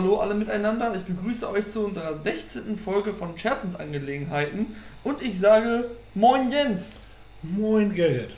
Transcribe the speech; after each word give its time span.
Hallo 0.00 0.16
alle 0.16 0.34
miteinander. 0.34 0.94
Ich 0.96 1.02
begrüße 1.02 1.46
euch 1.50 1.68
zu 1.68 1.80
unserer 1.84 2.22
16. 2.22 2.78
Folge 2.78 3.12
von 3.12 3.36
Scherzensangelegenheiten 3.36 4.68
und 5.04 5.20
ich 5.20 5.38
sage 5.38 5.90
Moin 6.14 6.50
Jens. 6.50 7.00
Moin 7.42 7.94
Gerrit. 7.94 8.30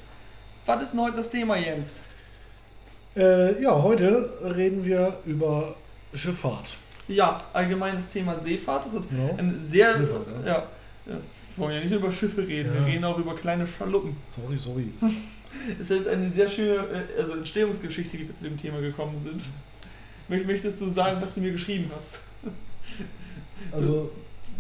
Was 0.67 0.83
ist 0.83 0.93
denn 0.93 1.01
heute 1.03 1.19
das 1.19 1.31
Thema, 1.31 1.57
Jens? 1.57 2.03
Äh, 3.15 3.63
ja, 3.63 3.81
heute 3.81 4.33
reden 4.57 4.85
wir 4.85 5.21
über 5.25 5.77
Schifffahrt. 6.13 6.79
Ja, 7.07 7.45
allgemeines 7.53 8.09
Thema 8.09 8.41
Seefahrt. 8.41 8.85
Das 8.87 8.95
ist 8.95 9.09
Genau. 9.09 9.37
ein 9.39 9.63
sehr. 9.65 9.95
Seefahrt, 9.99 10.27
ja. 10.45 10.47
ja. 10.53 10.55
Ja, 11.07 11.13
Wir 11.13 11.65
wollen 11.65 11.75
ja 11.77 11.81
nicht 11.81 11.93
über 11.93 12.11
Schiffe 12.11 12.45
reden, 12.45 12.73
wir 12.75 12.81
Ja. 12.81 12.87
reden 12.87 13.05
auch 13.05 13.19
über 13.19 13.37
kleine 13.37 13.69
Schaluppen. 13.69 14.17
Sorry, 14.27 14.59
sorry. 14.59 14.89
Es 15.81 15.91
ist 15.91 16.09
eine 16.09 16.29
sehr 16.33 16.49
schöne 16.49 16.75
äh, 17.17 17.21
also 17.21 17.35
Entstehungsgeschichte, 17.35 18.17
die 18.17 18.27
wir 18.27 18.35
zu 18.35 18.43
dem 18.43 18.57
Thema 18.57 18.81
gekommen 18.81 19.17
sind. 19.17 19.43
Möcht- 20.29 20.47
Möchtest 20.47 20.81
du 20.81 20.89
sagen, 20.91 21.21
was 21.21 21.35
du 21.35 21.41
mir 21.41 21.53
geschrieben 21.53 21.91
hast? 21.95 22.21
Also, 23.71 24.11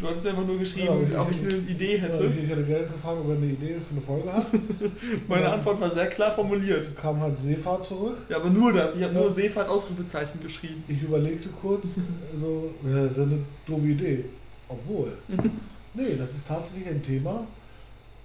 Du 0.00 0.08
hattest 0.08 0.24
mir 0.24 0.30
einfach 0.30 0.46
nur 0.46 0.58
geschrieben, 0.58 1.12
Ja, 1.12 1.22
ob 1.22 1.30
ich 1.30 1.38
eine 1.38 1.54
Idee 1.54 1.96
ja, 1.96 2.02
hätte. 2.04 2.24
ich 2.24 2.48
hätte 2.48 2.64
Gerrit 2.64 2.90
gefragt, 2.92 3.18
ob 3.20 3.28
er 3.28 3.36
eine 3.36 3.46
Idee 3.46 3.74
für 3.78 3.92
eine 3.92 4.00
Folge 4.00 4.32
hat. 4.32 4.46
Meine 5.28 5.42
Ja. 5.42 5.52
Antwort 5.52 5.80
war 5.80 5.90
sehr 5.92 6.06
klar 6.08 6.34
formuliert. 6.34 6.96
Kam 6.96 7.20
halt 7.20 7.38
Seefahrt 7.38 7.86
zurück. 7.86 8.16
Ja, 8.28 8.38
aber 8.38 8.50
nur 8.50 8.72
das. 8.72 8.96
Ich 8.96 9.02
habe 9.04 9.14
Ja. 9.14 9.20
nur 9.20 9.30
Seefahrt 9.30 9.68
Ausrufezeichen 9.68 10.40
geschrieben. 10.42 10.82
Ich 10.88 11.02
überlegte 11.02 11.50
kurz, 11.50 11.86
also, 12.34 12.72
ja, 12.84 13.02
das 13.02 13.12
ist 13.12 13.16
ja 13.18 13.22
eine 13.24 13.38
doofe 13.66 13.86
Idee. 13.86 14.24
Obwohl. 14.68 15.12
Nee, 15.94 16.16
das 16.16 16.34
ist 16.34 16.48
tatsächlich 16.48 16.88
ein 16.88 17.02
Thema, 17.02 17.46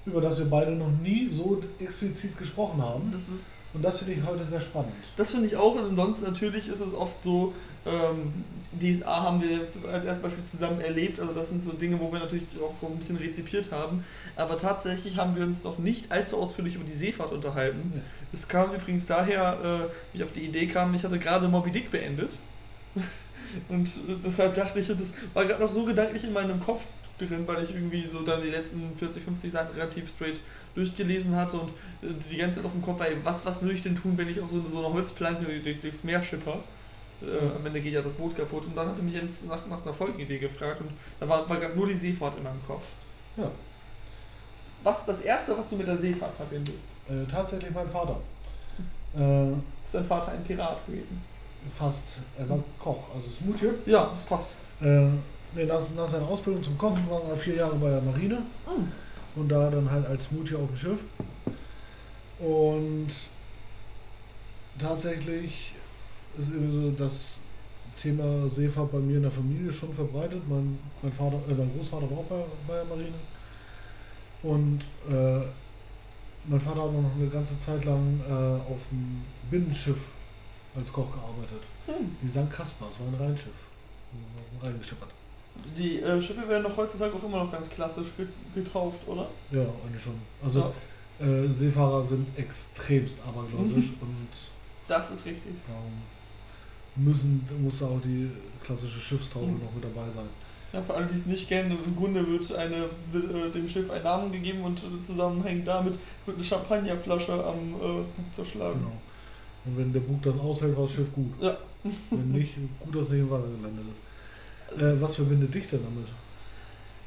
über 0.05 0.21
das 0.21 0.39
wir 0.39 0.45
beide 0.45 0.71
noch 0.71 0.89
nie 1.03 1.29
so 1.33 1.61
explizit 1.79 2.37
gesprochen 2.37 2.81
haben. 2.81 3.09
Das 3.11 3.27
ist 3.27 3.49
Und 3.73 3.83
das 3.83 3.99
finde 3.99 4.13
ich 4.13 4.25
heute 4.25 4.45
sehr 4.45 4.61
spannend. 4.61 4.93
Das 5.15 5.31
finde 5.31 5.47
ich 5.47 5.55
auch. 5.55 5.75
Und 5.75 5.95
sonst 5.95 6.21
natürlich 6.21 6.67
ist 6.67 6.79
es 6.79 6.93
oft 6.93 7.21
so, 7.21 7.53
ähm, 7.85 8.33
DSA 8.79 9.23
haben 9.23 9.41
wir 9.41 9.49
jetzt 9.49 9.77
als 9.85 10.05
erstes 10.05 10.23
Beispiel 10.23 10.43
zusammen 10.45 10.81
erlebt. 10.81 11.19
Also 11.19 11.33
das 11.33 11.49
sind 11.49 11.63
so 11.63 11.71
Dinge, 11.71 11.99
wo 11.99 12.11
wir 12.11 12.19
natürlich 12.19 12.45
auch 12.61 12.75
so 12.79 12.87
ein 12.87 12.97
bisschen 12.97 13.17
rezipiert 13.17 13.71
haben. 13.71 14.03
Aber 14.35 14.57
tatsächlich 14.57 15.17
haben 15.17 15.35
wir 15.35 15.43
uns 15.43 15.63
noch 15.63 15.77
nicht 15.77 16.11
allzu 16.11 16.37
ausführlich 16.37 16.75
über 16.75 16.83
die 16.83 16.95
Seefahrt 16.95 17.31
unterhalten. 17.31 17.93
Ja. 17.95 18.01
Es 18.33 18.47
kam 18.47 18.73
übrigens 18.73 19.05
daher, 19.05 19.59
äh, 19.63 20.13
wie 20.13 20.17
ich 20.17 20.23
auf 20.23 20.31
die 20.31 20.41
Idee 20.41 20.67
kam, 20.67 20.93
ich 20.93 21.03
hatte 21.03 21.19
gerade 21.19 21.47
Moby 21.47 21.71
Dick 21.71 21.91
beendet. 21.91 22.37
Und 23.69 23.87
äh, 23.87 24.15
deshalb 24.23 24.55
dachte 24.55 24.79
ich, 24.79 24.87
das 24.87 25.13
war 25.33 25.45
gerade 25.45 25.63
noch 25.63 25.71
so 25.71 25.85
gedanklich 25.85 26.23
in 26.23 26.33
meinem 26.33 26.59
Kopf 26.59 26.83
drin, 27.17 27.43
weil 27.47 27.63
ich 27.63 27.73
irgendwie 27.73 28.07
so 28.07 28.21
dann 28.21 28.41
die 28.41 28.49
letzten 28.49 28.95
40, 28.97 29.23
50 29.23 29.51
Seiten 29.51 29.73
relativ 29.75 30.09
straight 30.09 30.41
durchgelesen 30.77 31.35
hatte 31.35 31.57
und 31.57 31.73
die 32.01 32.37
ganze 32.37 32.55
Zeit 32.55 32.63
noch 32.63 32.73
im 32.75 32.81
Kopf 32.81 32.99
war, 32.99 33.07
ey, 33.07 33.17
was, 33.23 33.45
was 33.45 33.61
würde 33.61 33.73
ich 33.75 33.81
denn 33.81 33.95
tun, 33.95 34.13
wenn 34.17 34.29
ich 34.29 34.39
auf 34.39 34.49
so 34.49 34.63
so 34.65 34.77
eine 34.85 34.93
Holzplanke 34.93 35.45
durch, 35.61 35.79
durchs 35.79 36.03
Meer 36.03 36.21
schipper? 36.21 36.59
Äh, 37.21 37.55
am 37.55 37.65
Ende 37.65 37.81
geht 37.81 37.93
ja 37.93 38.01
das 38.03 38.13
Boot 38.13 38.37
kaputt 38.37 38.65
und 38.67 38.75
dann 38.77 38.87
hatte 38.89 39.01
mich 39.01 39.15
Jens 39.15 39.43
nach, 39.43 39.65
nach 39.67 39.81
einer 39.83 39.93
Folgenidee 39.93 40.37
gefragt 40.37 40.81
und 40.81 40.91
da 41.19 41.27
war, 41.27 41.49
war 41.49 41.57
gerade 41.57 41.75
nur 41.75 41.87
die 41.87 41.95
Seefahrt 41.95 42.37
in 42.37 42.43
meinem 42.43 42.63
Kopf. 42.67 42.83
Ja, 43.35 43.49
Was 44.83 44.99
ist 44.99 45.07
das 45.07 45.21
Erste, 45.21 45.57
was 45.57 45.67
du 45.67 45.75
mit 45.77 45.87
der 45.87 45.97
Seefahrt 45.97 46.35
verbindest? 46.35 46.91
äh, 47.09 47.25
tatsächlich 47.29 47.71
mein 47.73 47.89
Vater. 47.89 48.17
Äh, 49.17 49.51
Ist 49.83 49.93
dein 49.93 50.05
Vater 50.05 50.31
ein 50.33 50.43
Pirat 50.43 50.85
gewesen? 50.85 51.19
fast, 51.73 52.19
er 52.37 52.47
war 52.47 52.59
Koch, 52.79 53.09
also 53.13 53.27
Smoothie. 53.31 53.71
Ja, 53.87 54.11
das 54.15 54.23
passt. 54.25 54.47
Äh, 54.79 55.07
nee, 55.55 55.65
nach, 55.65 55.81
nach 55.97 56.07
seiner 56.07 56.25
Ausbildung 56.27 56.61
zum 56.63 56.77
Kochen 56.77 57.09
war 57.09 57.21
er 57.29 57.35
vier 57.35 57.55
Jahre 57.55 57.75
bei 57.77 57.89
der 57.89 58.01
Marine 58.01 58.37
und 59.37 59.49
da 59.49 59.69
dann 59.69 59.89
halt 59.89 60.05
als 60.05 60.25
Smoothie 60.25 60.55
auf 60.55 60.67
dem 60.67 60.77
Schiff. 60.77 60.99
Und 62.39 63.09
tatsächlich 64.77 65.73
ist 66.37 66.47
so 66.47 66.91
das 66.91 67.39
Thema 68.01 68.49
Seefahrt 68.49 68.91
bei 68.91 68.99
mir 68.99 69.17
in 69.17 69.23
der 69.23 69.31
Familie 69.31 69.71
schon 69.71 69.93
verbreitet. 69.93 70.41
Mein, 70.47 70.77
mein, 71.01 71.11
Vater, 71.11 71.39
äh, 71.49 71.53
mein 71.53 71.71
Großvater 71.75 72.09
war 72.09 72.19
auch 72.19 72.25
bei, 72.25 72.43
bei 72.67 72.75
der 72.75 72.85
Marine. 72.85 73.15
Und 74.43 74.81
äh, 75.09 75.47
mein 76.45 76.61
Vater 76.61 76.83
hat 76.83 76.93
noch 76.93 77.15
eine 77.15 77.27
ganze 77.27 77.57
Zeit 77.57 77.83
lang 77.85 78.19
äh, 78.29 78.31
auf 78.31 78.79
dem 78.91 79.23
Binnenschiff 79.49 79.97
als 80.75 80.93
Koch 80.93 81.11
gearbeitet. 81.11 81.63
Hm. 81.87 82.15
Die 82.21 82.27
St. 82.29 82.49
Kaspar, 82.51 82.89
das 82.89 82.99
war 82.99 83.07
ein 83.07 83.15
Rheinschiff. 83.15 83.53
Reingeschippert. 84.61 85.09
Die 85.77 85.99
äh, 86.01 86.21
Schiffe 86.21 86.47
werden 86.47 86.63
doch 86.63 86.75
heutzutage 86.77 87.13
auch 87.15 87.23
immer 87.23 87.43
noch 87.43 87.51
ganz 87.51 87.69
klassisch 87.69 88.07
ge- 88.17 88.27
getauft, 88.55 88.99
oder? 89.07 89.27
Ja, 89.51 89.61
eigentlich 89.85 90.01
schon. 90.03 90.15
Also 90.43 90.71
Ja, 91.19 91.25
äh, 91.25 91.47
Seefahrer 91.47 92.03
sind 92.03 92.27
extremst 92.37 93.21
abergläubisch 93.27 93.91
Mhm. 93.91 94.01
und 94.01 94.27
das 94.87 95.11
ist 95.11 95.25
richtig. 95.25 95.53
darum 95.67 95.91
müssen, 96.95 97.47
muss 97.61 97.79
da 97.79 97.85
auch 97.87 98.01
die 98.01 98.29
klassische 98.63 98.99
Schiffstaufe 98.99 99.45
Mhm. 99.45 99.59
noch 99.63 99.73
mit 99.73 99.83
dabei 99.83 100.09
sein. 100.13 100.25
Ja, 100.73 100.81
für 100.81 100.93
alle, 100.95 101.05
die 101.05 101.15
es 101.15 101.25
nicht 101.25 101.47
kennen, 101.47 101.77
im 101.85 101.95
Grunde 101.95 102.25
wird, 102.27 102.51
eine, 102.53 102.89
wird 103.11 103.33
äh, 103.33 103.51
dem 103.51 103.67
Schiff 103.67 103.89
ein 103.89 104.03
Namen 104.03 104.31
gegeben 104.31 104.61
und 104.63 104.81
zusammenhängend 105.03 105.67
damit 105.67 105.97
wird 106.25 106.35
eine 106.37 106.43
Champagnerflasche 106.43 107.33
am 107.33 107.75
äh, 107.75 107.77
Bug 107.79 108.33
zerschlagen. 108.33 108.79
Genau. 108.79 108.91
Und 109.65 109.77
wenn 109.77 109.93
der 109.93 109.99
Bug 110.01 110.21
das 110.23 110.37
aushält, 110.39 110.75
war 110.75 110.83
das 110.83 110.93
Schiff 110.93 111.11
gut. 111.13 111.31
Ja. 111.41 111.57
Wenn 112.11 112.31
nicht, 112.31 112.53
gut, 112.79 112.95
dass 112.95 113.03
es 113.03 113.09
nicht 113.11 113.19
im 113.21 113.29
Wasser 113.29 113.47
gelandet 113.47 113.85
ist. 113.91 114.01
Äh, 114.75 115.01
was 115.01 115.15
verbindet 115.15 115.53
dich 115.53 115.67
denn 115.67 115.83
damit? 115.83 116.07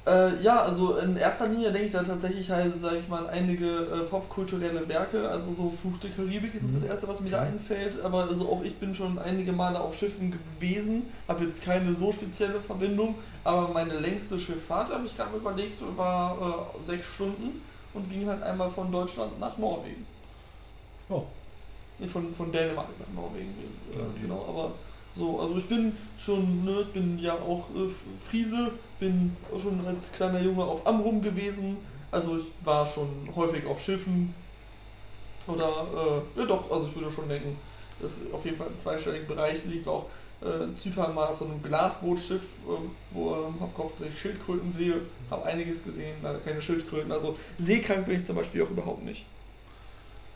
Äh, 0.06 0.43
ja, 0.43 0.62
also 0.62 0.97
in 0.97 1.16
erster 1.16 1.47
Linie 1.47 1.72
denke 1.72 1.87
ich 1.87 1.93
da 1.93 2.03
tatsächlich 2.03 2.50
halt, 2.50 2.75
sage 2.81 2.97
ich 2.98 3.09
mal, 3.09 3.28
einige 3.28 3.66
äh, 3.66 4.00
popkulturelle 4.09 4.88
Werke, 4.88 5.28
also 5.28 5.53
so 5.53 5.70
Fluch 5.70 5.99
der 5.99 6.10
Karibik 6.10 6.54
ist 6.54 6.62
Mhm. 6.62 6.75
das 6.75 6.84
erste, 6.84 7.06
was 7.06 7.20
mir 7.20 7.31
da 7.31 7.43
einfällt, 7.43 8.00
aber 8.03 8.25
also 8.25 8.49
auch 8.49 8.62
ich 8.65 8.78
bin 8.78 8.94
schon 8.94 9.19
einige 9.19 9.53
Male 9.53 9.78
auf 9.78 9.94
Schiffen 9.94 10.31
gewesen, 10.32 11.12
habe 11.28 11.44
jetzt 11.44 11.62
keine 11.62 11.94
so 11.94 12.12
spezielle 12.12 12.62
Verbindung, 12.62 13.16
aber 13.44 13.69
meine 13.69 13.99
längste 13.99 14.38
Schifffahrt, 14.38 14.91
habe 14.91 15.04
ich 15.04 15.16
gerade 15.16 15.32
mal 15.32 15.38
überlegt, 15.41 15.82
war 15.97 16.75
äh, 16.81 16.87
sechs 16.87 17.06
Stunden 17.06 17.60
und 17.93 18.09
ging 18.09 18.26
halt 18.26 18.43
einmal 18.43 18.70
von 18.70 18.91
Deutschland 18.91 19.38
nach 19.38 19.59
Norwegen. 19.59 20.06
Ja, 21.09 21.22
Nee, 21.99 22.09
von, 22.09 22.34
von 22.34 22.50
Dänemark 22.50 22.99
nach 22.99 23.09
Norwegen, 23.09 23.59
äh, 23.93 23.97
Ja, 23.99 24.04
genau, 24.20 24.47
aber 24.49 24.78
so, 25.12 25.41
also 25.41 25.56
ich 25.59 25.69
bin 25.69 25.97
schon, 26.16 26.65
ne, 26.65 26.81
ich 26.82 26.93
bin 26.93 27.19
ja 27.19 27.34
auch 27.34 27.69
äh, 27.75 27.88
Friese, 28.28 28.72
bin 28.98 29.37
schon 29.60 29.84
als 29.87 30.12
kleiner 30.12 30.41
Junge 30.41 30.65
auf 30.65 30.87
Amrum 30.87 31.21
gewesen, 31.22 31.78
also 32.10 32.37
ich 32.37 32.44
war 32.65 32.87
schon 32.87 33.28
häufig 33.34 33.65
auf 33.66 33.81
Schiffen 33.81 34.34
oder, 35.47 36.25
äh, 36.37 36.41
ja 36.41 36.47
doch, 36.47 36.70
also 36.70 36.87
ich 36.87 36.94
würde 36.94 37.10
schon 37.10 37.28
denken, 37.28 37.59
dass 37.99 38.20
auf 38.32 38.44
jeden 38.44 38.56
Fall 38.56 38.69
im 38.69 38.78
zweistelligen 38.78 39.26
Bereich 39.26 39.65
liegt, 39.65 39.87
war 39.87 39.94
auch 39.94 40.10
äh, 40.43 40.65
in 40.65 40.76
Zypern 40.76 41.15
mal 41.15 41.28
auf 41.28 41.38
so 41.38 41.44
einem 41.47 41.62
Glasbootschiff, 41.62 42.43
äh, 42.43 42.91
wo 43.10 43.34
ähm, 43.34 43.60
hab 43.60 43.76
hauptsächlich 43.76 44.20
Schildkröten 44.20 44.72
sehe, 44.72 45.03
habe 45.31 45.44
einiges 45.47 45.82
gesehen, 45.82 46.19
leider 46.22 46.41
keine 46.41 46.62
Schildkröten, 46.62 47.12
also 47.12 47.37
seekrank 47.59 48.06
bin 48.06 48.16
ich 48.20 48.25
zum 48.26 48.37
Beispiel 48.37 48.62
auch 48.62 48.70
überhaupt 48.70 49.03
nicht. 49.04 49.26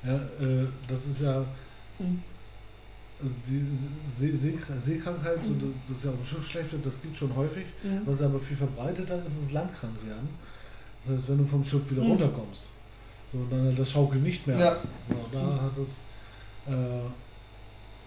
ja 0.03 0.17
äh, 0.41 0.69
das 0.89 1.07
ist 1.07 1.21
ja 1.21 1.45
Hm. 1.99 2.25
Also 3.25 3.37
die 3.49 3.65
See 4.11 4.37
See 4.37 4.55
Seekrankheit, 4.81 5.45
so, 5.45 5.53
Mhm. 5.53 5.81
dass 5.89 6.05
ja 6.05 6.11
auf 6.11 6.17
dem 6.17 6.25
Schiff 6.25 6.47
schlecht 6.47 6.75
das 6.83 7.01
gibt 7.01 7.17
schon 7.17 7.35
häufig. 7.35 7.65
Mhm. 7.83 8.03
Was 8.05 8.21
aber 8.23 8.39
viel 8.41 8.57
verbreiteter 8.57 9.25
ist, 9.27 9.43
ist 9.43 9.53
landkrank 9.53 9.97
werden. 10.07 10.29
Das 11.05 11.17
heißt, 11.17 11.31
wenn 11.31 11.39
du 11.39 11.45
vom 11.45 11.65
Schiff 11.65 11.91
wieder 11.91 12.03
Mhm. 12.03 12.11
runterkommst, 12.11 12.65
so 13.33 13.45
dann 13.47 13.63
halt 13.63 13.79
das 13.79 13.91
Schaukeln 13.91 14.23
nicht 14.23 14.47
mehr 14.47 14.59
Ja. 14.59 14.77
So, 14.77 15.15
da 15.33 15.43
Mhm. 15.43 15.61
hat 15.63 15.77
es 15.79 16.01
äh, 16.67 16.73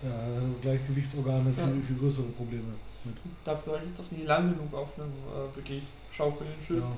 ja, 0.06 0.42
das 0.42 0.62
Gleichgewichtsorgane 0.62 1.52
viel, 1.54 1.64
Ja. 1.64 1.82
viel 1.88 1.98
größere 1.98 2.28
Probleme 2.30 2.74
mit. 3.04 3.18
Dafür 3.44 3.74
war 3.74 3.82
ich 3.84 3.90
jetzt 3.90 4.02
auch 4.02 4.12
nie 4.12 4.24
lang 4.24 4.54
genug 4.54 4.74
auf 4.74 4.98
einem 5.00 5.12
äh, 5.14 5.56
wirklich 5.56 5.84
schaukelnden 6.12 6.62
Schiff. 6.62 6.78
Ja, 6.78 6.98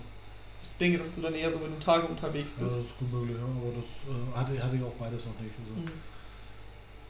Ich 0.62 0.76
denke, 0.78 0.98
dass 0.98 1.16
du 1.16 1.22
dann 1.22 1.34
eher 1.34 1.52
so, 1.54 1.62
wenn 1.62 1.72
du 1.72 1.80
Tage 1.80 2.06
unterwegs 2.08 2.54
ja, 2.60 2.66
das 2.66 2.78
bist. 2.80 2.90
ist 2.90 2.98
gut 2.98 3.12
möglich, 3.14 3.38
ja, 3.38 3.46
aber 3.46 3.72
das 3.74 3.86
äh, 3.86 4.38
hatte, 4.38 4.62
hatte 4.64 4.76
ich 4.76 4.84
auch 4.84 4.96
beides 4.96 5.26
noch 5.26 5.40
nicht. 5.40 5.56
Also, 5.60 5.72
Mhm. 5.74 5.86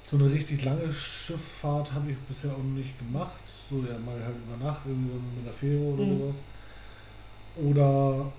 So 0.09 0.17
eine 0.17 0.31
richtig 0.31 0.63
lange 0.65 0.91
Schifffahrt 0.91 1.91
habe 1.93 2.11
ich 2.11 2.17
bisher 2.27 2.51
auch 2.51 2.63
nicht 2.63 2.97
gemacht. 2.97 3.41
So 3.69 3.77
ja 3.87 3.97
mal 3.99 4.19
halt 4.23 4.35
über 4.37 4.63
Nacht 4.65 4.81
irgendwie 4.85 5.11
so 5.11 5.19
mit 5.37 5.45
der 5.45 5.53
Fähre 5.53 5.81
oder 5.93 6.03
Mhm. 6.03 6.19
sowas. 6.19 6.35
Oder 7.57 8.31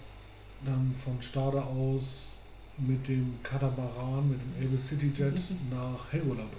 dann 0.64 0.94
von 1.04 1.20
Stade 1.22 1.62
aus 1.62 2.40
mit 2.78 3.06
dem 3.06 3.38
Katamaran, 3.42 4.28
mit 4.30 4.40
dem 4.40 4.66
Able 4.66 4.78
City 4.78 5.12
Jet 5.14 5.34
Mhm. 5.34 5.70
nach 5.70 6.12
Helgoland. 6.12 6.50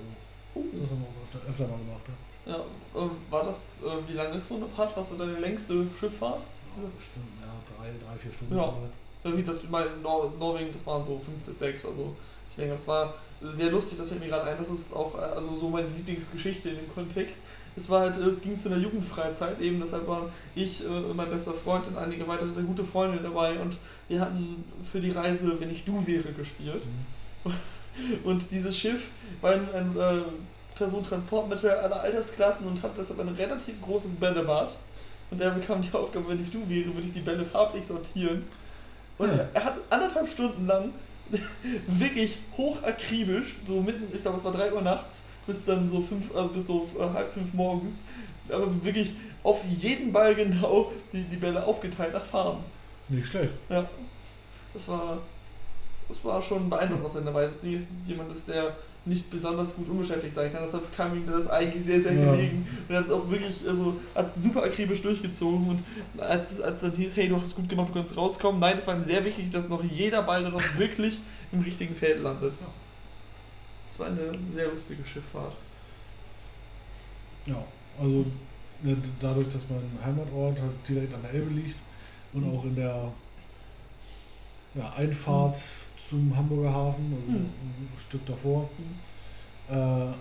Oh. 0.55 0.61
Das 0.71 0.89
haben 0.89 1.01
wir 1.01 1.07
auch 1.07 1.23
öfter, 1.35 1.49
öfter 1.49 1.67
mal 1.67 1.77
gemacht. 1.79 2.03
Ja. 2.07 2.51
Ja, 2.53 2.57
äh, 2.57 3.09
war 3.29 3.43
das, 3.43 3.67
äh, 3.83 4.09
wie 4.09 4.13
lange 4.13 4.35
ist 4.37 4.47
so 4.47 4.55
eine 4.55 4.67
Fahrt? 4.67 4.95
Was 4.97 5.11
war 5.11 5.17
deine 5.17 5.39
längste 5.39 5.85
Schifffahrt? 5.99 6.41
Ja, 6.77 6.89
bestimmt, 6.95 7.27
ja, 7.41 7.53
drei, 7.75 7.89
drei, 8.03 8.17
vier 8.17 8.31
Stunden. 8.31 8.55
Ja. 8.55 8.73
Wie 9.23 9.41
gesagt, 9.43 9.69
mal 9.69 9.87
Nor 10.01 10.31
Norwegen, 10.39 10.71
das 10.73 10.85
waren 10.87 11.03
so 11.05 11.19
fünf 11.19 11.43
bis 11.43 11.59
sechs. 11.59 11.85
Also 11.85 12.15
ich 12.51 12.55
denke, 12.57 12.73
das 12.73 12.87
war 12.87 13.15
sehr 13.41 13.71
lustig, 13.71 13.97
das 13.97 14.09
fällt 14.09 14.19
mir 14.21 14.27
gerade 14.27 14.51
ein. 14.51 14.57
Das 14.57 14.69
ist 14.69 14.93
auch 14.93 15.17
äh, 15.17 15.21
also 15.21 15.55
so 15.55 15.69
meine 15.69 15.87
Lieblingsgeschichte 15.87 16.69
in 16.69 16.75
dem 16.75 16.93
Kontext. 16.93 17.41
Es 17.75 17.89
war 17.89 18.01
halt, 18.01 18.17
es 18.17 18.41
ging 18.41 18.59
zu 18.59 18.69
einer 18.69 18.77
Jugendfreizeit 18.77 19.59
eben, 19.61 19.79
deshalb 19.81 20.05
waren 20.07 20.29
ich, 20.55 20.83
äh, 20.85 20.89
mein 21.15 21.29
bester 21.29 21.53
Freund 21.53 21.87
und 21.87 21.97
einige 21.97 22.27
weitere 22.27 22.51
sehr 22.51 22.63
gute 22.63 22.83
Freunde 22.83 23.19
dabei 23.23 23.57
und 23.59 23.77
wir 24.09 24.19
hatten 24.19 24.63
für 24.83 24.99
die 24.99 25.11
Reise, 25.11 25.57
wenn 25.59 25.71
ich 25.71 25.85
du 25.85 26.05
wäre, 26.05 26.33
gespielt. 26.33 26.83
Mhm. 26.85 27.53
Und 28.23 28.51
dieses 28.51 28.77
Schiff 28.77 29.09
war 29.41 29.53
ein, 29.53 29.67
ein 29.73 29.97
äh, 29.97 30.21
Personentransportmittel 30.75 31.69
aller 31.71 32.01
Altersklassen 32.01 32.65
und 32.67 32.81
hatte 32.83 32.95
deshalb 32.99 33.19
ein 33.19 33.29
relativ 33.29 33.81
großes 33.81 34.15
Bällebad. 34.15 34.75
Und 35.29 35.39
er 35.39 35.51
bekam 35.51 35.81
die 35.81 35.93
Aufgabe, 35.93 36.27
wenn 36.29 36.41
ich 36.43 36.51
du 36.51 36.67
wäre, 36.67 36.93
würde 36.93 37.07
ich 37.07 37.13
die 37.13 37.21
Bälle 37.21 37.45
farblich 37.45 37.85
sortieren. 37.85 38.45
Und 39.17 39.29
Ja. 39.29 39.47
er 39.53 39.63
hat 39.63 39.75
anderthalb 39.89 40.29
Stunden 40.29 40.65
lang 40.67 40.91
wirklich 41.87 42.37
hochakribisch, 42.57 43.57
so 43.65 43.81
mitten, 43.81 44.13
ich 44.13 44.21
glaube 44.21 44.37
es 44.37 44.43
war 44.43 44.51
3 44.51 44.73
Uhr 44.73 44.81
nachts, 44.81 45.25
bis 45.47 45.63
dann 45.65 45.87
so 45.87 46.01
fünf, 46.01 46.33
also 46.35 46.53
bis 46.53 46.67
so 46.67 46.89
äh, 46.97 47.01
halb 47.01 47.33
fünf 47.33 47.53
morgens, 47.53 48.03
aber 48.49 48.83
wirklich 48.83 49.13
auf 49.43 49.63
jeden 49.65 50.11
Ball 50.11 50.35
genau 50.35 50.91
die, 51.13 51.23
die 51.23 51.37
Bälle 51.37 51.63
aufgeteilt 51.65 52.13
nach 52.13 52.25
Farben. 52.25 52.63
Nicht 53.09 53.27
schlecht. 53.27 53.53
Ja. 53.69 53.87
Das 54.73 54.87
war. 54.87 55.19
Das 56.07 56.23
war 56.25 56.41
schon 56.41 56.69
beeindruckend 56.69 57.05
auf 57.05 57.13
seine 57.13 57.33
Weise. 57.33 57.53
Das 57.53 57.61
Ding 57.61 57.73
ist, 57.73 57.85
dass 57.85 58.07
jemand 58.07 58.31
ist, 58.33 58.47
der 58.47 58.75
nicht 59.03 59.29
besonders 59.31 59.75
gut 59.75 59.89
unbeschäftigt 59.89 60.35
sein 60.35 60.51
kann. 60.51 60.63
Deshalb 60.65 60.95
kam 60.95 61.15
ihm 61.15 61.25
das 61.25 61.47
eigentlich 61.47 61.83
sehr, 61.83 61.99
sehr 61.99 62.13
Ja. 62.13 62.31
gelegen. 62.31 62.67
Und 62.87 62.93
er 62.93 62.99
hat 62.99 63.05
es 63.05 63.11
auch 63.11 63.27
wirklich, 63.29 63.67
also, 63.67 63.95
hat 64.13 64.35
es 64.35 64.43
super 64.43 64.63
akribisch 64.63 65.01
durchgezogen. 65.01 65.67
Und 65.69 65.83
als, 66.21 66.51
es- 66.53 66.61
als 66.61 66.81
dann 66.81 66.91
hieß, 66.93 67.15
hey, 67.15 67.27
du 67.27 67.35
hast 67.37 67.47
es 67.47 67.55
gut 67.55 67.67
gemacht, 67.67 67.89
du 67.89 67.93
kannst 67.99 68.15
rauskommen, 68.15 68.59
nein, 68.61 68.77
es 68.79 68.87
war 68.87 68.95
ihm 68.95 69.03
sehr 69.03 69.25
wichtig, 69.25 69.49
dass 69.49 69.67
noch 69.67 69.83
jeder 69.83 70.21
Ball 70.21 70.43
dann 70.43 70.53
noch 70.53 70.61
wirklich 70.77 71.19
im 71.51 71.61
richtigen 71.61 71.95
Feld 71.95 72.21
landet. 72.21 72.53
Das 73.87 73.99
war 73.99 74.07
eine 74.07 74.37
sehr 74.51 74.67
lustige 74.69 75.03
Schifffahrt. 75.05 75.53
Ja, 77.47 77.63
also 77.99 78.25
dadurch, 79.19 79.47
dass 79.49 79.65
mein 79.69 80.05
Heimatort 80.05 80.59
halt 80.61 80.71
direkt 80.87 81.13
an 81.13 81.21
der 81.23 81.31
Elbe 81.33 81.51
liegt 81.53 81.75
und 82.33 82.45
auch 82.45 82.63
in 82.65 82.75
der 82.75 83.11
ja, 84.75 84.93
Einfahrt 84.95 85.57
zum 86.09 86.35
Hamburger 86.35 86.73
Hafen, 86.73 87.13
also 87.13 87.31
Mhm. 87.31 87.45
ein 87.45 87.89
Stück 87.97 88.25
davor, 88.25 88.69
Mhm. 88.77 89.73
äh, 89.75 90.13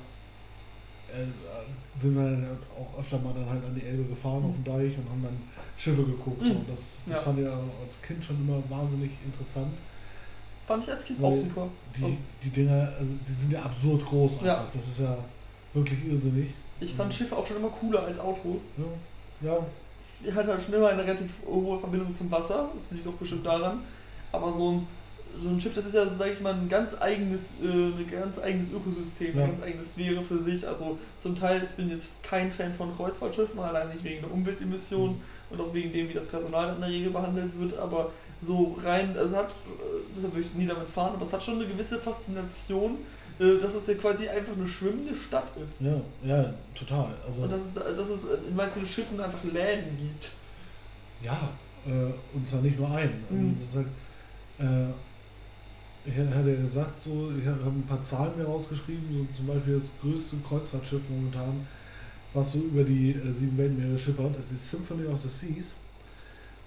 sind 1.99 2.15
wir 2.15 2.23
dann 2.23 2.47
halt 2.47 2.59
auch 2.79 2.99
öfter 3.01 3.19
mal 3.19 3.35
dann 3.35 3.49
halt 3.49 3.65
an 3.65 3.75
die 3.75 3.85
Elbe 3.85 4.05
gefahren 4.05 4.45
auf 4.45 4.55
dem 4.55 4.63
Deich 4.65 4.97
und 4.97 5.11
haben 5.11 5.23
dann 5.25 5.37
Schiffe 5.77 6.05
geguckt. 6.05 6.43
Mhm. 6.43 6.65
Das, 6.69 7.01
das 7.07 7.17
Ja. 7.17 7.23
fand 7.23 7.41
ich 7.41 7.47
als 7.49 8.01
Kind 8.03 8.25
schon 8.25 8.37
immer 8.37 8.63
wahnsinnig 8.71 9.11
interessant. 9.25 9.73
Fand 10.69 10.85
ich 10.85 10.91
als 10.91 11.05
Kind 11.05 11.23
auch 11.23 11.35
super. 11.37 11.69
Die, 11.97 12.05
Oh. 12.05 12.11
die 12.45 12.51
Dinger, 12.51 12.93
also 12.97 13.13
die 13.27 13.33
sind 13.33 13.53
ja 13.53 13.63
absurd 13.63 14.07
groß 14.07 14.35
einfach. 14.35 14.47
Ja. 14.47 14.67
Das 14.73 14.87
ist 14.87 15.01
ja 15.01 15.19
wirklich 15.75 16.07
irrsinnig. 16.07 16.55
Ich 16.79 16.95
fand 16.95 17.13
Mhm. 17.13 17.17
Schiffe 17.17 17.37
auch 17.37 17.45
schon 17.47 17.57
immer 17.57 17.71
cooler 17.71 18.05
als 18.05 18.19
Autos. 18.21 18.69
Ja, 19.43 19.49
ja 19.51 19.59
Ich 20.23 20.33
hatte 20.35 20.51
halt 20.51 20.63
schon 20.63 20.75
immer 20.75 20.89
eine 20.91 21.03
relativ 21.03 21.31
hohe 21.45 21.81
Verbindung 21.81 22.15
zum 22.15 22.31
Wasser, 22.31 22.71
das 22.73 22.91
liegt 22.93 23.07
auch 23.09 23.15
bestimmt 23.15 23.45
daran. 23.45 23.81
Aber 24.33 24.53
so 24.53 24.71
ein, 24.73 24.87
so 25.43 25.49
ein 25.49 25.61
Schiff, 25.61 25.75
das 25.75 25.87
ist 25.87 25.95
ja, 25.95 26.07
sag 26.19 26.33
ich 26.33 26.41
mal, 26.41 26.55
ein 26.55 26.69
ganz 26.69 26.97
eigenes, 27.01 27.53
äh, 27.63 27.67
ein 27.67 28.07
ganz 28.11 28.39
eigenes 28.39 28.69
Ökosystem, 28.71 29.37
Ja. 29.37 29.45
eine 29.45 29.53
ganz 29.53 29.63
eigene 29.63 29.85
Sphäre 29.85 30.23
für 30.25 30.39
sich. 30.39 30.67
Also 30.67 30.99
zum 31.19 31.35
Teil, 31.37 31.63
ich 31.65 31.71
bin 31.71 31.89
jetzt 31.91 32.23
kein 32.23 32.51
Fan 32.53 32.75
von 32.75 32.95
Kreuzfahrtschiffen, 32.97 33.59
allein 33.59 33.89
nicht 33.89 34.03
wegen 34.05 34.23
der 34.23 34.33
Umweltemissionen 34.33 35.17
Mhm. 35.17 35.21
und 35.51 35.61
auch 35.61 35.73
wegen 35.75 35.93
dem, 35.93 36.09
wie 36.09 36.13
das 36.15 36.27
Personal 36.27 36.75
in 36.75 36.81
der 36.81 36.91
Regel 36.91 37.11
behandelt 37.11 37.59
wird. 37.59 37.79
Aber 37.79 38.11
so 38.43 38.77
rein, 38.83 39.17
also 39.17 39.37
hat, 39.37 39.55
deshalb 40.17 40.35
würde 40.35 40.47
ich 40.49 40.55
nie 40.55 40.67
damit 40.67 40.89
fahren, 40.89 41.15
aber 41.15 41.27
es 41.27 41.33
hat 41.33 41.43
schon 41.45 41.57
eine 41.57 41.67
gewisse 41.67 41.99
Faszination, 41.99 42.99
äh, 43.39 43.59
dass 43.59 43.75
es 43.75 43.87
ja 43.87 43.95
quasi 43.95 44.29
einfach 44.29 44.55
eine 44.55 44.67
schwimmende 44.67 45.15
Stadt 45.15 45.53
ist. 45.63 45.81
Ja, 45.83 46.01
ja, 46.25 46.53
total. 46.75 47.15
Also, 47.27 47.43
Und 47.43 47.53
dass 47.53 47.63
es, 47.63 47.73
dass 47.75 48.09
es 48.09 48.25
in 48.49 48.57
manchen 48.57 48.85
Schiffen 48.87 49.21
einfach 49.21 49.43
Läden 49.45 49.97
gibt. 49.99 50.31
ja, 51.23 51.51
äh, 51.87 52.13
und 52.35 52.47
zwar 52.49 52.61
nicht 52.63 52.79
nur 52.79 52.91
einen. 52.91 53.25
Also 53.31 53.35
Mhm. 53.43 53.57
das 53.59 53.69
ist 53.69 53.77
halt, 53.77 53.87
äh, 54.59 54.93
ich 56.05 56.17
hatte 56.17 56.51
ja 56.51 56.61
gesagt, 56.63 57.01
so, 57.01 57.31
ich 57.39 57.47
habe 57.47 57.61
ein 57.67 57.85
paar 57.87 58.03
Zahlen 58.03 58.37
mir 58.39 58.45
rausgeschrieben, 58.45 59.05
so 59.13 59.37
zum 59.37 59.47
Beispiel 59.47 59.79
das 59.79 59.91
größte 60.01 60.37
Kreuzfahrtschiff 60.47 61.03
momentan, 61.09 61.67
was 62.33 62.53
so 62.53 62.59
über 62.61 62.85
die 62.85 63.11
äh, 63.11 63.33
sieben 63.33 63.57
Weltmeere 63.59 63.99
schippert, 63.99 64.37
ist 64.39 64.51
die 64.51 64.57
Symphony 64.57 65.07
of 65.07 65.21
the 65.21 65.29
Seas. 65.29 65.75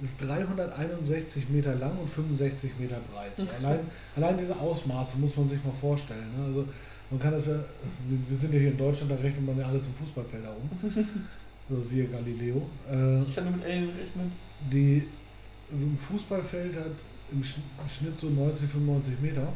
Ist 0.01 0.21
361 0.21 1.49
Meter 1.49 1.75
lang 1.75 1.97
und 1.97 2.09
65 2.09 2.71
Meter 2.79 2.97
breit. 3.11 3.31
So, 3.37 3.45
allein, 3.59 3.79
allein 4.15 4.37
diese 4.37 4.59
Ausmaße 4.59 5.17
muss 5.19 5.37
man 5.37 5.47
sich 5.47 5.63
mal 5.63 5.73
vorstellen. 5.79 6.25
Ne? 6.37 6.45
Also 6.45 6.67
man 7.09 7.19
kann 7.19 7.31
das 7.31 7.47
ja, 7.47 7.53
also 7.53 7.65
wir, 8.09 8.19
wir 8.29 8.37
sind 8.37 8.53
ja 8.53 8.59
hier 8.59 8.71
in 8.71 8.77
Deutschland, 8.77 9.11
da 9.11 9.15
rechnet 9.15 9.45
man 9.45 9.57
ja 9.57 9.67
alles 9.67 9.87
im 9.87 9.93
Fußballfelder 9.93 10.49
um. 10.49 10.91
So 11.69 11.81
siehe 11.81 12.07
Galileo. 12.07 12.67
Äh, 12.91 13.19
Ich 13.21 13.33
kann 13.33 13.45
nur 13.45 13.53
mit 13.53 13.63
Ellen 13.63 13.89
rechnen. 13.89 14.31
die, 14.69 15.07
so 15.73 15.85
ein 15.85 15.97
Fußballfeld 15.97 16.75
hat 16.75 16.91
im 17.33 17.41
Sch- 17.41 17.57
im 17.81 17.89
Schnitt 17.89 18.19
so 18.19 18.29
90, 18.29 18.69
95 18.69 19.19
Meter. 19.21 19.47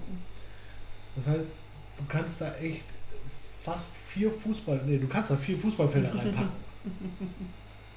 Das 1.16 1.28
heißt, 1.28 1.48
du 1.98 2.04
kannst 2.08 2.42
da 2.42 2.54
echt 2.56 2.84
fast 3.62 3.96
vier 4.08 4.30
Fußball, 4.32 4.82
nee, 4.86 4.98
du 4.98 5.08
kannst 5.08 5.32
da 5.32 5.36
vier 5.36 5.58
Fußballfelder 5.58 6.10
reinpacken. 6.16 6.50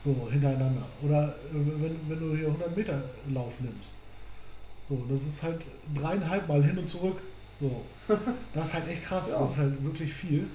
So, 0.05 0.29
hintereinander. 0.31 0.87
Oder 1.03 1.35
wenn, 1.53 1.99
wenn 2.09 2.19
du 2.21 2.35
hier 2.37 2.47
100 2.47 2.77
Meter 2.77 3.03
Lauf 3.33 3.61
nimmst. 3.61 3.95
So, 4.89 5.05
das 5.09 5.23
ist 5.25 5.43
halt 5.43 5.65
dreieinhalb 5.95 6.49
Mal 6.49 6.65
hin 6.65 6.79
und 6.79 6.89
zurück. 6.89 7.21
So, 7.61 7.85
das 8.55 8.67
ist 8.67 8.75
halt 8.75 8.89
echt 8.89 9.05
krass. 9.05 9.31
Ja. 9.31 9.41
Das 9.41 9.51
ist 9.53 9.59
halt 9.59 9.85
wirklich 9.85 10.13
viel. 10.13 10.47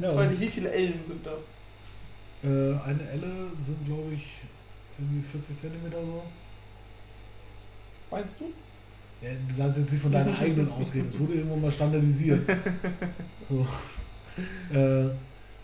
Ja, 0.00 0.08
und- 0.10 0.28
nicht, 0.30 0.40
wie 0.40 0.48
viele 0.50 0.70
Ellen 0.70 1.04
sind 1.04 1.26
das? 1.26 1.52
Äh, 2.44 2.46
eine 2.48 3.08
Elle 3.10 3.48
sind, 3.62 3.84
glaube 3.84 4.14
ich, 4.14 4.24
irgendwie 4.98 5.22
40 5.28 5.58
Zentimeter 5.58 6.04
so. 6.04 6.22
Meinst 8.10 8.34
du? 8.38 8.52
Ja, 9.22 9.30
du 9.48 9.54
darfst 9.62 9.78
jetzt 9.78 9.92
nicht 9.92 10.02
von 10.02 10.12
deiner 10.12 10.36
eigenen 10.38 10.70
ausgehen. 10.72 11.06
Das 11.06 11.18
wurde 11.18 11.34
irgendwann 11.34 11.60
mal 11.62 11.72
standardisiert. 11.72 12.40
So. 13.48 13.66
Äh, 14.74 15.10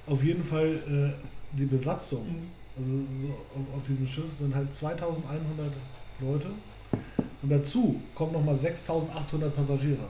auf 0.07 0.23
jeden 0.23 0.43
Fall 0.43 0.67
äh, 0.67 1.57
die 1.57 1.65
Besatzung, 1.65 2.27
Mhm. 2.27 2.51
also 2.77 2.93
so 3.23 3.29
auf, 3.29 3.77
auf 3.79 3.83
diesem 3.89 4.07
Schiff 4.07 4.31
sind 4.33 4.55
halt 4.55 4.75
2100 4.75 5.73
Leute 6.21 6.49
und 7.41 7.49
dazu 7.51 8.01
kommen 8.15 8.33
nochmal 8.33 8.57
6800 8.57 9.55
Passagiere. 9.55 10.07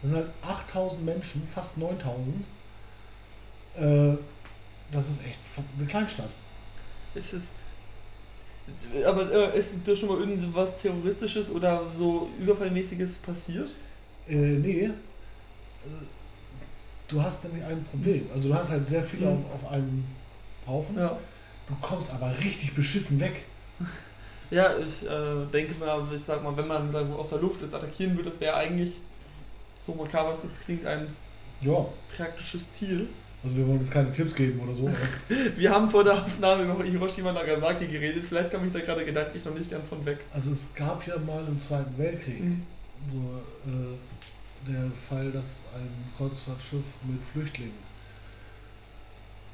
Das 0.00 0.10
sind 0.10 0.16
halt 0.16 0.30
8000 0.42 1.04
Menschen, 1.04 1.42
fast 1.52 1.76
9000. 1.76 2.44
Äh, 3.76 4.16
das 4.90 5.10
ist 5.10 5.24
echt 5.26 5.38
eine 5.76 5.86
Kleinstadt. 5.86 6.30
Ist 7.14 7.34
es. 7.34 7.54
Aber 9.06 9.30
äh, 9.54 9.58
ist 9.58 9.74
da 9.84 9.94
schon 9.96 10.08
mal 10.08 10.18
irgendwas 10.20 10.78
Terroristisches 10.78 11.50
oder 11.50 11.90
so 11.90 12.28
Überfallmäßiges 12.40 13.18
passiert? 13.18 13.70
Äh, 14.28 14.34
nee. 14.34 14.84
Äh, 14.84 14.90
Du 17.08 17.22
hast 17.22 17.42
nämlich 17.44 17.64
ein 17.64 17.82
Problem. 17.84 18.26
Also 18.34 18.48
du 18.50 18.54
hast 18.54 18.68
halt 18.70 18.86
sehr 18.86 19.02
viele 19.02 19.26
Mhm. 19.30 19.44
auf, 19.46 19.64
auf 19.64 19.72
einem 19.72 20.04
Haufen. 20.66 20.98
Ja. 20.98 21.18
Du 21.66 21.74
kommst 21.80 22.12
aber 22.12 22.32
richtig 22.38 22.74
beschissen 22.74 23.18
weg. 23.20 23.44
Ja, 24.50 24.78
ich 24.78 25.04
äh, 25.06 25.44
denke 25.52 25.74
mal, 25.78 26.02
ich 26.16 26.22
sag 26.24 26.42
mal, 26.42 26.56
wenn 26.56 26.66
man 26.66 26.90
sagen 26.90 27.12
aus 27.12 27.28
der 27.28 27.38
Luft 27.38 27.60
ist, 27.60 27.74
attackieren 27.74 28.16
würde, 28.16 28.30
das 28.30 28.40
wäre 28.40 28.54
eigentlich, 28.56 28.94
so 29.78 29.94
makaber 29.94 30.32
es 30.32 30.42
jetzt 30.42 30.62
klingt, 30.62 30.86
ein 30.86 31.14
Ja. 31.60 31.84
praktisches 32.16 32.70
Ziel. 32.70 33.08
Also 33.44 33.56
wir 33.56 33.66
wollen 33.68 33.78
jetzt 33.80 33.92
keine 33.92 34.10
Tipps 34.12 34.34
geben 34.34 34.58
oder 34.60 34.74
so. 34.74 34.88
aber 34.88 34.96
Wir 35.56 35.70
haben 35.70 35.88
vor 35.88 36.02
der 36.02 36.14
Aufnahme 36.14 36.64
über 36.64 36.82
Hiroshima 36.84 37.32
Nagasaki 37.32 37.86
geredet, 37.86 38.26
vielleicht 38.26 38.50
komme 38.50 38.66
ich 38.66 38.72
da 38.72 38.80
gerade 38.80 39.04
gedanklich 39.04 39.44
noch 39.44 39.54
nicht 39.54 39.70
ganz 39.70 39.88
von 39.88 40.04
weg. 40.04 40.18
Also 40.32 40.50
es 40.50 40.68
gab 40.74 41.06
ja 41.06 41.16
mal 41.18 41.46
im 41.46 41.58
Zweiten 41.60 41.96
Weltkrieg 41.96 42.40
Mhm. 42.42 42.62
so 43.10 43.18
äh, 43.70 44.68
der 44.68 44.90
Fall, 44.90 45.30
dass 45.30 45.60
ein 45.74 45.88
Kreuzfahrtschiff 46.16 46.84
mit 47.04 47.22
Flüchtlingen 47.32 47.86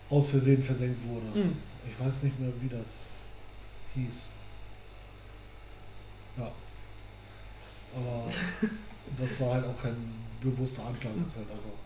aus 0.08 0.30
Versehen 0.30 0.62
versenkt 0.62 1.06
wurde. 1.06 1.26
Mhm. 1.46 1.56
Ich 1.86 2.00
weiß 2.04 2.22
nicht 2.22 2.40
mehr, 2.40 2.50
wie 2.60 2.68
das 2.68 3.08
hieß. 3.94 4.28
Ja. 6.38 6.50
Aber 7.94 8.24
das 9.18 9.40
war 9.40 9.54
halt 9.54 9.66
auch 9.66 9.80
kein 9.82 9.96
bewusster 10.40 10.86
Anschlag, 10.86 11.12
das 11.20 11.28
ist 11.28 11.36
halt 11.36 11.50
einfach 11.50 11.78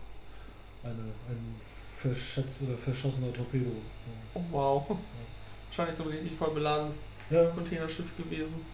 eine, 0.83 1.11
ein 1.29 1.55
verschätzt 2.01 2.61
oder 2.63 2.77
verschossener 2.77 3.33
Torpedo. 3.33 3.71
Oh 4.35 4.41
wow. 4.51 4.97
Wahrscheinlich 5.67 5.95
so 5.95 6.03
ein 6.03 6.09
richtig 6.09 6.33
voll 6.37 6.51
beladenes 6.53 7.03
Ja, 7.29 7.45
Containerschiff 7.51 8.15
gewesen. 8.17 8.65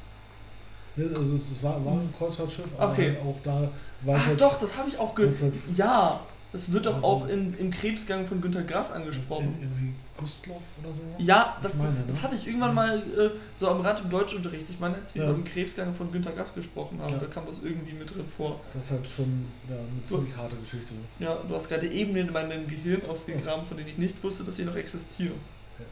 ne, 0.95 1.09
also 1.15 1.35
es, 1.35 1.61
war, 1.63 1.83
war 1.85 1.99
ein 1.99 2.11
Kreuzfahrtschiff, 2.11 2.73
aber 2.79 2.91
Okay. 2.93 3.09
halt 3.09 3.19
auch 3.21 3.39
da 3.43 3.71
war 4.01 4.17
Ach 4.17 4.27
halt, 4.27 4.41
doch, 4.41 4.59
das 4.59 4.77
habe 4.77 4.89
ich 4.89 4.97
auch 4.97 5.15
gehört. 5.15 5.41
halt 5.41 5.53
Ja, 5.75 6.21
das 6.55 6.71
wird 6.71 6.85
doch 6.85 6.95
Also- 6.95 7.05
auch 7.07 7.27
in, 7.27 7.53
im 7.57 7.69
Krebsgang 7.71 8.25
von 8.27 8.39
Günter 8.41 8.63
Grass 8.63 8.89
angesprochen. 8.91 9.55
irgendwie 9.59 9.93
Gustloff 10.17 10.63
oder 10.81 10.93
so. 10.93 11.01
Ja, 11.17 11.57
das, 11.61 11.73
meine, 11.75 11.91
ne? 11.91 12.03
das 12.07 12.21
hatte 12.21 12.35
ich 12.35 12.47
irgendwann 12.47 12.73
mal 12.73 12.99
äh, 12.99 13.31
so 13.53 13.67
am 13.67 13.81
Rand 13.81 13.99
im 13.99 14.09
Deutschunterricht. 14.09 14.69
Ich 14.69 14.79
meine, 14.79 14.95
als 14.95 15.13
wir 15.13 15.23
Ja. 15.23 15.29
über 15.29 15.37
den 15.37 15.43
Krebsgang 15.43 15.93
von 15.93 16.09
Günter 16.11 16.31
Grass 16.31 16.53
gesprochen 16.53 16.99
haben, 17.01 17.13
Ja. 17.13 17.19
da 17.19 17.25
kam 17.25 17.45
das 17.45 17.59
irgendwie 17.61 17.91
mit 17.93 18.09
drin 18.15 18.23
vor. 18.37 18.61
Das 18.73 18.85
ist 18.85 18.91
halt 18.91 19.05
schon 19.07 19.45
ja, 19.69 19.75
eine 19.75 19.85
So. 20.05 20.15
ziemlich 20.17 20.35
harte 20.37 20.55
Geschichte. 20.55 20.93
Ja, 21.19 21.35
du 21.47 21.53
hast 21.53 21.67
gerade 21.67 21.87
Ebenen 21.87 22.27
in 22.27 22.33
meinem 22.33 22.65
Gehirn 22.67 23.01
ausgegraben, 23.09 23.65
von 23.65 23.75
denen 23.75 23.89
ich 23.89 23.97
nicht 23.97 24.23
wusste, 24.23 24.45
dass 24.45 24.55
sie 24.55 24.63
noch 24.63 24.75
existieren. 24.77 25.35
Ja, 25.77 25.85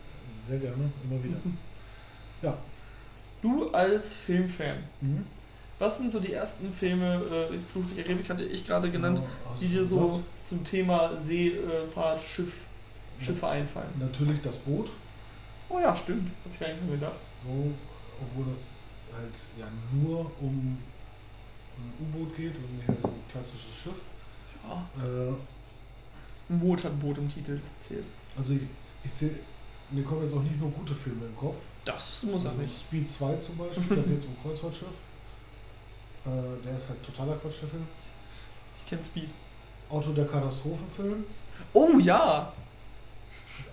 sehr 0.47 0.59
gerne, 0.59 0.89
immer 1.03 1.21
wieder. 1.23 1.37
Ja. 2.41 2.57
Du 3.41 3.69
als 3.71 4.13
Filmfan, 4.13 4.77
Mhm. 5.01 5.25
Was 5.83 5.97
sind 5.97 6.13
so 6.13 6.19
die 6.21 6.31
ersten 6.31 6.71
Filme, 6.71 7.15
äh, 7.51 7.57
Fluch 7.69 7.83
der 7.93 8.05
Karibik 8.05 8.29
hatte 8.29 8.45
ich 8.45 8.65
gerade 8.65 8.89
genannt, 8.89 9.17
Genau, 9.19 9.57
die 9.59 9.67
dir 9.67 9.85
so 9.85 10.23
zum 10.45 10.63
Thema 10.63 11.11
Seefahrt, 11.21 12.21
Schiff, 12.21 12.53
Schiffe 13.19 13.45
einfallen? 13.45 13.89
Natürlich 13.99 14.39
das 14.41 14.55
Boot. 14.59 14.89
Oh 15.67 15.79
ja, 15.81 15.93
stimmt. 15.93 16.31
Hab 16.45 16.53
ich 16.53 16.59
gar 16.61 16.69
nicht 16.69 16.83
mehr 16.83 16.95
gedacht. 16.95 17.17
So, 17.45 17.71
obwohl 18.21 18.53
das 18.53 18.61
halt 19.13 19.33
ja 19.59 19.67
nur 19.91 20.19
um 20.39 20.77
ein 21.77 21.93
U-Boot 21.99 22.33
geht 22.37 22.55
und 22.55 22.77
nicht 22.77 22.87
um 22.87 23.11
ein 23.11 23.23
klassisches 23.29 23.75
Schiff. 23.83 23.99
Ja. 24.65 25.03
Äh, 25.03 25.33
Ein 26.49 26.59
Motorboot 26.59 27.17
im 27.17 27.27
Titel, 27.27 27.59
das 27.61 27.87
zählt. 27.89 28.05
also 28.37 28.53
ich, 28.53 28.61
ich 29.03 29.13
zähle, 29.13 29.35
mir 29.91 30.03
kommen 30.05 30.23
jetzt 30.23 30.33
auch 30.33 30.43
nicht 30.43 30.57
nur 30.61 30.71
gute 30.71 30.95
Filme 30.95 31.25
im 31.25 31.35
Kopf. 31.35 31.57
Das 31.83 32.23
muss 32.23 32.45
auch 32.45 32.51
Also 32.51 32.61
nicht. 32.61 32.79
Speed 32.79 33.11
2 33.11 33.35
zum 33.35 33.57
Beispiel, 33.57 33.97
da 33.97 34.01
geht 34.03 34.19
es 34.19 34.25
um 34.25 34.37
Kreuzfahrtschiff. 34.41 34.87
Äh, 36.25 36.63
der 36.65 36.77
ist 36.77 36.87
halt 36.89 37.03
totaler 37.03 37.35
Quatsch, 37.35 37.61
der 37.61 37.69
Film. 37.69 37.87
Ich 38.77 38.85
kenne 38.85 39.03
Speed. 39.03 39.29
Auto 39.89 40.11
der 40.11 40.25
Katastrophenfilm, 40.25 41.23
Oh 41.73 41.99
ja! 41.99 42.51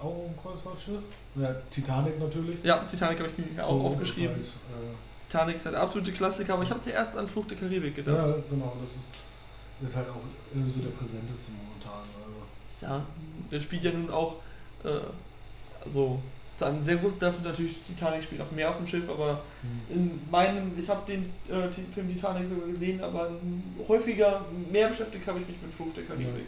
auch 0.02 0.04
um 0.26 0.37
Kreuzfahrtschiff. 0.37 0.99
Ja, 1.37 1.54
Titanic 1.71 2.19
natürlich. 2.19 2.62
Ja, 2.62 2.78
Titanic 2.85 3.19
habe 3.21 3.30
ich 3.30 3.38
mir 3.38 3.45
hier 3.54 3.66
auch 3.66 3.80
So, 3.80 3.87
aufgeschrieben. 3.87 4.40
Ist 4.40 4.52
halt, 4.71 4.83
äh, 4.85 5.26
Titanic 5.28 5.57
ist 5.57 5.66
ein 5.66 5.75
absoluter 5.75 6.12
Klassiker, 6.12 6.54
aber 6.54 6.62
ich 6.62 6.71
habe 6.71 6.80
zuerst 6.83 7.16
an 7.16 7.26
Fluch 7.26 7.47
der 7.47 7.57
Karibik 7.57 7.95
gedacht. 7.97 8.16
ja, 8.28 8.35
genau, 8.50 8.76
das 8.83 8.92
ist, 8.92 9.88
ist 9.90 9.97
halt 9.97 10.09
auch 10.11 10.21
irgendwie 10.52 10.73
so 10.73 10.80
der 10.80 10.90
präsenteste 10.90 11.52
momentan. 11.52 12.00
Also. 12.02 12.87
Ja, 12.87 13.07
der 13.50 13.61
spielt 13.61 13.85
ja 13.85 13.92
nun 13.92 14.11
auch, 14.11 14.37
äh, 14.85 14.88
also 15.85 16.21
zu 16.61 16.67
einem 16.67 16.85
sehr 16.85 16.97
großen 16.97 17.19
Teil 17.19 17.33
natürlich 17.43 17.81
Titanic 17.83 18.23
spielt 18.23 18.43
auch 18.43 18.50
mehr 18.52 18.69
auf 18.69 18.76
dem 18.76 18.87
Schiff, 18.87 19.09
aber 19.09 19.40
in 19.88 20.21
meinem, 20.31 20.73
ich 20.79 20.88
habe 20.88 21.00
den 21.11 21.25
äh, 21.49 21.73
Film 21.95 22.07
Titanic 22.09 22.47
sogar 22.47 22.69
gesehen, 22.69 23.00
aber 23.02 23.31
häufiger, 23.88 24.45
mehr 24.71 24.88
beschäftigt 24.88 25.26
habe 25.26 25.40
ich 25.40 25.47
mich 25.49 25.57
mit 25.62 25.73
Fluch 25.73 25.93
der 25.95 26.05
Karibik. 26.05 26.45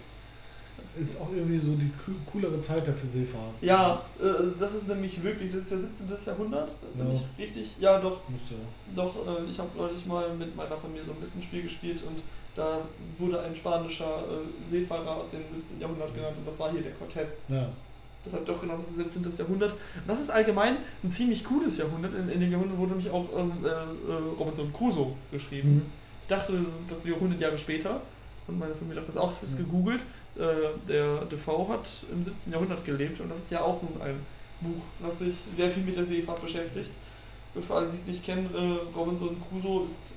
Ist 1.01 1.19
auch 1.19 1.31
irgendwie 1.33 1.59
so 1.59 1.75
die 1.75 1.91
coo- 2.05 2.19
coolere 2.31 2.61
Zeit 2.61 2.87
dafür 2.87 3.09
Seefahrt. 3.09 3.55
Ja, 3.63 4.03
äh, 4.21 4.25
das 4.61 4.75
ist 4.75 4.87
nämlich 4.89 5.23
wirklich, 5.23 5.51
das 5.51 5.63
ist 5.63 5.71
ja 5.71 5.79
17. 5.79 6.27
Jahrhundert, 6.27 6.73
wenn 6.95 7.07
Ja. 7.09 7.15
ich 7.15 7.43
richtig, 7.43 7.77
ja 7.81 7.99
doch, 7.99 8.21
Müsste, 8.29 8.55
Doch, 8.95 9.15
äh, 9.27 9.51
ich 9.51 9.59
habe 9.59 9.71
neulich 9.77 10.05
mal 10.05 10.35
mit 10.35 10.55
meiner 10.55 10.77
Familie 10.77 11.05
so 11.07 11.13
ein 11.13 11.21
bisschen 11.21 11.43
Spiel 11.43 11.63
gespielt 11.63 12.03
und 12.07 12.23
da 12.55 12.81
wurde 13.19 13.41
ein 13.41 13.57
spanischer 13.57 14.25
äh, 14.29 14.67
Seefahrer 14.69 15.17
aus 15.17 15.29
dem 15.29 15.41
17. 15.51 15.81
Jahrhundert 15.81 16.15
genannt 16.15 16.37
und 16.37 16.47
das 16.47 16.59
war 16.59 16.71
hier 16.71 16.83
der 16.83 16.93
Cortés. 16.93 17.39
ja. 17.49 17.69
Deshalb 18.25 18.47
doch 18.47 18.61
genau, 18.61 18.77
das 18.77 18.89
ist 18.89 18.97
17. 18.97 19.25
Jahrhundert. 19.37 19.73
Und 19.73 20.07
das 20.07 20.21
ist 20.21 20.31
allgemein 20.31 20.77
ein 21.03 21.11
ziemlich 21.11 21.45
cooles 21.45 21.77
Jahrhundert. 21.79 22.15
In, 22.15 22.29
in 22.29 22.41
dem 22.41 22.53
Jahrhundert 22.53 22.79
wurde 22.79 22.93
nämlich 22.93 23.11
auch 23.11 23.35
also, 23.35 23.53
äh, 23.65 23.69
äh, 23.69 24.17
Robinson 24.39 24.73
Crusoe 24.73 25.15
geschrieben. 25.31 25.75
Mhm. 25.75 25.83
Ich 26.21 26.29
dachte, 26.29 26.65
das 26.89 27.05
wäre 27.05 27.17
100 27.17 27.41
Jahre 27.41 27.59
später 27.59 28.01
und 28.47 28.59
meine 28.59 28.75
Familie 28.75 29.01
dachte 29.01 29.13
das 29.13 29.21
auch. 29.21 29.33
Ich 29.33 29.37
habe 29.37 29.47
es 29.47 29.57
gegoogelt. 29.57 30.03
Äh, 30.37 30.79
der 30.89 31.25
Defoe 31.25 31.69
hat 31.69 31.89
im 32.13 32.25
17. 32.25 32.53
Jahrhundert 32.53 32.85
gelebt 32.85 33.21
und 33.21 33.29
das 33.29 33.41
ist 33.41 33.51
ja 33.51 33.61
auch 33.61 33.83
nun 33.83 34.01
ein 34.01 34.17
Buch, 34.61 34.83
das 35.01 35.19
sich 35.19 35.35
sehr 35.57 35.71
viel 35.71 35.83
mit 35.83 35.97
der 35.97 36.05
Seefahrt 36.05 36.41
beschäftigt. 36.41 36.91
Für 37.61 37.75
alle, 37.75 37.91
die 37.91 37.97
es 37.97 38.07
nicht 38.07 38.25
kennen, 38.25 38.49
äh, 38.55 38.97
Robinson 38.97 39.37
Crusoe 39.49 39.85
ist 39.85 40.15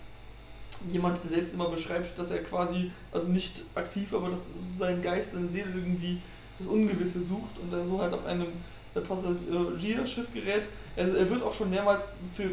jemand, 0.89 1.21
der 1.23 1.31
selbst 1.31 1.53
immer 1.53 1.69
beschreibt, 1.69 2.17
dass 2.17 2.31
er 2.31 2.43
quasi, 2.43 2.91
also 3.11 3.29
nicht 3.29 3.63
aktiv, 3.75 4.13
aber 4.13 4.29
dass 4.29 4.49
sein 4.77 5.01
Geist, 5.01 5.33
seine 5.33 5.47
Seele 5.47 5.71
irgendwie 5.73 6.21
das 6.57 6.67
Ungewisse 6.67 7.21
sucht 7.21 7.57
und 7.61 7.73
er 7.73 7.83
so 7.83 7.99
halt 8.01 8.13
auf 8.13 8.25
einem 8.25 8.47
äh, 8.93 9.01
Passagierschiff 9.01 10.33
gerät. 10.33 10.67
Er, 10.95 11.13
er 11.15 11.29
wird 11.29 11.43
auch 11.43 11.53
schon 11.53 11.69
mehrmals 11.69 12.15
für 12.33 12.51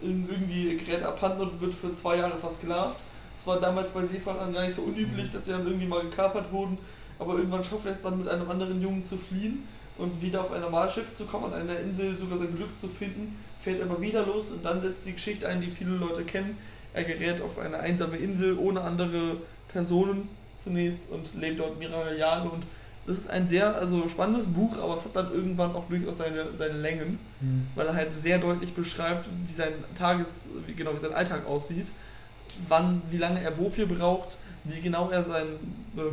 irgendwie 0.00 0.76
gerät 0.76 1.02
abhanden 1.02 1.42
und 1.42 1.60
wird 1.60 1.74
für 1.74 1.92
zwei 1.94 2.16
Jahre 2.16 2.38
versklavt. 2.38 3.00
Das 3.36 3.46
war 3.46 3.60
damals 3.60 3.90
bei 3.90 4.04
Seefahrern 4.04 4.52
gar 4.52 4.64
nicht 4.64 4.74
so 4.74 4.82
unüblich, 4.82 5.30
dass 5.30 5.44
sie 5.44 5.50
dann 5.50 5.66
irgendwie 5.66 5.86
mal 5.86 6.02
gekapert 6.02 6.52
wurden, 6.52 6.78
aber 7.18 7.34
irgendwann 7.34 7.64
schafft 7.64 7.86
er 7.86 7.92
es 7.92 8.02
dann 8.02 8.18
mit 8.18 8.28
einem 8.28 8.50
anderen 8.50 8.80
Jungen 8.80 9.04
zu 9.04 9.16
fliehen 9.16 9.66
und 9.98 10.20
wieder 10.22 10.42
auf 10.42 10.52
ein 10.52 10.60
Normalschiff 10.62 11.12
zu 11.12 11.24
kommen, 11.24 11.52
an 11.52 11.60
einer 11.60 11.78
Insel 11.78 12.18
sogar 12.18 12.38
sein 12.38 12.54
Glück 12.56 12.78
zu 12.78 12.88
finden, 12.88 13.38
fährt 13.60 13.80
er 13.80 13.86
mal 13.86 14.00
wieder 14.00 14.24
los 14.24 14.50
und 14.50 14.64
dann 14.64 14.80
setzt 14.80 15.06
die 15.06 15.12
Geschichte 15.12 15.48
ein, 15.48 15.60
die 15.60 15.70
viele 15.70 15.92
Leute 15.92 16.24
kennen. 16.24 16.56
Er 16.92 17.04
gerät 17.04 17.40
auf 17.40 17.58
eine 17.58 17.78
einsame 17.78 18.16
Insel 18.16 18.58
ohne 18.58 18.80
andere 18.80 19.36
Personen 19.68 20.28
zunächst 20.64 21.08
und 21.10 21.34
lebt 21.34 21.60
dort 21.60 21.78
mehrere 21.78 22.18
Jahre 22.18 22.48
und 22.48 22.64
das 23.10 23.18
ist 23.18 23.30
ein 23.30 23.48
sehr 23.48 23.74
also 23.74 24.08
spannendes 24.08 24.46
Buch, 24.46 24.78
aber 24.78 24.94
es 24.94 25.04
hat 25.04 25.16
dann 25.16 25.32
irgendwann 25.32 25.72
auch 25.74 25.88
durchaus 25.88 26.18
seine, 26.18 26.56
seine 26.56 26.78
Längen, 26.78 27.18
Mhm. 27.40 27.66
weil 27.74 27.86
er 27.88 27.94
halt 27.94 28.14
sehr 28.14 28.38
deutlich 28.38 28.72
beschreibt, 28.72 29.28
wie 29.46 29.52
sein 29.52 29.72
Tages, 29.96 30.48
wie 30.66 30.74
genau 30.74 30.94
wie 30.94 30.98
sein 31.00 31.12
Alltag 31.12 31.44
aussieht, 31.46 31.90
wann, 32.68 33.02
wie 33.10 33.16
lange 33.16 33.42
er 33.42 33.58
wofür 33.58 33.86
braucht, 33.86 34.36
wie 34.64 34.80
genau 34.80 35.10
er 35.10 35.24
seine 35.24 35.58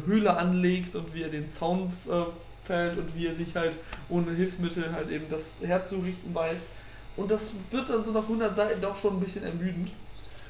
Höhle 0.06 0.36
anlegt 0.38 0.96
und 0.96 1.14
wie 1.14 1.22
er 1.22 1.30
den 1.30 1.52
Zaun 1.52 1.94
äh, 2.10 2.24
fällt 2.66 2.98
und 2.98 3.16
wie 3.16 3.28
er 3.28 3.36
sich 3.36 3.56
halt 3.56 3.78
ohne 4.10 4.32
Hilfsmittel 4.32 4.92
halt 4.92 5.12
eben 5.12 5.26
das 5.30 5.44
herzurichten 5.62 6.34
weiß. 6.34 6.60
Und 7.16 7.30
das 7.30 7.52
wird 7.72 7.90
dann 7.90 8.06
so 8.06 8.12
nach 8.12 8.24
100 8.24 8.56
Seiten 8.56 8.82
doch 8.82 8.96
schon 8.96 9.18
ein 9.18 9.20
bisschen 9.20 9.44
ermüdend. 9.44 9.92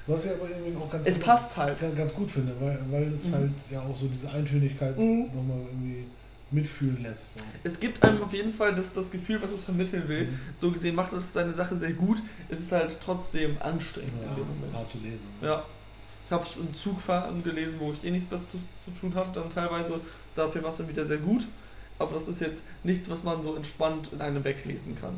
Was 0.06 0.24
ich 0.26 0.32
aber 0.32 0.50
irgendwie 0.50 0.78
auch 0.78 0.90
ganz, 0.90 1.08
Es 1.08 1.18
passt 1.20 1.58
halt. 1.58 1.80
ganz, 1.80 1.96
ganz 1.98 2.14
gut 2.14 2.32
finde, 2.32 2.54
weil, 2.62 2.80
weil 2.90 3.12
es 3.14 3.26
Mhm. 3.26 3.34
halt 3.34 3.52
ja 3.72 3.82
auch 3.82 3.96
so 3.98 4.08
diese 4.08 4.30
Eintönigkeit 4.30 4.98
Mhm. 4.98 5.26
nochmal 5.34 5.58
irgendwie 5.72 6.06
mitfühlen 6.52 7.04
lässt. 7.04 7.38
So. 7.38 7.44
Es 7.64 7.80
gibt 7.80 8.02
einem 8.04 8.22
auf 8.24 8.34
jeden 8.34 8.54
Fall 8.54 8.74
das, 8.74 8.94
das 8.94 9.12
Gefühl, 9.12 9.42
was 9.42 9.52
es 9.52 9.66
vermitteln 9.66 10.08
will. 10.08 10.26
Mhm. 10.28 10.40
So 10.62 10.72
gesehen 10.72 10.96
macht 10.96 11.14
es 11.14 11.34
seine 11.34 11.54
Sache 11.54 11.76
sehr 11.76 11.94
gut. 11.94 12.22
Es 12.50 12.60
ist 12.60 12.72
halt 12.72 12.98
trotzdem 13.04 13.58
anstrengend 13.60 14.22
Ja, 14.22 14.30
in 14.30 14.36
dem 14.36 14.48
Moment. 14.48 14.74
hart 14.74 14.90
zu 14.90 14.98
lesen. 15.00 15.26
Ja. 15.42 15.64
Ich 16.26 16.32
habe 16.32 16.46
es 16.46 16.58
im 16.58 16.74
Zugfahren 16.74 17.42
gelesen, 17.44 17.76
wo 17.80 17.94
ich 17.94 18.04
eh 18.04 18.12
nichts 18.12 18.28
Besseres 18.28 18.52
zu, 18.52 18.92
zu 18.92 19.00
tun 19.00 19.16
hatte, 19.16 19.40
dann 19.40 19.50
teilweise. 19.50 20.00
Dafür 20.36 20.62
war 20.62 20.70
es 20.70 20.78
dann 20.78 20.90
wieder 20.90 21.06
sehr 21.06 21.18
gut. 21.18 21.48
Aber 22.00 22.14
das 22.14 22.28
ist 22.28 22.42
jetzt 22.42 22.64
nichts, 22.84 23.10
was 23.10 23.24
man 23.24 23.42
so 23.42 23.56
entspannt 23.56 24.12
in 24.14 24.22
einem 24.22 24.44
weglesen 24.44 24.96
kann. 24.96 25.16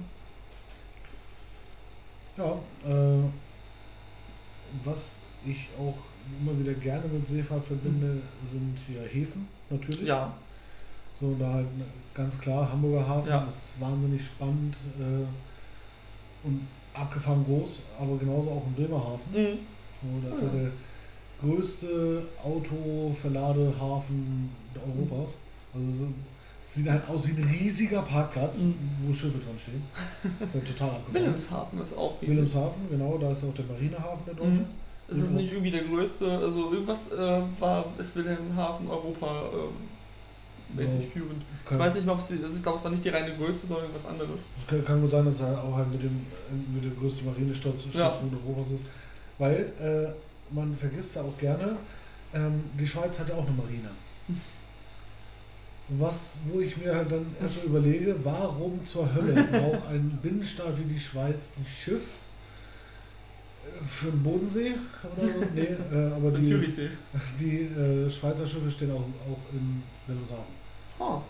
Ja, 2.37 2.53
äh, 2.87 3.23
was 4.85 5.17
ich 5.45 5.67
auch 5.77 5.97
immer 6.39 6.57
wieder 6.59 6.73
gerne 6.73 7.07
mit 7.07 7.27
Seefahrt 7.27 7.65
verbinde, 7.65 8.21
sind 8.51 8.77
hier 8.87 9.01
Häfen, 9.01 9.47
natürlich. 9.69 10.03
Ja, 10.03 10.33
So, 11.19 11.35
da 11.35 11.53
halt 11.53 11.75
ne, 11.75 11.85
ganz 12.13 12.39
klar, 12.39 12.71
Hamburger 12.71 13.05
Hafen 13.07 13.29
Ja. 13.29 13.45
ist 13.47 13.79
wahnsinnig 13.79 14.25
spannend 14.25 14.77
äh, 14.97 15.25
und 16.41 16.69
abgefahren 16.93 17.43
groß, 17.43 17.89
aber 17.99 18.17
genauso 18.17 18.49
auch 18.51 18.65
im 18.67 18.75
Bremerhaven. 18.75 19.31
mhm. 19.31 19.59
So, 20.01 20.19
das 20.21 20.35
ist 20.35 20.41
Ja. 20.43 20.47
ja 20.47 20.53
der 20.53 20.71
größte 21.37 22.29
Autoverladehafen 22.41 24.55
Europas. 24.75 25.39
Also 25.73 25.91
so- 25.91 26.13
es 26.61 26.73
sieht 26.73 26.89
halt 26.89 27.07
aus 27.09 27.27
wie 27.27 27.33
ein 27.39 27.43
riesiger 27.43 28.01
Parkplatz, 28.01 28.61
Mhm. 28.63 28.97
wo 29.01 29.13
Schiffe 29.13 29.39
dran 29.39 29.57
stehen. 29.57 29.89
Das 30.39 30.47
ist 30.49 30.53
halt 30.55 30.67
total 30.67 30.89
abgefahren. 30.91 31.13
Wilhelmshaven 31.25 31.79
ist 31.81 31.93
auch 31.97 32.21
riesig. 32.21 32.29
Wilhelmshaven, 32.35 32.89
genau, 32.89 33.17
da 33.17 33.31
ist 33.31 33.43
auch 33.43 33.53
der 33.53 33.65
Marinehafen 33.65 34.25
der 34.25 34.35
Deutsche. 34.35 34.61
Mhm. 34.61 34.65
Es 35.07 35.17
ist 35.17 35.31
nicht 35.31 35.51
irgendwie 35.51 35.71
der 35.71 35.83
größte, 35.83 36.29
also 36.37 36.71
irgendwas 36.71 37.11
äh, 37.11 37.41
war, 37.59 37.93
ist 37.99 38.15
Wilhelmshaven 38.15 38.87
Europa 38.87 39.49
ähm, 39.53 39.89
mäßig 40.75 41.03
Ja. 41.05 41.09
führend. 41.13 41.43
Ich 41.63 41.69
Kann, 41.69 41.79
weiß 41.79 41.95
nicht 41.95 42.05
mal, 42.05 42.13
ob 42.13 42.21
sie, 42.21 42.41
also 42.43 42.55
ich 42.55 42.63
glaube, 42.63 42.77
es 42.77 42.83
war 42.83 42.91
nicht 42.91 43.03
die 43.05 43.09
reine 43.09 43.35
Größe, 43.35 43.67
sondern 43.67 43.85
irgendwas 43.85 44.05
anderes. 44.05 44.39
kann, 44.67 44.85
kann 44.85 45.01
gut 45.01 45.11
sein, 45.11 45.25
dass 45.25 45.39
er 45.41 45.63
auch 45.63 45.75
halt 45.75 45.91
mit 45.91 46.03
dem 46.03 46.25
mit 46.73 46.83
der 46.83 46.91
größten 46.91 47.25
Marinestadt 47.25 47.73
Ja. 47.93 48.19
Europas 48.45 48.71
ist. 48.71 48.83
Weil 49.37 49.71
äh, 49.79 50.53
man 50.53 50.75
vergisst 50.77 51.15
da 51.15 51.21
auch 51.21 51.37
gerne, 51.37 51.77
ähm, 52.33 52.63
die 52.79 52.85
Schweiz 52.87 53.17
hat 53.19 53.29
ja 53.29 53.35
auch 53.35 53.45
eine 53.47 53.55
Marine. 53.55 53.89
Was, 55.91 56.41
wo 56.51 56.59
ich 56.59 56.77
mir 56.77 56.93
halt 56.95 57.11
dann 57.11 57.25
erstmal 57.41 57.65
überlege, 57.65 58.15
warum 58.23 58.83
zur 58.85 59.11
Hölle 59.11 59.33
braucht 59.51 59.87
ein 59.87 60.19
Binnenstaat 60.21 60.77
wie 60.77 60.83
die 60.93 60.99
Schweiz 60.99 61.53
ein 61.57 61.65
Schiff 61.65 62.09
äh, 63.65 63.83
für 63.85 64.11
den 64.11 64.21
Bodensee 64.21 64.73
oder 65.17 65.27
so? 65.27 65.39
Nee, 65.55 65.61
äh, 65.91 66.11
aber 66.13 66.29
die, 66.31 66.43
die 67.39 67.61
äh, 67.61 68.09
Schweizer 68.11 68.45
Schiffe 68.45 68.69
stehen 68.69 68.91
auch, 68.91 68.97
auch 68.99 69.53
in 69.53 69.81
Wilhelmshaven. 70.05 70.58
Oh, 70.99 71.21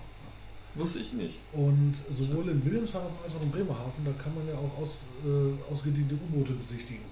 wusste 0.76 1.00
ich 1.00 1.14
nicht. 1.14 1.36
Und 1.54 1.96
sowohl 2.18 2.50
in 2.50 2.64
Wilhelmshaven 2.66 3.12
als 3.24 3.36
auch 3.36 3.42
in 3.42 3.52
Bremerhaven, 3.52 4.04
da 4.06 4.12
kann 4.22 4.34
man 4.36 4.48
ja 4.48 4.56
auch 4.56 4.82
aus, 4.82 5.04
äh, 5.26 5.72
ausgediente 5.72 6.16
U-Boote 6.16 6.54
besichtigen. 6.54 7.04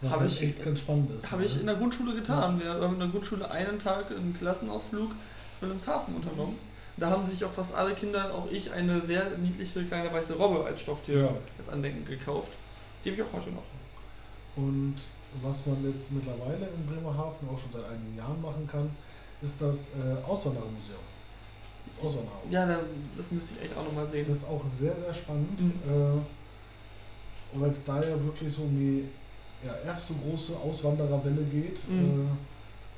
Was 0.00 0.18
halt 0.18 0.32
ich- 0.32 0.42
echt 0.42 0.64
ganz 0.64 0.80
spannend 0.80 1.10
ist. 1.16 1.30
Habe 1.30 1.44
ich 1.44 1.54
ne? 1.54 1.60
in 1.60 1.66
der 1.66 1.76
Grundschule 1.76 2.14
getan. 2.14 2.58
Wir 2.60 2.70
haben 2.74 2.94
in 2.94 3.00
der 3.00 3.08
Grundschule 3.08 3.48
einen 3.50 3.78
Tag 3.78 4.10
einen 4.10 4.34
Klassenausflug 4.36 5.10
in 5.10 5.16
Wilhelmshaven 5.60 6.14
unternommen. 6.16 6.58
Da 6.96 7.08
haben 7.10 7.24
sich 7.26 7.42
auch 7.44 7.52
fast 7.52 7.72
alle 7.74 7.94
Kinder, 7.94 8.34
auch 8.34 8.50
ich, 8.50 8.70
eine 8.70 9.00
sehr 9.00 9.38
niedliche 9.38 9.84
kleine 9.84 10.12
weiße 10.12 10.34
Robbe 10.36 10.64
als 10.64 10.80
Stofftier 10.80 11.20
Ja. 11.22 11.28
als 11.58 11.68
Andenken 11.68 12.04
gekauft. 12.04 12.50
Die 13.04 13.10
habe 13.10 13.22
ich 13.22 13.26
auch 13.28 13.32
heute 13.32 13.50
noch. 13.50 13.62
Und 14.56 14.96
was 15.40 15.64
man 15.66 15.82
jetzt 15.90 16.12
mittlerweile 16.12 16.68
in 16.76 16.86
Bremerhaven 16.86 17.48
auch 17.48 17.58
schon 17.58 17.72
seit 17.72 17.84
einigen 17.90 18.16
Jahren 18.18 18.40
machen 18.42 18.66
kann, 18.66 18.90
ist 19.40 19.60
das 19.62 19.90
äh, 19.90 20.22
Auswanderermuseum. 20.28 20.98
Das 21.96 22.04
Auswandererhaus. 22.06 22.44
Ja, 22.50 22.66
da, 22.66 22.80
das 23.16 23.30
müsste 23.30 23.54
ich 23.56 23.62
echt 23.64 23.76
auch 23.76 23.84
nochmal 23.84 24.06
sehen. 24.06 24.26
Das 24.28 24.38
ist 24.38 24.48
auch 24.48 24.62
sehr, 24.78 24.94
sehr 24.96 25.12
spannend, 25.14 25.60
Mhm. 25.60 25.72
äh, 25.86 27.60
weil 27.60 27.70
es 27.70 27.84
da 27.84 27.96
ja 28.00 28.22
wirklich 28.24 28.52
so 28.54 28.62
um 28.62 28.76
die 28.78 29.04
ja, 29.66 29.74
erste 29.86 30.14
große 30.14 30.56
Auswandererwelle 30.56 31.42
geht, 31.44 31.86
Mhm. 31.88 32.28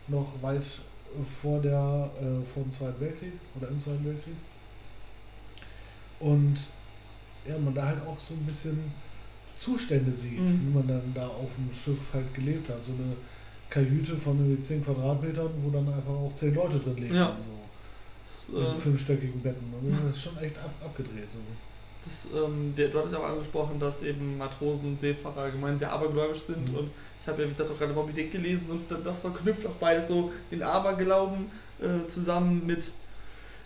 äh, 0.09 0.13
noch 0.13 0.27
weit 0.43 0.63
vor, 1.43 1.61
der, 1.61 2.11
äh, 2.21 2.43
vor 2.53 2.63
dem 2.63 2.73
Zweiten 2.73 3.01
Weltkrieg 3.01 3.33
oder 3.57 3.69
im 3.69 3.79
Zweiten 3.81 4.05
Weltkrieg. 4.05 4.35
Und 6.21 6.57
ja, 7.47 7.59
man 7.59 7.75
da 7.75 7.87
halt 7.87 8.07
auch 8.07 8.19
so 8.19 8.35
ein 8.35 8.45
bisschen 8.47 8.93
Zustände 9.59 10.11
sieht, 10.13 10.41
Mhm. 10.41 10.61
wie 10.69 10.75
man 10.79 10.89
dann 10.89 11.13
da 11.15 11.27
auf 11.29 11.51
dem 11.57 11.73
Schiff 11.73 11.99
halt 12.13 12.33
gelebt 12.35 12.69
hat. 12.69 12.85
So 12.85 12.93
eine 12.93 13.15
Kajüte 13.71 14.17
von 14.17 14.39
irgendwie 14.39 14.61
10 14.61 14.85
Quadratmetern, 14.85 15.51
wo 15.63 15.71
dann 15.71 15.87
einfach 15.89 16.13
auch 16.13 16.33
10 16.35 16.55
Leute 16.55 16.79
drin 16.79 16.97
leben. 16.97 17.15
Ja. 17.15 17.29
und 17.31 17.45
So. 17.45 17.51
Das, 18.25 18.49
In 18.49 18.63
äh, 18.63 18.75
fünfstöckigen 18.77 19.41
Betten. 19.43 19.73
Und 19.81 19.91
das 20.09 20.17
ist 20.17 20.23
schon 20.23 20.39
echt 20.39 20.57
ab, 20.59 20.71
abgedreht. 20.85 21.29
So. 21.33 21.39
Das, 22.05 22.29
ähm, 22.45 22.75
du 22.77 22.99
hattest 22.99 23.15
ja 23.15 23.21
auch 23.21 23.29
angesprochen, 23.31 23.79
dass 23.79 24.03
eben 24.03 24.37
Matrosen 24.39 24.91
und 24.91 25.01
Seefahrer 25.01 25.43
allgemein 25.43 25.79
sehr 25.79 25.91
abergläubisch 25.93 26.43
sind 26.43 26.71
Mhm. 26.71 26.79
und 26.79 26.91
ich 27.21 27.27
habe 27.29 27.41
ja 27.43 27.49
wie 27.49 27.53
gesagt 27.53 27.71
auch 27.71 27.79
gerade 27.79 27.95
Moby 27.95 28.13
Dick 28.13 28.31
gelesen 28.33 28.67
und 28.69 28.91
da- 28.91 28.99
das 29.03 29.23
verknüpft 29.23 29.65
auch 29.67 29.75
beides 29.81 30.09
so 30.09 30.31
den 30.51 30.63
Aberglauben 30.63 31.47
äh, 31.81 32.07
zusammen 32.09 32.67
mit 32.67 32.93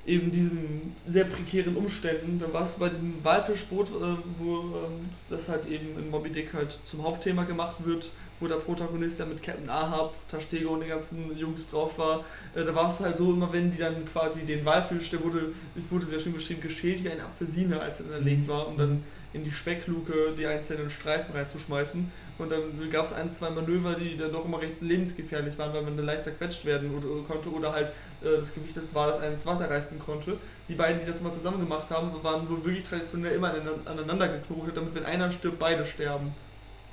eben 0.06 0.30
diesen 0.30 0.94
sehr 1.06 1.24
prekären 1.24 1.76
Umständen. 1.76 2.38
Da 2.38 2.50
war 2.52 2.62
es 2.62 2.74
bei 2.76 2.88
diesem 2.88 3.22
Walfischboot, 3.22 3.88
äh, 3.88 4.16
wo 4.38 4.58
ähm, 4.60 5.08
das 5.28 5.48
halt 5.48 5.66
eben 5.66 5.98
in 5.98 6.08
Moby 6.10 6.30
Dick 6.30 6.54
halt 6.54 6.78
zum 6.84 7.02
Hauptthema 7.02 7.42
gemacht 7.44 7.76
wird, 7.84 8.10
wo 8.40 8.46
der 8.46 8.56
Protagonist 8.56 9.18
ja 9.18 9.26
mit 9.26 9.42
Captain 9.42 9.68
Ahab, 9.68 10.14
Tastego 10.28 10.74
und 10.74 10.80
den 10.80 10.88
ganzen 10.88 11.36
Jungs 11.36 11.70
drauf 11.70 11.98
war. 11.98 12.24
Äh, 12.54 12.64
da 12.64 12.74
war 12.74 12.88
es 12.88 13.00
halt 13.00 13.18
so, 13.18 13.32
immer 13.32 13.52
wenn 13.52 13.70
die 13.70 13.78
dann 13.78 14.04
quasi 14.06 14.42
den 14.42 14.64
Walfisch, 14.64 15.10
der 15.10 15.22
wurde, 15.22 15.52
es 15.76 15.90
wurde 15.90 16.06
sehr 16.06 16.20
schön 16.20 16.32
beschrieben, 16.32 16.60
geschält 16.60 17.04
wie 17.04 17.10
eine 17.10 17.24
Apfelsine, 17.24 17.80
als 17.80 18.00
er 18.00 18.06
dann 18.06 18.14
erlegt 18.14 18.48
war, 18.48 18.68
um 18.68 18.76
dann 18.76 19.04
in 19.32 19.44
die 19.44 19.52
Speckluke 19.52 20.34
die 20.38 20.46
einzelnen 20.46 20.88
Streifen 20.90 21.34
reinzuschmeißen. 21.34 22.10
Und 22.38 22.52
dann 22.52 22.90
gab 22.90 23.06
es 23.06 23.12
ein, 23.12 23.32
zwei 23.32 23.50
Manöver, 23.50 23.94
die 23.94 24.16
dann 24.16 24.32
doch 24.32 24.44
immer 24.44 24.60
recht 24.60 24.80
lebensgefährlich 24.80 25.58
waren, 25.58 25.74
weil 25.74 25.82
man 25.82 25.96
dann 25.96 26.06
leicht 26.06 26.24
zerquetscht 26.24 26.64
werden 26.64 26.96
oder, 26.96 27.26
konnte 27.26 27.50
oder 27.50 27.72
halt 27.72 27.88
äh, 28.22 28.38
das 28.38 28.54
Gewicht 28.54 28.76
des 28.76 28.94
Wales 28.94 29.18
ins 29.22 29.44
Wasser 29.44 29.68
reißen 29.68 29.98
konnte. 29.98 30.38
Die 30.68 30.74
beiden, 30.74 31.00
die 31.00 31.10
das 31.10 31.20
mal 31.20 31.32
zusammen 31.32 31.60
gemacht 31.60 31.90
haben, 31.90 32.12
waren 32.22 32.48
wohl 32.48 32.64
wirklich 32.64 32.84
traditionell 32.84 33.32
immer 33.34 33.52
aneinander- 33.52 33.90
aneinander 33.90 34.28
geknotet, 34.28 34.76
damit 34.76 34.94
wenn 34.94 35.04
einer 35.04 35.30
stirbt, 35.30 35.58
beide 35.58 35.84
sterben. 35.84 36.34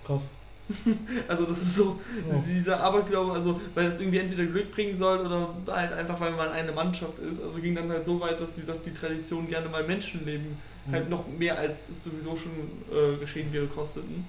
Krass. 0.03 0.23
Also 1.27 1.45
das 1.45 1.57
ist 1.57 1.75
so 1.75 1.99
Ja. 2.29 2.43
dieser 2.47 2.79
Aberglaube, 2.79 3.33
also 3.33 3.59
weil 3.73 3.89
das 3.89 3.99
irgendwie 3.99 4.19
entweder 4.19 4.45
Glück 4.45 4.71
bringen 4.71 4.95
soll 4.95 5.19
oder 5.25 5.55
halt 5.67 5.93
einfach, 5.93 6.19
weil 6.19 6.31
man 6.31 6.49
eine 6.49 6.71
Mannschaft 6.71 7.19
ist. 7.19 7.41
Also 7.41 7.59
ging 7.59 7.75
dann 7.75 7.89
halt 7.91 8.05
so 8.05 8.19
weit, 8.19 8.39
dass 8.39 8.55
wie 8.57 8.61
gesagt 8.61 8.85
die 8.85 8.93
Tradition 8.93 9.47
gerne 9.47 9.69
mal 9.69 9.83
Menschenleben 9.85 10.57
halt 10.91 11.05
Mhm. 11.05 11.09
noch 11.09 11.27
mehr 11.27 11.57
als 11.57 11.89
es 11.89 12.03
sowieso 12.03 12.35
schon 12.35 12.51
äh, 12.91 13.17
geschehen 13.17 13.51
wäre 13.51 13.67
kosteten. 13.67 14.25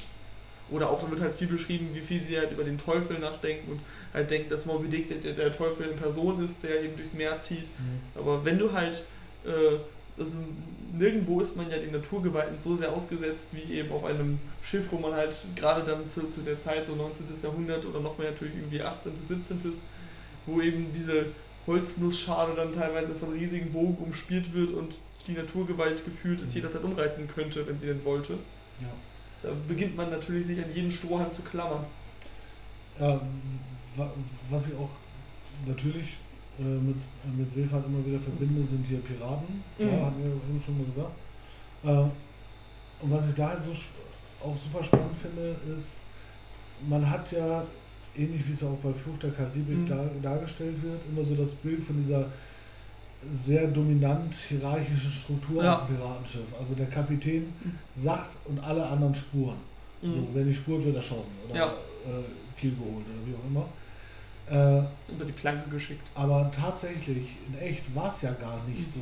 Oder 0.69 0.91
auch, 0.91 1.01
da 1.01 1.09
wird 1.11 1.21
halt 1.21 1.35
viel 1.35 1.47
beschrieben, 1.47 1.91
wie 1.93 2.01
viel 2.01 2.21
sie 2.23 2.37
halt 2.39 2.51
über 2.51 2.65
den 2.65 2.77
Teufel 2.77 3.19
nachdenken 3.21 3.73
und 3.73 3.81
halt 4.13 4.31
denken, 4.31 4.51
dass 4.51 4.67
Moby 4.67 4.89
Dick 4.89 5.09
der, 5.23 5.33
der 5.33 5.57
Teufel 5.57 5.87
in 5.87 5.97
Person 5.97 6.43
ist, 6.45 6.63
der 6.65 6.83
eben 6.83 6.97
durchs 6.97 7.13
Meer 7.13 7.41
zieht. 7.41 7.67
Mhm. 7.79 8.01
Aber 8.21 8.45
wenn 8.45 8.59
du 8.59 8.73
halt, 8.73 9.05
äh, 9.45 9.77
also 10.19 10.33
nirgendwo 10.93 11.41
ist 11.41 11.57
man 11.57 11.71
ja 11.71 11.79
den 11.79 11.93
Naturgewalten 11.93 12.59
so 12.61 12.75
sehr 12.75 12.93
ausgesetzt 12.93 13.47
wie 13.53 13.75
eben 13.75 13.93
auf 13.93 14.05
einem 14.05 14.39
Schiff, 14.63 14.87
wo 14.91 14.99
man 14.99 15.13
halt 15.15 15.35
gerade 15.55 15.85
dann 15.85 16.09
zu, 16.09 16.29
zu 16.31 16.41
der 16.41 16.61
Zeit, 16.61 16.87
so 16.87 16.95
19. 16.95 17.27
Jahrhundert 17.43 17.85
oder 17.87 18.01
noch 18.01 18.19
mehr 18.19 18.31
natürlich 18.31 18.55
irgendwie 18.55 18.81
18., 18.83 19.13
17., 19.17 19.59
wo 20.47 20.61
eben 20.61 20.93
diese 20.93 21.27
Holznussschale 21.67 22.55
dann 22.55 22.73
teilweise 22.73 23.15
von 23.15 23.33
riesigen 23.33 23.75
Wogen 23.75 24.05
umspielt 24.05 24.53
wird 24.55 24.71
und 24.71 24.99
die 25.27 25.33
Naturgewalt 25.33 26.05
gefühlt 26.05 26.41
es 26.41 26.51
Mhm. 26.51 26.57
jederzeit 26.57 26.85
umreißen 26.85 27.29
könnte, 27.29 27.67
wenn 27.67 27.79
sie 27.79 27.87
denn 27.87 28.05
wollte. 28.05 28.35
Ja. 28.81 28.87
Da 29.43 29.51
beginnt 29.69 29.97
man 29.97 30.11
natürlich 30.11 30.47
sich 30.47 30.59
an 30.63 30.73
jeden 30.73 30.91
Strohhalm 30.91 31.33
zu 31.33 31.43
klammern. 31.43 31.85
Wa- 32.99 34.11
was 34.51 34.67
ich 34.69 34.75
auch 34.75 34.91
natürlich 35.67 36.19
äh, 36.59 36.63
mit, 36.63 36.97
mit 37.37 37.53
Seefahrt 37.53 37.87
immer 37.87 38.05
wieder 38.05 38.19
verbinde, 38.19 38.65
sind 38.67 38.87
hier 38.87 38.99
Piraten. 39.01 39.63
Ja, 39.79 39.87
Mhm. 39.87 40.05
hatten 40.07 40.19
wir 40.23 40.31
eben 40.31 40.61
schon 40.65 40.79
mal 40.79 40.87
gesagt. 40.87 41.13
Äh, 41.85 43.05
und 43.05 43.11
was 43.11 43.29
ich 43.29 43.35
da 43.35 43.49
halt 43.51 43.63
so 43.63 43.73
auch 44.45 44.57
super 44.57 44.83
spannend 44.83 45.17
finde, 45.21 45.57
ist, 45.75 46.01
man 46.89 47.09
hat 47.09 47.31
ja, 47.33 47.65
ähnlich 48.17 48.47
wie 48.49 48.53
es 48.53 48.63
auch 48.63 48.77
bei 48.83 48.93
Fluch 48.93 49.19
der 49.19 49.31
Karibik 49.31 49.81
Mhm. 49.83 49.87
dar, 49.87 50.07
dargestellt 50.23 50.83
wird, 50.83 51.01
immer 51.11 51.25
so 51.25 51.35
das 51.35 51.55
Bild 51.55 51.83
von 51.83 51.97
dieser 52.03 52.27
sehr 53.31 53.67
dominant 53.69 54.35
hierarchischen 54.35 55.11
Struktur 55.11 55.63
Ja. 55.65 55.81
auf 55.81 55.87
dem 55.87 55.97
Piratenschiff. 55.97 56.55
Also 56.59 56.75
der 56.75 56.87
Kapitän 56.87 57.43
Mhm. 57.45 57.79
sagt 57.95 58.37
und 58.47 58.59
alle 58.61 58.87
anderen 58.87 59.15
spuren. 59.15 59.57
So, 60.03 60.09
Mhm. 60.09 60.29
wenn 60.35 60.47
nicht 60.47 60.59
spurt, 60.59 60.85
wird 60.85 60.97
erschossen 60.97 61.33
oder 61.45 61.57
Ja. 61.57 61.67
äh, 61.67 62.59
Kiel 62.61 62.75
geholt 62.77 63.05
oder 63.07 63.27
wie 63.27 63.35
auch 63.35 63.45
immer. 63.51 63.69
Äh, 64.49 64.79
Über 65.11 65.25
die 65.27 65.33
Planke 65.33 65.69
geschickt. 65.71 66.07
aber 66.15 66.49
tatsächlich, 66.55 67.37
in 67.49 67.59
echt, 67.59 67.93
war 67.97 68.11
es 68.11 68.23
ja 68.23 68.33
gar 68.33 68.63
nicht 68.69 68.93
so. 68.93 69.01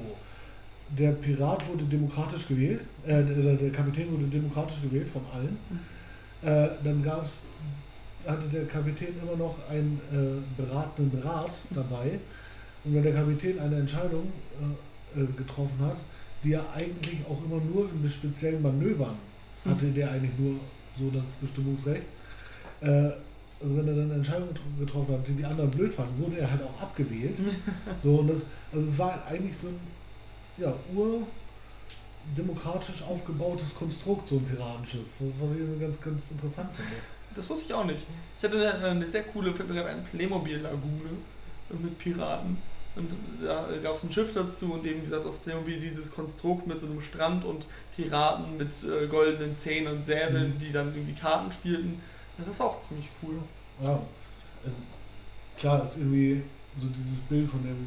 Der 0.96 1.12
Pirat 1.12 1.66
wurde 1.68 1.84
demokratisch 1.84 2.48
gewählt, 2.48 2.82
äh, 3.04 3.22
der, 3.22 3.56
der 3.56 3.70
Kapitän 3.70 4.10
wurde 4.10 4.24
demokratisch 4.24 4.80
gewählt 4.82 5.08
von 5.08 5.22
allen. 5.34 5.58
Äh, 6.42 6.68
dann 6.82 7.02
gab's, 7.02 7.44
hatte 8.26 8.48
der 8.48 8.66
Kapitän 8.66 9.14
immer 9.22 9.36
noch 9.36 9.56
einen 9.68 10.00
äh, 10.12 10.62
beratenden 10.62 11.20
Rat 11.20 11.52
dabei. 11.70 12.18
Und 12.84 12.94
wenn 12.94 13.02
der 13.02 13.14
Kapitän 13.14 13.58
eine 13.58 13.76
Entscheidung 13.76 14.32
äh, 15.14 15.20
äh, 15.20 15.26
getroffen 15.36 15.78
hat, 15.80 15.98
die 16.42 16.52
er 16.52 16.64
eigentlich 16.74 17.20
auch 17.28 17.42
immer 17.44 17.60
nur 17.62 17.88
in 17.90 18.08
speziellen 18.08 18.62
Manövern 18.62 19.16
hatte, 19.64 19.86
der 19.86 20.10
eigentlich 20.10 20.38
nur 20.38 20.60
so 20.98 21.10
das 21.10 21.26
Bestimmungsrecht. 21.40 22.04
Äh, 23.64 23.66
also 23.66 23.76
wenn 23.76 23.88
er 23.88 23.94
dann 23.94 24.04
eine 24.04 24.14
Entscheidung 24.14 24.48
getro- 24.50 24.78
getroffen 24.78 25.14
hat, 25.14 25.26
die 25.28 25.32
die 25.32 25.44
anderen 25.44 25.70
blöd 25.70 25.92
fanden, 25.94 26.18
wurde 26.22 26.38
er 26.38 26.50
halt 26.50 26.62
auch 26.62 26.80
abgewählt. 26.82 27.36
so 28.02 28.16
und 28.16 28.28
das, 28.28 28.42
also 28.72 28.86
es 28.86 28.98
war 28.98 29.26
eigentlich 29.26 29.56
so 29.56 29.68
ein 29.68 29.80
ja, 30.56 30.72
urdemokratisch 32.36 33.02
aufgebautes 33.02 33.74
Konstrukt, 33.74 34.28
so 34.28 34.36
ein 34.36 34.44
Piratenschiff, 34.44 35.06
was 35.18 35.50
ich 35.52 35.80
ganz, 35.80 36.00
ganz 36.00 36.30
interessant 36.30 36.70
finde. 36.74 36.92
Das 37.34 37.50
wusste 37.50 37.64
ich 37.66 37.74
auch 37.74 37.84
nicht. 37.84 38.04
Ich 38.38 38.44
hatte 38.44 38.56
eine, 38.76 38.86
eine 38.86 39.04
sehr 39.06 39.24
coole, 39.24 39.52
fällt 39.54 39.68
mir 39.68 39.74
gerade 39.74 39.88
ein, 39.90 40.04
Playmobil-Lagune 40.04 41.10
mit 41.82 41.98
Piraten. 41.98 42.58
Und 42.96 43.10
da 43.44 43.66
gab 43.82 43.96
es 43.96 44.04
ein 44.04 44.12
Schiff 44.12 44.32
dazu 44.34 44.74
und 44.74 44.86
eben, 44.86 45.00
wie 45.00 45.06
gesagt, 45.06 45.26
aus 45.26 45.36
Playmobil 45.38 45.80
dieses 45.80 46.12
Konstrukt 46.12 46.68
mit 46.68 46.80
so 46.80 46.86
einem 46.86 47.00
Strand 47.00 47.44
und 47.44 47.66
Piraten 47.96 48.56
mit 48.56 48.70
äh, 48.84 49.08
goldenen 49.08 49.56
Zähnen 49.56 49.92
und 49.96 50.04
Säbeln, 50.04 50.54
Mhm. 50.54 50.58
die 50.60 50.70
dann 50.70 50.94
irgendwie 50.94 51.14
Karten 51.14 51.50
spielten. 51.50 52.00
Ja, 52.38 52.44
das 52.44 52.58
war 52.60 52.66
auch 52.66 52.80
ziemlich 52.80 53.08
cool. 53.22 53.36
Ja, 53.82 53.94
äh, 54.64 54.70
klar 55.58 55.82
ist 55.84 55.98
irgendwie 55.98 56.42
so 56.78 56.88
dieses 56.88 57.20
Bild 57.20 57.48
von 57.48 57.62
dem 57.62 57.86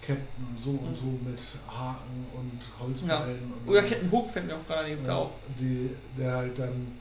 Captain 0.00 0.56
so 0.62 0.70
und 0.70 0.96
so 0.96 1.04
mit 1.28 1.38
Haken 1.68 2.26
und 2.34 2.60
Holzbeilen. 2.80 3.52
und 3.52 3.68
Oder 3.70 3.82
Captain 3.82 4.10
Hook 4.10 4.30
fällt 4.30 4.46
mir 4.46 4.56
auch 4.56 4.66
gerade 4.66 4.88
gibt's 4.88 5.06
ja 5.06 5.14
auch. 5.16 5.32
Die, 5.58 5.90
der 6.16 6.32
halt 6.36 6.58
dann 6.58 6.98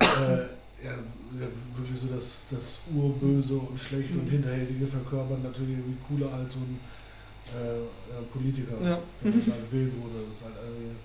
äh, 0.00 0.04
ja, 0.82 0.92
ja, 1.38 1.46
wirklich 1.76 2.00
so 2.00 2.08
das, 2.08 2.46
das 2.50 2.80
Urböse 2.94 3.54
und 3.58 3.78
Schlechte 3.78 4.14
und 4.14 4.26
Mhm. 4.26 4.30
Hinterhältige 4.30 4.86
verkörpern, 4.86 5.42
natürlich 5.42 5.76
irgendwie 5.78 5.98
cooler 6.08 6.32
als 6.32 6.54
so 6.54 6.60
ein 6.60 6.80
äh, 7.48 8.22
Politiker, 8.32 8.80
Ja. 8.82 8.98
der 9.22 9.30
da 9.32 9.56
gewählt 9.70 9.92
wurde. 10.02 10.24
Das 10.28 10.36
ist 10.38 10.44
halt 10.44 10.54
irgendwie. 10.64 10.96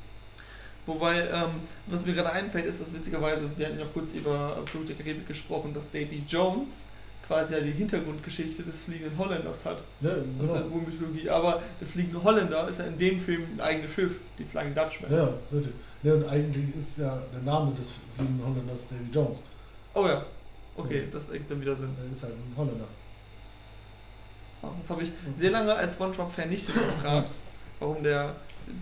Wobei, 0.85 1.27
ähm, 1.29 1.61
was 1.87 2.05
mir 2.05 2.13
gerade 2.13 2.31
einfällt, 2.31 2.65
ist, 2.65 2.79
dass 2.81 2.93
witzigerweise, 2.93 3.49
wir 3.57 3.65
hatten 3.67 3.79
ja 3.79 3.85
kurz 3.93 4.13
über 4.13 4.57
Fluch 4.65 4.85
der 4.85 4.95
Karibik 4.95 5.27
gesprochen, 5.27 5.73
dass 5.73 5.89
Davy 5.91 6.23
Jones 6.27 6.89
quasi 7.25 7.55
ja 7.55 7.59
die 7.59 7.71
Hintergrundgeschichte 7.71 8.61
des 8.61 8.81
fliegenden 8.81 9.17
Holländers 9.17 9.65
hat. 9.65 9.83
Ja, 10.01 10.11
aus 10.11 10.51
der 10.51 10.61
genau. 10.61 10.75
Urmythologie. 10.75 11.27
Aber 11.27 11.63
der 11.81 11.87
fliegende 11.87 12.23
Holländer 12.23 12.67
ist 12.67 12.77
ja 12.77 12.85
in 12.85 12.99
dem 12.99 13.19
Film 13.19 13.47
ein 13.55 13.61
eigenes 13.61 13.91
Schiff, 13.93 14.19
die 14.37 14.43
Flying 14.43 14.75
Dutchman. 14.75 15.11
Ja, 15.11 15.29
richtig. 15.51 15.73
Ja, 16.03 16.13
und 16.13 16.29
eigentlich 16.29 16.75
ist 16.77 16.99
ja 16.99 17.19
der 17.33 17.41
Name 17.41 17.73
des 17.73 17.87
fliegenden 18.15 18.45
Holländers 18.45 18.87
Davy 18.87 19.09
Jones. 19.11 19.41
Oh 19.95 20.05
ja, 20.05 20.23
okay, 20.77 20.99
Ja. 21.05 21.11
das 21.11 21.29
ergibt 21.29 21.49
dann 21.49 21.61
wieder 21.61 21.75
Sinn. 21.75 21.89
Er 21.99 22.15
ist 22.15 22.21
halt 22.21 22.33
ein 22.33 22.53
Holländer. 22.55 22.85
Ah, 24.61 24.67
Jetzt 24.77 24.89
habe 24.91 25.01
ich 25.01 25.11
sehr 25.37 25.49
lange 25.51 25.73
als 25.73 25.95
Spongebob-Fan 25.95 26.49
nicht 26.49 26.67
gefragt, 26.67 27.37
warum 27.79 28.03
der, 28.03 28.35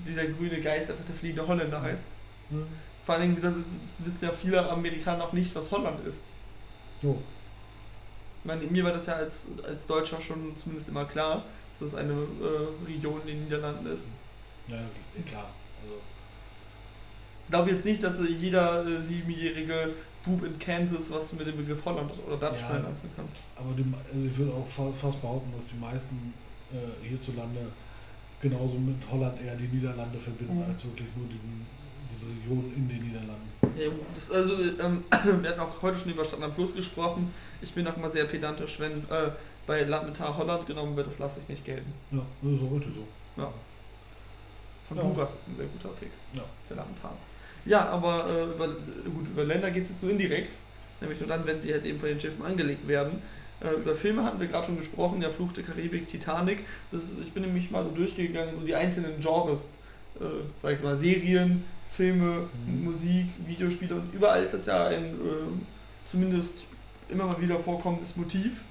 dieser 0.07 0.25
grüne 0.25 0.59
Geist 0.61 0.89
einfach 0.89 1.05
der 1.05 1.15
fliegende 1.15 1.47
Holländer 1.47 1.81
heißt. 1.81 2.07
Hm. 2.49 2.65
Vor 3.05 3.15
allem, 3.15 3.31
wie 3.31 3.35
gesagt, 3.35 3.57
es 3.57 4.05
wissen 4.05 4.19
ja 4.21 4.31
viele 4.31 4.69
Amerikaner 4.69 5.25
auch 5.25 5.33
nicht, 5.33 5.53
was 5.55 5.69
Holland 5.71 6.05
ist. 6.07 6.23
Jo. 7.01 7.17
Ich 8.41 8.47
meine, 8.47 8.63
mir 8.65 8.83
war 8.83 8.91
das 8.91 9.05
ja 9.05 9.13
als, 9.13 9.47
als 9.65 9.85
Deutscher 9.87 10.21
schon 10.21 10.55
zumindest 10.55 10.89
immer 10.89 11.05
klar, 11.05 11.43
dass 11.71 11.91
das 11.91 11.95
eine 11.99 12.13
äh, 12.13 12.85
Region 12.85 13.21
in 13.21 13.27
den 13.27 13.43
Niederlanden 13.45 13.87
ist. 13.87 14.07
Ja, 14.67 14.77
klar. 15.25 15.49
Also, 15.81 15.95
Ich 17.45 17.51
glaube 17.51 17.71
jetzt 17.71 17.85
nicht, 17.85 18.03
dass 18.03 18.15
jeder 18.39 18.85
äh, 18.85 19.01
siebenjährige 19.01 19.93
Bub 20.23 20.43
in 20.45 20.57
Kansas 20.59 21.11
was 21.11 21.33
mit 21.33 21.47
dem 21.47 21.57
Begriff 21.57 21.83
Holland 21.83 22.11
oder 22.25 22.37
Dutchman 22.37 22.71
Ja. 22.83 22.87
anfangen 22.87 23.11
kann. 23.15 23.25
aber 23.57 23.73
die, 23.75 23.85
also 24.13 24.27
ich 24.27 24.37
würde 24.37 24.53
auch 24.53 24.67
fast, 24.67 24.97
fast 24.99 25.21
behaupten, 25.21 25.51
dass 25.53 25.67
die 25.67 25.75
meisten 25.75 26.33
äh, 26.71 27.05
hierzulande 27.07 27.67
genauso 28.43 28.77
mit 28.77 28.97
Holland 29.09 29.41
eher 29.41 29.55
die 29.55 29.67
Niederlande 29.67 30.19
verbinden, 30.19 30.57
Mhm. 30.57 30.69
als 30.69 30.83
wirklich 30.85 31.07
nur 31.15 31.27
diesen, 31.27 31.65
diese 32.13 32.27
Region 32.27 32.71
in 32.75 32.87
den 32.89 32.97
Niederlanden. 32.99 33.49
Ja, 33.77 33.89
das, 34.13 34.29
also, 34.29 34.53
ähm, 34.83 35.03
wir 35.41 35.49
hatten 35.49 35.59
auch 35.61 35.81
heute 35.81 35.97
schon 35.97 36.11
über 36.11 36.25
Stadt 36.25 36.41
am 36.41 36.53
Fluss 36.53 36.75
gesprochen. 36.75 37.33
Ich 37.61 37.73
bin 37.73 37.87
auch 37.87 37.95
immer 37.97 38.11
sehr 38.11 38.25
pedantisch, 38.25 38.79
wenn 38.79 39.09
äh, 39.09 39.31
bei 39.65 39.83
Landmetar 39.83 40.37
Holland 40.37 40.67
genommen 40.67 40.95
wird, 40.97 41.07
das 41.07 41.19
lasse 41.19 41.39
ich 41.39 41.47
nicht 41.47 41.63
gelten. 41.63 41.91
Ja, 42.11 42.21
das 42.41 42.51
ist 42.53 42.63
auch 42.63 42.71
heute 42.71 42.89
so. 42.91 43.07
Ja. 43.41 43.53
Ja. 44.93 45.23
ist 45.23 45.47
ein 45.47 45.55
sehr 45.55 45.65
guter 45.65 45.89
Pick 45.99 46.11
Ja. 46.33 46.43
für 46.67 46.75
Landmetar. 46.75 47.15
Ja, 47.65 47.87
aber 47.89 48.27
äh, 48.29 48.43
über, 48.53 48.67
gut, 48.67 49.27
über 49.31 49.45
Länder 49.45 49.71
geht 49.71 49.83
es 49.85 49.89
jetzt 49.91 50.03
nur 50.03 50.11
indirekt. 50.11 50.57
Nämlich 50.99 51.19
nur 51.19 51.29
dann, 51.29 51.45
wenn 51.47 51.61
sie 51.61 51.71
halt 51.73 51.85
eben 51.85 51.99
von 51.99 52.09
den 52.09 52.19
Schiffen 52.19 52.45
angelegt 52.45 52.85
werden. 52.87 53.21
Äh, 53.63 53.75
über 53.81 53.95
Filme 53.95 54.23
hatten 54.23 54.39
wir 54.39 54.47
gerade 54.47 54.65
schon 54.67 54.77
gesprochen, 54.77 55.19
der 55.21 55.29
Fluch 55.31 55.51
der 55.53 55.63
Karibik, 55.63 56.07
Titanic. 56.07 56.65
Ist, 56.91 57.17
ich 57.21 57.31
bin 57.33 57.43
nämlich 57.43 57.71
mal 57.71 57.83
so 57.83 57.89
durchgegangen, 57.91 58.53
so 58.53 58.61
die 58.61 58.75
einzelnen 58.75 59.19
Genres, 59.19 59.77
äh, 60.19 60.23
sag 60.61 60.73
ich 60.75 60.83
mal, 60.83 60.95
Serien, 60.97 61.63
Filme, 61.91 62.49
Mhm. 62.67 62.83
Musik, 62.85 63.27
Videospiele 63.45 63.95
und 63.95 64.13
überall 64.13 64.43
ist 64.43 64.53
das 64.53 64.65
ja 64.65 64.87
ein 64.87 65.03
äh, 65.05 66.09
zumindest 66.11 66.65
immer 67.09 67.27
mal 67.27 67.39
wieder 67.41 67.59
vorkommendes 67.59 68.15
Motiv. 68.15 68.61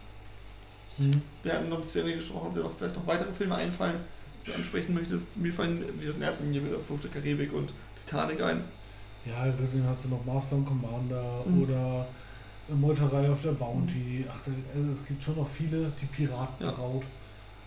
Mhm. 0.99 1.23
Wir 1.43 1.53
hatten 1.55 1.69
noch 1.69 1.85
zu 1.87 2.01
Ende 2.01 2.15
gesprochen, 2.17 2.49
ob 2.49 2.55
dir 2.55 2.61
noch 2.61 2.77
vielleicht 2.77 2.97
noch 2.97 3.07
weitere 3.07 3.33
Filme 3.33 3.55
einfallen, 3.55 4.01
die 4.45 4.51
du 4.51 4.57
ansprechen 4.57 4.93
möchtest. 4.95 5.35
Mir 5.37 5.53
fallen, 5.53 5.85
wie 5.95 6.01
gesagt, 6.01 6.17
in 6.19 6.23
erster 6.23 6.45
Linie 6.45 6.65
wieder 6.67 6.79
Fluch 6.81 7.01
der 7.01 7.11
Karibik 7.11 7.53
und 7.53 7.73
Titanic 8.05 8.43
ein. 8.43 8.65
Ja, 9.25 9.45
dann 9.47 9.85
hast 9.87 10.05
du 10.05 10.09
noch 10.09 10.25
Master 10.25 10.57
and 10.57 10.67
Commander 10.67 11.45
Mhm. 11.47 11.63
oder 11.63 12.09
Meuterei 12.81 13.31
auf 13.31 13.43
der 13.43 13.53
Bounty. 13.53 14.25
Ach, 14.31 14.41
also 14.75 14.91
es 14.93 15.07
gibt 15.07 15.23
schon 15.23 15.37
noch 15.37 15.49
viele, 15.49 15.93
die 16.01 16.07
Piratenbraut 16.07 17.03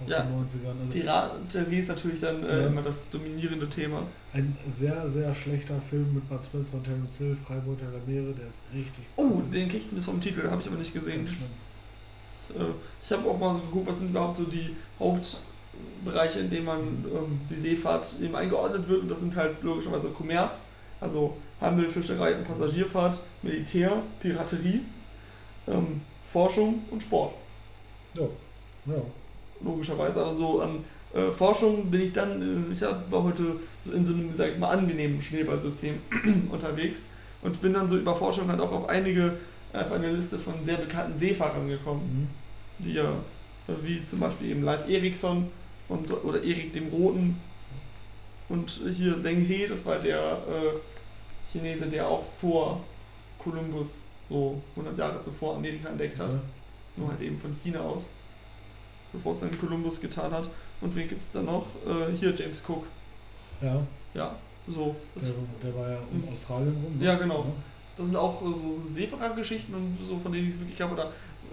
aus 0.03 0.09
Ja. 0.11 0.21
den 0.23 0.33
90ern. 0.33 0.79
Also 0.79 0.91
Piraterie 0.91 1.79
ist 1.79 1.87
natürlich 1.89 2.19
dann 2.21 2.43
äh, 2.43 2.61
Ja. 2.61 2.67
immer 2.67 2.81
das 2.81 3.09
dominierende 3.09 3.67
Thema. 3.69 4.03
ein 4.33 4.57
sehr, 4.69 5.09
sehr 5.09 5.33
schlechter 5.33 5.79
Film 5.79 6.13
mit 6.15 6.27
Bud 6.27 6.43
Spencer 6.43 6.77
und 6.77 6.83
Terence 6.83 7.17
Hill, 7.17 7.37
Freibeuter 7.45 7.85
der 7.91 8.01
Meere, 8.05 8.33
der 8.33 8.47
ist 8.47 8.59
richtig 8.73 9.05
Oh, 9.15 9.23
cool. 9.35 9.43
den 9.53 9.69
kriegst 9.69 9.91
du 9.91 9.95
bis 9.95 10.05
vom 10.05 10.19
Titel, 10.19 10.49
habe 10.49 10.61
ich 10.61 10.67
aber 10.67 10.77
nicht 10.77 10.93
gesehen. 10.93 11.25
Schlimm. 11.27 12.61
Äh, 12.61 12.71
Ich 13.01 13.11
habe 13.11 13.29
auch 13.29 13.39
mal 13.39 13.53
so 13.55 13.61
geguckt, 13.61 13.87
was 13.87 13.99
sind 13.99 14.09
überhaupt 14.09 14.37
so 14.37 14.43
die 14.43 14.75
Hauptbereiche, 14.99 16.39
in 16.39 16.49
denen 16.49 16.65
man 16.65 16.79
ähm, 16.79 17.39
die 17.49 17.55
Seefahrt 17.55 18.15
eben 18.21 18.35
eingeordnet 18.35 18.87
wird. 18.89 19.01
Und 19.03 19.09
das 19.11 19.19
sind 19.19 19.35
halt 19.35 19.61
logischerweise 19.63 20.09
Kommerz, 20.09 20.65
also 20.99 21.37
Handel, 21.61 21.89
Fischerei 21.89 22.35
und 22.35 22.45
Passagierfahrt, 22.45 23.21
Militär, 23.41 24.01
Piraterie, 24.19 24.81
ähm, 25.67 26.01
Forschung 26.31 26.83
und 26.91 27.01
Sport. 27.01 27.33
Ja, 28.15 28.23
ja. 28.85 29.01
Logischerweise. 29.61 30.21
Aber 30.21 30.35
so 30.35 30.61
an 30.61 30.83
äh, 31.13 31.31
Forschung 31.31 31.89
bin 31.89 32.01
ich 32.01 32.13
dann, 32.13 32.69
äh, 32.69 32.73
ich 32.73 32.83
hab, 32.83 33.09
war 33.11 33.23
heute 33.23 33.59
so 33.83 33.91
in 33.91 34.05
so 34.05 34.13
einem, 34.13 34.33
sag 34.33 34.51
ich 34.51 34.57
mal, 34.57 34.69
angenehmen 34.69 35.21
Schneeballsystem 35.21 35.99
unterwegs 36.51 37.05
und 37.41 37.61
bin 37.61 37.73
dann 37.73 37.89
so 37.89 37.97
über 37.97 38.15
Forschung 38.15 38.49
halt 38.49 38.59
auch 38.59 38.71
auf 38.71 38.89
einige, 38.89 39.37
auf 39.73 39.91
eine 39.91 40.11
Liste 40.11 40.37
von 40.37 40.63
sehr 40.63 40.77
bekannten 40.77 41.17
Seefahrern 41.17 41.67
gekommen. 41.67 42.29
Mhm. 42.79 42.85
die 42.85 42.93
ja, 42.93 43.11
äh, 43.67 43.73
wie 43.83 44.05
zum 44.05 44.19
Beispiel 44.19 44.51
eben 44.51 44.63
Leif 44.63 44.89
Erikson 44.89 45.49
und, 45.87 46.11
oder 46.11 46.43
Erik 46.43 46.73
dem 46.73 46.87
Roten 46.89 47.39
und 48.49 48.69
hier 48.91 49.21
Zheng 49.21 49.41
He, 49.41 49.67
das 49.67 49.85
war 49.85 49.99
der 49.99 50.39
äh, 50.47 51.51
Chinese, 51.51 51.87
der 51.87 52.07
auch 52.07 52.23
vor 52.39 52.83
Kolumbus 53.39 54.03
so 54.29 54.61
100 54.75 54.97
Jahre 54.97 55.21
zuvor 55.21 55.55
Amerika 55.55 55.89
entdeckt 55.89 56.19
hat, 56.19 56.33
Ja. 56.33 56.39
nur 56.97 57.09
halt 57.09 57.21
eben 57.21 57.37
von 57.37 57.51
China 57.63 57.81
aus, 57.81 58.09
bevor 59.13 59.33
es 59.33 59.39
dann 59.41 59.57
Kolumbus 59.59 59.99
getan 60.01 60.31
hat. 60.31 60.49
Und 60.81 60.95
wen 60.95 61.07
gibt 61.07 61.23
es 61.23 61.31
da 61.31 61.41
noch? 61.41 61.65
Äh, 61.85 62.15
hier 62.17 62.33
James 62.35 62.63
Cook, 62.67 62.85
Ja, 63.61 63.81
ja, 64.13 64.35
so. 64.67 64.95
Der, 65.15 65.71
der 65.71 65.79
war 65.79 65.89
ja 65.89 65.97
um 66.11 66.17
Mhm. 66.21 66.29
Australien 66.29 66.75
rum. 66.83 66.95
ne? 66.99 67.05
Ja, 67.05 67.15
genau. 67.15 67.45
das 67.97 68.07
sind 68.07 68.15
auch 68.17 68.41
äh, 68.41 68.53
so 68.53 68.81
Seefahrergeschichten 68.91 69.73
und 69.73 69.97
so, 70.05 70.19
von 70.19 70.31
denen 70.31 70.49
ich 70.49 70.55
es 70.55 70.59
wirklich 70.59 70.81
habe. 70.81 70.93
Oder 70.93 71.05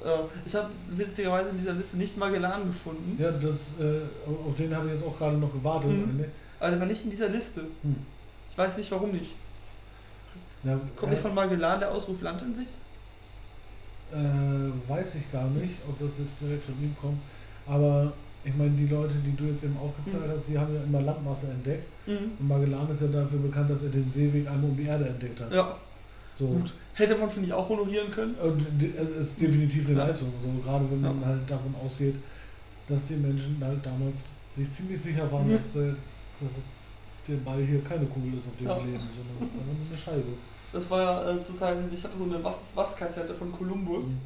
äh, 0.05 0.25
ich 0.45 0.55
habe 0.55 0.71
witzigerweise 0.91 1.51
in 1.51 1.57
dieser 1.57 1.75
Liste 1.75 1.97
nicht 1.99 2.17
Magellan 2.19 2.67
gefunden. 2.67 3.17
Ja, 3.23 3.31
das, 3.31 3.75
äh, 3.79 4.01
auf 4.47 4.57
den 4.57 4.75
habe 4.75 4.87
ich 4.89 4.95
jetzt 4.95 5.05
auch 5.05 5.17
gerade 5.17 5.37
noch 5.37 5.53
gewartet. 5.53 5.91
Mhm. 5.91 6.17
Ne? 6.17 6.29
Aber 6.59 6.71
der 6.71 6.81
war 6.81 6.87
nicht 6.87 7.05
in 7.05 7.11
dieser 7.11 7.29
Liste. 7.29 7.61
Hm. 7.83 7.97
Ich 8.51 8.59
weiß 8.59 8.77
nicht, 8.79 8.91
warum 8.91 9.13
nicht. 9.13 9.35
Ja, 10.65 10.79
Kommt 10.97 11.13
nicht 11.13 11.23
von 11.23 11.35
Magellan 11.35 11.81
der 11.81 11.91
Ausruf 11.93 12.21
Land 12.21 12.43
in 12.43 12.55
Sicht? 12.55 12.73
äh, 14.13 14.89
weiß 14.89 15.15
ich 15.17 15.33
gar 15.33 15.49
nicht, 15.49 15.75
ob 15.89 15.99
das 15.99 16.19
jetzt 16.19 16.41
direkt 16.41 16.65
von 16.65 16.79
ihm 16.83 16.95
kommt. 17.01 17.19
Aber 17.67 18.13
ich 18.45 18.55
meine, 18.55 18.73
die 18.77 18.87
Leute, 18.87 19.15
die 19.25 19.35
du 19.35 19.45
jetzt 19.45 19.65
eben 19.65 19.77
aufgezählt 19.79 20.27
Mhm. 20.27 20.31
hast, 20.33 20.49
die 20.49 20.59
haben 20.59 20.75
ja 20.75 20.83
immer 20.83 21.01
Landmasse 21.01 21.47
entdeckt. 21.49 21.89
Mhm. 22.07 22.33
Und 22.39 22.49
Magellan 22.49 22.91
ist 22.91 23.01
ja 23.01 23.07
dafür 23.09 23.39
bekannt, 23.39 23.71
dass 23.71 23.83
er 23.83 23.89
den 23.89 24.11
Seeweg 24.11 24.47
einmal 24.47 24.71
um 24.71 24.77
die 24.77 24.85
Erde 24.85 25.09
entdeckt 25.09 25.41
hat. 25.41 25.53
Ja, 25.55 25.79
So. 26.35 26.49
gut. 26.49 26.75
Hätte 26.95 27.17
man, 27.17 27.31
finde 27.31 27.47
ich, 27.49 27.55
auch 27.55 27.69
honorieren 27.71 28.11
können. 28.11 28.35
Und 28.35 28.67
die- 28.79 28.95
es 28.95 29.11
ist 29.11 29.41
definitiv 29.41 29.87
eine 29.89 29.97
Ja. 29.99 30.07
Leistung, 30.07 30.33
so 30.43 30.63
gerade 30.63 30.91
wenn 30.91 31.01
man 31.01 31.21
Ja. 31.23 31.27
halt 31.29 31.51
davon 31.51 31.75
ausgeht, 31.75 32.17
dass 32.87 33.07
die 33.07 33.17
Menschen 33.17 33.65
halt 33.65 33.85
damals 33.87 34.29
sich 34.51 34.71
ziemlich 34.71 35.01
sicher 35.01 35.31
waren, 35.33 35.49
Mhm. 35.49 35.53
dass, 35.53 35.73
der, 35.73 35.95
dass 36.39 36.53
der 37.27 37.37
Ball 37.37 37.63
hier 37.63 37.83
keine 37.83 38.05
Kugel 38.07 38.35
ist, 38.35 38.47
auf 38.49 38.57
der 38.59 38.67
Ja. 38.69 38.77
wir 38.79 38.85
leben, 38.93 39.05
sondern 39.17 39.37
einfach 39.49 39.65
nur 39.65 39.87
eine 39.89 39.97
Scheibe. 39.97 40.35
Das 40.73 40.89
war 40.91 41.01
ja 41.03 41.31
äh, 41.33 41.43
zu 41.43 41.55
Zeiten, 41.55 41.91
ich 41.93 42.03
hatte 42.03 42.17
so 42.17 42.25
eine 42.25 42.43
Was 42.43 42.63
ist 42.63 42.77
was 42.77 42.97
Kassette 42.97 43.35
von 43.35 43.53
Columbus. 43.53 44.09
Mhm. 44.09 44.19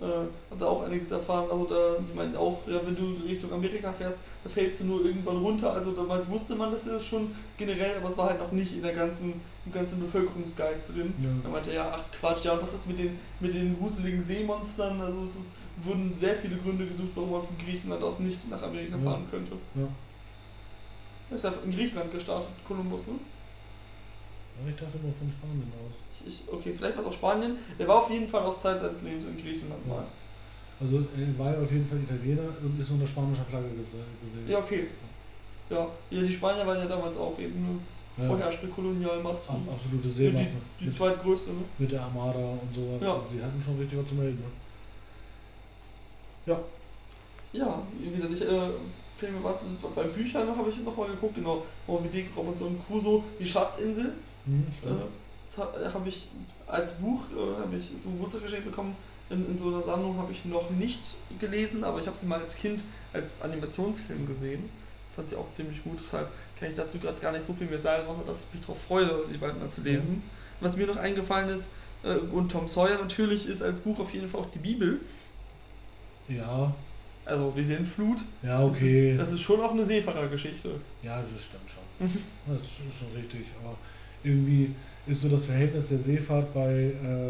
Äh, 0.00 0.06
hab 0.50 0.58
da 0.58 0.66
auch 0.66 0.82
einiges 0.84 1.10
erfahren. 1.10 1.50
Also 1.50 1.66
da, 1.66 1.96
die 2.00 2.14
meinen 2.14 2.34
auch, 2.34 2.66
ja, 2.66 2.80
wenn 2.86 2.96
du 2.96 3.22
Richtung 3.26 3.52
Amerika 3.52 3.92
fährst, 3.92 4.20
da 4.42 4.48
fällst 4.48 4.80
du 4.80 4.84
nur 4.84 5.04
irgendwann 5.04 5.36
runter. 5.36 5.74
Also 5.74 5.92
damals 5.92 6.26
wusste 6.30 6.54
man 6.54 6.72
das 6.72 6.86
ja 6.86 6.98
schon 6.98 7.34
generell, 7.58 7.98
aber 7.98 8.08
es 8.08 8.16
war 8.16 8.30
halt 8.30 8.38
noch 8.40 8.50
nicht 8.50 8.74
in 8.74 8.82
der 8.82 8.94
ganzen, 8.94 9.34
im 9.66 9.72
ganzen 9.72 10.00
Bevölkerungsgeist 10.00 10.88
drin. 10.88 11.12
Ja. 11.22 11.28
Er 11.44 11.50
meinte, 11.50 11.72
ja, 11.74 11.92
ach 11.94 12.02
Quatsch, 12.18 12.46
ja, 12.46 12.54
und 12.54 12.62
was 12.62 12.72
ist 12.72 12.86
mit 12.86 12.98
den, 12.98 13.18
mit 13.40 13.52
den 13.52 13.78
gruseligen 13.78 14.22
Seemonstern? 14.22 15.02
Also 15.02 15.22
es 15.22 15.36
ist, 15.36 15.52
wurden 15.82 16.14
sehr 16.16 16.34
viele 16.36 16.56
Gründe 16.56 16.86
gesucht, 16.86 17.10
warum 17.14 17.32
man 17.32 17.42
von 17.42 17.58
Griechenland 17.58 18.02
aus 18.02 18.18
nicht 18.20 18.48
nach 18.48 18.62
Amerika 18.62 18.96
Ja. 18.96 19.02
fahren 19.10 19.26
könnte. 19.30 19.52
Ja. 19.74 19.86
Er 21.28 21.36
ist 21.36 21.44
ja 21.44 21.52
in 21.62 21.70
Griechenland 21.72 22.10
gestartet, 22.10 22.48
Kolumbus, 22.66 23.06
ne? 23.06 23.14
Aber 24.58 24.68
ich 24.68 24.76
dachte 24.76 24.98
immer 24.98 25.12
von 25.18 25.30
Spanien 25.30 25.72
aus. 25.78 25.94
Ich, 26.26 26.26
ich, 26.44 26.52
okay, 26.52 26.74
vielleicht 26.76 26.96
war 26.96 27.02
es 27.04 27.08
auch 27.08 27.12
Spanien. 27.12 27.56
Der 27.78 27.88
war 27.88 27.96
auf 28.02 28.10
jeden 28.10 28.28
Fall 28.28 28.42
auf 28.42 28.58
Zeit 28.58 28.80
seines 28.80 29.00
Lebens 29.02 29.24
in 29.24 29.36
Griechenland 29.36 29.86
mal. 29.86 30.04
Also 30.80 30.96
er 31.16 31.38
war 31.38 31.52
ja 31.54 31.60
auf 31.62 31.70
jeden 31.70 31.84
Fall 31.86 31.98
Italiener 32.00 32.42
und 32.62 32.80
ist 32.80 32.90
unter 32.90 33.06
spanischer 33.06 33.44
Flagge 33.44 33.66
gese- 33.68 34.04
gesehen. 34.24 34.48
Ja, 34.48 34.58
okay. 34.58 34.86
Ja, 35.68 35.86
ja, 36.10 36.22
die 36.22 36.32
Spanier 36.32 36.66
waren 36.66 36.78
ja 36.78 36.86
damals 36.86 37.16
auch 37.16 37.38
eben 37.38 37.80
eine 38.16 38.24
Ja. 38.26 38.28
vorherrschende 38.34 38.68
Kolonialmacht. 38.74 39.48
Ab, 39.48 39.58
absolute 39.70 40.08
Ja, 40.08 40.14
Seemacht. 40.14 40.44
die, 40.44 40.84
die 40.84 40.84
mit, 40.86 40.96
zweitgrößte, 40.96 41.50
ne? 41.50 41.62
mit 41.78 41.92
der 41.92 42.02
Armada 42.02 42.38
und 42.38 42.74
sowas. 42.74 43.00
Ja. 43.02 43.12
Also 43.14 43.26
die 43.32 43.42
hatten 43.42 43.62
schon 43.62 43.78
richtig 43.78 43.98
was 43.98 44.06
zu 44.08 44.14
melden. 44.14 44.38
Ne? 46.46 46.52
Ja. 46.52 46.58
Ja, 47.52 47.82
wie 47.98 48.10
gesagt, 48.10 48.32
ich, 48.32 48.42
äh, 48.42 48.70
Filme, 49.18 49.38
was, 49.42 49.56
bei 49.94 50.04
Büchern 50.04 50.56
habe 50.56 50.70
ich 50.70 50.78
noch 50.82 50.96
mal 50.96 51.08
geguckt, 51.08 51.34
genau. 51.34 51.62
Moby 51.86 52.08
Dick, 52.08 52.28
Robinson 52.36 52.78
Crusoe, 52.86 53.22
Die 53.38 53.46
Schatzinsel. 53.46 54.14
Hm, 54.46 54.66
Äh, 54.84 54.88
das 55.46 55.58
ha- 55.58 55.92
habe 55.94 56.08
ich 56.08 56.28
als 56.66 56.92
Buch, 56.92 57.22
äh, 57.36 57.60
habe 57.60 57.76
ich 57.76 57.90
zum 58.02 58.12
Geburtstag 58.14 58.42
geschenkt 58.42 58.66
bekommen. 58.66 58.96
In, 59.30 59.46
in 59.46 59.58
so 59.58 59.68
einer 59.68 59.82
Sammlung 59.82 60.16
habe 60.18 60.32
ich 60.32 60.44
noch 60.44 60.70
nicht 60.70 61.00
gelesen, 61.38 61.84
aber 61.84 62.00
ich 62.00 62.06
habe 62.06 62.16
sie 62.16 62.26
mal 62.26 62.40
als 62.40 62.56
Kind 62.56 62.82
als 63.12 63.40
Animationsfilm 63.42 64.26
gesehen. 64.26 64.68
Fand 65.14 65.28
sie 65.28 65.36
auch 65.36 65.50
ziemlich 65.52 65.82
gut, 65.84 65.98
deshalb 66.00 66.28
kann 66.58 66.68
ich 66.68 66.74
dazu 66.74 66.98
gerade 66.98 67.20
gar 67.20 67.32
nicht 67.32 67.44
so 67.44 67.52
viel 67.52 67.66
mehr 67.66 67.78
sagen, 67.80 68.06
außer 68.08 68.22
dass 68.24 68.38
ich 68.38 68.54
mich 68.54 68.60
darauf 68.60 68.80
freue, 68.82 69.26
sie 69.28 69.36
bald 69.38 69.58
mal 69.58 69.68
zu 69.68 69.80
lesen. 69.82 70.22
Was 70.60 70.76
mir 70.76 70.86
noch 70.86 70.96
eingefallen 70.96 71.48
ist, 71.48 71.70
äh, 72.04 72.14
und 72.14 72.50
Tom 72.50 72.68
Sawyer 72.68 72.98
natürlich 72.98 73.46
ist 73.46 73.62
als 73.62 73.80
Buch 73.80 73.98
auf 73.98 74.12
jeden 74.14 74.28
Fall 74.28 74.40
auch 74.40 74.50
die 74.50 74.58
Bibel, 74.60 75.00
ja, 76.28 76.72
also 77.24 77.52
die 77.56 77.62
Sintflut. 77.64 78.18
ja, 78.42 78.64
Das 78.64 78.76
okay. 78.76 79.12
ist, 79.12 79.20
das 79.20 79.32
ist 79.32 79.40
schon 79.40 79.60
auch 79.60 79.72
eine 79.72 79.84
Seefahrergeschichte. 79.84 80.80
Ja, 81.02 81.20
das 81.22 81.44
stimmt 81.44 81.70
schon. 81.70 82.08
Das 82.46 82.62
ist 82.70 82.98
schon 82.98 83.12
richtig. 83.16 83.46
Aber 83.62 83.76
irgendwie 84.22 84.74
ist 85.06 85.22
so 85.22 85.28
das 85.28 85.46
Verhältnis 85.46 85.88
der 85.88 85.98
Seefahrt 85.98 86.52
bei 86.54 86.92
äh, 87.04 87.28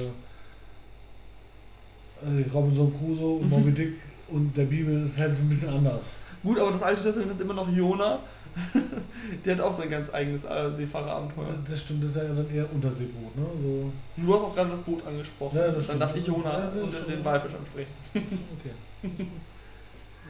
äh, 2.23 2.45
Robinson 2.53 2.93
Crusoe 2.99 3.37
und 3.39 3.45
Mhm. 3.45 3.51
Moby 3.51 3.73
Dick 3.73 3.95
und 4.29 4.57
der 4.57 4.65
Bibel 4.65 5.03
ist 5.05 5.19
halt 5.19 5.37
ein 5.39 5.49
bisschen 5.49 5.71
anders. 5.71 6.17
Gut, 6.43 6.59
aber 6.59 6.71
das 6.73 6.83
Alte 6.83 7.03
Testament 7.03 7.33
hat 7.33 7.41
immer 7.41 7.55
noch 7.55 7.69
Jona. 7.71 8.21
Der 9.45 9.55
hat 9.55 9.61
auch 9.63 9.73
sein 9.73 9.89
ganz 9.91 10.13
eigenes 10.13 10.45
äh, 10.45 10.73
Seefahrerabenteuer. 10.73 11.55
Das 11.69 11.81
stimmt, 11.83 12.03
das 12.03 12.11
ist 12.11 12.17
ja 12.17 12.25
dann 12.25 12.53
eher 12.53 12.67
Unterseeboot, 12.73 13.37
ne? 13.37 13.45
So, 13.63 13.93
Du 14.21 14.35
hast 14.35 14.41
auch 14.43 14.55
gerade 14.57 14.71
das 14.71 14.81
Boot 14.83 15.07
angesprochen. 15.07 15.57
Ja, 15.57 15.69
das 15.71 15.87
Dann 15.87 16.01
darf 16.01 16.17
ich 16.17 16.27
Jona 16.27 16.59
Ja, 16.75 16.83
und 16.83 16.93
ist 16.93 17.07
den 17.07 17.15
schon- 17.17 17.25
Walfisch 17.25 17.53
ansprechen. 17.55 17.93
okay. 18.15 19.27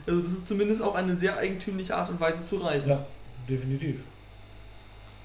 Also 0.05 0.21
das 0.21 0.33
ist 0.33 0.47
zumindest 0.47 0.83
auch 0.83 0.93
eine 0.93 1.17
sehr 1.17 1.35
eigentümliche 1.37 1.95
Art 1.95 2.09
und 2.11 2.19
Weise 2.19 2.45
zu 2.45 2.57
reisen. 2.57 2.89
Ja, 2.89 3.05
definitiv. 3.49 4.01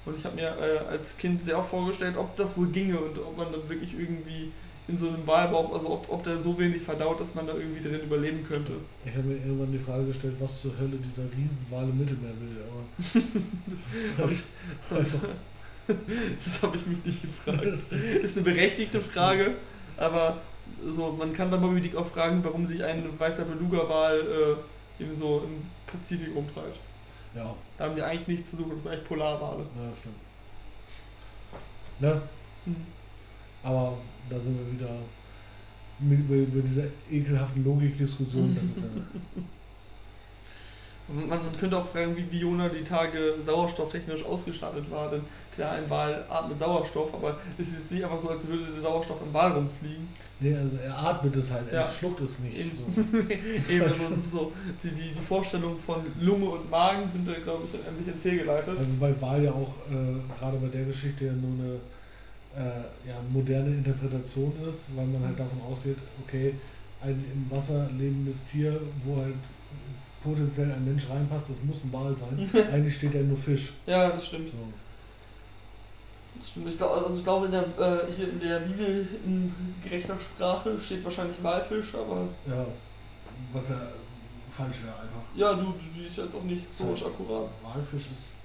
Und 0.07 0.17
ich 0.17 0.23
habe 0.23 0.35
mir 0.35 0.55
äh, 0.57 0.77
als 0.89 1.17
Kind 1.17 1.41
sehr 1.41 1.61
vorgestellt, 1.61 2.15
ob 2.15 2.35
das 2.37 2.57
wohl 2.57 2.67
ginge 2.67 2.97
und 2.97 3.19
ob 3.19 3.37
man 3.37 3.51
dann 3.51 3.67
wirklich 3.67 3.93
irgendwie 3.93 4.53
in 4.87 4.97
so 4.97 5.09
einem 5.09 5.27
Walbauch, 5.27 5.73
also 5.73 5.89
ob, 5.89 6.09
ob 6.09 6.23
der 6.23 6.41
so 6.41 6.57
wenig 6.57 6.81
verdaut, 6.81 7.19
dass 7.19 7.35
man 7.35 7.45
da 7.45 7.53
irgendwie 7.53 7.81
drin 7.81 7.99
überleben 8.01 8.45
könnte. 8.47 8.71
Ich 9.05 9.13
habe 9.13 9.23
mir 9.23 9.35
irgendwann 9.35 9.73
die 9.73 9.79
Frage 9.79 10.05
gestellt, 10.05 10.35
was 10.39 10.61
zur 10.61 10.71
Hölle 10.79 10.97
dieser 10.97 11.23
Riesenwal 11.23 11.89
im 11.89 11.97
Mittelmeer 11.97 12.31
will, 12.39 12.63
aber 12.63 12.85
Das 13.67 13.83
hab 14.17 14.31
ich, 14.31 14.97
einfach, 14.97 15.29
das 16.45 16.61
habe 16.61 16.77
ich 16.77 16.87
mich 16.87 17.03
nicht 17.03 17.21
gefragt. 17.21 17.65
Ist 18.23 18.37
eine 18.37 18.45
berechtigte 18.45 19.01
Frage, 19.01 19.55
aber 19.97 20.37
so, 20.85 21.11
man 21.11 21.33
kann 21.33 21.51
bei 21.51 21.57
Moby 21.57 21.81
Dick 21.81 21.95
auch 21.97 22.07
fragen, 22.07 22.41
warum 22.45 22.65
sich 22.65 22.81
ein 22.81 23.03
weißer 23.17 23.43
Beluga-Wal 23.43 24.21
äh, 24.99 25.03
eben 25.03 25.15
so 25.15 25.43
im 25.45 25.63
Pazifik 25.85 26.33
rumtreibt. 26.33 26.79
Ja. 27.37 27.55
Da 27.77 27.85
haben 27.85 27.95
die 27.95 28.01
eigentlich 28.01 28.27
nichts 28.27 28.49
zu 28.49 28.57
suchen, 28.57 28.71
das 28.71 28.83
sind 28.83 28.91
eigentlich 28.91 29.07
Polarwale. 29.07 29.59
Ja, 29.63 29.95
stimmt. 29.95 30.15
Ne? 31.99 32.21
Hm. 32.65 32.75
Aber 33.63 33.97
da 34.29 34.39
sind 34.39 34.57
wir 34.57 34.73
wieder 34.73 34.95
mit, 35.99 36.19
über, 36.19 36.35
über 36.35 36.61
diese 36.61 36.91
ekelhaften 37.09 37.63
Logikdiskussion. 37.63 38.55
Das 38.55 38.63
ist 38.63 38.77
ja, 38.77 39.41
Man, 41.07 41.29
man 41.29 41.57
könnte 41.57 41.77
auch 41.77 41.85
fragen, 41.85 42.15
wie 42.17 42.29
Viona 42.31 42.67
die 42.69 42.83
Tage 42.83 43.35
sauerstofftechnisch 43.41 44.25
ausgestattet 44.25 44.89
war, 44.91 45.09
denn 45.09 45.21
klar, 45.55 45.73
ein 45.73 45.89
Wal 45.89 46.25
atmet 46.29 46.59
Sauerstoff, 46.59 47.13
aber 47.13 47.37
es 47.57 47.69
ist 47.69 47.79
jetzt 47.79 47.91
nicht 47.91 48.03
einfach 48.03 48.19
so, 48.19 48.29
als 48.29 48.45
würde 48.47 48.65
der 48.73 48.81
Sauerstoff 48.81 49.21
im 49.21 49.33
Wal 49.33 49.53
rumfliegen. 49.53 50.07
nee, 50.41 50.53
also 50.55 50.75
er 50.77 50.97
atmet 50.97 51.35
es 51.37 51.49
halt, 51.49 51.71
er 51.71 51.81
Ja. 51.81 51.87
schluckt 51.89 52.19
es 52.21 52.39
nicht. 52.39 52.57
Eben, 52.59 52.71
So. 52.75 53.73
Eben 53.73 53.83
also 53.85 54.13
es 54.13 54.17
ist 54.19 54.31
so, 54.31 54.51
die, 54.83 54.89
die, 54.89 55.13
die 55.13 55.23
Vorstellungen 55.25 55.79
von 55.79 56.03
Lunge 56.19 56.45
und 56.49 56.69
Magen 56.69 57.09
sind 57.09 57.25
da, 57.27 57.33
glaube 57.43 57.63
ich, 57.65 57.73
ein 57.87 57.95
bisschen 57.95 58.19
fehlgeleitet. 58.19 58.77
Also 58.77 58.89
bei 58.99 59.19
Wahl 59.21 59.43
ja 59.43 59.51
auch 59.51 59.73
äh, 59.89 60.37
gerade 60.37 60.57
bei 60.57 60.67
der 60.67 60.83
Geschichte 60.85 61.25
ja 61.25 61.31
nur 61.33 61.51
eine 61.53 62.67
äh, 62.69 63.07
ja, 63.07 63.15
moderne 63.31 63.69
Interpretation 63.69 64.51
ist, 64.69 64.95
weil 64.95 65.05
man 65.05 65.23
halt 65.25 65.39
davon 65.39 65.61
ausgeht, 65.61 65.97
okay, 66.25 66.53
ein 67.01 67.23
im 67.33 67.49
Wasser 67.55 67.87
lebendes 67.97 68.43
Tier, 68.43 68.79
wo 69.05 69.17
halt 69.21 69.35
potenziell 70.23 70.71
ein 70.71 70.83
Mensch 70.85 71.09
reinpasst, 71.09 71.49
das 71.49 71.61
muss 71.63 71.83
ein 71.83 71.93
Wal 71.93 72.15
sein. 72.17 72.49
Eigentlich 72.73 72.95
steht 72.95 73.13
ja 73.13 73.21
nur 73.21 73.37
Fisch. 73.37 73.73
Ja, 73.85 74.09
das 74.09 74.25
stimmt. 74.27 74.51
So. 74.51 74.57
Das 76.37 76.49
stimmt. 76.49 76.67
Ich, 76.69 76.77
glaub, 76.77 76.91
also 76.91 77.15
ich 77.17 77.23
glaube, 77.23 77.45
in 77.47 77.51
der, 77.51 77.63
äh, 77.63 78.11
hier 78.11 78.29
in 78.29 78.39
der 78.39 78.59
Bibel 78.59 79.07
in 79.25 79.53
gerechter 79.83 80.17
Sprache 80.19 80.79
steht 80.81 81.03
wahrscheinlich 81.03 81.41
Walfisch, 81.41 81.95
aber 81.95 82.27
Ja, 82.47 82.65
was 83.53 83.69
ja 83.69 83.81
falsch 84.49 84.83
wäre 84.83 84.95
einfach. 84.95 85.21
ja, 85.35 85.53
du, 85.53 85.73
du 85.95 86.01
ist 86.05 86.17
ja 86.17 86.25
doch 86.25 86.43
nicht 86.43 86.63
historisch 86.65 87.03
akkurat. 87.05 87.49
Walfisch 87.63 88.11
ist 88.11 88.35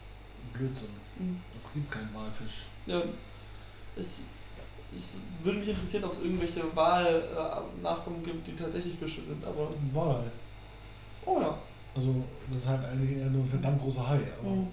Blödsinn. 0.52 0.88
Hm. 1.18 1.40
Es 1.56 1.70
gibt 1.72 1.90
keinen 1.90 2.12
Walfisch. 2.14 2.64
Ja, 2.86 3.02
es, 3.96 4.22
ich 4.94 5.02
würde 5.44 5.58
mich 5.58 5.68
interessieren, 5.68 6.04
ob 6.04 6.12
es 6.12 6.18
irgendwelche 6.20 6.62
Wahl-Nachkommen 6.74 8.22
gibt, 8.24 8.46
die 8.46 8.54
tatsächlich 8.56 8.94
Fische 8.98 9.22
sind, 9.22 9.44
aber 9.44 9.68
Wal. 9.92 10.24
Oh 11.26 11.40
ja. 11.40 11.58
Also, 11.94 12.14
das 12.50 12.58
ist 12.62 12.68
halt 12.68 12.84
eigentlich 12.86 13.18
eher 13.18 13.26
nur 13.26 13.42
ein 13.42 13.48
verdammt 13.48 13.80
großer 13.82 14.08
Hai. 14.08 14.20
Aber, 14.40 14.50
Mhm. 14.50 14.68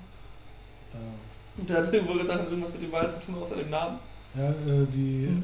äh, 0.94 1.60
Und 1.62 1.70
der 1.70 1.78
hat 1.86 2.08
wohl 2.08 2.26
dann 2.26 2.40
irgendwas 2.46 2.72
mit 2.74 2.82
dem 2.84 2.92
Wal 2.92 3.12
zu 3.12 3.20
tun, 3.20 3.36
außer 3.42 3.56
dem 3.58 3.70
Namen. 3.70 4.00
ja, 4.36 4.50
äh, 4.50 4.86
die, 4.94 5.28
Mhm. 5.28 5.44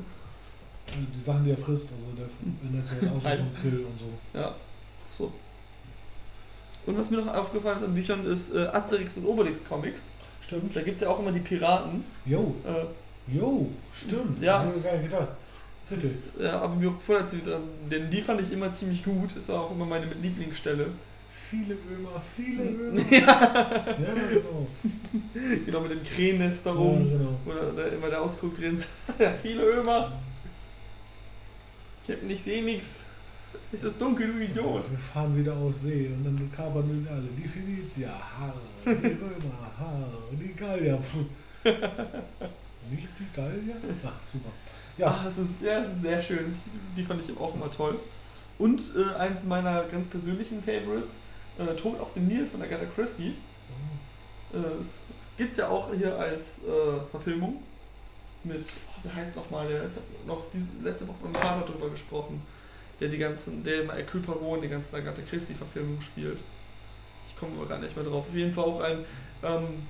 äh, 0.88 0.92
die 1.18 1.24
Sachen, 1.24 1.44
die 1.44 1.52
er 1.52 1.58
frisst, 1.58 1.92
also 1.92 2.06
der 2.16 2.28
erinnert 2.64 2.88
sich 2.88 2.98
auch 3.10 3.22
von 3.22 3.54
Krill 3.62 3.86
und 3.86 4.00
so. 4.00 4.38
Ja, 4.40 4.56
so. 5.10 5.32
Und 6.86 6.98
was 6.98 7.10
mir 7.10 7.18
noch 7.18 7.34
aufgefallen 7.34 7.80
ist 7.80 7.86
an 7.86 7.96
Büchern 7.96 8.26
ist 8.26 8.54
äh, 8.54 8.68
Asterix 8.68 9.18
und 9.18 9.26
Obelix 9.26 9.64
Comics. 9.64 10.10
Stimmt. 10.42 10.76
Da 10.76 10.82
gibt 10.84 10.96
es 10.98 11.02
ja 11.02 11.10
auch 11.10 11.20
immer 11.20 11.32
die 11.32 11.40
Piraten. 11.40 12.04
Jo, 12.26 12.54
Äh, 12.64 13.34
jo, 13.36 13.72
stimmt. 13.92 14.42
Ja. 14.44 14.60
Hab 14.60 14.76
ich 14.78 14.84
gar 14.84 14.94
nicht 14.94 15.10
gedacht. 15.10 15.30
Das 15.90 16.04
ist, 16.04 16.24
ja, 16.40 16.60
aber 16.62 16.76
mir 16.76 16.92
gefallen 16.92 17.28
sie 17.28 17.42
dran, 17.44 17.64
denn 17.92 18.10
die 18.10 18.22
fand 18.22 18.42
ich 18.42 18.52
immer 18.52 18.74
ziemlich 18.74 19.04
gut. 19.04 19.36
Das 19.36 19.48
war 19.50 19.62
auch 19.62 19.72
immer 19.72 19.86
meine 19.86 20.08
Lieblingsstelle. 20.14 20.88
Viele 21.50 21.76
Ömer, 21.76 22.22
viele 22.36 22.64
Ömer. 22.64 23.02
ja, 23.12 23.20
ja, 24.00 24.14
genau. 24.30 24.68
genau 25.66 25.82
mit 25.82 25.92
dem 25.92 26.04
Krähennest 26.04 26.66
da 26.66 26.72
Ja, 26.74 26.80
oben. 26.80 27.10
genau. 27.10 27.38
Oder 27.46 27.72
da 27.72 27.88
immer 27.96 28.10
der 28.10 28.22
Ausguck 28.22 28.56
drin. 28.56 28.82
ja, 29.20 29.34
viele 29.42 29.64
Ömer. 29.70 30.12
Ich 32.28 32.44
sehe 32.44 32.64
nichts. 32.64 33.02
Es 33.72 33.84
ist 33.84 34.00
dunkel, 34.00 34.28
du 34.34 34.40
Idiot. 34.44 34.90
Wir 34.90 34.98
fahren 34.98 35.36
wieder 35.38 35.56
auf 35.56 35.74
See 35.76 36.08
und 36.08 36.24
dann 36.24 36.52
kapern 36.56 36.88
wir 36.90 37.02
sie 37.02 37.10
alle. 37.10 37.28
Die 37.38 37.48
Philizier, 37.48 38.10
Haar, 38.10 38.54
die 38.86 38.90
Römer, 38.92 39.72
Haar, 39.78 40.08
die 40.32 40.54
Gallier. 40.54 41.00
Nicht 42.92 43.08
die 43.20 43.36
Gallier? 43.36 43.76
Ach, 44.06 44.20
super. 44.32 44.52
Ja, 44.98 45.06
Ja, 45.08 45.26
es 45.28 45.38
ist, 45.38 45.62
ja, 45.62 45.84
es 45.84 45.94
ist 45.94 46.02
sehr 46.02 46.22
schön. 46.22 46.56
Die 46.96 47.04
fand 47.04 47.22
ich 47.22 47.38
auch 47.38 47.54
immer 47.56 47.70
toll. 47.72 48.00
Und 48.58 48.94
äh, 48.96 49.16
eins 49.16 49.44
meiner 49.44 49.84
ganz 49.84 50.08
persönlichen 50.08 50.64
Favorites, 50.64 51.18
äh, 51.58 51.76
Tod 51.76 52.00
auf 52.00 52.14
dem 52.14 52.28
Nil 52.28 52.48
von 52.48 52.62
Agatha 52.62 52.86
Christie. 52.86 53.36
Äh, 54.54 54.58
es 54.80 55.04
gibt 55.38 55.52
es 55.52 55.58
ja 55.58 55.68
auch 55.68 55.94
hier 55.94 56.18
als 56.18 56.60
äh, 56.60 57.00
Verfilmung 57.12 57.62
mit, 58.44 58.66
oh, 58.88 59.00
wie 59.04 59.14
heißt 59.14 59.36
nochmal 59.36 59.68
der? 59.68 59.86
Ich 59.88 59.96
habe 59.96 60.06
noch 60.28 60.46
diese, 60.54 60.66
letzte 60.82 61.08
Woche 61.08 61.18
mit 61.24 61.34
meinem 61.34 61.42
Vater 61.42 61.72
drüber 61.72 61.90
gesprochen, 61.90 62.42
der 63.00 63.10
die 63.10 63.18
ganzen, 63.18 63.64
der 63.64 63.82
immer 63.82 63.94
Hercule 63.94 64.24
Poirot 64.24 64.64
die 64.64 64.70
ganzen 64.70 64.96
Agatha 64.96 65.22
Christie-Verfilmungen 65.24 66.02
spielt. 66.02 66.40
Ich 67.28 67.36
komme 67.36 67.58
aber 67.58 67.68
gar 67.68 67.80
nicht 67.80 67.96
mehr 67.96 68.06
drauf. 68.06 68.26
Auf 68.30 68.36
jeden 68.36 68.54
Fall 68.54 68.64
auch 68.64 68.80
ein 68.82 69.00
ähm, 69.44 69.88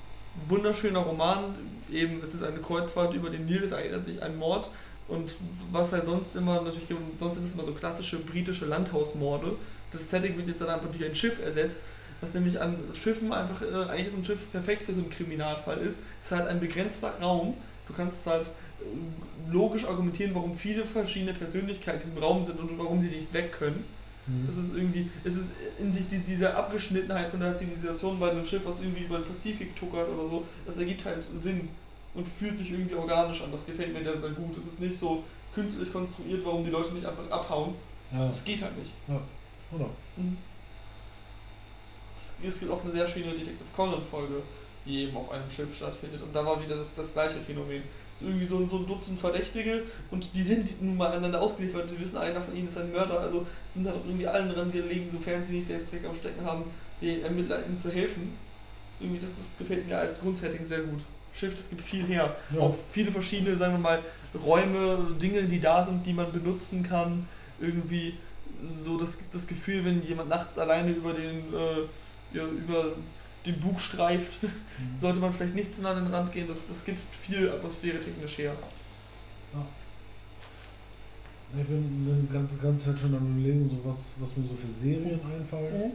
wunderschöner 0.47 0.99
Roman. 0.99 1.55
Eben, 1.91 2.21
es 2.23 2.33
ist 2.33 2.43
eine 2.43 2.59
Kreuzfahrt 2.59 3.13
über 3.13 3.29
den 3.29 3.45
Nil, 3.45 3.63
es 3.63 3.71
erinnert 3.71 4.05
sich 4.05 4.23
ein 4.23 4.37
Mord. 4.37 4.71
Und 5.07 5.35
was 5.71 5.91
halt 5.91 6.05
sonst 6.05 6.35
immer, 6.35 6.61
natürlich, 6.61 6.89
sonst 7.19 7.35
sind 7.35 7.45
es 7.45 7.53
immer 7.53 7.63
so 7.63 7.73
klassische 7.73 8.17
britische 8.19 8.65
Landhausmorde. 8.65 9.55
Das 9.91 10.09
Setting 10.09 10.35
wird 10.37 10.47
jetzt 10.47 10.61
dann 10.61 10.69
einfach 10.69 10.89
durch 10.89 11.05
ein 11.05 11.15
Schiff 11.15 11.39
ersetzt, 11.39 11.81
was 12.21 12.33
nämlich 12.33 12.59
an 12.59 12.77
Schiffen 12.93 13.31
einfach, 13.31 13.61
äh, 13.61 13.89
eigentlich 13.89 14.07
ist 14.07 14.17
ein 14.17 14.25
Schiff 14.25 14.51
perfekt 14.51 14.83
für 14.83 14.93
so 14.93 15.01
einen 15.01 15.11
Kriminalfall 15.11 15.77
ist. 15.77 15.99
Es 16.21 16.31
ist 16.31 16.31
halt 16.31 16.47
ein 16.47 16.59
begrenzter 16.59 17.09
Raum. 17.21 17.55
Du 17.87 17.93
kannst 17.93 18.25
halt 18.25 18.47
äh, 18.47 19.51
logisch 19.51 19.85
argumentieren, 19.85 20.33
warum 20.33 20.55
viele 20.55 20.85
verschiedene 20.85 21.33
Persönlichkeiten 21.33 21.99
in 22.01 22.07
diesem 22.07 22.17
Raum 22.17 22.43
sind 22.43 22.59
und 22.59 22.77
warum 22.79 23.01
sie 23.01 23.09
nicht 23.09 23.31
weg 23.31 23.51
können. 23.51 23.85
Mhm. 24.25 24.47
Das 24.47 24.57
ist 24.57 24.75
irgendwie, 24.75 25.11
es 25.23 25.35
ist 25.35 25.51
in 25.77 25.93
sich 25.93 26.07
die, 26.07 26.19
diese 26.19 26.55
Abgeschnittenheit 26.55 27.27
von 27.27 27.39
der 27.39 27.55
Zivilisation 27.55 28.19
bei 28.19 28.31
einem 28.31 28.45
Schiff, 28.45 28.65
was 28.65 28.79
irgendwie 28.79 29.03
über 29.03 29.19
den 29.19 29.27
Pazifik 29.27 29.75
tuckert 29.75 30.09
oder 30.09 30.27
so, 30.27 30.45
das 30.65 30.77
ergibt 30.77 31.05
halt 31.05 31.23
Sinn 31.33 31.69
und 32.15 32.27
fühlt 32.27 32.57
sich 32.57 32.71
irgendwie 32.71 32.95
organisch 32.95 33.41
an. 33.41 33.51
Das 33.51 33.65
gefällt 33.65 33.93
mir 33.93 34.03
sehr, 34.03 34.15
sehr 34.17 34.31
gut. 34.31 34.57
Es 34.57 34.65
ist 34.65 34.79
nicht 34.79 34.97
so 34.97 35.23
künstlich 35.53 35.91
konstruiert, 35.91 36.45
warum 36.45 36.63
die 36.63 36.69
Leute 36.71 36.93
nicht 36.93 37.05
einfach 37.05 37.29
abhauen. 37.29 37.75
ja, 38.11 38.27
Das 38.27 38.43
geht 38.43 38.61
halt 38.61 38.77
nicht. 38.77 38.91
oder? 39.71 39.89
Mhm. 40.17 40.37
Es, 42.15 42.35
es 42.43 42.59
gibt 42.59 42.71
auch 42.71 42.81
eine 42.81 42.91
sehr 42.91 43.07
schöne 43.07 43.31
Detective 43.31 43.65
Conan-Folge, 43.75 44.41
die 44.85 45.03
eben 45.03 45.17
auf 45.17 45.31
einem 45.31 45.49
Schiff 45.49 45.75
stattfindet. 45.75 46.21
Und 46.21 46.33
da 46.33 46.45
war 46.45 46.61
wieder 46.63 46.77
das, 46.77 46.87
das 46.95 47.13
gleiche 47.13 47.39
Phänomen. 47.39 47.83
Es 48.11 48.21
ist 48.21 48.27
irgendwie 48.27 48.45
so 48.45 48.57
ein, 48.59 48.69
so 48.69 48.77
ein 48.77 48.85
Dutzend 48.85 49.19
Verdächtige 49.19 49.83
und 50.11 50.33
die 50.35 50.43
sind 50.43 50.81
nun 50.81 50.95
mal 50.95 51.11
aneinander 51.11 51.41
ausgeliefert. 51.41 51.89
Sie 51.89 51.99
wissen, 51.99 52.17
einer 52.17 52.41
von 52.41 52.55
ihnen 52.55 52.67
ist 52.67 52.77
ein 52.77 52.91
Mörder. 52.91 53.19
Also 53.19 53.45
sind 53.73 53.85
halt 53.85 53.97
auch 53.97 54.05
irgendwie 54.05 54.27
allen 54.27 54.49
dran 54.49 54.71
gelegen, 54.71 55.09
sofern 55.09 55.43
sie 55.43 55.57
nicht 55.57 55.67
selbst 55.67 55.91
Dreck 55.91 56.05
am 56.05 56.15
Stecken 56.15 56.45
haben, 56.45 56.63
den 57.01 57.23
Ermittlern 57.23 57.65
ihnen 57.65 57.77
zu 57.77 57.91
helfen. 57.91 58.37
Irgendwie, 58.99 59.19
das, 59.19 59.33
das 59.35 59.57
gefällt 59.57 59.87
mir 59.87 59.97
als 59.97 60.19
Grundsetting 60.21 60.63
sehr 60.63 60.81
gut. 60.81 61.01
Schiff, 61.35 61.55
das 61.55 61.69
gibt 61.69 61.81
viel 61.81 62.05
her. 62.05 62.35
Ja. 62.51 62.59
Auch 62.61 62.75
viele 62.91 63.11
verschiedene, 63.11 63.55
sagen 63.57 63.73
wir 63.73 63.79
mal, 63.79 63.99
Räume, 64.43 65.15
Dinge, 65.21 65.43
die 65.43 65.59
da 65.59 65.83
sind, 65.83 66.05
die 66.05 66.13
man 66.13 66.31
benutzen 66.31 66.81
kann. 66.83 67.27
Irgendwie 67.59 68.15
so 68.83 68.97
das, 68.97 69.17
das 69.31 69.45
Gefühl, 69.47 69.83
wenn 69.85 70.01
jemand 70.01 70.29
nachts 70.29 70.57
alleine 70.57 70.91
über 70.91 71.13
den, 71.13 71.53
äh, 71.53 72.37
ja, 72.37 72.45
über 72.45 72.93
den 73.45 73.59
Bug 73.59 73.79
streift, 73.79 74.41
Mhm. 74.43 74.97
sollte 74.97 75.19
man 75.19 75.31
vielleicht 75.31 75.55
nicht 75.55 75.73
zu 75.73 75.81
nah 75.81 75.91
an 75.91 76.03
den 76.03 76.13
Rand 76.13 76.31
gehen. 76.33 76.47
Das, 76.47 76.57
das 76.67 76.83
gibt 76.83 76.99
viel 77.13 77.49
Atmosphäre 77.49 77.99
technisch 77.99 78.37
her. 78.39 78.53
Ja. 79.53 79.65
Ich 81.57 81.65
bin 81.67 82.27
die 82.27 82.33
ganze, 82.33 82.57
ganze 82.57 82.91
Zeit 82.91 82.99
schon 82.99 83.15
am 83.15 83.37
überlegen, 83.37 83.69
so 83.69 83.89
was, 83.89 84.15
was 84.19 84.35
mir 84.35 84.45
so 84.47 84.55
für 84.55 84.69
Serien 84.69 85.19
einfallen. 85.33 85.93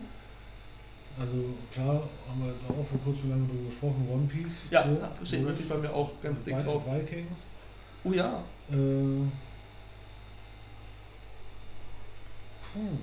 Also 1.18 1.36
klar, 1.72 2.08
haben 2.28 2.44
wir 2.44 2.52
jetzt 2.52 2.64
auch 2.64 2.86
vor 2.86 3.00
kurzem 3.04 3.30
lange 3.30 3.46
darüber 3.46 3.66
gesprochen, 3.68 4.08
One 4.10 4.26
Piece. 4.26 4.52
Ja, 4.70 4.84
so, 4.84 5.26
steht 5.26 5.44
wirklich 5.44 5.68
bei 5.68 5.76
mir 5.76 5.92
auch 5.92 6.12
ganz 6.22 6.44
dick 6.44 6.56
drauf. 6.58 6.82
Vikings. 6.86 7.50
Oh 8.04 8.12
ja. 8.12 8.42
Äh, 8.70 8.74
puh. 12.72 12.96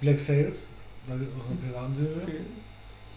Black 0.00 0.18
Sails, 0.20 0.68
da 1.06 1.16
gibt 1.16 1.32
es 1.38 1.46
eine 1.46 1.56
Piratenserie. 1.56 2.22
Okay. 2.22 2.40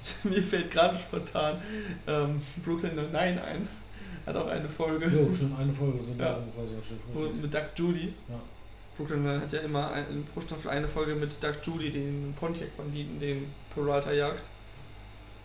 Mir 0.24 0.44
fällt 0.44 0.72
gerade 0.72 1.00
spontan 1.00 1.62
ähm, 2.08 2.42
Brooklyn 2.64 2.96
Nine 2.96 3.42
ein. 3.42 3.68
Hat 4.26 4.36
auch 4.36 4.48
eine 4.48 4.70
Folge 4.70 5.08
Jo, 5.08 5.34
schon 5.36 5.56
eine 5.56 5.74
Folge 5.74 6.04
sind 6.04 6.20
Ja. 6.20 6.40
wo, 6.56 6.62
richtig. 7.22 7.42
mit 7.42 7.54
Doug 7.54 7.66
Judy. 7.76 8.14
Ja. 8.30 8.40
Brooklyn 8.98 9.28
hat 9.42 9.52
ja 9.54 9.60
immer 9.62 9.92
ein, 9.92 10.06
in 10.10 10.26
pro 10.26 10.42
Staffel 10.42 10.70
eine 10.70 10.88
Folge 10.88 11.16
mit 11.16 11.44
Doug 11.44 11.56
Judy, 11.64 11.92
den 11.92 12.34
Pontiac-Banditen, 12.40 13.20
den 13.20 13.52
Peralta 13.74 14.12
jagt. 14.12 14.50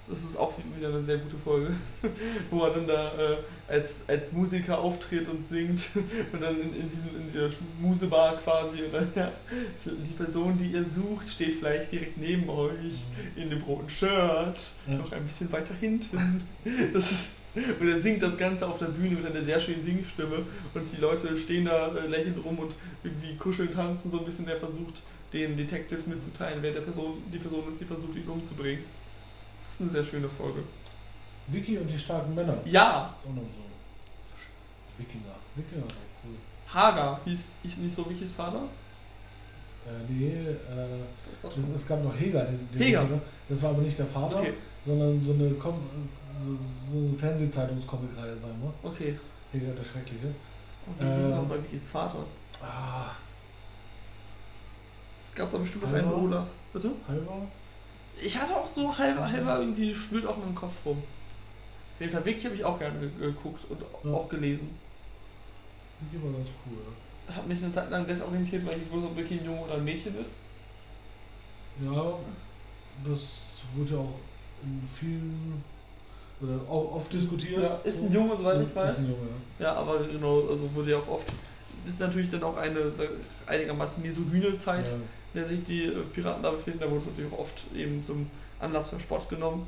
Das 0.09 0.25
ist 0.25 0.39
auch 0.39 0.55
wieder 0.75 0.89
eine 0.89 1.03
sehr 1.03 1.19
gute 1.19 1.37
Folge, 1.37 1.77
wo 2.51 2.65
er 2.65 2.71
dann 2.73 2.87
da 2.87 3.13
äh, 3.33 3.37
als, 3.69 3.97
als 4.07 4.33
Musiker 4.33 4.79
auftritt 4.79 5.29
und 5.29 5.47
singt 5.51 5.91
und 6.33 6.41
dann 6.43 6.59
in, 6.59 6.81
in, 6.81 6.89
diesem, 6.89 7.15
in 7.21 7.27
dieser 7.31 7.51
Musebar 7.79 8.39
quasi 8.39 8.85
und 8.85 8.95
dann 8.95 9.13
ja, 9.15 9.33
die 9.85 10.15
Person, 10.15 10.57
die 10.57 10.69
ihr 10.73 10.85
sucht, 10.85 11.29
steht 11.29 11.57
vielleicht 11.57 11.93
direkt 11.93 12.17
neben 12.17 12.49
euch 12.49 13.03
in 13.37 13.51
dem 13.51 13.61
roten 13.63 13.91
Shirt, 13.91 14.73
Ja. 14.87 14.95
noch 14.95 15.13
ein 15.13 15.25
bisschen 15.25 15.53
weiter 15.53 15.75
hinten. 15.79 16.43
Das 16.95 17.13
ist, 17.13 17.37
Und 17.81 17.89
er 17.89 18.01
singt 18.01 18.23
das 18.23 18.37
Ganze 18.37 18.67
auf 18.67 18.79
der 18.79 18.87
Bühne 18.87 19.17
mit 19.17 19.27
einer 19.27 19.45
sehr 19.45 19.61
schönen 19.61 19.85
Singstimme 19.85 20.45
und 20.75 20.93
die 20.93 21.01
Leute 21.01 21.37
stehen 21.37 21.65
da 21.65 21.95
äh, 21.95 22.07
lächelnd 22.07 22.45
rum 22.45 22.59
und 22.59 22.75
irgendwie 23.03 23.37
kuscheln, 23.37 23.71
tanzen 23.71 24.11
so 24.11 24.19
ein 24.19 24.25
bisschen. 24.25 24.47
Der 24.47 24.57
versucht, 24.57 25.03
den 25.33 25.57
Detectives 25.57 26.07
mitzuteilen, 26.07 26.63
wer 26.63 26.73
der 26.73 26.81
Person, 26.81 27.23
die 27.33 27.39
Person 27.39 27.69
ist, 27.69 27.81
die 27.81 27.85
versucht, 27.85 28.17
ihn 28.17 28.29
umzubringen. 28.29 28.85
Das 29.65 29.75
ist 29.75 29.81
eine 29.81 29.91
sehr 29.91 30.05
schöne 30.05 30.29
Folge. 30.29 30.63
Vicky 31.49 31.79
und 31.79 31.89
die 31.89 31.99
starken 31.99 32.35
Männer. 32.35 32.59
Ja, 32.65 33.15
Ist 33.17 33.27
auch 33.27 33.35
noch 33.35 33.43
so. 33.43 33.69
Wikinger. 34.99 35.35
Wikinger 35.55 35.87
cool. 36.25 36.35
Hager 36.73 37.21
hieß, 37.25 37.55
hieß 37.63 37.79
nicht 37.79 37.95
so 37.95 38.09
Vickys 38.09 38.33
Vater? 38.33 38.65
Äh, 39.87 40.13
nee, 40.13 40.33
äh, 40.33 41.59
es, 41.59 41.69
es 41.69 41.87
gab 41.87 42.03
noch 42.03 42.19
Heger, 42.19 42.45
den, 42.45 42.69
den 42.73 42.83
Heger. 42.83 43.21
Das 43.49 43.63
war 43.63 43.71
aber 43.71 43.83
nicht 43.83 43.99
der 43.99 44.07
Vater, 44.07 44.39
Okay, 44.39 44.55
sondern 44.85 45.23
so 45.23 45.33
eine, 45.33 45.51
Kom 45.53 45.81
so, 46.45 46.59
so 46.93 46.99
eine 47.09 47.13
Fernsehzeitungscomic-Reihe, 47.19 48.37
sagen 48.39 48.61
wir. 48.63 48.89
okay. 48.91 49.19
Heger 49.53 49.73
der 49.73 49.85
Schreckliche. 49.85 50.27
Und 50.87 51.01
wie 51.01 51.05
hieß 51.05 51.25
Äh, 51.25 51.29
noch 51.37 51.45
bei 51.49 51.63
Vickys 51.63 51.89
Vater? 51.89 52.25
Ah, 52.63 53.11
Es 55.25 55.35
gab 55.35 55.51
da 55.53 55.59
bestimmt 55.59 55.85
noch 55.85 55.93
einen 55.95 56.13
Olaf. 56.13 56.47
Bitte? 56.73 56.91
Halber? 57.07 57.43
Ich 58.21 58.37
hatte 58.39 58.55
auch 58.57 58.69
so 58.69 58.97
halber, 58.97 59.31
halber 59.31 59.61
irgendwie 59.61 59.95
schwirrt 59.95 60.27
auch 60.27 60.37
in 60.37 60.43
meinem 60.45 60.55
Kopf 60.55 60.75
rum. 60.85 60.99
Auf 61.95 62.01
jeden 62.01 62.13
Fall, 62.13 62.25
Vicky 62.25 62.43
habe 62.43 62.55
ich 62.55 62.65
auch 62.65 62.79
gerne 62.79 62.99
ge- 62.99 63.11
geguckt 63.19 63.65
und 63.71 63.81
Ja. 64.05 64.13
auch 64.13 64.29
gelesen. 64.29 64.71
Die 66.13 66.23
war 66.23 66.31
ganz 66.33 66.49
cool. 66.67 66.79
Hat 67.35 67.47
mich 67.47 67.63
eine 67.63 67.73
Zeit 67.73 67.91
lang 67.91 68.07
desorientiert, 68.07 68.65
weil 68.67 68.75
ich 68.75 68.81
nicht 68.83 68.93
wusste, 68.93 69.09
ob 69.09 69.17
Vicky 69.17 69.39
ein 69.39 69.45
Junge 69.45 69.61
oder 69.63 69.75
ein 69.75 69.85
Mädchen 69.85 70.17
ist. 70.17 70.37
Ja, 71.83 72.15
das 73.05 73.39
wurde 73.75 73.93
ja 73.95 73.99
auch 73.99 74.15
in 74.63 74.89
vielen, 74.95 75.63
auch 76.69 76.95
oft 76.95 77.13
diskutiert. 77.13 77.63
Ja, 77.63 77.81
ist 77.85 78.03
ein 78.03 78.13
Junge, 78.13 78.37
soweit 78.37 78.61
ich 78.63 78.75
weiß. 78.75 78.93
Ist 78.93 78.99
ein 79.01 79.11
Junge, 79.11 79.29
ja. 79.59 79.65
Ja, 79.67 79.75
aber 79.75 79.99
genau, 80.01 80.47
also 80.49 80.73
wurde 80.75 80.91
ja 80.93 80.99
auch 80.99 81.09
oft. 81.09 81.27
Ist 81.87 82.01
natürlich 82.01 82.29
dann 82.29 82.43
auch 82.43 82.57
eine 82.57 82.81
einigermaßen 83.47 84.03
misogyne 84.03 84.59
Zeit, 84.59 84.89
Ja. 84.89 84.95
in 84.95 85.01
der 85.35 85.45
sich 85.45 85.63
die 85.65 85.85
äh, 85.87 86.03
Piraten 86.13 86.43
da 86.43 86.51
befinden. 86.51 86.81
Da 86.81 86.87
wurde 86.91 87.01
es 87.01 87.07
natürlich 87.07 87.33
auch 87.33 87.39
oft 87.41 87.65
eben 87.75 88.05
zum 88.05 88.29
Anlass 88.61 88.89
für 88.91 89.01
Sport 89.01 89.29
genommen. 89.29 89.67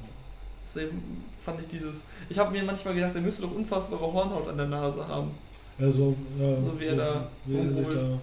Deswegen 0.63 1.25
fand 1.43 1.61
ich 1.61 1.67
dieses. 1.69 2.05
Ich 2.29 2.39
habe 2.39 2.51
mir 2.53 2.63
manchmal 2.63 2.95
gedacht, 2.95 3.15
er 3.15 3.21
müsste 3.23 3.43
doch 3.43 3.55
unfassbare 3.55 4.01
Hornhaut 4.13 4.47
an 4.49 4.57
der 4.59 4.67
Nase 4.67 5.07
haben. 5.07 5.31
Ja, 5.79 5.91
so, 5.91 6.15
ja, 6.39 6.63
So 6.63 6.79
wie 6.79 6.87
er 6.87 6.97
da 6.97 7.29
wie 7.47 7.57
er 7.57 7.73
sich 7.73 7.89
da. 7.89 8.19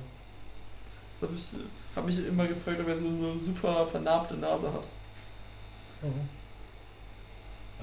Das 1.19 1.27
habe 1.27 1.33
ich, 1.36 1.53
hab 1.95 2.05
mich 2.05 2.25
immer 2.27 2.45
gefragt, 2.45 2.79
ob 2.79 2.88
er 2.88 2.99
so 2.99 3.07
eine 3.07 3.36
super 3.39 3.88
vernarbte 3.88 4.36
Nase 4.36 4.71
hat. 4.71 4.83
Ja. 6.03 6.10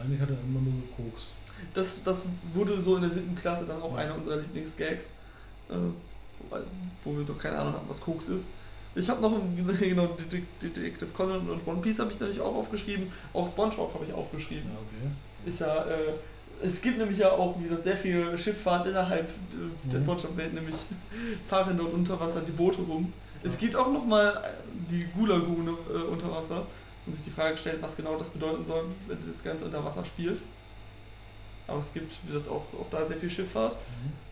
Eigentlich 0.00 0.20
hat 0.20 0.30
er 0.30 0.36
immer 0.40 0.60
nur 0.60 0.74
gekokst. 0.82 1.28
Das, 1.72 2.02
das 2.02 2.22
wurde 2.52 2.80
so 2.80 2.96
in 2.96 3.02
der 3.02 3.10
siebten 3.10 3.34
Klasse 3.34 3.64
dann 3.66 3.80
auch 3.80 3.94
einer 3.94 4.14
unserer 4.14 4.36
Lieblingsgags. 4.36 5.14
Äh, 5.70 5.74
wo 7.04 7.16
wir 7.16 7.24
doch 7.24 7.38
keine 7.38 7.58
Ahnung 7.58 7.72
haben, 7.74 7.88
was 7.88 8.00
Koks 8.00 8.28
ist. 8.28 8.48
Ich 8.94 9.08
habe 9.08 9.20
noch 9.22 9.32
ein, 9.32 9.56
genau, 9.80 10.04
Detec- 10.16 10.44
Detective 10.60 11.06
Conan 11.14 11.48
und 11.48 11.66
One 11.66 11.80
Piece 11.80 11.98
habe 11.98 12.12
ich 12.12 12.20
natürlich 12.20 12.40
auch 12.40 12.54
aufgeschrieben. 12.54 13.10
Auch 13.32 13.48
Spongebob 13.48 13.94
habe 13.94 14.04
ich 14.04 14.12
aufgeschrieben. 14.12 14.70
Ja, 14.70 14.78
okay. 14.78 15.48
Ist 15.48 15.60
ja, 15.60 15.84
äh, 15.84 16.14
es 16.62 16.80
gibt 16.80 16.98
nämlich 16.98 17.18
ja 17.18 17.30
auch, 17.30 17.58
wie 17.58 17.64
gesagt, 17.64 17.84
sehr 17.84 17.96
viel 17.96 18.36
Schifffahrt 18.36 18.86
innerhalb 18.86 19.28
äh, 19.28 19.90
der 19.90 20.00
Mhm. 20.00 20.04
Spongebob-Welt, 20.04 20.54
nämlich 20.54 20.76
fahren 21.48 21.76
dort 21.76 21.92
unter 21.94 22.18
Wasser 22.20 22.40
die 22.42 22.52
Boote 22.52 22.82
rum. 22.82 23.12
Es 23.42 23.54
Ja. 23.54 23.60
gibt 23.60 23.76
auch 23.76 23.90
nochmal 23.92 24.42
die 24.90 25.04
Gulagune 25.16 25.70
äh, 25.92 26.02
unter 26.10 26.30
Wasser 26.30 26.66
und 27.06 27.12
sich 27.14 27.24
die 27.24 27.30
Frage 27.30 27.56
stellt, 27.56 27.82
was 27.82 27.96
genau 27.96 28.16
das 28.16 28.30
bedeuten 28.30 28.64
soll, 28.66 28.86
wenn 29.06 29.18
das 29.30 29.42
Ganze 29.44 29.64
unter 29.66 29.84
Wasser 29.84 30.04
spielt. 30.04 30.40
Aber 31.66 31.78
es 31.78 31.92
gibt, 31.94 32.18
wie 32.24 32.32
gesagt, 32.32 32.48
auch, 32.48 32.62
auch 32.78 32.86
da 32.90 33.06
sehr 33.06 33.16
viel 33.16 33.30
Schifffahrt. 33.30 33.76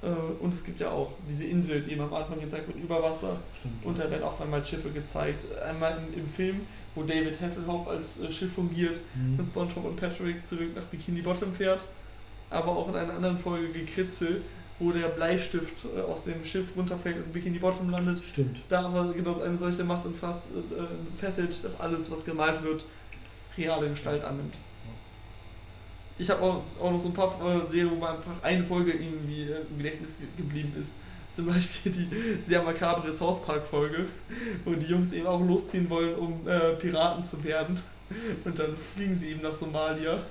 Mhm. 0.03 0.09
Äh, 0.09 0.15
und 0.45 0.53
es 0.53 0.63
gibt 0.65 0.81
ja 0.81 0.91
auch 0.91 1.13
diese 1.29 1.45
Insel, 1.47 1.81
die 1.81 1.93
eben 1.93 2.03
am 2.03 2.13
Anfang 2.13 2.39
gezeigt 2.39 2.67
wird, 2.69 2.77
über 2.79 3.03
Wasser. 3.03 3.39
Stimmt. 3.59 3.85
Und 3.87 3.99
da 3.99 4.11
werden 4.11 4.23
auch 4.23 4.39
einmal 4.41 4.63
Schiffe 4.63 4.91
gezeigt. 4.91 5.47
Einmal 5.63 5.97
im, 5.99 6.19
im 6.21 6.29
Film, 6.29 6.61
wo 6.95 7.03
David 7.05 7.41
Hasselhoff 7.41 7.89
als 7.89 8.21
äh, 8.21 8.31
Schiff 8.31 8.53
fungiert 8.53 9.01
Mhm. 9.15 9.39
und 9.39 9.49
SpongeBob 9.49 9.85
und 9.87 9.97
Patrick 9.97 10.47
zurück 10.47 10.75
nach 10.77 10.85
Bikini 10.85 11.23
Bottom 11.23 11.55
fährt. 11.55 11.87
Aber 12.51 12.77
auch 12.77 12.89
in 12.91 12.97
einer 12.97 13.15
anderen 13.15 13.39
Folge 13.39 13.69
Gekritzel, 13.73 14.43
wo 14.83 14.91
der 14.91 15.09
Bleistift 15.09 15.87
äh, 15.97 16.01
aus 16.01 16.25
dem 16.25 16.45
Schiff 16.45 16.77
runterfällt 16.77 17.17
und 17.17 17.33
Bikini 17.33 17.59
Bottom 17.59 17.91
landet. 17.91 18.23
Stimmt. 18.25 18.59
Da 18.69 18.87
aber 18.87 19.13
genau 19.13 19.41
eine 19.41 19.57
solche 19.57 19.85
Macht 19.85 20.05
und 20.05 20.17
fast 20.17 20.51
äh, 20.51 21.17
fesselt, 21.17 21.63
dass 21.63 21.79
alles, 21.79 22.11
was 22.11 22.25
gemalt 22.25 22.63
wird, 22.63 22.85
reale 23.57 23.89
Gestalt 23.91 24.25
annimmt. 24.25 24.55
Ich 26.19 26.29
habe 26.31 26.43
auch, 26.43 26.63
auch 26.81 26.91
noch 26.91 27.01
so 27.01 27.09
ein 27.09 27.15
paar 27.15 27.35
äh, 27.41 27.67
Serien, 27.67 28.01
wo 28.01 28.05
einfach 28.05 28.43
eine 28.43 28.65
Folge 28.65 28.93
irgendwie 28.93 29.43
äh, 29.43 29.61
im 29.71 29.79
Gedächtnis 29.79 30.15
ge 30.17 30.27
geblieben 30.37 30.73
ist. 30.81 30.95
Zum 31.33 31.47
Beispiel 31.47 31.93
die 31.93 32.09
sehr 32.47 32.63
makabre 32.63 33.15
South 33.15 33.43
Park 33.47 33.65
Folge, 33.65 34.07
wo 34.67 34.75
die 34.75 34.87
Jungs 34.87 35.13
eben 35.15 35.27
auch 35.27 35.41
losziehen 35.41 35.89
wollen, 35.89 36.15
um 36.17 36.47
äh, 36.47 36.75
Piraten 36.75 37.25
zu 37.25 37.43
werden. 37.43 37.81
Und 38.45 38.59
dann 38.59 38.77
fliegen 38.95 39.17
sie 39.17 39.31
eben 39.31 39.41
nach 39.41 39.57
Somalia. 39.57 40.27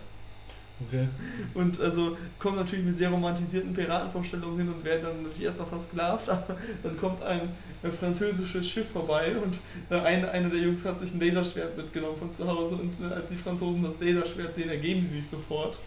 Okay. 0.88 1.08
Und 1.54 1.80
also 1.80 2.18
kommen 2.40 2.56
natürlich 2.56 2.86
mit 2.86 2.98
sehr 2.98 3.10
romantisierten 3.10 3.74
Piratenvorstellungen 3.74 4.58
hin 4.58 4.70
und 4.70 4.84
werden 4.84 5.04
dann 5.04 5.24
natürlich 5.24 5.46
erstmal 5.46 5.68
versklavt, 5.68 6.30
aber 6.30 6.58
dann 6.84 6.98
kommt 6.98 7.22
ein 7.24 7.50
äh, 7.84 7.90
französisches 7.90 8.68
Schiff 8.68 8.90
vorbei 8.90 9.36
und 9.38 9.60
äh, 9.90 10.00
ein, 10.00 10.26
einer 10.26 10.50
der 10.50 10.60
Jungs 10.60 10.84
hat 10.86 11.00
sich 11.00 11.14
ein 11.14 11.20
Laserschwert 11.20 11.78
mitgenommen 11.78 12.18
von 12.18 12.36
zu 12.36 12.48
Hause 12.48 12.76
und 12.76 12.94
äh, 13.02 13.14
als 13.14 13.30
die 13.30 13.36
Franzosen 13.36 13.84
das 13.84 13.94
Laserschwert 14.00 14.56
sehen, 14.56 14.70
ergeben 14.70 15.02
sie 15.02 15.20
sich 15.20 15.30
sofort. 15.30 15.80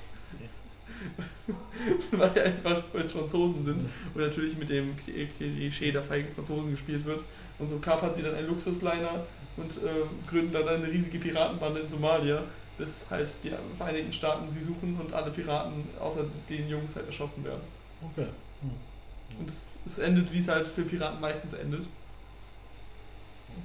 Weil 2.12 2.38
einfach 2.40 2.83
als 2.94 3.12
Franzosen 3.12 3.64
sind 3.64 3.85
und 4.14 4.20
natürlich 4.20 4.57
mit 4.57 4.70
dem 4.70 4.96
Klischee 4.96 5.90
der 5.90 6.02
feigen 6.02 6.33
Franzosen 6.35 6.70
gespielt 6.70 7.04
wird. 7.04 7.24
Und 7.59 7.68
so 7.68 7.78
kapern 7.78 8.14
sie 8.14 8.22
dann 8.22 8.35
einen 8.35 8.48
Luxusliner 8.48 9.26
und 9.57 9.76
äh, 9.76 10.28
gründen 10.28 10.52
dann 10.52 10.66
eine 10.66 10.88
riesige 10.88 11.18
Piratenbande 11.18 11.80
in 11.80 11.88
Somalia, 11.88 12.44
bis 12.78 13.06
halt 13.10 13.32
die 13.42 13.52
Vereinigten 13.76 14.12
Staaten 14.12 14.52
sie 14.52 14.60
suchen 14.60 14.98
und 15.00 15.12
alle 15.12 15.30
Piraten 15.30 15.84
außer 16.00 16.26
den 16.48 16.68
Jungs 16.68 16.96
halt 16.96 17.06
erschossen 17.06 17.44
werden. 17.44 17.62
Okay. 18.02 18.26
Hm. 18.60 19.40
Und 19.40 19.50
es, 19.50 19.72
es 19.87 19.98
endet, 19.98 20.32
wie 20.32 20.40
es 20.40 20.48
halt 20.48 20.66
für 20.66 20.82
Piraten 20.82 21.20
meistens 21.20 21.52
endet. 21.52 21.87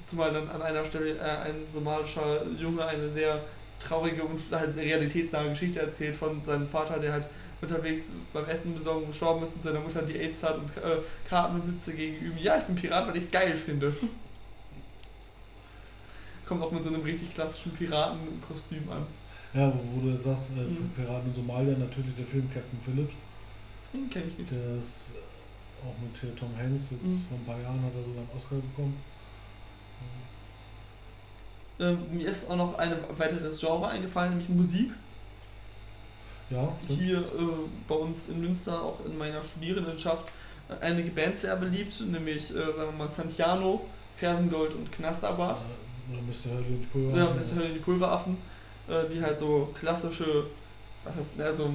Zumal 0.05 0.31
dann 0.31 0.47
an 0.49 0.61
einer 0.61 0.85
Stelle 0.85 1.17
äh, 1.17 1.21
ein 1.21 1.67
somalischer 1.67 2.45
Junge 2.59 2.85
eine 2.85 3.09
sehr 3.09 3.43
traurige 3.79 4.23
und 4.23 4.39
halt 4.51 4.77
realitätsnahe 4.77 5.49
Geschichte 5.49 5.79
erzählt 5.79 6.15
von 6.15 6.41
seinem 6.41 6.67
Vater, 6.67 6.99
der 6.99 7.13
halt 7.13 7.27
unterwegs 7.61 8.09
beim 8.31 8.45
Essen 8.45 8.73
besorgen 8.73 9.07
gestorben 9.07 9.43
ist 9.43 9.55
und 9.55 9.63
seiner 9.63 9.79
Mutter 9.79 10.01
die 10.01 10.17
AIDS 10.17 10.43
hat 10.43 10.57
und 10.57 10.77
äh, 10.77 10.99
Karten 11.27 11.61
sitze 11.65 11.93
gegen 11.93 12.15
ihn. 12.17 12.37
Ja, 12.37 12.57
ich 12.57 12.65
bin 12.65 12.75
Pirat, 12.75 13.07
weil 13.07 13.17
ich 13.17 13.25
es 13.25 13.31
geil 13.31 13.55
finde. 13.55 13.93
Kommt 16.49 16.63
auch 16.63 16.71
mit 16.71 16.83
so 16.83 16.89
einem 16.89 17.03
richtig 17.03 17.31
klassischen 17.35 17.71
Piratenkostüm 17.73 18.89
an. 18.89 19.05
Ja, 19.53 19.71
wo 19.93 20.01
du 20.01 20.17
sagst, 20.17 20.49
äh, 20.51 20.61
Mhm. 20.61 20.89
Piraten 20.95 21.29
in 21.29 21.35
Somalia, 21.35 21.77
natürlich 21.77 22.15
der 22.15 22.25
Film 22.25 22.49
Captain 22.51 22.79
Phillips. 22.83 23.13
Den 23.93 24.09
kenne 24.09 24.25
ich 24.29 24.37
nicht. 24.39 24.49
Der 24.51 24.77
ist 24.79 25.11
äh, 25.13 25.87
auch 25.87 25.93
mit 26.01 26.19
hier 26.19 26.35
Tom 26.35 26.49
Hanks, 26.57 26.85
jetzt 26.89 27.03
Mhm. 27.03 27.25
vor 27.29 27.37
ein 27.37 27.45
paar 27.45 27.59
Jahren 27.61 27.81
hat 27.83 27.93
er 27.95 28.03
sogar 28.03 28.21
einen 28.21 28.29
Oscar 28.35 28.55
bekommen. 28.55 28.97
Ähm, 31.79 31.99
mir 32.11 32.27
ist 32.29 32.49
auch 32.49 32.55
noch 32.57 32.77
ein 32.79 32.93
weiteres 33.17 33.59
Genre 33.59 33.87
eingefallen, 33.87 34.31
nämlich 34.31 34.49
Musik. 34.49 34.91
Ja, 36.49 36.73
hier 36.87 37.19
äh, 37.19 37.69
bei 37.87 37.95
uns 37.95 38.27
in 38.27 38.41
Münster, 38.41 38.81
auch 38.83 39.05
in 39.05 39.17
meiner 39.17 39.43
Studierendenschaft, 39.43 40.25
äh, 40.67 40.83
einige 40.83 41.11
Bands 41.11 41.41
sehr 41.43 41.55
beliebt, 41.55 42.01
nämlich, 42.01 42.49
äh, 42.49 42.55
sagen 42.55 42.77
wir 42.77 42.91
mal, 42.91 43.07
Santiano, 43.09 43.85
Fersengold 44.17 44.73
und 44.73 44.91
Knasterbart. 44.91 45.61
Oder 46.11 46.21
Mr. 46.21 46.51
Hurley 46.55 46.73
und 46.75 46.81
die 46.81 46.85
Pulver. 46.87 47.17
Ja, 47.17 47.25
Mr. 47.33 47.55
Hölle 47.55 47.73
die 47.73 47.79
Pulveraffen, 47.79 48.37
die 49.13 49.21
halt 49.21 49.39
so 49.39 49.69
klassische, 49.79 50.45
was 51.03 51.15
heißt, 51.15 51.37
ne, 51.37 51.55
so, 51.55 51.71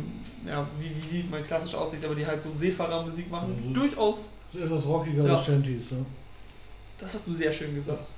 ja, 0.46 0.66
wie, 0.80 0.90
wie 1.10 1.22
man 1.28 1.44
klassisch 1.44 1.74
aussieht, 1.74 2.04
aber 2.04 2.14
die 2.14 2.26
halt 2.26 2.42
so 2.42 2.50
Seefahrermusik 2.52 3.30
machen. 3.30 3.68
Mhm. 3.68 3.74
Durchaus, 3.74 4.32
So 4.52 4.58
etwas 4.58 4.84
rockigere 4.86 5.28
Ja. 5.28 5.42
Shanties, 5.42 5.92
ne? 5.92 6.04
das 6.98 7.14
hast 7.14 7.26
du 7.26 7.34
sehr 7.34 7.52
schön 7.52 7.74
gesagt. 7.74 8.12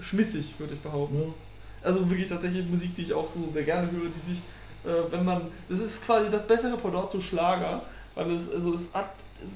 Schmissig, 0.00 0.54
würde 0.58 0.74
ich 0.74 0.80
behaupten. 0.80 1.16
Ja. 1.20 1.34
Also 1.82 2.08
wirklich 2.08 2.28
tatsächlich 2.28 2.66
Musik, 2.68 2.94
die 2.94 3.02
ich 3.02 3.12
auch 3.12 3.28
so 3.32 3.50
sehr 3.52 3.64
gerne 3.64 3.90
höre, 3.90 4.10
die 4.10 4.20
sich, 4.20 4.38
äh, 4.84 5.10
wenn 5.10 5.24
man, 5.24 5.42
das 5.68 5.80
ist 5.80 6.04
quasi 6.04 6.30
das 6.30 6.46
bessere 6.46 6.76
Pendant 6.76 7.10
zu 7.10 7.20
Schlager, 7.20 7.82
weil 8.26 8.32
es, 8.32 8.50
also 8.52 8.74
es 8.74 8.92
hat 8.92 9.08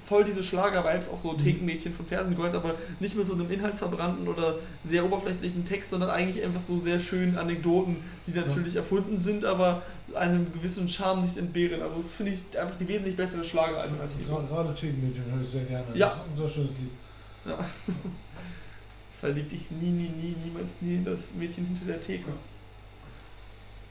voll 0.07 0.25
diese 0.25 0.43
Schlager-Vibes, 0.43 1.09
auch 1.09 1.19
so 1.19 1.33
Mhm. 1.33 1.39
Thekenmädchen 1.39 1.93
von 1.93 2.07
Fersengold, 2.07 2.55
aber 2.55 2.77
nicht 3.01 3.17
mit 3.17 3.27
so 3.27 3.35
einem 3.35 3.51
inhaltsverbrannten 3.51 4.29
oder 4.29 4.57
sehr 4.85 5.05
oberflächlichen 5.05 5.65
Text, 5.65 5.91
sondern 5.91 6.11
eigentlich 6.11 6.43
einfach 6.45 6.61
so 6.61 6.79
sehr 6.79 7.01
schönen 7.01 7.37
Anekdoten, 7.37 7.97
die 8.27 8.33
natürlich 8.33 8.77
erfunden 8.77 9.21
sind, 9.21 9.45
aber 9.45 9.83
einem 10.15 10.53
gewissen 10.53 10.87
Charme 10.89 11.23
nicht 11.25 11.37
entbehren. 11.37 11.83
Also 11.83 11.97
das 11.97 12.11
finde 12.13 12.33
ich 12.33 12.59
einfach 12.59 12.77
die 12.77 12.87
wesentlich 12.89 13.17
bessere 13.17 13.43
Schlageralternative. 13.45 14.33
Gra- 14.33 14.47
Gerade 14.49 14.75
Tegenmädchen 14.75 15.25
höre 15.33 15.43
ich 15.43 15.51
sehr 15.51 15.65
gerne. 15.65 15.87
Ja. 15.95 16.09
Das 16.09 16.17
ist 16.17 16.23
ein 16.31 16.37
sehr 16.37 16.49
schönes 16.49 16.71
Lied. 16.79 16.91
Ja. 17.47 17.59
Verlieb 19.21 19.51
dich 19.51 19.71
nie, 19.71 19.91
nie, 19.91 20.09
nie, 20.09 20.35
niemals 20.45 20.77
nie 20.81 20.97
in 20.97 21.05
das 21.05 21.33
Mädchen 21.39 21.67
hinter 21.67 21.85
der 21.87 22.01
Theke. 22.01 22.25
Ja, 22.29 22.35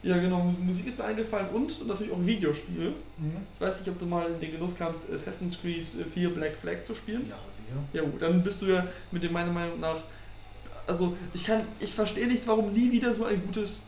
genau, 0.03 0.39
Musik 0.59 0.87
ist 0.87 0.97
mir 0.97 1.03
eingefallen 1.05 1.49
und 1.49 1.87
natürlich 1.87 2.11
auch 2.11 2.25
Videospiele. 2.25 2.89
Mhm. 3.17 3.37
Ich 3.53 3.61
weiß 3.61 3.79
nicht, 3.79 3.89
ob 3.89 3.99
du 3.99 4.05
mal 4.05 4.33
den 4.33 4.51
Genuss 4.51 4.75
kamst, 4.75 5.07
Assassin's 5.11 5.59
Creed 5.61 5.87
4 5.87 6.29
Black 6.33 6.55
Flag 6.57 6.83
zu 6.85 6.95
spielen. 6.95 7.27
Ja, 7.29 7.35
sicher. 7.51 7.79
Ja 7.93 8.01
gut, 8.09 8.21
dann 8.21 8.41
bist 8.43 8.61
du 8.61 8.65
ja 8.67 8.87
mit 9.11 9.21
dem 9.23 9.33
meiner 9.33 9.51
Meinung 9.51 9.79
nach. 9.79 10.01
Also 10.87 11.15
ich 11.33 11.43
kann, 11.45 11.61
ich 11.79 11.93
verstehe 11.93 12.27
nicht, 12.27 12.47
warum 12.47 12.73
nie 12.73 12.91
wieder 12.91 13.13
so 13.13 13.25
ein 13.25 13.41
gutes, 13.45 13.79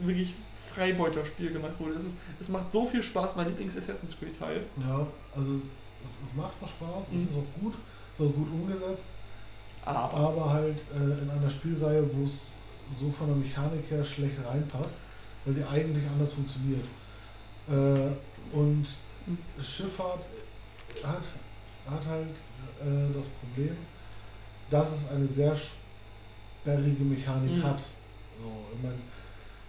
wirklich 0.00 0.34
Freibeuterspiel 0.74 1.52
gemacht 1.52 1.72
wurde. 1.78 1.94
Es, 1.94 2.04
ist, 2.04 2.18
es 2.40 2.48
macht 2.48 2.72
so 2.72 2.86
viel 2.86 3.02
Spaß, 3.02 3.36
mein 3.36 3.46
Lieblings 3.48 3.76
Assassin's 3.76 4.18
Creed 4.18 4.36
Teil. 4.38 4.62
Ja, 4.80 5.06
also 5.36 5.54
es, 5.54 6.28
es 6.28 6.36
macht 6.36 6.52
auch 6.62 6.68
Spaß, 6.68 7.12
Mhm. 7.12 7.16
es 7.18 7.22
ist 7.24 7.30
auch 7.36 7.60
gut, 7.60 7.74
es 8.14 8.20
ist 8.20 8.26
auch 8.26 8.34
gut 8.34 8.48
umgesetzt, 8.52 9.08
Aber. 9.84 10.12
aber 10.14 10.50
halt 10.52 10.80
äh, 10.94 11.22
in 11.22 11.30
einer 11.30 11.48
Spielreihe, 11.48 12.04
wo 12.12 12.24
es 12.24 12.54
so 12.98 13.10
von 13.10 13.28
der 13.28 13.36
Mechanik 13.36 13.90
her 13.90 14.04
schlecht 14.04 14.36
reinpasst, 14.44 15.00
weil 15.48 15.54
die 15.54 15.64
eigentlich 15.64 16.04
anders 16.08 16.32
funktioniert. 16.34 16.84
Äh, 17.68 18.56
und. 18.56 18.86
Schifffahrt 19.60 20.20
hat, 21.04 21.22
hat 21.86 22.06
halt 22.06 22.30
äh, 22.80 23.12
das 23.14 23.26
Problem, 23.26 23.76
dass 24.70 24.90
es 25.02 25.10
eine 25.10 25.26
sehr 25.26 25.54
sperrige 25.54 27.04
Mechanik 27.04 27.56
Mhm. 27.56 27.62
hat. 27.62 27.78
So, 28.40 28.50
ich 28.74 28.82
mein, 28.82 28.94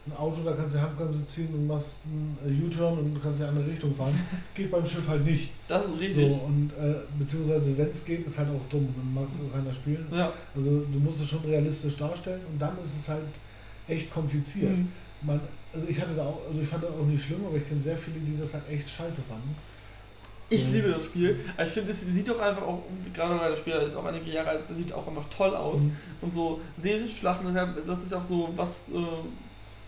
ein 0.08 0.18
Auto, 0.18 0.42
da 0.44 0.54
kannst 0.54 0.74
du 0.76 0.78
die 0.78 0.84
Handbremse 0.86 1.26
ziehen 1.26 1.50
und 1.54 1.68
machst 1.68 1.98
einen 2.06 2.64
U-Turn 2.66 3.00
und 3.00 3.16
du 3.16 3.20
kannst 3.20 3.42
in 3.42 3.48
eine 3.48 3.58
andere 3.58 3.74
Richtung 3.74 3.94
fahren. 3.94 4.18
Geht 4.56 4.72
beim 4.72 4.86
Schiff 4.86 5.06
halt 5.10 5.26
nicht. 5.26 5.50
Das 5.68 5.88
ist 5.88 6.00
richtig. 6.00 6.32
So, 6.32 6.36
und 6.46 6.72
äh, 6.80 6.96
beziehungsweise 7.20 7.78
wenn 7.78 7.90
es 7.90 8.06
geht, 8.06 8.26
ist 8.26 8.38
halt 8.38 8.48
auch 8.50 8.70
dumm, 8.70 8.88
dann 8.96 9.14
magst 9.14 9.36
du 9.38 9.50
keiner 9.50 9.74
spielen. 9.74 10.08
Ja. 10.10 10.32
Also 10.56 10.86
du 10.90 11.00
musst 11.00 11.20
es 11.22 11.30
schon 11.30 11.42
realistisch 11.42 11.98
darstellen 11.98 12.42
und 12.50 12.58
dann 12.60 12.78
ist 12.82 12.98
es 12.98 13.10
halt 13.10 13.26
echt 13.90 14.10
kompliziert. 14.14 14.72
Mhm. 14.78 14.88
Man, 15.22 15.40
also 15.74 15.86
ich 15.88 16.00
hatte 16.00 16.16
da 16.16 16.26
auch, 16.26 16.40
also 16.48 16.62
ich 16.62 16.68
fand 16.68 16.84
das 16.84 16.92
auch 16.92 17.06
nicht 17.06 17.24
schlimm, 17.24 17.46
aber 17.46 17.58
ich 17.58 17.68
kenne 17.68 17.82
sehr 17.82 17.98
viele, 17.98 18.20
die 18.20 18.38
das 18.38 18.54
halt 18.54 18.70
echt 18.70 18.90
scheiße 18.90 19.22
fanden. 19.28 19.56
Ich 20.52 20.66
Mhm. 20.68 20.74
liebe 20.74 20.90
das 20.90 21.06
Spiel. 21.06 21.40
Aber 21.58 21.68
Ich 21.68 21.74
finde, 21.74 21.92
es 21.92 22.02
sieht 22.02 22.28
doch 22.28 22.40
einfach 22.40 22.64
auch, 22.64 22.82
gerade 23.14 23.40
weil 23.40 23.52
das 23.52 23.60
Spiel 23.60 23.74
jetzt 23.74 23.96
auch 23.96 24.06
einige 24.06 24.32
Jahre 24.32 24.50
alt 24.50 24.62
ist, 24.62 24.70
das 24.70 24.78
sieht 24.78 24.92
auch 24.94 25.08
einfach 25.08 25.26
toll 25.30 25.56
aus. 25.56 25.82
Mhm. 25.82 25.96
Und 26.22 26.34
so 26.34 26.60
Serienschlachten, 26.82 27.54
das 27.86 28.04
ist 28.04 28.14
auch 28.14 28.24
so, 28.24 28.50
was 28.56 28.90
äh, 28.90 28.94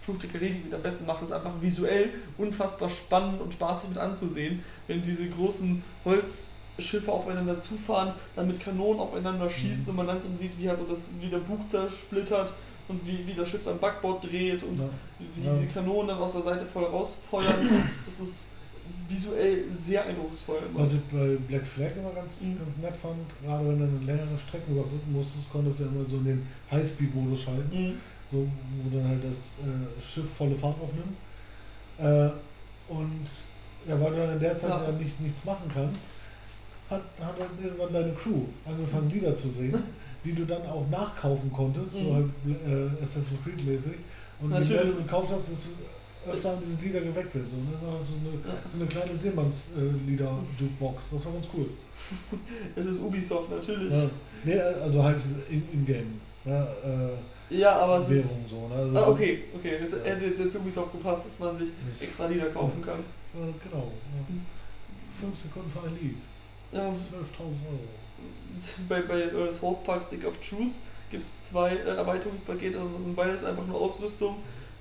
Fluch 0.04 0.18
der 0.20 0.30
Karibik 0.30 0.74
am 0.74 0.82
besten 0.82 1.06
macht, 1.06 1.24
ist 1.24 1.32
einfach 1.32 1.54
visuell 1.62 2.10
unfassbar 2.38 2.90
spannend 2.90 3.42
und 3.42 3.54
spaßig 3.54 3.90
mit 3.90 3.98
anzusehen, 3.98 4.64
wenn 4.88 5.02
diese 5.02 5.28
großen 5.30 5.82
Holzschiffe 6.06 7.12
aufeinander 7.12 7.60
zufahren, 7.60 8.14
dann 8.36 8.48
mit 8.48 8.60
Kanonen 8.60 9.00
aufeinander 9.00 9.50
schießen 9.50 9.86
Mhm. 9.86 9.90
und 9.90 9.96
man 9.96 10.08
langsam 10.08 10.38
sieht, 10.38 10.58
wie 10.60 10.68
halt 10.70 10.78
so 10.78 10.86
das, 10.86 11.10
wie 11.20 11.28
der 11.30 11.38
Bug 11.40 11.68
zersplittert 11.70 12.54
und 12.92 13.08
wie, 13.08 13.26
wie 13.28 13.34
das 13.34 13.50
Schiff 13.50 13.64
dann 13.64 13.80
Backbord 13.80 14.24
dreht 14.24 14.62
und 14.64 14.78
Ja. 14.80 14.89
wie 15.36 15.42
Ja. 15.46 15.54
diese 15.56 15.68
Kanonen 15.68 16.10
dann 16.10 16.18
aus 16.20 16.34
der 16.34 16.42
Seite 16.42 16.66
voll 16.66 16.84
rausfeuern. 16.86 17.70
Das 18.06 18.20
ist 18.20 18.48
visuell 19.08 19.66
sehr 19.78 20.06
eindrucksvoll. 20.06 20.60
immer. 20.70 20.80
Was 20.82 20.94
ich 20.94 21.02
bei 21.12 21.36
Black 21.48 21.66
Flag 21.66 21.92
immer 21.98 22.12
ganz, 22.12 22.42
Mhm. 22.42 22.58
ganz 22.60 22.78
nett 22.78 22.98
fand, 22.98 23.18
gerade 23.44 23.68
wenn 23.68 23.80
du 23.80 23.86
eine 23.86 24.06
längere 24.06 24.38
Strecken 24.38 24.74
überbrücken 24.74 25.12
musstest, 25.14 25.50
konntest 25.52 25.80
du 25.80 25.84
ja 25.84 25.89
immer 25.89 26.10
so 26.10 26.18
in 26.18 26.26
den 26.26 26.48
Highspeed-Modus 26.70 27.42
schalten, 27.42 27.70
Mhm. 27.89 27.94
so, 28.32 28.38
wo 28.84 28.98
dann 28.98 29.08
halt 29.10 29.24
das 29.24 29.56
äh, 29.66 30.02
Schiff 30.02 30.30
volle 30.38 30.56
Fahrt 30.56 30.76
aufnimmt. 30.82 31.16
Äh, 31.98 32.32
und 32.92 33.26
ja, 33.88 34.00
weil 34.00 34.12
du 34.12 34.18
dann 34.18 34.34
in 34.34 34.39
der 34.39 34.56
Zeit 34.56 34.70
Ja. 34.70 34.84
ja, 34.84 34.92
nicht, 34.92 35.20
nichts 35.22 35.46
machen 35.46 35.70
kannst, 35.74 36.02
hat, 36.89 37.02
hat 37.22 37.39
dann 37.39 37.50
irgendwann 37.64 37.94
deine 37.94 38.14
Crew 38.14 38.42
angefangen, 38.66 39.10
Lieder 39.10 39.36
zu 39.36 39.50
singen, 39.50 39.82
die 40.24 40.34
du 40.34 40.46
dann 40.46 40.66
auch 40.66 40.88
nachkaufen 40.90 41.52
konntest, 41.52 41.94
so 41.94 42.00
Mhm. 42.00 42.16
halt 42.16 42.30
äh, 42.68 43.04
Assassin's 43.04 43.40
Creed-mäßig. 43.44 43.94
Und 44.40 44.52
je 44.52 44.60
mehr 44.60 44.60
Natürlich. 44.60 44.96
du 44.96 45.02
gekauft 45.04 45.30
hast, 45.32 45.50
desto 45.52 45.70
öfter 46.32 46.50
haben 46.52 46.62
diese 46.64 46.82
Lieder 46.86 47.02
gewechselt. 47.02 47.46
So, 47.50 47.58
ne? 47.58 47.78
Du 47.80 48.06
so 48.06 48.14
eine, 48.20 48.36
Ja. 48.48 48.62
so 48.72 48.78
eine 48.80 48.86
kleine 48.88 49.16
Seemanns-Lieder-Jukebox. 49.18 51.04
Das 51.12 51.26
war 51.26 51.34
ganz 51.34 51.48
cool. 51.54 51.66
Es 52.76 52.86
ist 52.86 53.00
Ubisoft, 53.00 53.50
natürlich. 53.52 53.92
Ja. 53.94 54.10
Nee, 54.44 54.60
also 54.60 55.04
halt 55.04 55.18
in- 55.50 55.68
in-game. 55.72 56.20
Ja, 56.46 56.64
äh, 56.66 57.10
Ja, 57.56 57.78
aber 57.80 57.98
es 58.00 58.10
ist. 58.10 58.30
Währung 58.30 58.46
so. 58.48 58.68
Ne? 58.68 58.76
Also, 58.76 58.98
Ah, 58.98 59.08
okay, 59.10 59.44
okay. 59.56 59.76
Es 59.76 59.92
Ja. 59.92 60.14
hätte 60.14 60.26
jetzt 60.44 60.56
Ubisoft 60.56 60.92
gepasst, 60.94 61.26
dass 61.26 61.38
man 61.40 61.56
sich 61.58 61.70
extra 62.00 62.28
Lieder 62.28 62.48
kaufen 62.50 62.82
kann. 62.82 63.00
Äh, 63.00 63.54
genau. 63.64 63.84
Ja. 63.92 64.36
Fünf 65.20 65.38
Sekunden 65.38 65.70
für 65.70 65.88
ein 65.88 65.96
Lied. 66.02 66.18
Ja, 66.72 66.90
12.000 66.90 67.66
Euro. 67.68 67.88
bei 68.89 69.02
bei 69.02 69.22
äh, 69.22 69.52
South 69.52 69.84
Park 69.84 70.04
Stick 70.04 70.26
of 70.26 70.36
Truth 70.38 70.72
gibt 71.10 71.24
es 71.24 71.32
zwei 71.43 71.72
äh, 71.76 71.95
Erweiterungspakete 71.95 72.80
und 72.80 72.93
das 72.93 73.02
sind 73.02 73.16
beides 73.16 73.43
einfach 73.43 73.66
nur 73.66 73.80
Ausrüstung, 73.80 74.38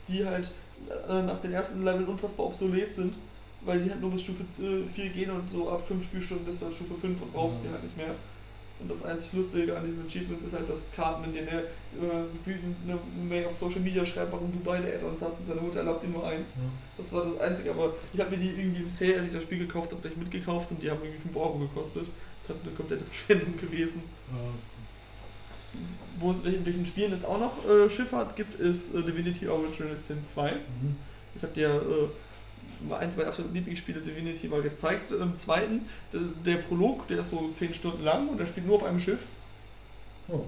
die 0.08 0.24
halt 0.24 0.52
äh, 1.08 1.22
nach 1.22 1.38
den 1.40 1.52
ersten 1.52 1.84
Leveln 1.84 2.06
unfassbar 2.06 2.46
obsolet 2.46 2.94
sind, 2.94 3.16
weil 3.62 3.80
die 3.80 3.90
halt 3.90 4.00
nur 4.00 4.10
bis 4.10 4.22
Stufe 4.22 4.44
4 4.94 5.08
gehen 5.10 5.30
und 5.30 5.50
so 5.50 5.68
ab 5.70 5.86
5 5.86 6.04
Spielstunden 6.04 6.46
bist 6.46 6.60
du 6.60 6.66
halt 6.66 6.74
Stufe 6.74 6.94
5 7.00 7.20
und 7.22 7.32
brauchst 7.32 7.58
Ja. 7.58 7.68
die 7.68 7.72
halt 7.74 7.84
nicht 7.84 7.96
mehr. 7.96 8.14
Und 8.80 8.90
das 8.90 9.04
einzig 9.04 9.34
Lustige 9.34 9.76
an 9.76 9.84
diesen 9.84 10.06
Achievements 10.06 10.44
ist 10.44 10.54
halt, 10.54 10.68
dass 10.68 10.90
Carmen, 10.92 11.24
in 11.26 11.32
denen 11.34 11.48
er 11.48 11.60
äh, 11.60 12.24
wütend 12.44 12.76
eine 12.84 12.98
Mail 13.28 13.46
auf 13.46 13.56
Social 13.56 13.80
Media 13.80 14.06
schreibt, 14.06 14.32
warum 14.32 14.50
du 14.50 14.58
beide 14.60 14.88
Add-ons 14.88 15.20
hast 15.20 15.38
und 15.38 15.46
seine 15.46 15.60
Mutter 15.60 15.80
erlaubt 15.80 16.02
ihm 16.02 16.12
nur 16.12 16.26
eins. 16.26 16.56
Ja. 16.56 16.62
Das 16.96 17.12
war 17.12 17.24
das 17.24 17.38
Einzige, 17.40 17.70
aber 17.70 17.92
ich 18.12 18.20
habe 18.20 18.30
mir 18.30 18.38
die 18.38 18.48
irgendwie 18.48 18.82
im 18.82 18.88
Sale, 18.88 19.18
als 19.18 19.28
ich 19.28 19.34
das 19.34 19.42
Spiel 19.42 19.58
gekauft 19.58 19.92
habe, 19.92 20.00
gleich 20.00 20.16
mitgekauft 20.16 20.70
und 20.70 20.82
die 20.82 20.90
haben 20.90 21.00
irgendwie 21.02 21.20
5 21.20 21.36
Euro 21.36 21.58
gekostet. 21.58 22.08
Das 22.38 22.48
hat 22.48 22.56
eine 22.64 22.72
komplette 22.74 23.04
Verschwendung 23.10 23.56
gewesen. 23.56 24.02
Äh, 24.30 25.78
Wo, 26.18 26.32
in 26.32 26.64
welchen 26.64 26.86
Spielen 26.86 27.12
es 27.12 27.24
auch 27.24 27.38
noch 27.38 27.68
äh, 27.68 27.90
Schifffahrt 27.90 28.34
gibt, 28.36 28.58
ist 28.58 28.94
äh, 28.94 29.02
Divinity 29.02 29.46
Original 29.46 29.96
Sin 29.96 30.24
2. 30.24 30.52
mhm. 30.52 30.96
Ich 31.34 31.42
habe 31.42 31.52
dir 31.52 31.68
äh, 31.68 32.08
eins 32.90 33.16
meiner 33.16 33.28
absoluten 33.28 33.54
Lieblingsspiele 33.54 34.00
Divinity 34.00 34.48
mal 34.48 34.62
gezeigt. 34.62 35.12
Im 35.12 35.36
zweiten, 35.36 35.86
der, 36.12 36.56
Prolog, 36.56 37.06
der 37.08 37.18
ist 37.20 37.30
so 37.30 37.50
10 37.52 37.74
Stunden 37.74 38.02
lang 38.02 38.28
und 38.28 38.38
der 38.38 38.46
spielt 38.46 38.66
nur 38.66 38.76
auf 38.76 38.84
einem 38.84 39.00
Schiff. 39.00 39.20
oh. 40.28 40.44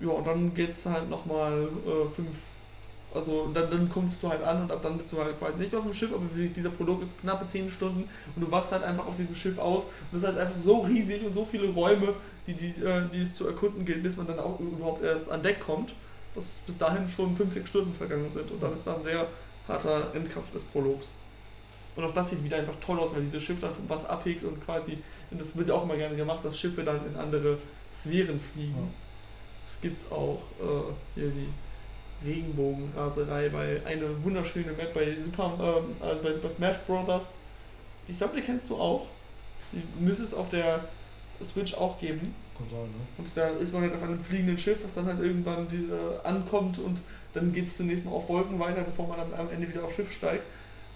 Ja, 0.00 0.08
und 0.08 0.26
dann 0.26 0.54
geht 0.54 0.72
es 0.72 0.86
halt 0.86 1.08
nochmal 1.08 1.68
äh, 1.86 2.14
fünf. 2.14 2.36
Also 3.14 3.48
dann, 3.54 3.70
dann 3.70 3.88
kommst 3.88 4.20
du 4.22 4.28
halt 4.28 4.42
an 4.42 4.62
und 4.62 4.72
ab 4.72 4.80
dann 4.82 4.96
bist 4.98 5.12
du 5.12 5.18
halt 5.18 5.38
quasi 5.38 5.60
nicht 5.60 5.70
mehr 5.70 5.78
auf 5.78 5.86
dem 5.86 5.94
Schiff, 5.94 6.12
aber 6.12 6.24
dieser 6.34 6.70
Prolog 6.70 7.00
ist 7.00 7.20
knappe 7.20 7.46
10 7.46 7.70
Stunden 7.70 8.08
und 8.34 8.42
du 8.42 8.50
wachst 8.50 8.72
halt 8.72 8.82
einfach 8.82 9.06
auf 9.06 9.14
diesem 9.14 9.36
Schiff 9.36 9.56
auf 9.56 9.84
und 9.84 10.16
es 10.16 10.18
ist 10.18 10.26
halt 10.26 10.36
einfach 10.36 10.58
so 10.58 10.80
riesig 10.80 11.24
und 11.24 11.32
so 11.32 11.44
viele 11.44 11.68
Räume, 11.68 12.14
die, 12.48 12.54
die, 12.54 12.70
äh, 12.82 13.08
die 13.12 13.22
es 13.22 13.36
zu 13.36 13.46
erkunden 13.46 13.84
gilt, 13.84 14.02
bis 14.02 14.16
man 14.16 14.26
dann 14.26 14.40
auch 14.40 14.58
überhaupt 14.58 15.04
erst 15.04 15.30
an 15.30 15.44
Deck 15.44 15.60
kommt, 15.60 15.94
dass 16.34 16.46
bis 16.66 16.76
dahin 16.76 17.08
schon 17.08 17.36
5, 17.36 17.54
6 17.54 17.68
Stunden 17.68 17.94
vergangen 17.94 18.28
sind 18.30 18.50
und 18.50 18.60
dann 18.60 18.72
ist 18.72 18.84
da 18.84 18.96
ein 18.96 19.04
sehr 19.04 19.28
harter 19.68 20.12
Endkampf 20.12 20.50
des 20.50 20.64
Prologs. 20.64 21.14
Und 21.96 22.04
auch 22.04 22.12
das 22.12 22.30
sieht 22.30 22.42
wieder 22.42 22.56
einfach 22.56 22.74
toll 22.80 22.98
aus, 22.98 23.14
weil 23.14 23.22
dieses 23.22 23.42
Schiff 23.42 23.60
dann 23.60 23.74
vom 23.74 23.88
Wasser 23.88 24.10
abhegt 24.10 24.42
und 24.42 24.64
quasi, 24.64 24.98
und 25.30 25.40
das 25.40 25.56
wird 25.56 25.68
ja 25.68 25.74
auch 25.74 25.84
immer 25.84 25.96
gerne 25.96 26.16
gemacht, 26.16 26.44
dass 26.44 26.58
Schiffe 26.58 26.82
dann 26.82 27.06
in 27.06 27.16
andere 27.16 27.58
Sphären 27.92 28.40
fliegen. 28.40 28.74
Ja. 28.74 28.88
Es 29.66 29.80
gibt 29.80 30.10
auch 30.12 30.42
äh, 30.60 30.92
hier 31.14 31.30
die 31.30 31.48
Regenbogenraserei 32.24 33.48
bei 33.48 33.80
eine 33.84 34.22
wunderschöne 34.24 34.72
Map 34.72 34.92
bei 34.92 35.16
Super, 35.20 35.54
ähm, 35.60 35.96
also 36.00 36.22
bei 36.22 36.32
Super 36.32 36.50
Smash 36.50 36.78
Brothers. 36.86 37.38
Ich 38.08 38.18
glaube, 38.18 38.36
die 38.36 38.42
kennst 38.42 38.68
du 38.70 38.76
auch. 38.76 39.06
Die 39.72 39.82
müsste 40.02 40.24
es 40.24 40.34
auf 40.34 40.48
der 40.50 40.88
Switch 41.42 41.74
auch 41.74 41.98
geben. 41.98 42.34
Kann 42.56 42.68
sein, 42.70 42.82
ne? 42.82 43.06
Und 43.18 43.36
da 43.36 43.48
ist 43.48 43.72
man 43.72 43.82
halt 43.82 43.94
auf 43.94 44.02
einem 44.02 44.20
fliegenden 44.20 44.58
Schiff, 44.58 44.78
was 44.84 44.94
dann 44.94 45.06
halt 45.06 45.20
irgendwann 45.20 45.66
die, 45.68 45.86
äh, 45.90 46.20
ankommt 46.22 46.78
und 46.78 47.02
dann 47.32 47.52
geht 47.52 47.66
es 47.66 47.76
zunächst 47.76 48.04
mal 48.04 48.12
auf 48.12 48.28
Wolken 48.28 48.58
weiter, 48.60 48.82
bevor 48.82 49.08
man 49.08 49.18
am, 49.18 49.34
am 49.34 49.50
Ende 49.50 49.68
wieder 49.68 49.84
aufs 49.84 49.96
Schiff 49.96 50.12
steigt. 50.12 50.46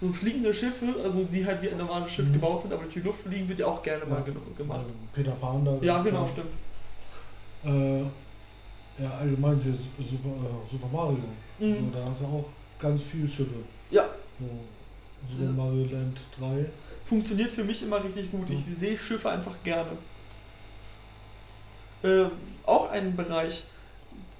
So 0.01 0.13
fliegende 0.13 0.53
Schiffe, 0.53 0.95
also 1.03 1.25
die 1.25 1.45
halt 1.45 1.61
wie 1.61 1.69
ein 1.69 1.77
normales 1.77 2.11
Schiff 2.11 2.27
Mhm. 2.29 2.33
gebaut 2.33 2.61
sind, 2.61 2.71
aber 2.73 2.83
durch 2.83 2.93
die 2.93 3.01
Luft 3.01 3.21
fliegen, 3.21 3.49
wird 3.49 3.59
ja 3.59 3.67
auch 3.67 3.81
gerne 3.81 4.05
mal 4.05 4.19
Ja. 4.19 4.21
ge- 4.23 4.53
gemacht. 4.55 4.79
Also 4.83 4.95
Peter 5.11 5.31
Pan 5.33 5.65
da. 5.65 5.77
Ja, 5.81 6.01
genau, 6.01 6.25
klar. 6.25 6.27
stimmt. 6.29 6.51
Äh, 7.63 9.01
ja, 9.03 9.09
allgemein 9.11 9.59
hier 9.59 9.73
Super, 9.99 10.29
äh, 10.29 10.71
Super 10.71 10.87
Mario. 10.87 11.35
Mhm. 11.59 11.75
So, 11.85 11.89
da 11.91 12.05
hast 12.05 12.21
du 12.21 12.25
auch 12.25 12.49
ganz 12.77 13.01
viele 13.01 13.27
Schiffe. 13.27 13.65
Ja, 13.89 14.05
So, 14.39 14.69
Super 15.29 15.51
Mario 15.51 15.85
Land 15.85 16.21
3. 16.37 16.71
funktioniert 17.03 17.51
für 17.51 17.65
mich 17.65 17.83
immer 17.83 18.01
richtig 18.01 18.31
gut. 18.31 18.49
Ich 18.49 18.65
Mhm. 18.67 18.75
sehe 18.77 18.97
Schiffe 18.97 19.29
einfach 19.29 19.61
gerne. 19.63 19.97
Äh, 22.01 22.29
auch 22.63 22.89
ein 22.91 23.17
Bereich, 23.17 23.65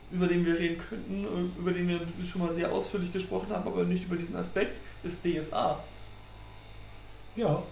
über 0.10 0.28
den 0.28 0.46
wir 0.46 0.58
reden 0.58 0.78
könnten, 0.78 1.26
äh, 1.26 1.60
über 1.60 1.74
den 1.74 1.88
wir 1.90 2.00
schon 2.26 2.42
mal 2.42 2.54
sehr 2.54 2.72
ausführlich 2.72 3.12
gesprochen 3.12 3.50
haben, 3.50 3.68
aber 3.68 3.84
nicht 3.84 4.06
über 4.06 4.16
diesen 4.16 4.36
Aspekt, 4.38 4.82
ist 5.04 5.24
DSA. 5.26 5.80
Ja, 7.36 7.64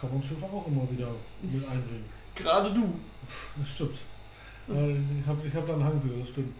kann 0.00 0.12
man 0.12 0.22
Schiffe 0.22 0.44
auch 0.44 0.66
immer 0.66 0.88
wieder 0.90 1.08
mit 1.42 1.62
einbringen. 1.64 2.04
Gerade 2.34 2.72
du. 2.72 2.92
Das 3.58 3.70
stimmt. 3.70 3.98
Ich 4.66 5.26
habe 5.26 5.46
ich 5.46 5.54
hab 5.54 5.66
da 5.66 5.74
einen 5.74 5.84
Hang 5.84 6.00
für, 6.00 6.18
das 6.20 6.28
stimmt. 6.30 6.54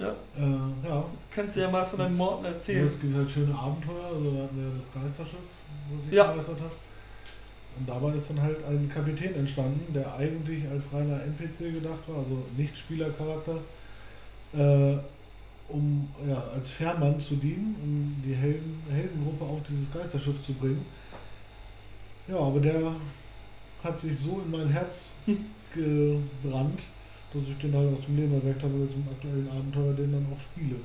Ja, 0.00 0.08
Äh, 0.36 0.88
ja. 0.88 1.04
kannst 1.30 1.56
du 1.56 1.60
ja 1.60 1.70
mal 1.70 1.86
von 1.86 1.98
deinen 1.98 2.16
Morden 2.16 2.44
erzählen. 2.44 2.86
Es 2.86 2.98
gibt 3.00 3.14
halt 3.14 3.30
schöne 3.30 3.54
Abenteuer, 3.54 4.04
also 4.06 4.30
da 4.34 4.42
hatten 4.44 4.56
wir 4.56 4.78
das 4.80 4.92
Geisterschiff, 4.92 5.38
wo 5.90 6.00
sich 6.02 6.12
Ja. 6.12 6.24
begeistert 6.32 6.60
hat. 6.60 6.72
Und 7.78 7.88
dabei 7.88 8.14
ist 8.14 8.28
dann 8.28 8.40
halt 8.42 8.62
ein 8.64 8.90
Kapitän 8.92 9.34
entstanden, 9.34 9.92
der 9.94 10.14
eigentlich 10.16 10.68
als 10.68 10.92
reiner 10.92 11.22
NPC 11.22 11.72
gedacht 11.72 12.00
war, 12.06 12.18
also 12.18 12.42
nicht 12.56 12.76
Spielercharakter. 12.76 13.56
Äh, 14.54 14.96
um 15.72 16.08
ja, 16.28 16.42
als 16.54 16.70
Fährmann 16.70 17.18
zu 17.20 17.36
dienen, 17.36 17.74
um 17.82 18.22
die 18.24 18.34
Helden, 18.34 18.80
Heldengruppe 18.90 19.44
auf 19.44 19.60
dieses 19.68 19.90
Geisterschiff 19.92 20.40
zu 20.42 20.52
bringen. 20.54 20.84
Ja, 22.28 22.36
aber 22.38 22.60
der 22.60 22.92
hat 23.82 23.98
sich 23.98 24.16
so 24.16 24.40
in 24.44 24.50
mein 24.50 24.68
Herz 24.68 25.12
gebrannt, 25.74 26.80
dass 27.32 27.42
ich 27.48 27.58
den 27.58 27.74
halt 27.74 27.96
auch 27.98 28.04
zum 28.04 28.16
Leben 28.16 28.34
erweckt 28.34 28.62
habe, 28.62 28.88
zum 28.92 29.06
aktuellen 29.10 29.48
Abenteuer, 29.48 29.94
den 29.94 30.12
dann 30.12 30.26
auch 30.34 30.40
spiele. 30.40 30.76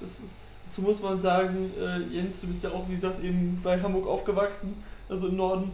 Das 0.00 0.18
ist, 0.20 0.36
dazu 0.66 0.82
muss 0.82 1.00
man 1.00 1.20
sagen, 1.20 1.70
äh, 1.80 2.00
Jens, 2.14 2.40
du 2.40 2.48
bist 2.48 2.62
ja 2.64 2.70
auch, 2.70 2.88
wie 2.88 2.94
gesagt, 2.96 3.22
eben 3.24 3.58
bei 3.62 3.80
Hamburg 3.80 4.06
aufgewachsen, 4.06 4.74
also 5.08 5.28
im 5.28 5.36
Norden. 5.36 5.70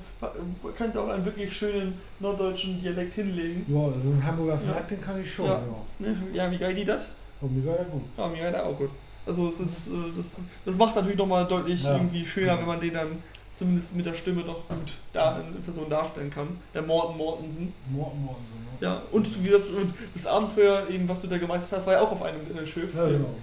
Kannst 0.76 0.96
auch 0.98 1.08
einen 1.08 1.24
wirklich 1.24 1.52
schönen 1.56 1.94
norddeutschen 2.20 2.78
Dialekt 2.78 3.14
hinlegen. 3.14 3.64
Ja, 3.68 3.86
also 3.86 4.10
ein 4.10 4.24
Hamburger 4.24 4.56
Snack, 4.58 4.76
Ja. 4.76 4.82
den 4.96 5.00
kann 5.00 5.20
ich 5.20 5.32
schon. 5.34 5.46
Ja. 5.46 5.62
Ja, 5.98 6.06
Ne? 6.08 6.16
Ja, 6.34 6.50
wie 6.50 6.58
geil 6.58 6.74
die 6.74 6.84
das? 6.84 7.08
Ja. 7.42 7.48
mega 7.48 7.70
ja 7.76 7.84
gut. 7.84 8.02
Ja, 8.16 8.28
mir 8.28 8.50
geil 8.50 8.56
auch 8.56 8.76
gut. 8.76 8.90
Also 9.26 9.50
es 9.50 9.60
ist, 9.60 9.86
äh, 9.88 9.90
das, 10.16 10.40
das 10.64 10.76
macht 10.76 10.96
natürlich 10.96 11.18
nochmal 11.18 11.46
deutlich 11.46 11.82
Ja. 11.84 11.96
irgendwie 11.96 12.26
schöner, 12.26 12.58
wenn 12.58 12.66
man 12.66 12.80
den 12.80 12.94
dann 12.94 13.22
zumindest 13.54 13.94
mit 13.94 14.06
der 14.06 14.14
Stimme 14.14 14.42
doch 14.42 14.66
gut 14.68 14.96
da 15.12 15.40
in 15.40 15.62
Person 15.62 15.88
darstellen 15.88 16.30
kann. 16.30 16.58
Der 16.74 16.82
Morten 16.82 17.16
Mortensen. 17.18 17.72
Morten 17.90 18.24
Mortensen. 18.24 18.56
Ne? 18.56 18.86
Ja, 18.86 19.02
und 19.12 19.42
wie 19.44 19.48
gesagt, 19.48 19.70
und 19.70 19.94
das 20.14 20.26
Abenteuer, 20.26 20.88
eben, 20.88 21.08
was 21.08 21.20
du 21.20 21.28
da 21.28 21.38
gemeistert 21.38 21.78
hast, 21.78 21.86
war 21.86 21.94
ja 21.94 22.00
auch 22.00 22.10
auf 22.10 22.22
einem 22.22 22.40
äh, 22.56 22.66
Schiff. 22.66 22.94
Ja, 22.94 23.06
genau. 23.08 23.34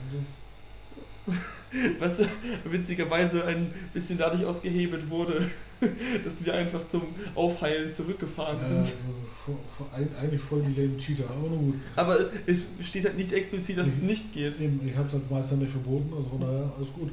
Was 2.00 2.22
witzigerweise 2.64 3.46
ein 3.46 3.72
bisschen 3.94 4.18
dadurch 4.18 4.44
ausgehebelt 4.44 5.10
wurde, 5.10 5.50
dass 5.80 6.44
wir 6.44 6.54
einfach 6.56 6.88
zum 6.88 7.04
Aufheilen 7.36 7.92
zurückgefahren 7.94 8.58
Ja, 8.60 8.68
sind. 8.68 8.80
also 8.80 9.60
vor, 9.78 9.88
ein- 9.94 10.10
eigentlich 10.20 10.42
voll 10.42 10.64
die 10.64 10.82
lame 10.82 10.98
Cheater, 10.98 11.26
aber 11.30 11.48
nur 11.50 11.60
gut. 11.60 11.76
Aber 11.96 12.18
es 12.48 12.66
steht 12.80 13.06
halt 13.06 13.18
nicht 13.18 13.32
explizit, 13.34 13.78
dass 13.78 13.88
es 13.88 13.98
Ich- 13.98 14.04
nicht 14.04 14.34
geht. 14.34 14.60
Eben, 14.60 14.82
ich 14.88 14.96
habe 14.96 15.08
es 15.08 15.14
als 15.14 15.30
Meister 15.30 15.56
nicht 15.58 15.72
verboten, 15.72 16.12
also 16.16 16.30
von 16.30 16.42
daher 16.42 16.74
alles 16.76 16.92
gut. 16.94 17.12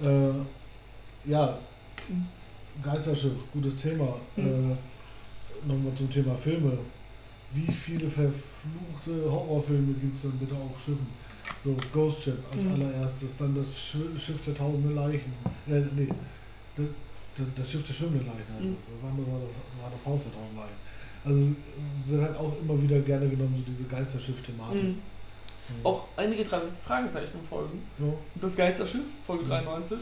Äh, 0.00 1.28
ja, 1.30 1.58
Geisterschiff, 2.82 3.32
gutes 3.52 3.76
Thema. 3.78 4.16
Mhm. 4.36 4.46
Äh, 4.72 4.76
Nochmal 5.68 5.92
zum 5.94 6.08
Thema 6.10 6.34
Filme. 6.36 6.78
Wie 7.52 7.70
viele 7.70 8.08
verfluchte 8.08 9.30
Horrorfilme 9.30 9.92
gibt 9.94 10.16
es 10.16 10.22
denn 10.22 10.30
bitte 10.38 10.54
auf 10.54 10.78
Schiffen? 10.78 11.06
So, 11.62 11.76
Ghost 11.92 12.22
Ship 12.22 12.38
als 12.54 12.64
Mhm. 12.64 12.72
allererstes, 12.74 13.36
dann 13.36 13.54
das 13.54 13.66
Sch- 13.66 14.18
Schiff 14.18 14.42
der 14.46 14.54
tausende 14.54 14.94
Leichen. 14.94 15.32
Äh, 15.68 15.80
nee, 15.94 16.08
das, 16.76 16.86
das 17.54 17.70
Schiff 17.70 17.86
der 17.86 17.92
schwimmenden 17.92 18.26
Leichen 18.26 18.54
heißt 18.54 18.64
Mhm. 18.64 18.76
das. 18.76 18.84
Das 19.00 19.10
andere 19.10 19.26
war 19.30 19.40
das, 19.40 19.82
war 19.82 19.90
das 19.90 20.06
Haus 20.06 20.22
der 20.24 20.32
tausend 20.32 20.56
Leichen. 20.56 20.80
Also 21.22 21.38
wird 22.06 22.22
halt 22.22 22.36
auch 22.38 22.52
immer 22.62 22.82
wieder 22.82 22.98
gerne 23.00 23.28
genommen, 23.28 23.62
so 23.66 23.72
diese 23.72 23.84
Geisterschiff-Thematik. 23.88 24.82
Mhm. 24.84 24.98
Auch 25.84 26.06
einige 26.16 26.42
drei 26.44 26.62
Fragezeichen 26.84 27.38
folgen. 27.48 27.82
Ja. 27.98 28.06
Das 28.40 28.56
Geisterschiff, 28.56 29.02
Folge 29.26 29.44
Mhm. 29.44 29.48
93. 29.48 29.98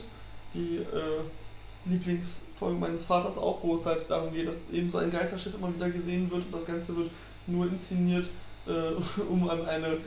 Die 0.54 0.76
äh, 0.76 1.24
Lieblingsfolge 1.86 2.78
meines 2.78 3.02
Vaters 3.04 3.36
auch, 3.38 3.62
wo 3.62 3.74
es 3.74 3.84
halt 3.84 4.08
darum 4.10 4.32
geht, 4.32 4.46
dass 4.46 4.70
eben 4.70 4.90
so 4.90 4.98
ein 4.98 5.10
Geisterschiff 5.10 5.54
immer 5.54 5.74
wieder 5.74 5.90
gesehen 5.90 6.30
wird 6.30 6.44
und 6.44 6.54
das 6.54 6.64
Ganze 6.66 6.96
wird 6.96 7.10
nur 7.46 7.66
inszeniert, 7.66 8.30
äh, 8.66 8.92
um 9.28 9.48
an 9.48 9.64
eine 9.66 9.98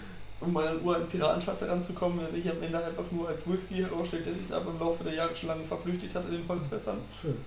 um 0.42 0.58
an 0.58 0.68
einen 0.68 0.84
uralten 0.84 1.08
Piratenschatz 1.08 1.62
heranzukommen, 1.62 2.20
der 2.20 2.32
sich 2.32 2.50
am 2.50 2.62
Ende 2.62 2.84
einfach 2.84 3.10
nur 3.12 3.30
als 3.30 3.48
Whisky 3.48 3.76
herausstellt, 3.76 4.26
der 4.26 4.34
sich 4.34 4.54
aber 4.54 4.72
im 4.72 4.80
Laufe 4.80 5.04
der 5.04 5.14
Jahre 5.14 5.36
schon 5.36 5.50
lange 5.50 5.64
verflüchtigt 5.64 6.14
hat 6.16 6.26
in 6.26 6.32
den 6.32 6.48
Holzfässern. 6.48 6.98
Schön. 7.22 7.38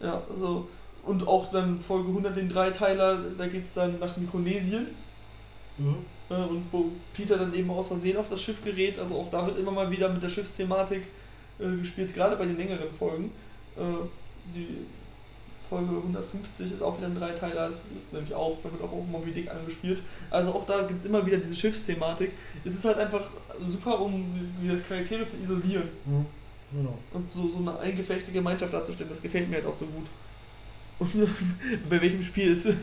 Ja, 0.00 0.22
also 0.30 0.68
und 1.04 1.26
auch 1.26 1.50
dann 1.50 1.80
Folge 1.80 2.08
100, 2.08 2.36
den 2.36 2.48
Dreiteiler, 2.48 3.18
da 3.36 3.46
geht 3.46 3.64
es 3.64 3.72
dann 3.72 3.98
nach 3.98 4.16
Mikronesien. 4.16 4.88
Mhm. 5.78 5.96
Äh, 6.28 6.34
und 6.34 6.64
wo 6.70 6.90
Peter 7.14 7.38
dann 7.38 7.54
eben 7.54 7.70
aus 7.70 7.88
Versehen 7.88 8.16
auf 8.16 8.28
das 8.28 8.40
Schiff 8.40 8.62
gerät. 8.62 8.98
Also 8.98 9.14
auch 9.14 9.30
da 9.30 9.46
wird 9.46 9.58
immer 9.58 9.72
mal 9.72 9.90
wieder 9.90 10.08
mit 10.08 10.22
der 10.22 10.28
Schiffsthematik 10.28 11.02
äh, 11.58 11.76
gespielt, 11.78 12.14
gerade 12.14 12.36
bei 12.36 12.46
den 12.46 12.56
längeren 12.56 12.92
Folgen. 12.98 13.32
Äh, 13.76 13.82
die 14.54 14.86
Folge 15.70 15.96
150 15.96 16.72
ist 16.72 16.82
auch 16.82 16.98
wieder 16.98 17.06
ein 17.06 17.14
Dreiteiler, 17.14 17.68
es 17.70 17.76
ist 17.96 18.12
nämlich 18.12 18.34
auch, 18.34 18.58
da 18.62 18.70
wird 18.70 18.82
auch 18.82 18.92
auf 18.92 19.06
Moby 19.06 19.30
Dick 19.30 19.50
angespielt. 19.50 20.02
Also 20.28 20.52
auch 20.52 20.66
da 20.66 20.82
gibt 20.82 20.98
es 20.98 21.06
immer 21.06 21.24
wieder 21.24 21.38
diese 21.38 21.54
Schiffsthematik. 21.56 22.32
Es 22.64 22.74
ist 22.74 22.84
halt 22.84 22.98
einfach 22.98 23.30
super, 23.62 24.00
um 24.00 24.34
gesagt, 24.62 24.88
Charaktere 24.88 25.26
zu 25.26 25.36
isolieren 25.38 25.88
Mhm. 26.04 26.26
Genau. 26.72 26.98
und 27.14 27.28
so, 27.28 27.48
so 27.48 27.58
eine 27.58 27.78
eingefechte 27.80 28.30
Gemeinschaft 28.30 28.72
darzustellen. 28.72 29.10
Das 29.10 29.22
gefällt 29.22 29.48
mir 29.48 29.56
halt 29.56 29.66
auch 29.66 29.74
so 29.74 29.86
gut. 29.86 30.06
Und 30.98 31.12
bei 31.88 32.00
welchem 32.02 32.22
Spiel 32.22 32.52
ist 32.52 32.66
äh, 32.66 32.74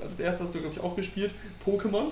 das 0.00 0.18
erste 0.20 0.44
hast 0.44 0.54
du, 0.54 0.58
glaube 0.60 0.74
ich, 0.74 0.80
auch 0.80 0.94
gespielt? 0.94 1.34
Pokémon? 1.64 2.08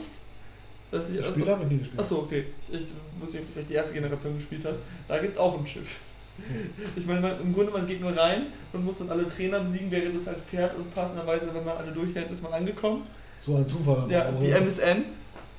Das 0.91 1.11
ich, 1.11 1.19
Das 1.19 1.29
Spiel 1.29 1.47
habe 1.49 1.65
ich 1.65 1.69
nie 1.71 1.79
gespielt. 1.79 2.01
Achso, 2.01 2.19
okay. 2.21 2.47
Ich, 2.63 2.75
ich 2.75 2.87
wusste 3.21 3.37
nicht, 3.37 3.43
ob 3.43 3.47
du 3.47 3.53
vielleicht 3.53 3.71
die 3.71 3.75
erste 3.75 3.95
Generation 3.95 4.37
gespielt 4.37 4.65
hast. 4.65 4.83
Da 5.09 5.19
gibt 5.19 5.33
es 5.33 5.39
auch 5.39 5.59
ein 5.59 5.67
Schiff. 5.67 5.99
Ich 6.97 7.07
meine, 7.07 7.21
man, 7.21 7.41
im 7.41 7.53
Grunde, 7.55 7.73
man 7.73 7.87
geht 7.87 8.01
nur 8.01 8.17
rein 8.17 8.47
und 8.73 8.85
muss 8.85 8.99
dann 8.99 9.11
alle 9.11 9.27
Trainer 9.29 9.61
besiegen, 9.61 9.91
während 9.91 10.17
es 10.17 10.27
halt 10.27 10.41
fährt 10.41 10.75
und 10.77 10.93
passenderweise, 10.95 11.47
wenn 11.55 11.65
man 11.65 11.77
alle 11.77 11.93
durchhält, 11.93 12.31
ist 12.31 12.43
man 12.43 12.53
angekommen. 12.53 13.07
So 13.41 13.57
ein 13.57 13.67
Zufall. 13.67 14.11
Ja, 14.11 14.31
die 14.33 14.49
oder? 14.49 14.61
MSN. 14.63 15.05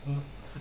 Ja. 0.05 0.11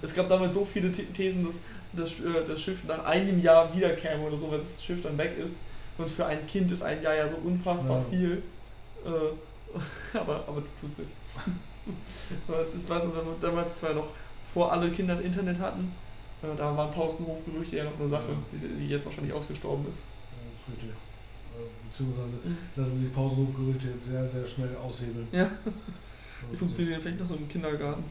Es 0.03 0.15
gab 0.15 0.29
damals 0.29 0.55
so 0.55 0.65
viele 0.65 0.93
The- 0.93 1.07
Thesen, 1.07 1.45
dass 1.47 1.57
das, 1.93 2.13
äh, 2.21 2.45
das 2.47 2.61
Schiff 2.61 2.79
nach 2.87 3.05
einem 3.05 3.41
Jahr 3.41 3.75
wiederkäme 3.75 4.23
oder 4.25 4.37
so, 4.39 4.51
weil 4.51 4.59
das 4.59 4.83
Schiff 4.83 5.03
dann 5.03 5.17
weg 5.19 5.37
ist. 5.39 5.57
Und 5.99 6.11
für 6.11 6.27
ein 6.27 6.47
Kind 6.47 6.71
ist 6.73 6.83
ein 6.83 7.01
Jahr 7.03 7.15
ja 7.15 7.29
so 7.29 7.37
unfassbar 7.37 7.99
Ja. 7.99 8.05
viel. 8.11 8.43
Äh, 9.05 9.09
aber, 10.19 10.45
aber 10.47 10.63
tut 10.81 10.95
sich. 10.97 11.07
Ich 12.77 12.89
weiß 12.89 13.05
noch, 13.05 13.41
damals 13.41 13.75
zwar 13.77 13.95
noch 13.95 14.11
vor 14.53 14.73
alle 14.73 14.91
Kinder 14.91 15.21
Internet 15.21 15.59
hatten, 15.61 15.93
da 16.57 16.77
waren 16.77 16.91
Pausenhofgerüchte 16.91 17.77
ja 17.77 17.85
noch 17.85 17.99
eine 17.99 18.09
Sache, 18.09 18.29
Ja. 18.53 18.59
die, 18.79 18.89
jetzt 18.89 19.07
wahrscheinlich 19.07 19.33
ausgestorben 19.33 19.87
ist. 19.89 20.01
Das 20.01 20.61
ist 20.61 20.75
richtig. 20.75 20.91
Äh, 20.91 21.89
Beziehungsweise 21.89 22.33
lassen 22.77 22.99
sich 22.99 23.15
Pausenhofgerüchte 23.15 23.89
jetzt 23.89 24.07
sehr, 24.07 24.27
sehr 24.27 24.47
schnell 24.47 24.77
aushebeln. 24.77 25.27
Ja, 25.33 25.49
die 26.53 26.57
funktionieren 26.57 27.01
vielleicht 27.01 27.21
noch 27.21 27.27
so 27.29 27.35
im 27.37 27.49
Kindergarten. 27.49 28.05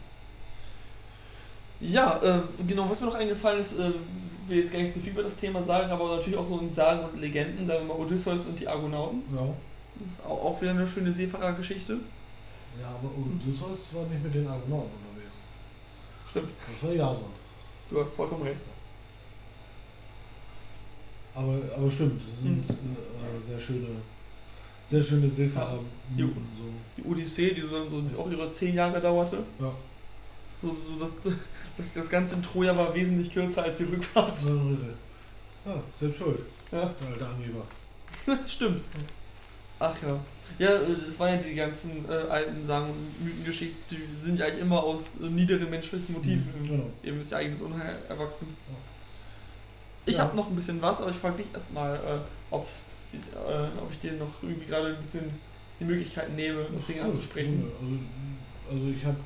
Ja, 1.79 2.19
äh, 2.23 2.41
genau, 2.67 2.89
was 2.89 2.99
mir 3.01 3.07
noch 3.07 3.15
eingefallen 3.15 3.59
ist, 3.59 3.73
äh, 3.77 3.91
will 4.47 4.59
jetzt 4.59 4.71
gar 4.71 4.79
nicht 4.79 4.93
zu 4.93 4.99
viel 4.99 5.11
über 5.11 5.23
das 5.23 5.35
Thema 5.35 5.61
sagen, 5.61 5.91
aber 5.91 6.15
natürlich 6.15 6.37
auch 6.37 6.45
so 6.45 6.59
in 6.59 6.69
Sagen 6.71 7.03
und 7.09 7.19
Legenden, 7.19 7.67
wir 7.67 7.81
mal 7.81 7.93
Odysseus 7.97 8.45
und 8.45 8.59
die 8.59 8.67
Argonauten. 8.67 9.23
Ja. 9.35 9.47
Das 9.99 10.11
ist 10.13 10.25
auch, 10.25 10.43
auch 10.45 10.61
wieder 10.61 10.71
eine 10.71 10.87
schöne 10.87 11.11
Seefahrergeschichte. 11.11 11.99
Ja, 12.81 12.87
aber 12.89 13.09
Odysseus 13.15 13.93
war 13.93 14.03
nicht 14.05 14.23
mit 14.23 14.33
den 14.33 14.47
Argonauten 14.47 14.89
unterwegs. 15.09 15.35
Stimmt, 16.29 16.49
Das 16.71 16.83
war 16.83 16.93
Jason. 16.95 17.25
Du 17.89 18.01
hast 18.01 18.15
vollkommen 18.15 18.43
recht. 18.43 18.61
Aber, 21.35 21.59
aber 21.75 21.89
stimmt, 21.89 22.21
das 22.29 22.41
sind 22.43 22.69
äh, 22.69 23.47
sehr 23.47 23.59
schöne, 23.59 23.87
sehr 24.87 25.01
schöne 25.01 25.29
Seefahrer. 25.31 25.79
die- 26.15 26.21
so. 26.23 26.29
Die 26.97 27.03
Odyssee, 27.09 27.53
die 27.55 27.61
so, 27.61 28.19
auch 28.19 28.29
ihre 28.29 28.51
zehn 28.51 28.75
Jahre 28.75 29.01
dauerte, 29.01 29.37
Ja. 29.59 29.71
so, 30.61 30.67
so 30.67 31.05
das, 31.05 31.33
das, 31.77 31.93
das 31.93 32.09
Ganze 32.09 32.35
in 32.35 32.43
Troja 32.43 32.77
war 32.77 32.93
wesentlich 32.93 33.31
kürzer 33.33 33.63
als 33.63 33.77
die 33.79 33.85
Rückfahrt. 33.85 34.43
Ja. 34.43 35.71
Ja, 35.73 35.81
selbst 35.99 36.17
schuld, 36.19 36.39
Ja. 36.71 36.93
der 37.01 37.07
alte 37.07 37.27
Angeber. 37.27 37.65
Stimmt. 38.47 38.81
Ach 39.83 40.01
ja. 40.01 40.25
Ja, 40.59 40.75
äh, 40.81 40.95
das 41.05 41.19
waren 41.19 41.35
ja 41.35 41.41
die 41.41 41.55
ganzen 41.55 42.05
äh, 42.05 42.13
alten 42.13 42.63
Sagen 42.63 42.91
und 42.91 43.23
Mythengeschichten, 43.23 43.97
die 43.97 44.15
sind 44.15 44.39
ja 44.39 44.45
eigentlich 44.45 44.61
immer 44.61 44.81
aus 44.81 45.19
äh, 45.21 45.29
niederen 45.29 45.69
menschlichen 45.69 46.13
Motiven. 46.15 46.63
Genau. 46.63 46.89
Eben 47.03 47.19
ist 47.19 47.31
ja 47.31 47.37
eigenes 47.37 47.61
Unheil 47.61 47.97
erwachsen. 48.07 48.47
Ja. 48.69 48.75
Ich 50.05 50.17
Ja. 50.17 50.23
habe 50.23 50.35
noch 50.37 50.49
ein 50.49 50.55
bisschen 50.55 50.81
was, 50.81 50.99
aber 50.99 51.09
ich 51.09 51.17
frage 51.17 51.43
dich 51.43 51.53
erstmal, 51.53 51.95
äh, 51.95 52.55
äh, 52.55 53.79
ob 53.81 53.91
ich 53.91 53.99
dir 53.99 54.13
noch 54.13 54.41
irgendwie 54.41 54.65
gerade 54.65 54.87
ein 54.87 54.99
bisschen 54.99 55.39
die 55.79 55.85
Möglichkeit 55.85 56.33
nehme, 56.33 56.69
noch 56.69 56.85
Dinge 56.87 57.01
Ach, 57.01 57.05
anzusprechen. 57.07 57.63
Also, 57.81 58.75
also 58.75 58.89
ich 58.89 59.03
habe 59.03 59.17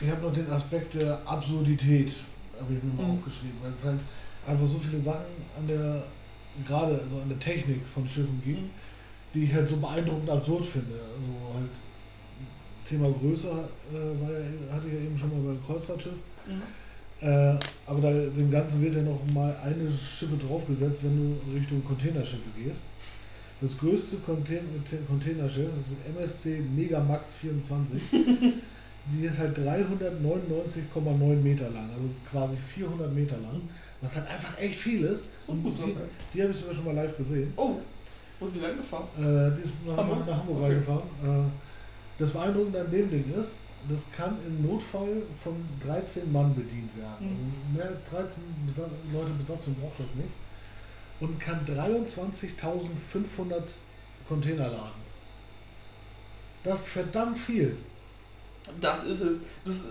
ich 0.00 0.10
hab 0.10 0.22
noch 0.22 0.32
den 0.32 0.50
Aspekt 0.50 0.94
der 0.94 1.26
Absurdität, 1.26 2.14
habe 2.58 2.74
ich 2.74 2.82
mir 2.82 2.92
mal 2.92 3.04
Mhm. 3.04 3.18
aufgeschrieben, 3.18 3.58
weil 3.62 3.72
es 3.72 3.84
halt 3.84 4.00
einfach 4.46 4.66
so 4.66 4.78
viele 4.78 5.00
Sachen 5.00 5.44
an 5.56 5.66
der, 5.66 6.12
gerade 6.66 7.00
also 7.02 7.20
an 7.20 7.28
der 7.28 7.38
Technik 7.38 7.86
von 7.86 8.06
Schiffen 8.06 8.40
Mhm. 8.44 8.70
die 9.34 9.44
ich 9.44 9.54
halt 9.54 9.68
so 9.68 9.76
beeindruckend 9.76 10.28
absurd 10.28 10.66
finde. 10.66 10.94
Also 10.94 11.54
halt 11.54 11.70
Thema 12.86 13.10
Größe 13.10 13.48
äh, 13.48 14.22
war 14.22 14.32
ja, 14.32 14.74
hatte 14.74 14.88
ich 14.88 14.94
ja 14.94 15.00
eben 15.00 15.16
schon 15.16 15.30
mal 15.30 15.52
beim 15.54 15.64
Kreuzfahrtschiff. 15.64 16.12
Mhm. 16.46 16.62
Äh, 17.26 17.56
aber 17.86 18.00
da, 18.00 18.10
dem 18.10 18.50
Ganzen 18.50 18.82
wird 18.82 18.96
ja 18.96 19.02
noch 19.02 19.20
mal 19.32 19.56
eine 19.64 19.90
Schippe 19.90 20.36
draufgesetzt, 20.36 21.04
wenn 21.04 21.16
du 21.16 21.56
Richtung 21.56 21.84
Containerschiffe 21.84 22.50
gehst. 22.56 22.82
Das 23.60 23.78
größte 23.78 24.16
Contain 24.18 24.64
Containerschiff, 25.06 25.68
das 25.76 25.86
ist 25.86 26.18
MSC 26.18 26.60
Megamax 26.74 27.34
24. 27.34 28.02
die 28.10 29.24
ist 29.24 29.38
halt 29.38 29.56
399,9 29.56 31.34
Meter 31.36 31.70
lang, 31.70 31.88
also 31.90 32.08
quasi 32.28 32.56
400 32.56 33.14
Meter 33.14 33.36
lang, 33.38 33.62
was 34.02 34.16
halt 34.16 34.28
einfach 34.28 34.58
echt 34.58 34.78
viel 34.78 35.04
ist. 35.04 35.24
So 35.46 35.54
gut, 35.54 35.74
die, 35.78 35.96
die 36.34 36.42
habe 36.42 36.52
ich 36.52 36.58
sogar 36.58 36.74
schon 36.74 36.84
mal 36.84 36.94
live 36.94 37.16
gesehen. 37.16 37.52
Oh, 37.56 37.76
wo 38.38 38.46
ist 38.46 38.56
die 38.56 38.60
lang 38.60 38.76
gefahren? 38.76 39.06
Äh, 39.16 39.56
die 39.56 39.62
ist 39.62 39.72
nach 39.86 39.96
Hamburg? 39.96 40.26
Nach 40.26 40.36
Hamburg 40.38 40.56
Okay. 40.58 40.66
reingefahren. 40.66 41.08
Äh, 41.24 41.44
das 42.18 42.30
Beeindruckende 42.32 42.80
an 42.80 42.90
dem 42.90 43.08
Ding 43.10 43.32
ist, 43.40 43.56
das 43.88 44.04
kann 44.14 44.36
im 44.46 44.66
Notfall 44.66 45.22
von 45.42 45.54
13 45.84 46.30
Mann 46.30 46.54
bedient 46.54 46.94
werden. 46.96 47.26
Mhm. 47.30 47.52
Also 47.68 47.78
mehr 47.78 47.88
als 47.88 48.04
13 48.06 48.42
Besa 48.66 48.88
Leute 49.12 49.30
Besatzung 49.32 49.74
braucht 49.76 49.98
das 49.98 50.14
nicht. 50.14 50.28
Und 51.20 51.38
kann 51.38 51.64
23.500 51.66 53.62
Container 54.28 54.68
laden. 54.68 55.02
Das 56.64 56.80
ist 56.80 56.88
verdammt 56.88 57.38
viel. 57.38 57.76
Das 58.80 59.04
ist 59.04 59.20
es. 59.20 59.40
Das, 59.64 59.86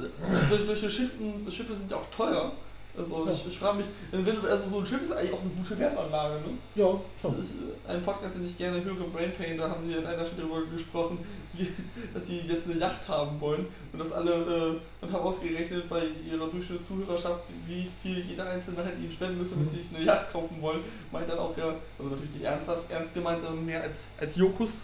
solche, 0.49 0.89
Schiffen, 0.89 1.49
Schiffe 1.49 1.75
sind 1.75 1.91
ja 1.91 1.97
auch 1.97 2.09
teuer. 2.09 2.51
Also 2.97 3.27
ich, 3.29 3.47
ich 3.47 3.57
frage 3.57 3.77
mich, 3.77 3.85
wenn, 4.11 4.45
also 4.45 4.69
so 4.69 4.79
ein 4.79 4.85
Schiff 4.85 5.01
ist 5.01 5.11
eigentlich 5.11 5.33
auch 5.33 5.41
eine 5.41 5.49
gute 5.51 5.79
Wertanlage, 5.79 6.35
ne? 6.41 6.57
Ja, 6.75 6.99
schon. 7.21 7.37
Das 7.37 7.45
ist 7.45 7.53
äh, 7.53 7.91
ein 7.91 8.01
Podcast, 8.03 8.35
den 8.35 8.45
ich 8.45 8.57
gerne 8.57 8.83
höre, 8.83 9.07
Brain 9.13 9.31
Pain, 9.33 9.57
da 9.57 9.69
haben 9.69 9.81
sie 9.87 9.97
an 9.97 10.05
einer 10.05 10.25
Stelle 10.25 10.47
darüber 10.47 10.65
gesprochen, 10.65 11.19
wie, 11.53 11.71
dass 12.13 12.27
sie 12.27 12.39
jetzt 12.39 12.67
eine 12.67 12.79
Yacht 12.79 13.07
haben 13.07 13.39
wollen 13.39 13.67
und 13.93 13.99
das 13.99 14.11
alle 14.11 14.31
äh, 14.31 15.03
und 15.03 15.13
haben 15.13 15.23
ausgerechnet 15.23 15.87
bei 15.87 16.03
ihrer 16.29 16.47
durchschnittlichen 16.47 16.85
Zuhörerschaft, 16.85 17.43
wie 17.65 17.87
viel 18.03 18.25
jeder 18.25 18.49
Einzelne 18.49 18.83
hätte 18.83 18.99
ihnen 18.99 19.11
spenden 19.11 19.37
müssen, 19.37 19.59
wenn 19.59 19.67
sie 19.67 19.77
sich 19.77 19.95
eine 19.95 20.03
Yacht 20.03 20.31
kaufen 20.31 20.61
wollen. 20.61 20.81
Meint 21.11 21.29
dann 21.29 21.39
auch 21.39 21.55
ja, 21.57 21.75
also 21.97 22.11
natürlich 22.11 22.33
nicht 22.33 22.43
ernsthaft, 22.43 22.89
ernst 22.89 23.13
gemeint, 23.13 23.41
sondern 23.41 23.65
mehr 23.65 23.83
als, 23.83 24.07
als 24.19 24.35
Jokus. 24.35 24.83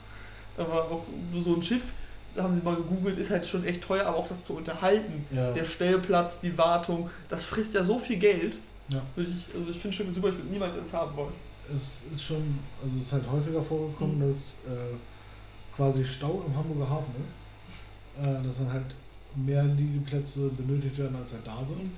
Aber 0.58 0.86
auch 0.90 1.04
so 1.38 1.54
ein 1.54 1.62
Schiff, 1.62 1.84
da 2.38 2.44
haben 2.44 2.56
sie 2.56 2.62
mal 2.62 2.76
gegoogelt, 2.76 3.18
ist 3.18 3.30
halt 3.30 3.46
schon 3.46 3.66
echt 3.66 3.82
teuer, 3.82 4.06
aber 4.06 4.18
auch 4.18 4.28
das 4.28 4.44
zu 4.46 4.54
unterhalten. 4.54 5.26
Ja. 5.32 5.52
Der 5.52 5.66
Stellplatz, 5.66 6.40
die 6.40 6.58
Wartung, 6.58 7.10
das 7.28 7.44
frisst 7.44 7.74
ja 7.74 7.84
so 7.84 8.00
viel 8.00 8.18
Geld. 8.18 8.60
ja. 8.90 9.02
Ich, 9.18 9.28
also 9.56 9.70
ich 9.70 9.78
finde 9.80 9.96
Schiffe 9.98 10.12
super, 10.14 10.30
ich 10.30 10.36
würde 10.36 10.50
niemals 10.50 10.78
eins 10.78 10.94
haben 10.94 11.16
wollen. 11.18 11.34
Es 11.70 12.04
ist 12.14 12.24
schon, 12.24 12.60
also 12.82 12.96
es 12.98 13.08
ist 13.08 13.14
halt 13.14 13.30
häufiger 13.30 13.62
vorgekommen, 13.62 14.18
Mhm. 14.20 14.30
dass 14.30 14.54
äh, 14.66 14.96
quasi 15.76 16.06
Stau 16.06 16.44
im 16.48 16.56
Hamburger 16.56 16.90
Hafen 16.90 17.14
ist. 17.24 17.36
Äh, 18.24 18.42
dass 18.44 18.58
dann 18.60 18.72
halt 18.72 18.86
mehr 19.36 19.64
Liegeplätze 19.64 20.50
benötigt 20.50 20.98
werden, 20.98 21.16
als 21.18 21.34
halt 21.34 21.46
da 21.46 21.64
sind. 21.66 21.92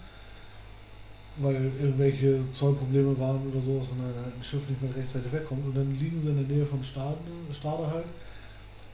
Weil 1.38 1.72
irgendwelche 1.80 2.40
Zollprobleme 2.52 3.18
waren 3.18 3.40
oder 3.50 3.62
so, 3.62 3.82
sondern 3.82 4.08
halt 4.08 4.36
ein 4.38 4.44
Schiff 4.44 4.68
nicht 4.68 4.82
mehr 4.82 4.94
rechtzeitig 4.96 5.32
wegkommt. 5.32 5.66
Und 5.68 5.76
dann 5.78 5.96
liegen 5.96 6.20
sie 6.20 6.30
in 6.30 6.36
der 6.48 6.58
Nähe 6.58 6.66
von 6.66 6.84
Stade, 6.84 7.16
Stade 7.54 7.88
halt 7.88 8.06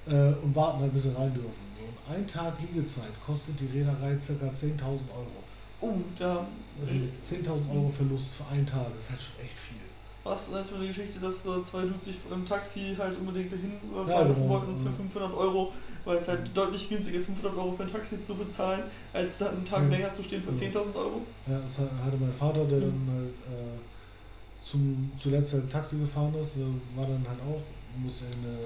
äh, 0.08 0.34
und 0.44 0.56
warten 0.56 0.82
halt, 0.82 0.94
bis 0.94 1.04
sie 1.04 1.16
rein 1.16 1.34
dürfen. 1.34 1.64
So, 1.76 2.12
ein 2.14 2.28
Tag 2.28 2.54
Liegezeit 2.62 3.12
kostet 3.26 3.60
die 3.60 3.66
Reederei 3.68 4.16
ca. 4.16 4.54
10.000 4.54 5.10
Euro. 5.12 5.44
Oh, 5.82 5.98
da 6.18 6.48
Also 6.80 6.94
10.000 7.22 7.72
Euro 7.72 7.90
Verlust 7.90 8.36
für 8.36 8.46
einen 8.48 8.66
Tag, 8.66 8.88
das 8.96 9.04
ist 9.06 9.10
halt 9.12 9.22
schon 9.22 9.46
echt 9.46 9.58
viel. 9.58 9.78
war 10.24 10.36
es 10.36 10.52
halt 10.52 10.66
so 10.68 10.76
eine 10.76 10.88
Geschichte, 10.88 11.20
dass 11.20 11.46
äh, 11.46 11.64
zwei 11.64 11.82
Dudes 11.82 12.06
sich 12.06 12.16
im 12.32 12.46
Taxi 12.46 12.96
halt 12.98 13.18
unbedingt 13.20 13.52
dahin 13.52 13.74
äh, 13.74 13.94
fahren 13.96 14.08
Ja, 14.10 14.22
lassen 14.24 14.42
genau. 14.44 14.54
wollten 14.54 14.78
für 14.78 14.90
Mhm. 14.90 14.96
500 14.96 15.34
Euro, 15.34 15.74
weil 16.06 16.18
es 16.18 16.28
halt 16.28 16.56
deutlich 16.58 16.90
günstiger 16.90 17.20
ist, 17.20 17.26
500 17.28 17.56
Euro 17.58 17.74
für 17.74 17.84
ein 17.84 17.92
Taxi 17.92 18.24
zu 18.24 18.34
bezahlen, 18.36 18.84
als 19.14 19.38
dann 19.38 19.56
einen 19.58 19.66
Tag 19.66 19.84
Mhm. 19.84 19.92
länger 19.92 20.14
zu 20.14 20.24
stehen 20.24 20.42
für 20.42 20.52
Mhm. 20.52 20.56
10.000 20.56 20.96
Euro. 20.96 21.22
Ja, 21.48 21.60
das 21.60 21.78
hat- 21.80 21.92
hatte 22.04 22.18
mein 22.18 22.34
Vater, 22.34 22.66
der 22.66 22.80
Mhm. 22.80 23.06
dann 23.08 23.16
halt 23.16 23.36
äh, 23.36 24.64
zum, 24.64 25.12
zuletzt 25.18 25.54
halt 25.54 25.70
Taxi 25.72 25.98
gefahren 26.00 26.34
ist, 26.36 26.56
der 26.56 26.66
war 26.96 27.06
dann 27.08 27.26
halt 27.28 27.40
auch, 27.42 27.62
musste 28.02 28.26
eine, 28.26 28.58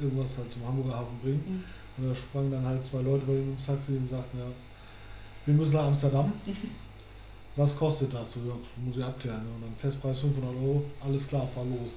irgendwas 0.00 0.36
halt 0.38 0.50
zum 0.52 0.66
Hamburger 0.66 0.96
Hafen 0.96 1.18
bringen. 1.20 1.64
Und 1.96 2.08
da 2.08 2.14
sprangen 2.14 2.50
dann 2.50 2.64
halt 2.64 2.84
zwei 2.84 3.00
Leute 3.02 3.26
bei 3.26 3.32
ihm 3.34 3.50
ins 3.50 3.66
Taxi 3.66 3.96
und 3.96 4.08
sagten, 4.08 4.38
ja, 4.38 4.46
wir 5.46 5.54
müssen 5.54 5.74
nach 5.74 5.86
Amsterdam. 5.86 6.32
Was 7.56 7.76
kostet 7.76 8.14
das? 8.14 8.30
So, 8.32 8.40
ja, 8.40 8.54
muss 8.84 8.96
ich 8.98 9.02
abklären. 9.02 9.42
ne? 9.42 9.50
Und 9.56 9.62
dann 9.62 9.74
Festpreis 9.74 10.20
500 10.20 10.54
Euro, 10.54 10.84
alles 11.00 11.26
klar, 11.26 11.44
fahr 11.44 11.64
los. 11.64 11.96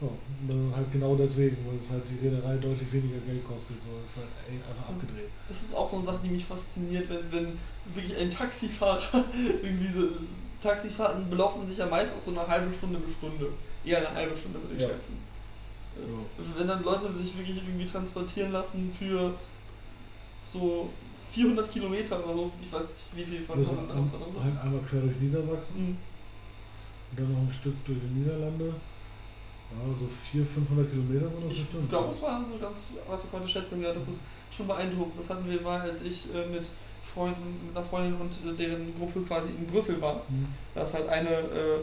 Ja, 0.00 0.08
und 0.08 0.48
dann 0.48 0.72
halt 0.74 0.90
genau 0.90 1.14
deswegen, 1.14 1.56
weil 1.66 1.76
es 1.76 1.90
halt 1.90 2.02
die 2.10 2.16
Reederei 2.16 2.56
deutlich 2.56 2.90
weniger 2.92 3.18
Geld 3.20 3.44
kostet. 3.44 3.76
So, 3.82 3.90
das 4.00 4.10
ist 4.10 4.16
halt 4.16 4.26
ey, 4.48 4.56
einfach 4.56 4.90
Mhm. 4.90 4.96
abgedreht. 4.96 5.28
Das 5.46 5.62
ist 5.62 5.74
auch 5.74 5.88
so 5.90 5.98
eine 5.98 6.06
Sache, 6.06 6.18
die 6.24 6.30
mich 6.30 6.44
fasziniert, 6.44 7.08
wenn, 7.08 7.30
wenn 7.30 7.58
wirklich 7.94 8.16
ein 8.18 8.30
Taxifahrer 8.30 9.00
irgendwie 9.62 9.86
so. 9.92 10.08
Taxifahrten 10.60 11.30
belaufen 11.30 11.64
sich 11.68 11.78
ja 11.78 11.86
meist 11.86 12.16
auf 12.16 12.24
so 12.24 12.30
eine 12.32 12.44
halbe 12.48 12.72
Stunde 12.72 12.98
bis 12.98 13.12
Stunde. 13.14 13.52
Eher 13.84 13.98
eine 13.98 14.12
halbe 14.12 14.36
Stunde 14.36 14.60
würde 14.60 14.74
ich 14.74 14.82
Ja. 14.82 14.88
schätzen. 14.88 15.18
Ja. 15.96 16.44
Wenn 16.58 16.68
dann 16.68 16.84
Leute 16.84 17.10
sich 17.10 17.36
wirklich 17.36 17.56
irgendwie 17.56 17.86
transportieren 17.86 18.52
lassen 18.52 18.92
für 18.98 19.32
so 20.52 20.90
400 21.32 21.70
Kilometer 21.70 22.22
oder 22.24 22.34
so, 22.34 22.52
ich 22.62 22.72
weiß 22.72 22.88
nicht 23.14 23.28
wie 23.28 23.36
viel 23.36 23.44
von 23.44 23.58
Also, 23.58 23.70
Holland 23.72 23.88
nach 23.88 23.96
Amsterdam 23.96 24.32
sind. 24.32 24.44
halt 24.44 24.58
einmal 24.58 24.80
quer 24.88 25.00
durch 25.00 25.16
Niedersachsen. 25.20 25.80
Mhm. 25.80 25.96
Und 27.10 27.20
dann 27.20 27.32
noch 27.32 27.38
ein 27.40 27.52
Stück 27.52 27.84
durch 27.84 27.98
die 28.00 28.18
Niederlande. 28.20 28.66
Ja, 29.70 29.82
so 29.98 30.08
400, 30.30 30.54
500 30.54 30.90
Kilometer 30.90 31.28
sind 31.28 31.44
das 31.44 31.52
Ich 31.52 31.64
bestimmt. 31.66 31.88
glaube, 31.90 32.14
es 32.14 32.22
war 32.22 32.36
eine 32.36 32.58
ganz 32.60 32.78
adäquate 33.10 33.48
Schätzung, 33.48 33.82
ja, 33.82 33.92
das 33.92 34.08
ist 34.08 34.20
schon 34.50 34.66
beeindruckend. 34.68 35.18
Das 35.18 35.28
hatten 35.30 35.48
wir 35.50 35.60
mal, 35.60 35.80
als 35.80 36.02
ich 36.02 36.32
äh, 36.34 36.46
mit 36.46 36.70
Freunden, 37.12 37.66
mit 37.66 37.76
einer 37.76 37.84
Freundin 37.84 38.14
und 38.20 38.32
äh, 38.32 38.54
deren 38.56 38.94
Gruppe 38.96 39.20
quasi 39.22 39.50
in 39.52 39.66
Brüssel 39.66 40.00
war. 40.00 40.22
Hm. 40.28 40.46
Da 40.74 40.82
ist 40.82 40.94
halt 40.94 41.08
eine, 41.08 41.30
äh, 41.30 41.80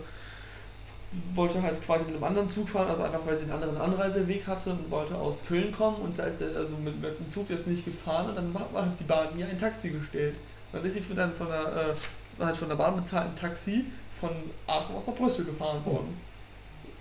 wollte 1.35 1.61
halt 1.61 1.81
quasi 1.81 2.05
mit 2.05 2.15
einem 2.15 2.23
anderen 2.23 2.49
Zug 2.49 2.69
fahren, 2.69 2.89
also 2.89 3.03
einfach 3.03 3.25
weil 3.25 3.37
sie 3.37 3.43
einen 3.43 3.53
anderen 3.53 3.77
Anreiseweg 3.77 4.45
hatte 4.47 4.71
und 4.71 4.89
wollte 4.91 5.15
aus 5.15 5.45
Köln 5.45 5.71
kommen 5.71 5.97
und 5.97 6.17
da 6.17 6.23
ist 6.23 6.39
der 6.39 6.55
also 6.55 6.75
mit, 6.77 7.01
mit 7.01 7.19
dem 7.19 7.29
Zug 7.31 7.49
jetzt 7.49 7.67
nicht 7.67 7.85
gefahren 7.85 8.29
und 8.29 8.35
dann 8.35 8.53
hat 8.53 8.73
hat 8.73 8.99
die 8.99 9.03
Bahn 9.03 9.37
ihr 9.37 9.47
ein 9.47 9.57
Taxi 9.57 9.89
gestellt. 9.89 10.39
Dann 10.71 10.83
ist 10.83 10.93
sie 10.93 11.01
für 11.01 11.13
dann 11.13 11.33
von 11.33 11.47
der, 11.47 11.95
äh, 12.39 12.43
halt 12.43 12.57
von 12.57 12.67
der 12.67 12.75
Bahn 12.75 12.95
bezahlten 12.95 13.35
Taxi 13.35 13.85
von 14.19 14.31
Aachen 14.67 14.95
aus 14.95 15.07
nach 15.07 15.15
Brüssel 15.15 15.45
gefahren 15.45 15.85
worden. 15.85 16.17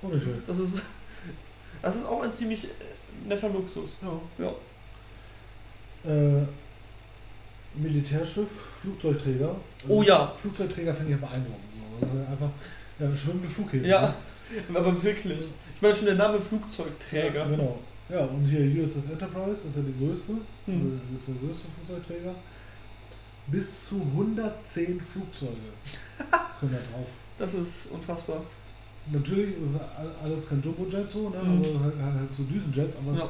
Oh, 0.03 0.09
nicht 0.09 0.23
schlecht. 0.23 0.47
Das 0.47 0.59
ist, 0.59 0.83
das 1.81 1.97
ist 1.97 2.07
auch 2.07 2.23
ein 2.23 2.33
ziemlich 2.33 2.65
äh, 2.65 2.69
netter 3.29 3.49
Luxus. 3.49 3.99
Ja. 4.03 4.45
Ja. 4.45 6.11
Äh, 6.11 6.47
Militärschiff, 7.75 8.49
Flugzeugträger. 8.81 9.55
Also 9.83 9.95
Oh 9.95 10.03
ja. 10.03 10.35
Flugzeugträger 10.41 10.95
finde 10.95 11.15
ich 11.15 11.21
ja 11.21 11.27
beeindruckend. 11.27 11.73
So. 12.01 12.07
Also 12.07 12.19
einfach 12.31 12.51
ja, 12.99 13.17
schwimmende 13.17 13.49
Flughäfen. 13.49 13.85
Ja, 13.89 14.15
aber 14.75 15.03
wirklich. 15.03 15.39
Ich 15.75 15.83
meine 15.83 15.95
schon 15.95 16.07
der 16.07 16.15
Name 16.17 16.41
Flugzeugträger. 16.41 17.41
Ja, 17.41 17.47
genau. 17.49 17.79
Ja, 18.09 18.21
und 18.27 18.45
hier 18.47 18.83
USS 18.85 19.11
Enterprise 19.11 19.61
ist 19.67 19.77
ja 19.77 19.83
die 19.83 20.05
größte. 20.05 20.33
Hm. 20.67 21.01
ist 21.17 21.29
der 21.29 21.35
größte 21.37 21.67
Flugzeugträger. 21.77 22.35
Bis 23.49 23.89
zu 23.89 23.97
110 24.01 25.01
Flugzeuge 25.01 25.53
können 26.61 26.73
da 26.73 26.79
drauf. 26.97 27.07
Das 27.39 27.55
ist 27.55 27.91
unfassbar. 27.91 28.43
Natürlich 29.11 29.57
ist 29.57 29.81
all- 29.97 30.15
alles 30.23 30.49
kein 30.49 30.63
Jumbojet 30.63 31.11
so, 31.11 31.29
ne? 31.31 31.39
Mhm. 31.43 31.63
aber 31.75 31.85
halt, 31.85 32.15
halt 32.21 32.35
so 32.37 32.45
Düsenjets, 32.45 32.97
aber 32.97 33.19
Ja. 33.19 33.29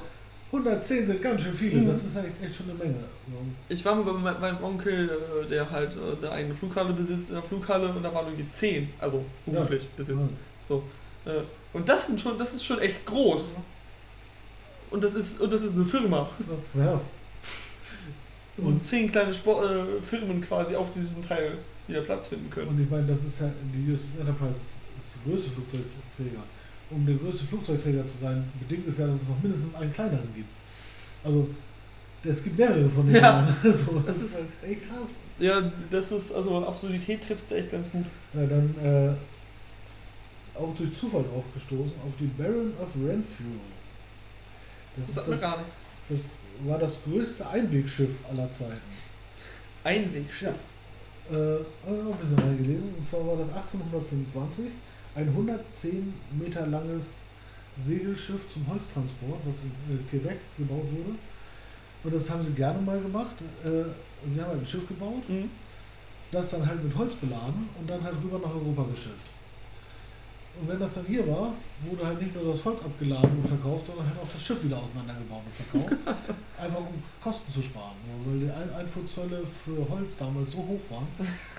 110 0.53 1.07
sind 1.07 1.23
ganz 1.23 1.43
schön 1.43 1.55
viele, 1.55 1.81
Mhm. 1.81 1.87
das 1.89 2.03
ist 2.05 2.15
echt, 2.15 2.43
echt 2.45 2.55
schon 2.55 2.69
eine 2.69 2.79
Menge. 2.79 3.01
So. 3.27 3.39
Ich 3.71 3.83
war 3.85 3.95
mal 3.95 4.05
bei 4.05 4.13
me- 4.13 4.39
meinem 4.39 4.63
Onkel, 4.63 5.09
äh, 5.09 5.49
der 5.49 5.71
halt 5.71 5.95
äh, 5.97 6.17
eine 6.27 6.31
eigene 6.33 6.55
Flughalle 6.55 6.93
besitzt, 6.93 7.31
in 7.31 7.35
der 7.37 7.43
Flughalle 7.43 7.89
und 7.89 8.03
da 8.03 8.13
waren 8.13 8.27
irgendwie 8.27 8.51
10, 8.53 8.91
also 8.99 9.25
beruflich 9.47 9.89
besitzt. 9.97 10.31
Ja. 10.31 10.37
So. 10.69 10.83
Äh, 11.25 11.41
und 11.73 11.89
das 11.89 12.07
sind 12.07 12.21
schon, 12.21 12.37
das 12.39 12.53
ist 12.53 12.65
schon 12.65 12.79
echt 12.81 13.07
groß. 13.07 13.59
Und 14.91 15.03
das 15.03 15.15
ist, 15.15 15.41
und 15.41 15.51
das 15.53 15.63
ist 15.63 15.73
eine 15.75 15.87
Firma. 15.87 16.29
Ja, 16.75 17.01
Das 18.55 18.65
sind 18.65 18.67
Und- 18.75 18.83
zehn 18.85 19.11
kleine 19.11 19.33
Sport, 19.33 19.65
äh, 19.71 20.03
Firmen 20.03 20.43
quasi 20.43 20.77
auf 20.77 20.91
diesem 20.93 21.23
Teil, 21.27 21.57
die 21.89 21.95
da 21.95 22.03
Platz 22.03 22.27
finden 22.27 22.51
können. 22.51 22.69
und 22.69 22.81
ich 22.83 22.91
meine, 22.91 23.07
das 23.07 23.25
ist 23.25 23.41
ja, 23.41 23.51
die 23.73 23.91
USS 23.91 24.19
Enterprise 24.21 24.61
ist, 24.61 24.77
ist 25.01 25.17
der 25.25 25.33
größte 25.33 25.51
Flugzeugträger. 25.53 26.43
Um 26.95 27.07
der 27.07 27.17
größte 27.17 27.47
Flugzeugträger 27.47 28.07
zu 28.07 28.19
sein, 28.19 28.45
bedingt 28.61 28.87
es 28.89 28.99
ja, 28.99 29.07
dass 29.07 29.17
es 29.23 29.29
noch 29.29 29.43
mindestens 29.43 29.75
einen 29.75 29.93
kleineren 29.93 30.29
gibt. 30.35 30.49
Also, 31.25 31.49
es 32.25 32.43
gibt 32.43 32.59
mehrere 32.59 32.89
von 32.89 33.07
denen. 33.07 33.23
Ja. 33.23 33.57
so, 33.65 34.01
das, 34.01 34.07
Das 34.07 34.23
ist 34.23 34.47
echt 34.63 34.89
krass. 34.89 35.09
Ja, 35.39 35.73
das 35.91 36.13
ist, 36.13 36.33
also 36.33 36.65
Absurdität 36.67 37.23
trifft 37.23 37.47
es 37.47 37.53
echt 37.53 37.73
ganz 37.73 37.91
gut. 37.91 38.05
Ja, 38.35 38.47
dann 38.47 38.75
äh, 38.85 40.59
auch 40.59 40.75
durch 40.77 40.95
Zufall 40.97 41.23
drauf 41.25 41.45
gestoßen 41.55 41.95
auf 42.07 42.13
die 42.21 42.27
Baron 42.27 42.73
of 42.81 42.95
Renfrew. 42.95 43.45
Das, 44.97 45.07
Das 45.15 45.25
ist 45.25 45.33
das, 45.33 45.41
gar 45.41 45.57
nichts. 45.59 45.73
das 46.09 46.69
war 46.69 46.79
das 46.79 46.99
größte 47.05 47.49
Einwegschiff 47.49 48.11
aller 48.31 48.53
Zeiten. 48.53 48.81
Einwegschiff. 49.83 50.55
Äh, 51.31 51.35
habe 51.35 51.65
ich 51.97 52.03
auch 52.07 52.13
ein 52.13 52.19
bisschen 52.21 52.39
reingelesen. 52.39 52.95
Und 52.99 53.07
zwar 53.07 53.27
war 53.27 53.37
das 53.37 53.49
1825 53.49 54.67
ein 55.15 55.29
110 55.29 56.13
Meter 56.39 56.67
langes 56.67 57.19
Segelschiff 57.79 58.49
zum 58.49 58.67
Holztransport, 58.69 59.41
was 59.47 59.59
in 59.63 59.71
äh, 59.97 60.03
Quebec 60.11 60.39
gebaut 60.59 60.85
wurde. 60.91 61.17
Und 62.05 62.15
das 62.15 62.29
haben 62.31 62.43
sie 62.45 62.53
gerne 62.53 62.81
mal 62.81 63.01
gemacht. 63.01 63.37
Äh, 63.65 63.85
sie 64.33 64.41
haben 64.41 64.49
halt 64.51 64.61
ein 64.61 64.67
Schiff 64.67 64.87
gebaut, 64.89 65.29
Mhm. 65.29 65.49
das 66.31 66.51
dann 66.51 66.67
halt 66.67 66.83
mit 66.83 66.97
Holz 66.97 67.15
beladen 67.17 67.69
und 67.79 67.89
dann 67.89 68.03
halt 68.03 68.17
rüber 68.23 68.39
nach 68.39 68.55
Europa 68.55 68.85
geschifft. 68.91 69.27
Und 70.61 70.69
wenn 70.69 70.79
das 70.79 70.93
dann 70.95 71.07
hier 71.07 71.27
war, 71.27 71.55
wurde 71.83 72.07
halt 72.07 72.21
nicht 72.21 72.35
nur 72.35 72.53
das 72.53 72.63
Holz 72.63 72.83
abgeladen 72.85 73.39
und 73.39 73.49
verkauft, 73.49 73.87
sondern 73.87 74.07
halt 74.07 74.19
auch 74.19 74.29
das 74.31 74.43
Schiff 74.43 74.63
wieder 74.63 74.77
auseinandergebaut 74.77 75.41
und 75.47 75.55
verkauft. 75.55 75.97
einfach 76.59 76.81
um 76.81 77.03
Kosten 77.23 77.51
zu 77.51 77.63
sparen. 77.63 77.97
Weil 78.27 78.41
die 78.41 78.51
Ein 78.51 78.75
Einfuhrzölle 78.75 79.43
für 79.47 79.89
Holz 79.89 80.19
damals 80.19 80.53
so 80.53 80.59
hoch 80.59 80.81
waren, 80.91 81.07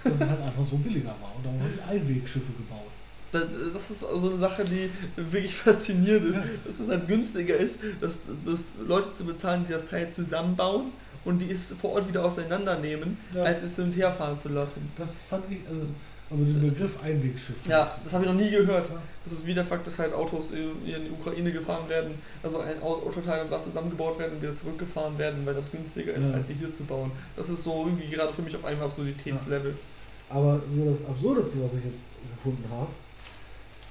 dass 0.04 0.14
es 0.14 0.30
halt 0.30 0.41
einfach 0.41 0.64
so 0.64 0.78
billiger 0.78 1.10
war. 1.22 1.34
Und 1.36 1.43
dann 1.43 1.60
wurden 1.60 1.80
Einwegschiffe 1.89 2.51
gebaut. 2.54 2.93
Das, 3.34 3.44
das 3.74 3.92
ist 3.92 4.00
so 4.02 4.30
eine 4.30 4.38
Sache, 4.38 4.64
die 4.64 4.90
wirklich 5.18 5.56
faszinierend 5.66 6.30
ist, 6.30 6.36
Ja. 6.38 6.44
dass 6.66 6.80
es 6.80 6.88
halt 6.88 7.08
günstiger 7.08 7.58
ist, 7.58 7.80
dass, 8.00 8.20
dass 8.46 8.60
Leute 8.88 9.12
zu 9.14 9.26
bezahlen, 9.26 9.66
die 9.68 9.74
das 9.74 9.86
Teil 9.88 10.10
zusammenbauen 10.14 10.92
und 11.26 11.40
die 11.42 11.48
ist 11.48 11.74
vor 11.82 11.94
Ort 11.94 12.08
wieder 12.08 12.24
auseinandernehmen, 12.24 13.18
Ja. 13.34 13.44
als 13.44 13.64
es 13.64 13.76
hin 13.76 13.86
und 13.86 13.92
her 13.94 14.12
fahren 14.12 14.40
zu 14.40 14.50
lassen. 14.50 14.90
Das 14.98 15.16
fand 15.28 15.44
ich, 15.52 15.58
also, 15.68 15.82
aber 16.30 16.44
den 16.46 16.62
Begriff 16.62 16.98
Einwegschiff. 17.04 17.56
Ja, 17.68 17.96
das 18.04 18.14
habe 18.14 18.26
ich 18.26 18.32
noch 18.32 18.38
nie 18.40 18.50
gehört. 18.50 18.88
Ja. 18.90 18.96
Das 19.24 19.34
ist 19.34 19.46
wie 19.46 19.54
der 19.54 19.66
Fakt, 19.66 19.86
dass 19.88 20.00
halt 20.00 20.14
Autos 20.14 20.52
in 20.52 20.72
die 20.86 21.10
Ukraine 21.12 21.52
gefahren 21.52 21.88
werden, 21.90 22.16
also 22.44 22.60
ein 22.60 22.82
Au- 22.82 23.04
Autoteil 23.08 23.44
und 23.44 23.52
Dach 23.52 23.64
zusammengebaut 23.64 24.18
werden 24.20 24.34
und 24.36 24.42
wieder 24.42 24.56
zurückgefahren 24.56 25.18
werden, 25.18 25.46
weil 25.46 25.54
das 25.54 25.70
günstiger 25.72 26.14
ist, 26.14 26.26
Ja. 26.28 26.34
als 26.34 26.48
sie 26.48 26.54
hier 26.56 26.74
zu 26.74 26.84
bauen. 26.84 27.12
Das 27.36 27.50
ist 27.50 27.64
so 27.64 27.86
irgendwie 27.88 28.10
gerade 28.10 28.34
für 28.34 28.42
mich 28.42 28.56
auf 28.56 28.66
einem 28.66 28.82
Absurditätslevel. 28.82 29.76
Aber 30.30 30.60
so 30.76 30.86
das 31.00 31.10
Absurdeste, 31.10 31.58
was 31.64 31.80
ich 31.80 31.86
jetzt 31.86 32.36
gefunden 32.38 32.66
habe, 32.72 32.88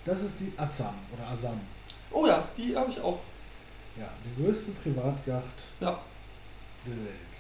das 0.05 0.23
ist 0.23 0.41
die 0.41 0.53
Azam 0.57 0.95
oder 1.13 1.29
Asam. 1.29 1.61
Oh 2.11 2.27
ja, 2.27 2.47
die 2.57 2.77
habe 2.77 2.91
ich 2.91 3.01
auch. 3.01 3.21
Ja, 3.99 4.09
die 4.25 4.43
größte 4.43 4.73
Privatjacht 4.73 5.63
Ja. 5.81 5.99
der 6.87 6.97
Welt. 6.97 7.33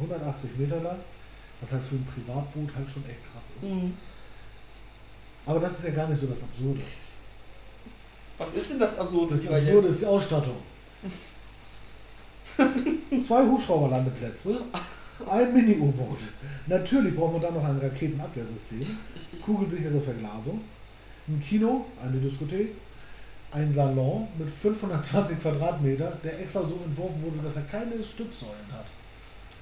180 0.00 0.56
Meter 0.56 0.80
lang, 0.80 0.98
was 1.60 1.70
halt 1.72 1.82
für 1.82 1.96
ein 1.96 2.06
Privatboot 2.06 2.74
halt 2.74 2.90
schon 2.90 3.04
echt 3.06 3.20
krass 3.30 3.44
ist. 3.60 3.68
Mhm. 3.68 3.96
Aber 5.44 5.60
das 5.60 5.72
ist 5.78 5.84
ja 5.84 5.90
gar 5.90 6.08
nicht 6.08 6.20
so 6.20 6.26
das 6.28 6.42
Absurde. 6.42 6.80
Was 8.38 8.52
ist 8.52 8.70
denn 8.70 8.78
das 8.80 8.98
Absurde 8.98 9.36
Das 9.36 9.46
Absurde 9.46 9.88
ist 9.88 10.00
die 10.00 10.06
Ausstattung. 10.06 10.56
Zwei 13.26 13.44
Hubschrauberlandeplätze, 13.46 14.60
ein 15.28 15.54
Mini-U-Boot. 15.54 16.18
Natürlich 16.66 17.14
braucht 17.14 17.32
man 17.34 17.42
dann 17.42 17.54
noch 17.54 17.64
ein 17.64 17.78
Raketenabwehrsystem, 17.78 18.80
Ich, 18.80 19.26
ich, 19.32 19.42
kugelsichere 19.42 20.00
Verglasung, 20.00 20.62
ein 21.28 21.42
Kino, 21.46 21.86
eine 22.02 22.18
Diskothek, 22.18 22.72
ein 23.52 23.72
Salon 23.72 24.28
mit 24.38 24.50
520 24.50 25.40
Quadratmeter, 25.40 26.12
der 26.24 26.40
extra 26.40 26.62
so 26.62 26.80
entworfen 26.84 27.22
wurde, 27.22 27.38
dass 27.42 27.56
er 27.56 27.62
keine 27.62 28.02
Stützsäulen 28.02 28.72
hat. 28.72 28.86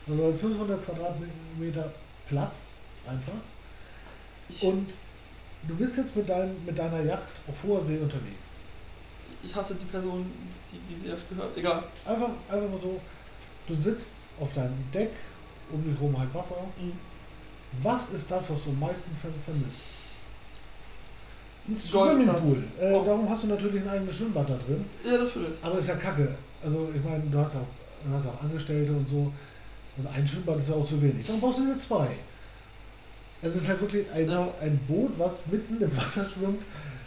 Also 0.09 0.33
500 0.33 0.85
Quadratmeter 0.85 1.93
Platz 2.29 2.75
einfach. 3.07 3.33
ich, 4.49 4.63
Und 4.63 4.91
du 5.69 5.77
bist 5.77 5.97
jetzt 5.97 6.15
mit, 6.17 6.29
dein, 6.29 6.55
mit 6.65 6.79
deiner 6.79 7.03
Yacht 7.03 7.29
auf 7.49 7.63
hoher 7.65 7.81
See 7.81 7.99
unterwegs. 7.99 8.59
ich 9.43 9.55
hasse 9.55 9.75
die 9.75 9.85
Person, 9.87 10.31
die, 10.73 10.79
die 10.89 11.01
sie 11.01 11.13
hat 11.13 11.29
gehört. 11.29 11.57
Egal. 11.57 11.83
Einfach, 12.05 12.31
einfach 12.49 12.71
mal 12.71 12.81
so, 12.81 13.01
du 13.67 13.75
sitzt 13.75 14.29
auf 14.41 14.53
deinem 14.53 14.85
Deck, 14.93 15.11
um 15.71 15.85
dich 15.85 16.01
rum 16.01 16.19
halt 16.19 16.33
Wasser. 16.35 16.57
Mhm. 16.81 16.93
Was 17.83 18.11
ist 18.11 18.31
das, 18.31 18.51
was 18.51 18.65
du 18.65 18.71
am 18.71 18.81
meisten 18.81 19.17
ver 19.21 19.31
vermisst? 19.45 19.85
Ein. 21.69 21.77
Swimmingpool. 21.77 22.63
Äh, 22.81 22.93
Oh. 22.95 23.05
Darum 23.05 23.29
hast 23.29 23.43
du 23.45 23.47
natürlich 23.49 23.83
ein 23.83 23.89
eigenes 23.89 24.17
Schwimmbad 24.17 24.49
da 24.49 24.55
drin. 24.67 24.85
Ja, 25.05 25.19
natürlich. 25.19 25.51
Aber 25.63 25.79
ist 25.79 25.89
ja 25.89 25.95
kacke. 25.97 26.29
Also 26.65 26.89
ich 26.95 27.03
meine, 27.05 27.23
du 27.31 27.39
hast 27.39 27.57
auch, 27.57 27.67
du 28.09 28.15
hast 28.15 28.27
auch 28.27 28.43
Angestellte 28.43 28.93
und 28.93 29.09
so. 29.09 29.33
Also 29.97 30.09
ein 30.15 30.27
Schwimmbad 30.27 30.59
ist 30.59 30.69
ja 30.69 30.75
auch 30.75 30.85
zu 30.87 31.01
wenig. 31.03 31.27
Dann 31.27 31.41
brauchst 31.41 31.59
du 31.61 31.69
jetzt 31.69 31.87
zwei. 31.89 32.09
Es 33.43 33.57
ist 33.57 33.69
halt 33.69 33.81
wirklich 33.81 34.07
ein, 34.13 34.29
Ja. 34.29 34.49
ein 34.61 34.79
Boot, 34.87 35.19
was 35.19 35.47
mitten 35.47 35.81
im 35.81 35.97
Wasser 35.97 36.27
schwimmt, 36.29 36.61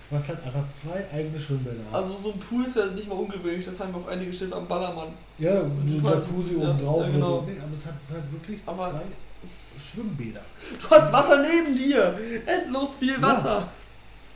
was 0.09 0.27
halt 0.27 0.39
einfach 0.43 0.67
zwei 0.69 1.03
eigene 1.13 1.39
Schwimmbäder 1.39 1.77
hat. 1.91 2.03
Also 2.03 2.17
so 2.23 2.31
ein 2.33 2.39
Pool 2.39 2.65
ist 2.65 2.75
ja 2.75 2.85
nicht 2.87 3.07
mal 3.07 3.15
ungewöhnlich, 3.15 3.65
das 3.65 3.79
haben 3.79 3.93
auch 3.95 4.07
einige 4.07 4.33
Schiffe 4.33 4.55
am 4.55 4.67
Ballermann. 4.67 5.09
ja, 5.37 5.61
so 5.61 5.81
ein 5.81 6.01
quasi- 6.01 6.15
Jacuzzi 6.15 6.53
ja, 6.59 6.69
oben 6.69 6.79
drauf 6.79 7.01
ja, 7.01 7.05
und 7.07 7.13
genau. 7.13 7.27
so. 7.27 7.41
Nee, 7.47 7.57
aber 7.59 7.77
es 7.77 7.85
hat 7.85 7.93
halt 8.11 8.31
wirklich 8.31 8.61
Aber- 8.65 8.89
zwei 8.91 9.01
Schwimmbäder. 9.91 10.41
Du 10.81 10.89
hast 10.89 11.11
Wasser 11.13 11.41
neben 11.43 11.75
dir! 11.75 12.17
Endlos 12.45 12.95
viel 12.95 13.13
Ja. 13.21 13.69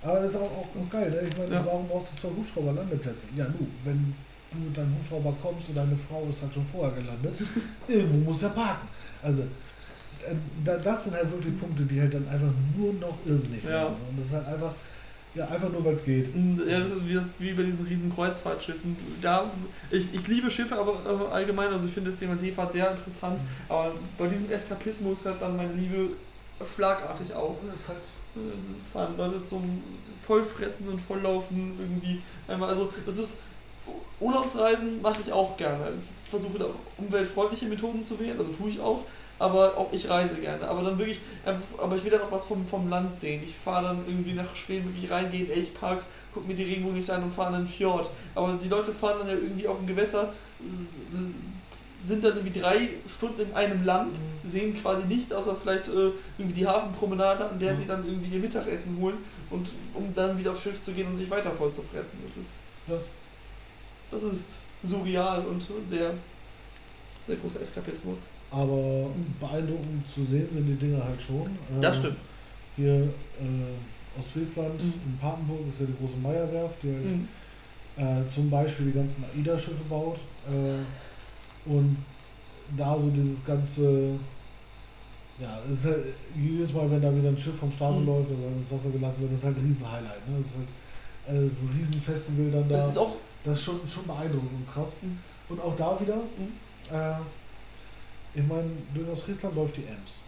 Aber 0.02 0.20
das 0.20 0.32
ist 0.32 0.36
auch, 0.38 0.52
auch, 0.52 0.90
geil, 0.90 1.10
ne? 1.12 1.22
Ich 1.28 1.38
meine, 1.38 1.52
Ja. 1.56 1.66
warum 1.66 1.88
brauchst 1.88 2.14
du 2.14 2.18
zwei 2.18 2.36
Hubschrauberlandeplätze? 2.36 3.28
Ja, 3.36 3.46
du, 3.46 3.68
wenn 3.84 4.16
du 4.52 4.60
mit 4.60 4.78
deinem 4.78 4.96
Hubschrauber 4.98 5.34
kommst 5.42 5.70
und 5.70 5.76
deine 5.76 5.98
Frau 5.98 6.28
ist 6.30 6.42
halt 6.42 6.54
schon 6.54 6.66
vorher 6.66 6.94
gelandet, 6.96 7.36
irgendwo 7.88 8.18
muss 8.30 8.44
er 8.44 8.50
parken. 8.50 8.88
Also, 9.22 9.42
äh, 9.44 10.36
da- 10.64 10.78
das 10.78 11.04
sind 11.06 11.16
halt 11.16 11.32
wirklich 11.32 11.58
Punkte, 11.60 11.84
die 11.86 12.00
halt 12.00 12.14
dann 12.14 12.28
einfach 12.28 12.52
nur 12.76 12.94
noch 12.94 13.26
irrsinnig 13.26 13.64
Ja. 13.64 13.70
werden. 13.70 13.96
Und 14.10 14.18
das 14.20 14.28
ist 14.28 14.34
halt 14.34 14.46
einfach, 14.48 14.74
ja, 15.34 15.48
einfach 15.48 15.72
nur, 15.72 15.84
weil 15.84 15.94
es 15.94 16.04
geht. 16.04 16.34
Ja, 16.68 16.80
das 16.80 16.92
ist 16.92 17.02
wie, 17.40 17.54
bei 17.54 17.64
diesen 17.64 17.86
riesen 17.86 18.12
Kreuzfahrtschiffen. 18.14 18.96
Da, 19.22 19.52
ich, 19.92 20.14
ich 20.14 20.28
liebe 20.28 20.50
Schiffe, 20.50 20.78
aber 20.78 21.32
allgemein, 21.32 21.70
also 21.70 21.86
ich 21.88 21.94
finde 21.94 22.12
das 22.12 22.20
Thema 22.20 22.38
Seefahrt 22.38 22.72
sehr 22.72 22.90
interessant. 22.90 23.42
Aber 23.68 23.94
bei 24.18 24.28
diesem 24.28 24.50
Eskapismus 24.50 25.18
hört 25.24 25.42
dann 25.42 25.58
meine 25.58 25.74
Liebe 25.74 26.12
schlagartig 26.76 27.34
auf. 27.34 27.58
Das 27.70 27.82
ist 27.82 27.88
halt, 27.90 27.98
fahren 28.92 29.16
Leute 29.18 29.44
zum 29.44 29.82
Vollfressen 30.26 30.88
und 30.90 31.00
Volllaufen 31.00 31.74
irgendwie 31.80 32.22
einmal. 32.48 32.70
Also 32.70 32.92
das 33.06 33.18
ist 33.18 33.38
Urlaubsreisen 34.20 35.02
mache 35.02 35.22
ich 35.26 35.32
auch 35.32 35.56
gerne. 35.58 35.94
Ich 36.24 36.30
versuche 36.30 36.58
da 36.58 36.66
umweltfreundliche 36.98 37.68
Methoden 37.68 38.04
zu 38.04 38.20
wählen, 38.20 38.38
also 38.38 38.52
tue 38.52 38.70
ich 38.70 38.80
auch. 38.80 39.04
Aber 39.40 39.78
auch 39.78 39.94
ich 39.94 40.10
reise 40.10 40.36
gerne. 40.38 40.68
Aber 40.68 40.82
dann 40.82 40.98
wirklich, 40.98 41.20
aber 41.78 41.96
ich 41.96 42.04
will 42.04 42.10
dann 42.10 42.22
auch 42.22 42.32
was 42.32 42.46
vom, 42.46 42.66
vom 42.66 42.90
Land 42.90 43.16
sehen. 43.16 43.44
Ich 43.44 43.56
fahre 43.56 43.86
dann 43.86 44.04
irgendwie 44.08 44.34
nach 44.34 44.56
Schweden 44.56 44.86
wirklich 44.86 45.12
reingehen, 45.12 45.52
Elchparks, 45.52 46.08
guck 46.34 46.48
mir 46.48 46.56
die 46.56 46.64
Regenbogen 46.64 47.08
an 47.12 47.24
und 47.24 47.34
fahre 47.34 47.56
in 47.56 47.66
den 47.66 47.68
Fjord. 47.68 48.10
Aber 48.34 48.58
die 48.62 48.68
Leute 48.68 48.92
fahren 48.94 49.18
dann 49.20 49.28
ja 49.28 49.36
irgendwie 49.36 49.68
auf 49.68 49.78
dem 49.78 49.86
Gewässer, 49.86 50.34
äh, 50.60 51.57
sind 52.04 52.24
dann 52.24 52.36
irgendwie 52.38 52.60
drei 52.60 52.90
Stunden 53.08 53.42
in 53.42 53.54
einem 53.54 53.84
Land, 53.84 54.20
sehen 54.44 54.76
quasi 54.76 55.08
nichts, 55.08 55.32
außer 55.34 55.56
vielleicht 55.56 55.88
äh, 55.88 56.12
irgendwie 56.38 56.54
die 56.54 56.68
Hafenpromenade, 56.68 57.50
an 57.50 57.60
der 57.60 57.74
Mhm. 57.74 57.78
sie 57.80 57.86
dann 57.86 58.06
irgendwie 58.06 58.30
ihr 58.30 58.40
Mittagessen 58.40 58.98
holen 58.98 59.18
und 59.50 59.72
um 59.94 60.14
dann 60.14 60.38
wieder 60.38 60.52
aufs 60.52 60.62
Schiff 60.62 60.82
zu 60.82 60.92
gehen 60.94 61.08
und 61.08 61.18
sich 61.18 61.30
weiter 61.30 61.52
voll 61.52 61.74
zu 61.74 61.82
fressen. 61.82 62.20
Das 62.24 62.38
ist, 62.38 62.62
Ja. 62.88 63.00
das 64.12 64.24
ist 64.24 64.58
surreal 64.84 65.46
und 65.46 65.64
sehr, 65.88 66.14
sehr 67.28 67.36
großer 67.36 67.62
Eskapismus. 67.62 68.30
aber 68.50 69.10
beeindruckend 69.42 70.08
zu 70.08 70.24
sehen 70.24 70.50
sind 70.50 70.68
die 70.68 70.76
Dinger 70.76 71.04
halt 71.04 71.22
schon. 71.22 71.42
Äh, 71.46 71.82
Das 71.82 71.98
stimmt. 71.98 72.16
Hier 72.78 72.94
äh, 73.42 74.18
Ostfriesland, 74.20 74.82
Mhm. 74.82 74.94
in 75.06 75.18
Papenburg 75.18 75.68
ist 75.68 75.80
ja 75.82 75.86
die 75.88 75.96
große 75.96 76.16
Meierwerft, 76.18 76.82
die 76.84 76.94
halt 76.94 77.04
Mhm. 77.04 77.28
äh, 77.98 78.30
zum 78.30 78.50
Beispiel 78.50 78.86
die 78.86 78.92
ganzen 78.94 79.26
AIDA-Schiffe 79.36 79.84
baut. 79.90 80.20
Und 81.70 81.98
da 82.78 82.98
so 83.00 83.10
dieses 83.10 83.44
ganze, 83.46 84.20
ja, 85.40 85.60
es 85.66 85.80
ist 85.80 85.86
halt, 85.86 86.06
jedes 86.36 86.74
Mal, 86.74 86.90
wenn 86.90 87.02
da 87.02 87.14
wieder 87.16 87.30
ein 87.30 87.38
Schiff 87.38 87.56
vom 87.56 87.72
Stapel 87.72 88.00
Mhm. 88.02 88.06
läuft 88.08 88.30
oder 88.32 88.48
ins 88.48 88.72
Wasser 88.72 88.90
gelassen 88.90 89.22
wird, 89.22 89.32
das 89.34 89.40
ist 89.40 89.46
halt 89.46 89.58
ein 89.58 89.66
Riesen-Highlight. 89.66 90.30
Ne? 90.30 90.38
Das 90.40 90.48
ist 90.48 90.58
halt 90.58 91.38
äh, 91.38 91.50
so 91.50 91.64
ein 91.66 91.74
Riesenfestival 91.78 92.52
dann 92.52 92.70
da. 92.70 92.76
Das 92.78 92.92
ist 92.92 92.98
auch. 92.98 93.16
Das 93.44 93.54
ist 93.60 93.64
schon, 93.64 93.88
schon 93.88 94.06
beeindruckend 94.08 94.52
und 94.52 94.68
krass. 94.68 94.98
Mhm. 95.02 95.18
Und 95.50 95.62
auch 95.62 95.76
da 95.76 96.00
wieder, 96.00 96.16
Mhm. 96.18 96.94
äh, 96.94 97.20
ich 98.34 98.46
meine, 98.46 98.70
durch 98.94 99.08
Ostfriesland 99.10 99.56
läuft 99.56 99.78
die 99.78 99.86
Ems. 99.86 100.22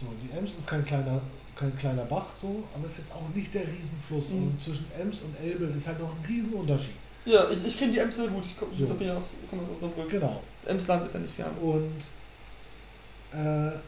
So, 0.00 0.06
die 0.22 0.30
Ems 0.30 0.54
ist 0.54 0.66
kein 0.66 0.84
kleiner, 0.84 1.20
kein 1.54 1.76
kleiner 1.76 2.04
Bach, 2.04 2.28
so, 2.40 2.62
aber 2.74 2.86
ist 2.88 2.98
jetzt 2.98 3.12
auch 3.12 3.28
nicht 3.34 3.52
der 3.52 3.66
Riesenfluss. 3.66 4.32
Mhm. 4.32 4.44
Also 4.44 4.72
zwischen 4.72 4.86
Ems 4.98 5.22
und 5.22 5.34
Elbe 5.40 5.64
ist 5.66 5.86
halt 5.86 6.00
noch 6.00 6.14
ein 6.14 6.24
Riesenunterschied. 6.26 6.94
Ja, 7.24 7.50
ich, 7.50 7.66
ich 7.66 7.78
kenne 7.78 7.92
die 7.92 7.98
Ems 7.98 8.16
sehr 8.16 8.28
gut. 8.28 8.44
Ich 8.46 8.56
komme 8.56 8.74
So. 8.74 8.94
ja 9.00 9.16
aus, 9.16 9.36
komm 9.48 9.60
aus 9.60 9.70
Osnabrück. 9.70 10.08
Genau. 10.10 10.42
Das 10.56 10.64
Emsland 10.64 11.04
ist 11.06 11.14
ja 11.14 11.20
nicht 11.20 11.34
fern. 11.34 11.56
Und 11.58 12.04
äh, 13.30 13.78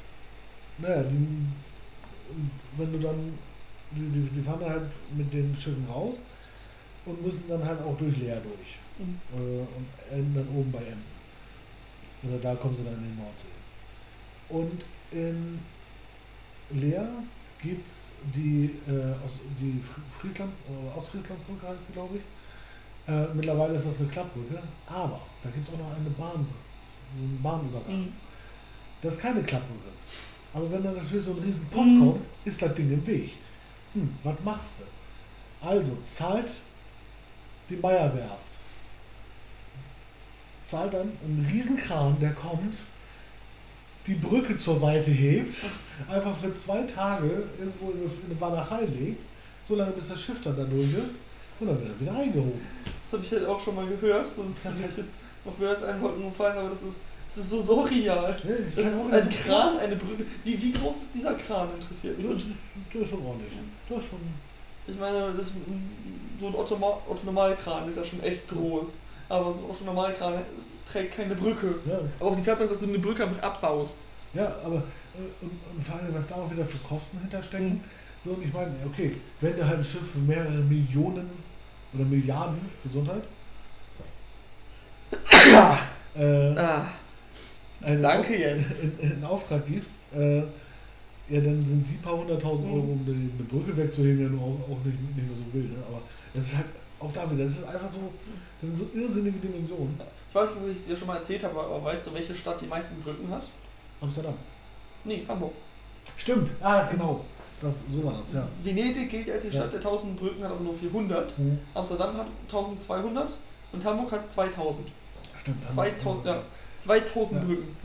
naja, 0.79 1.03
die, 1.05 1.19
wenn 2.77 2.93
du 2.93 2.99
dann, 2.99 3.39
die, 3.91 4.11
die, 4.11 4.43
fahren 4.43 4.61
dann 4.61 4.71
halt 4.71 4.93
mit 5.13 5.33
den 5.33 5.55
Schiffen 5.57 5.85
raus 5.85 6.23
und 7.05 7.23
müssen 7.23 7.49
dann 7.49 7.65
halt 7.65 7.81
auch 7.83 7.97
durch 7.97 8.17
Leer 8.19 8.41
durch. 8.41 8.81
Mhm. 8.99 9.21
äh, 9.31 9.35
und 9.35 9.89
enden 10.11 10.35
dann 10.35 10.49
oben 10.49 10.73
bei 10.73 10.85
Emden. 10.85 11.21
Oder 12.23 12.39
da 12.39 12.55
kommen 12.57 12.77
sie 12.77 12.85
dann 12.85 12.95
in 13.03 13.11
die 13.11 13.17
Nordsee. 13.17 13.49
Und 14.49 14.87
in 15.11 15.67
Leer 16.69 17.25
gibt 17.59 17.89
es 17.89 18.19
die, 18.23 18.81
äh, 18.87 19.15
aus, 19.23 19.43
die 19.59 19.81
Fri- 19.83 20.09
Friesland, 20.11 20.55
oder 20.67 20.97
Ostfrieslandbrücke 20.97 21.67
heißt 21.69 21.87
sie, 21.87 21.93
glaube 21.93 22.19
ich. 22.19 22.25
Äh, 23.09 23.27
mittlerweile 23.35 23.75
ist 23.75 23.87
das 23.87 23.99
eine 23.99 24.09
Klappbrücke, 24.09 24.59
aber 24.87 25.21
da 25.43 25.51
gibt 25.51 25.67
es 25.67 25.73
auch 25.75 25.79
noch 25.79 25.95
eine 25.97 26.11
Bahn, 26.11 26.47
einen 27.17 27.41
Bahnübergang. 27.43 28.01
Mhm. 28.03 28.13
Das 29.03 29.15
ist 29.15 29.21
keine 29.21 29.43
Klappbrücke. 29.43 29.89
Aber 30.53 30.71
wenn 30.71 30.83
dann 30.83 30.97
natürlich 30.97 31.25
so 31.25 31.33
ein 31.33 31.39
riesen 31.39 31.67
Pott 31.71 31.87
Mhm. 31.87 32.01
kommt, 32.01 32.21
ist 32.45 32.61
das 32.63 32.75
Ding 32.75 32.93
im 32.93 33.07
Weg. 33.07 33.33
Hm, 33.95 34.15
was 34.23 34.35
machst 34.45 34.75
du? 34.81 35.67
Also, 35.67 35.97
zahlt 36.07 36.51
die 37.69 37.77
Meierwerft. 37.77 38.45
Zahlt 40.65 40.95
dann 40.95 41.13
einen 41.25 41.49
Riesenkran, 41.51 42.17
der 42.21 42.33
kommt, 42.33 42.75
die 44.07 44.15
Brücke 44.15 44.57
zur 44.57 44.77
Seite 44.77 45.11
hebt, 45.11 45.55
einfach 46.09 46.37
für 46.37 46.53
zwei 46.55 46.83
Tage 46.83 47.27
irgendwo 47.59 47.91
in 47.91 47.99
eine, 47.99 48.05
in 48.07 48.31
eine 48.31 48.41
Walachei 48.41 48.85
legt, 48.85 49.21
solange 49.67 49.93
bis 49.93 50.09
das 50.09 50.21
Schiff 50.21 50.41
dann 50.43 50.57
da 50.57 50.65
durch 50.65 50.93
ist 50.95 51.17
und 51.61 51.67
dann 51.69 51.81
wird 51.81 51.91
er 51.93 52.01
wieder 52.01 52.13
eingehoben. 52.15 52.61
Das 53.05 53.13
habe 53.13 53.25
ich 53.25 53.33
halt 53.33 53.47
auch 53.47 53.61
schon 53.61 53.75
mal 53.75 53.87
gehört, 53.87 54.27
sonst 54.37 54.65
Das 54.65 54.73
hätte 54.75 54.85
ist 54.85 54.91
ich 54.93 54.97
jetzt 55.05 55.17
noch 55.45 55.59
mehr 55.59 55.71
als 55.71 55.83
einen 55.83 56.01
Wolken 56.03 56.25
gefallen, 56.29 56.59
aber 56.59 56.69
das 56.71 56.83
ist, 56.83 57.01
das 57.29 57.39
ist 57.45 57.51
so 57.51 57.63
surreal. 57.63 58.37
Ja, 58.45 58.55
Das 58.65 58.77
halt 58.77 58.87
ist 58.87 58.95
auch 58.95 59.11
ein 59.13 59.31
Kran, 59.31 59.79
eine 59.79 59.97
Brücke. 59.97 60.25
Wie, 60.45 60.63
wie 60.63 60.73
groß 60.73 60.97
ist 60.97 61.15
dieser 61.15 61.35
Kran, 61.35 61.69
interessiert 61.81 62.19
mich. 62.19 62.27
Das 62.29 62.37
ist, 62.39 62.47
das 62.93 63.03
ist 63.03 63.09
schon 63.11 63.25
ordentlich. 63.25 63.53
Das 63.89 63.99
ist 63.99 64.11
schon. 64.11 64.19
Ich 64.87 64.99
meine, 64.99 65.33
das, 65.37 65.53
so 66.41 66.47
ein 66.47 66.55
Automa 66.55 66.99
Autonomalkran 67.09 67.89
ist 67.89 67.97
ja 67.97 68.05
schon 68.05 68.21
echt 68.23 68.49
groß. 68.49 68.97
aber 69.29 69.53
so 69.53 69.85
normal 69.85 70.13
gerade 70.15 70.43
trägt 70.91 71.15
keine 71.15 71.35
Brücke. 71.35 71.75
Ja, 71.87 72.01
Aber 72.19 72.31
auch 72.31 72.37
die 72.37 72.43
Tatsache, 72.43 72.69
dass 72.69 72.79
du 72.79 72.87
eine 72.87 72.99
Brücke 72.99 73.25
einfach 73.25 73.43
abbaust. 73.43 73.99
ja 74.35 74.57
aber 74.65 74.77
äh, 74.77 75.45
und 75.45 75.83
vor 75.83 75.97
allem, 75.97 76.13
was 76.15 76.27
da 76.29 76.37
auch 76.37 76.51
wieder 76.51 76.65
für 76.65 76.79
Kosten 76.79 77.19
hinterstecken. 77.21 77.69
Mhm. 77.75 77.81
So, 78.25 78.31
und 78.33 78.43
ich 78.45 78.53
meine, 78.53 78.73
okay, 78.87 79.17
wenn 79.41 79.57
du 79.57 79.65
halt 79.67 79.79
ein 79.79 79.85
Schiff 79.85 80.03
für 80.13 80.19
mehrere 80.19 80.51
Millionen 80.63 81.31
oder 81.95 82.05
Milliarden, 82.05 82.59
Gesundheit, 82.83 83.23
äh, 86.17 86.55
Ah, 86.59 86.85
Danke, 87.81 88.39
Jens. 88.39 88.81
In, 88.81 88.99
in, 88.99 89.11
in 89.13 89.25
Auftrag 89.25 89.67
gibst, 89.67 89.97
äh, 90.15 90.39
ja, 90.39 91.41
dann 91.41 91.65
sind 91.67 91.87
die 91.89 91.95
paar 92.03 92.17
hunderttausend 92.19 92.67
Mhm. 92.67 92.75
Euro, 92.75 92.93
um 92.93 93.05
die, 93.07 93.13
eine 93.13 93.49
Brücke 93.49 93.77
wegzuheben, 93.77 94.23
ja 94.25 94.29
nur 94.29 94.43
auch, 94.43 94.71
auch 94.73 94.85
nicht, 94.85 95.01
nicht 95.17 95.29
mehr 95.29 95.37
so 95.37 95.53
wild. 95.55 95.71
Ne? 95.73 95.79
Aber 95.89 96.03
das 96.35 96.45
ist 96.45 96.57
halt 96.57 96.67
auch 96.99 97.13
da 97.13 97.31
wieder, 97.31 97.45
das 97.45 97.55
ist 97.59 97.65
einfach 97.65 97.91
so, 97.91 98.13
das 98.61 98.69
sind 98.71 98.79
so 98.79 98.91
irrsinnige 98.95 99.39
Dimensionen. 99.39 99.99
ich 100.29 100.35
weiß 100.35 100.55
nicht, 100.55 100.63
ob 100.65 100.71
ich 100.71 100.79
es 100.79 100.87
dir 100.87 100.97
schon 100.97 101.09
mal 101.09 101.17
erzählt 101.17 101.43
habe, 101.45 101.59
aber 101.59 101.83
weißt 101.85 102.07
du, 102.07 102.15
welche 102.15 102.35
Stadt 102.35 102.61
die 102.61 102.67
meisten 102.67 103.01
Brücken 103.01 103.31
hat? 103.31 103.45
Amsterdam. 104.01 104.35
Nee, 105.05 105.25
Hamburg. 105.27 105.53
Stimmt, 106.17 106.51
ah, 106.61 106.83
genau. 106.91 107.25
Das, 107.61 107.75
so 107.91 108.05
war 108.05 108.15
das, 108.19 108.33
ja. 108.33 108.49
Venedig 108.63 109.11
gilt 109.11 109.31
als 109.31 109.43
die. 109.43 109.51
Stadt 109.53 109.73
der 109.73 109.81
1000 109.81 110.17
Brücken, 110.19 110.43
hat 110.43 110.51
aber 110.51 110.61
nur 110.61 110.75
400. 110.75 111.39
Mhm. 111.39 111.59
Amsterdam 111.75 112.17
hat 112.17 112.27
1200 112.45 113.37
und 113.73 113.85
Hamburg 113.85 114.13
hat 114.13 114.31
2000. 114.31 114.89
Stimmt. 115.41 115.71
2000, 115.73 116.25
ja. 116.25 116.43
2000 116.79 117.41
Ja. 117.41 117.47
Brücken. 117.47 117.77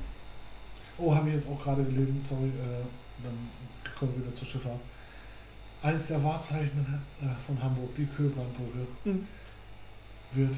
Oh, 0.97 1.13
habe 1.13 1.28
ich 1.30 1.36
jetzt 1.36 1.47
auch 1.49 1.61
gerade 1.61 1.84
gelesen, 1.84 2.21
sorry, 2.23 2.45
äh, 2.47 2.84
dann 3.23 3.49
kommen 3.99 4.13
wir 4.15 4.26
wieder 4.26 4.36
zur 4.36 4.47
Schifffahrt. 4.47 4.80
Eins 5.82 6.07
der 6.07 6.23
Wahrzeichen 6.23 7.03
äh, 7.21 7.26
von 7.45 7.61
Hamburg, 7.61 7.93
die 7.97 8.05
Köhlbrandbrücke, 8.05 8.88
Hm. 9.03 9.28
wird 10.32 10.55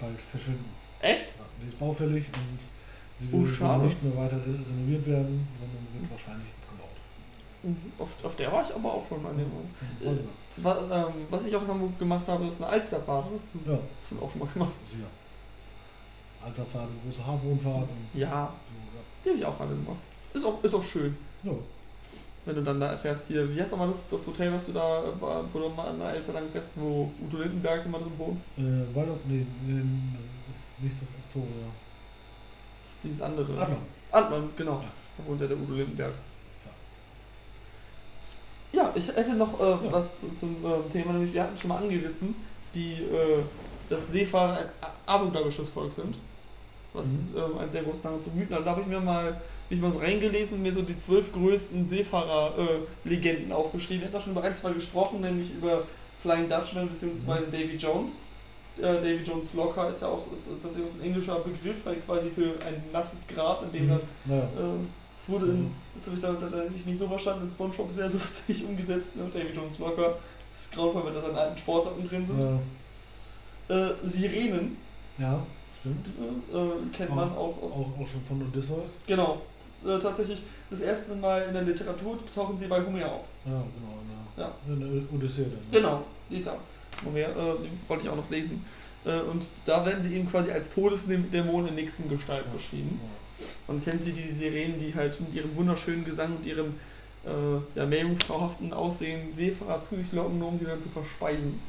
bald 0.00 0.20
verschwinden. 0.22 0.64
Echt? 1.00 1.28
Ja, 1.38 1.44
die 1.62 1.68
ist 1.68 1.78
baufällig 1.78 2.24
und 2.28 2.58
sie 3.18 3.28
Oh, 3.34 3.44
wird 3.44 3.54
schade. 3.54 3.84
nicht 3.84 4.02
mehr 4.02 4.16
weiter 4.16 4.36
re 4.36 4.46
renoviert 4.54 5.06
werden, 5.06 5.46
sondern 5.58 5.86
wird 6.00 6.10
wahrscheinlich. 6.10 6.48
Auf, 7.98 8.08
auf 8.24 8.36
der 8.36 8.50
war 8.52 8.62
ich 8.62 8.74
aber 8.74 8.92
auch 8.94 9.06
schon 9.06 9.22
dem 9.22 9.38
Ja, 10.00 10.10
Äh, 10.12 10.16
Wa- 10.56 11.06
ähm, 11.08 11.26
Was 11.30 11.44
ich 11.44 11.54
auch 11.54 11.62
in 11.62 11.68
Hamburg 11.68 11.98
gemacht 11.98 12.26
habe, 12.26 12.46
ist 12.46 12.60
eine 12.60 12.70
Alsterfahrt. 12.70 13.26
Hast 13.34 13.48
du 13.54 13.70
ja, 13.70 13.78
schon 14.08 14.18
auch 14.20 14.30
schon 14.30 14.40
mal 14.40 14.48
gemacht. 14.52 14.72
sicher. 14.86 15.06
Alsterfahrt, 16.44 16.88
große 17.04 17.26
Hafenrundfahrt 17.26 17.82
und 17.88 18.18
Ja, 18.20 18.52
so, 18.94 19.00
die 19.24 19.28
habe 19.30 19.38
ich 19.38 19.44
auch 19.44 19.60
alle 19.60 19.70
gemacht. 19.70 19.98
Ist 20.32 20.44
auch, 20.44 20.62
ist 20.64 20.74
auch 20.74 20.82
schön, 20.82 21.16
ja. 21.42 21.52
ja. 21.52 21.58
wenn 22.46 22.54
du 22.56 22.62
dann 22.62 22.80
da 22.80 22.92
erfährst 22.92 23.26
hier. 23.26 23.54
Wie 23.54 23.60
heißt 23.60 23.72
nochmal 23.72 23.90
das, 23.90 24.08
das 24.08 24.26
Hotel, 24.26 24.52
was 24.52 24.64
du 24.64 24.72
da, 24.72 25.02
wo 25.52 25.58
du 25.58 25.68
mal 25.68 25.88
an 25.88 25.98
der 25.98 26.08
Alster 26.08 26.32
lang 26.32 26.48
fährst, 26.50 26.70
wo 26.76 27.10
Udo 27.26 27.38
Lindenberg 27.38 27.84
immer 27.84 27.98
drin 27.98 28.12
wohnt? 28.16 28.40
Äh, 28.56 28.94
Waldorf, 28.96 29.18
nee, 29.26 29.44
nee, 29.66 29.82
das 30.48 30.56
ist 30.56 30.80
nicht 30.82 30.96
das 31.02 31.08
Astoria. 31.18 31.66
Das 32.84 32.94
ist 32.94 33.04
dieses 33.04 33.20
andere. 33.22 33.52
Adler. 33.60 33.76
Adler, 34.10 34.42
genau. 34.56 34.80
Ja. 34.80 34.88
Da 35.18 35.26
wohnt 35.26 35.40
ja 35.42 35.46
der 35.46 35.58
Udo 35.58 35.74
Lindenberg. 35.74 36.14
Ja, 38.72 38.92
ich 38.94 39.08
hätte 39.08 39.34
noch 39.34 39.58
äh, 39.58 39.62
Ja. 39.64 39.80
was 39.90 40.04
zu, 40.20 40.32
zum 40.38 40.56
äh, 40.64 40.92
Thema, 40.92 41.12
nämlich 41.12 41.32
wir 41.32 41.42
hatten 41.42 41.56
schon 41.58 41.68
mal 41.68 41.78
angerissen, 41.78 42.34
die, 42.74 42.94
äh, 43.02 43.42
dass 43.88 44.08
Seefahrer 44.12 44.58
ein 44.58 44.66
abergläubisches 45.06 45.70
Volk 45.70 45.92
sind. 45.92 46.16
Was 46.92 47.08
Mhm. 47.08 47.28
ähm, 47.36 47.58
einen 47.58 47.70
sehr 47.70 47.82
großen 47.84 48.02
Hang 48.04 48.20
zu 48.22 48.30
Mythen 48.30 48.54
hat. 48.56 48.66
Da 48.66 48.70
habe 48.72 48.80
ich 48.80 48.86
mir 48.88 49.00
mal, 49.00 49.40
mich 49.68 49.80
mal 49.80 49.92
so 49.92 49.98
reingelesen 50.00 50.54
und 50.58 50.62
mir 50.62 50.72
so 50.72 50.82
die 50.82 50.98
zwölf 50.98 51.32
größten 51.32 51.88
Seefahrer-Legenden 51.88 53.52
aufgeschrieben. 53.52 54.00
Wir 54.00 54.06
hatten 54.06 54.14
da 54.14 54.20
schon 54.20 54.32
über 54.32 54.42
ein, 54.42 54.56
zwei 54.56 54.72
gesprochen, 54.72 55.20
nämlich 55.20 55.52
über 55.54 55.84
Flying 56.22 56.48
Dutchman 56.48 56.88
bzw. 56.88 57.46
Mhm. 57.46 57.50
Davy 57.52 57.76
Jones. 57.76 58.18
Äh, 58.78 58.82
Davy 58.82 59.22
Jones 59.24 59.54
Locker 59.54 59.90
ist 59.90 60.02
ja 60.02 60.08
auch 60.08 60.32
ist 60.32 60.48
tatsächlich 60.62 60.90
auch 60.90 60.96
so 60.96 61.00
ein 61.02 61.06
englischer 61.06 61.38
Begriff, 61.40 61.84
halt 61.84 62.04
quasi 62.06 62.30
für 62.30 62.54
ein 62.66 62.82
nasses 62.92 63.20
Grab, 63.28 63.62
in 63.64 63.72
dem 63.72 63.88
dann 63.88 64.00
Naja. 64.24 64.48
Es 65.22 65.28
wurde 65.28 65.46
in, 65.46 65.70
das 65.94 66.06
habe 66.06 66.16
ich 66.16 66.22
damals 66.22 66.42
eigentlich 66.42 66.86
nicht 66.86 66.98
so 66.98 67.06
verstanden, 67.06 67.44
in 67.44 67.50
Spongebob 67.50 67.92
sehr 67.92 68.08
lustig 68.08 68.64
umgesetzt. 68.68 69.14
Ne? 69.16 69.24
Davy 69.32 69.52
Jones 69.54 69.78
Locker, 69.78 70.18
das 70.50 70.60
ist 70.62 70.72
grauenvoll, 70.72 71.06
wenn 71.06 71.14
da 71.14 71.20
seine 71.20 71.38
alten 71.38 71.58
Sportsachen 71.58 72.08
drin 72.08 72.26
sind. 72.26 72.40
Ja, 72.40 72.58
Äh, 73.76 73.94
Sirenen 74.02 74.76
ja, 75.18 75.42
stimmt. 75.80 76.06
äh, 76.08 76.96
kennt 76.96 77.14
man 77.14 77.30
auch 77.32 77.62
aus. 77.62 77.72
Auch, 77.72 78.00
auch 78.00 78.06
schon 78.06 78.22
von 78.26 78.42
Odysseus. 78.42 78.90
Genau. 79.06 79.42
Äh, 79.86 79.98
tatsächlich 79.98 80.42
das 80.70 80.80
erste 80.80 81.14
Mal 81.14 81.42
in 81.42 81.52
der 81.54 81.62
Literatur 81.62 82.18
tauchen 82.34 82.58
sie 82.58 82.66
bei 82.66 82.84
Homer 82.84 83.06
auf. 83.06 83.24
Ja, 83.44 83.52
genau. 83.52 83.98
Der, 84.36 84.44
Ja. 84.44 84.54
in 84.66 84.80
der 84.80 85.14
Odyssee 85.14 85.42
dann. 85.42 85.52
ne? 85.52 85.58
Genau, 85.72 86.02
Lisa. 86.30 86.56
Homer, 87.04 87.18
äh, 87.18 87.26
die 87.62 87.88
wollte 87.88 88.04
ich 88.04 88.08
auch 88.10 88.16
noch 88.16 88.28
lesen. 88.30 88.64
Äh, 89.04 89.20
und 89.20 89.48
da 89.64 89.84
werden 89.86 90.02
sie 90.02 90.14
eben 90.14 90.28
quasi 90.28 90.50
als 90.50 90.70
Todesdämon 90.70 91.68
in 91.68 91.74
nächsten 91.74 92.08
Gestalt 92.08 92.44
Ja. 92.46 92.52
beschrieben. 92.52 93.00
Man 93.68 93.82
kennt 93.82 94.02
sie, 94.02 94.12
die 94.12 94.30
Sirenen, 94.32 94.78
die 94.78 94.94
halt 94.94 95.20
mit 95.20 95.32
ihrem 95.34 95.54
wunderschönen 95.56 96.04
Gesang 96.04 96.36
und 96.36 96.46
ihrem 96.46 96.74
äh, 97.24 97.78
ja, 97.78 97.86
meerjungfrauhaften 97.86 98.72
Aussehen 98.72 99.32
Seefahrer 99.34 99.82
zu 99.88 99.96
sich 99.96 100.12
locken, 100.12 100.38
nur 100.38 100.48
um 100.48 100.58
sie 100.58 100.64
dann 100.64 100.82
zu 100.82 100.88
verspeisen. 100.88 101.60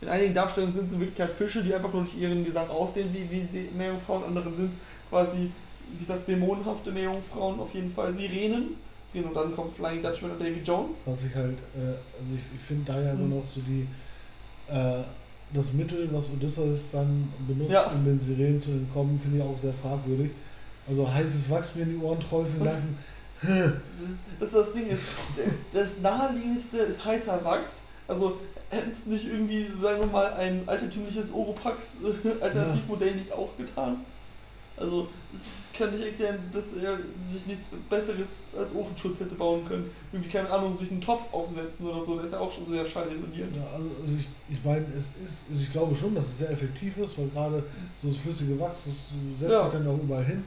In 0.00 0.08
einigen 0.08 0.34
Darstellungen 0.34 0.74
sind 0.74 0.86
es 0.88 0.92
in 0.92 1.00
Wirklichkeit 1.00 1.32
Fische, 1.32 1.62
die 1.64 1.74
einfach 1.74 1.92
nur 1.92 2.02
durch 2.04 2.16
ihren 2.16 2.44
Gesang 2.44 2.68
aussehen 2.68 3.08
wie, 3.12 3.28
wie 3.30 3.68
Meerjungfrauen, 3.76 4.24
anderen 4.24 4.54
sind 4.56 4.70
es 4.72 4.76
quasi, 5.08 5.50
wie 5.92 5.98
gesagt, 5.98 6.28
dämonenhafte 6.28 6.92
Meerjungfrauen, 6.92 7.58
auf 7.58 7.74
jeden 7.74 7.90
Fall 7.90 8.12
Sirenen. 8.12 8.76
Genau, 9.12 9.32
dann 9.32 9.52
kommt 9.54 9.74
Flying 9.74 10.02
Dutchman 10.02 10.32
und 10.32 10.40
Davy 10.40 10.60
Jones. 10.62 11.02
Was 11.06 11.24
ich 11.24 11.34
halt, 11.34 11.58
äh, 11.74 11.78
also 11.88 12.34
ich, 12.34 12.42
ich 12.54 12.60
finde 12.64 12.92
da 12.92 13.00
ja 13.00 13.14
Mhm. 13.14 13.20
immer 13.24 13.36
noch 13.36 13.44
so 13.52 13.60
die, 13.62 13.88
äh, 14.70 15.02
das 15.52 15.72
Mittel, 15.72 16.08
was 16.12 16.30
Odysseus 16.30 16.90
dann 16.92 17.32
benutzt, 17.48 17.72
Ja. 17.72 17.90
um 17.90 18.04
den 18.04 18.20
Sirenen 18.20 18.60
zu 18.60 18.70
entkommen, 18.72 19.18
finde 19.18 19.38
ich 19.38 19.42
auch 19.42 19.56
sehr 19.56 19.72
fragwürdig. 19.72 20.30
Also 20.88 21.12
heißes 21.12 21.50
Wachs 21.50 21.74
mir 21.74 21.82
in 21.82 21.90
die 21.90 22.04
Ohren 22.04 22.20
träufeln 22.20 22.64
lassen. 22.64 22.98
Das, 23.42 23.50
das, 24.40 24.50
das 24.52 24.72
Ding 24.72 24.86
ist, 24.88 25.14
das 25.72 26.00
naheliegendste 26.00 26.78
ist 26.78 27.04
heißer 27.04 27.44
Wachs. 27.44 27.82
Also 28.08 28.38
hätten 28.70 28.90
es 28.92 29.06
nicht 29.06 29.26
irgendwie, 29.26 29.68
sagen 29.80 30.00
wir 30.00 30.06
mal, 30.06 30.32
ein 30.34 30.62
altertümliches 30.66 31.30
Oropax-Alternativmodell 31.32 33.14
nicht 33.16 33.32
auch 33.32 33.56
getan? 33.56 33.98
Also, 34.76 35.08
das 35.32 35.48
könnte 35.76 35.96
ich 35.96 36.04
erklären, 36.04 36.38
dass 36.52 36.72
er 36.80 36.98
sich 37.28 37.46
nichts 37.46 37.66
Besseres 37.90 38.28
als 38.56 38.72
Ofenschutz 38.72 39.18
hätte 39.18 39.34
bauen 39.34 39.64
können. 39.66 39.90
Irgendwie, 40.12 40.30
keine 40.30 40.48
Ahnung, 40.50 40.72
sich 40.74 40.90
einen 40.92 41.00
Topf 41.00 41.22
aufsetzen 41.32 41.84
oder 41.86 42.04
so, 42.04 42.14
der 42.14 42.24
ist 42.24 42.32
ja 42.32 42.38
auch 42.38 42.52
schon 42.52 42.70
sehr 42.70 42.86
schallisoliert. 42.86 43.56
Ja, 43.56 43.62
also 43.74 43.88
ich, 44.16 44.28
ich 44.48 44.64
meine, 44.64 44.86
es 44.92 45.00
ist, 45.00 45.42
also 45.50 45.60
ich 45.60 45.70
glaube 45.72 45.96
schon, 45.96 46.14
dass 46.14 46.26
es 46.26 46.38
sehr 46.38 46.50
effektiv 46.50 46.96
ist, 46.98 47.18
weil 47.18 47.28
gerade 47.28 47.64
so 48.00 48.08
das 48.08 48.18
flüssige 48.18 48.58
Wachs, 48.60 48.84
das 48.84 48.94
setzt 49.40 49.52
Ja. 49.52 49.64
sich 49.64 49.72
dann 49.72 49.88
auch 49.88 49.98
überall 49.98 50.24
hin. 50.24 50.44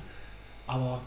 Aber, 0.72 1.02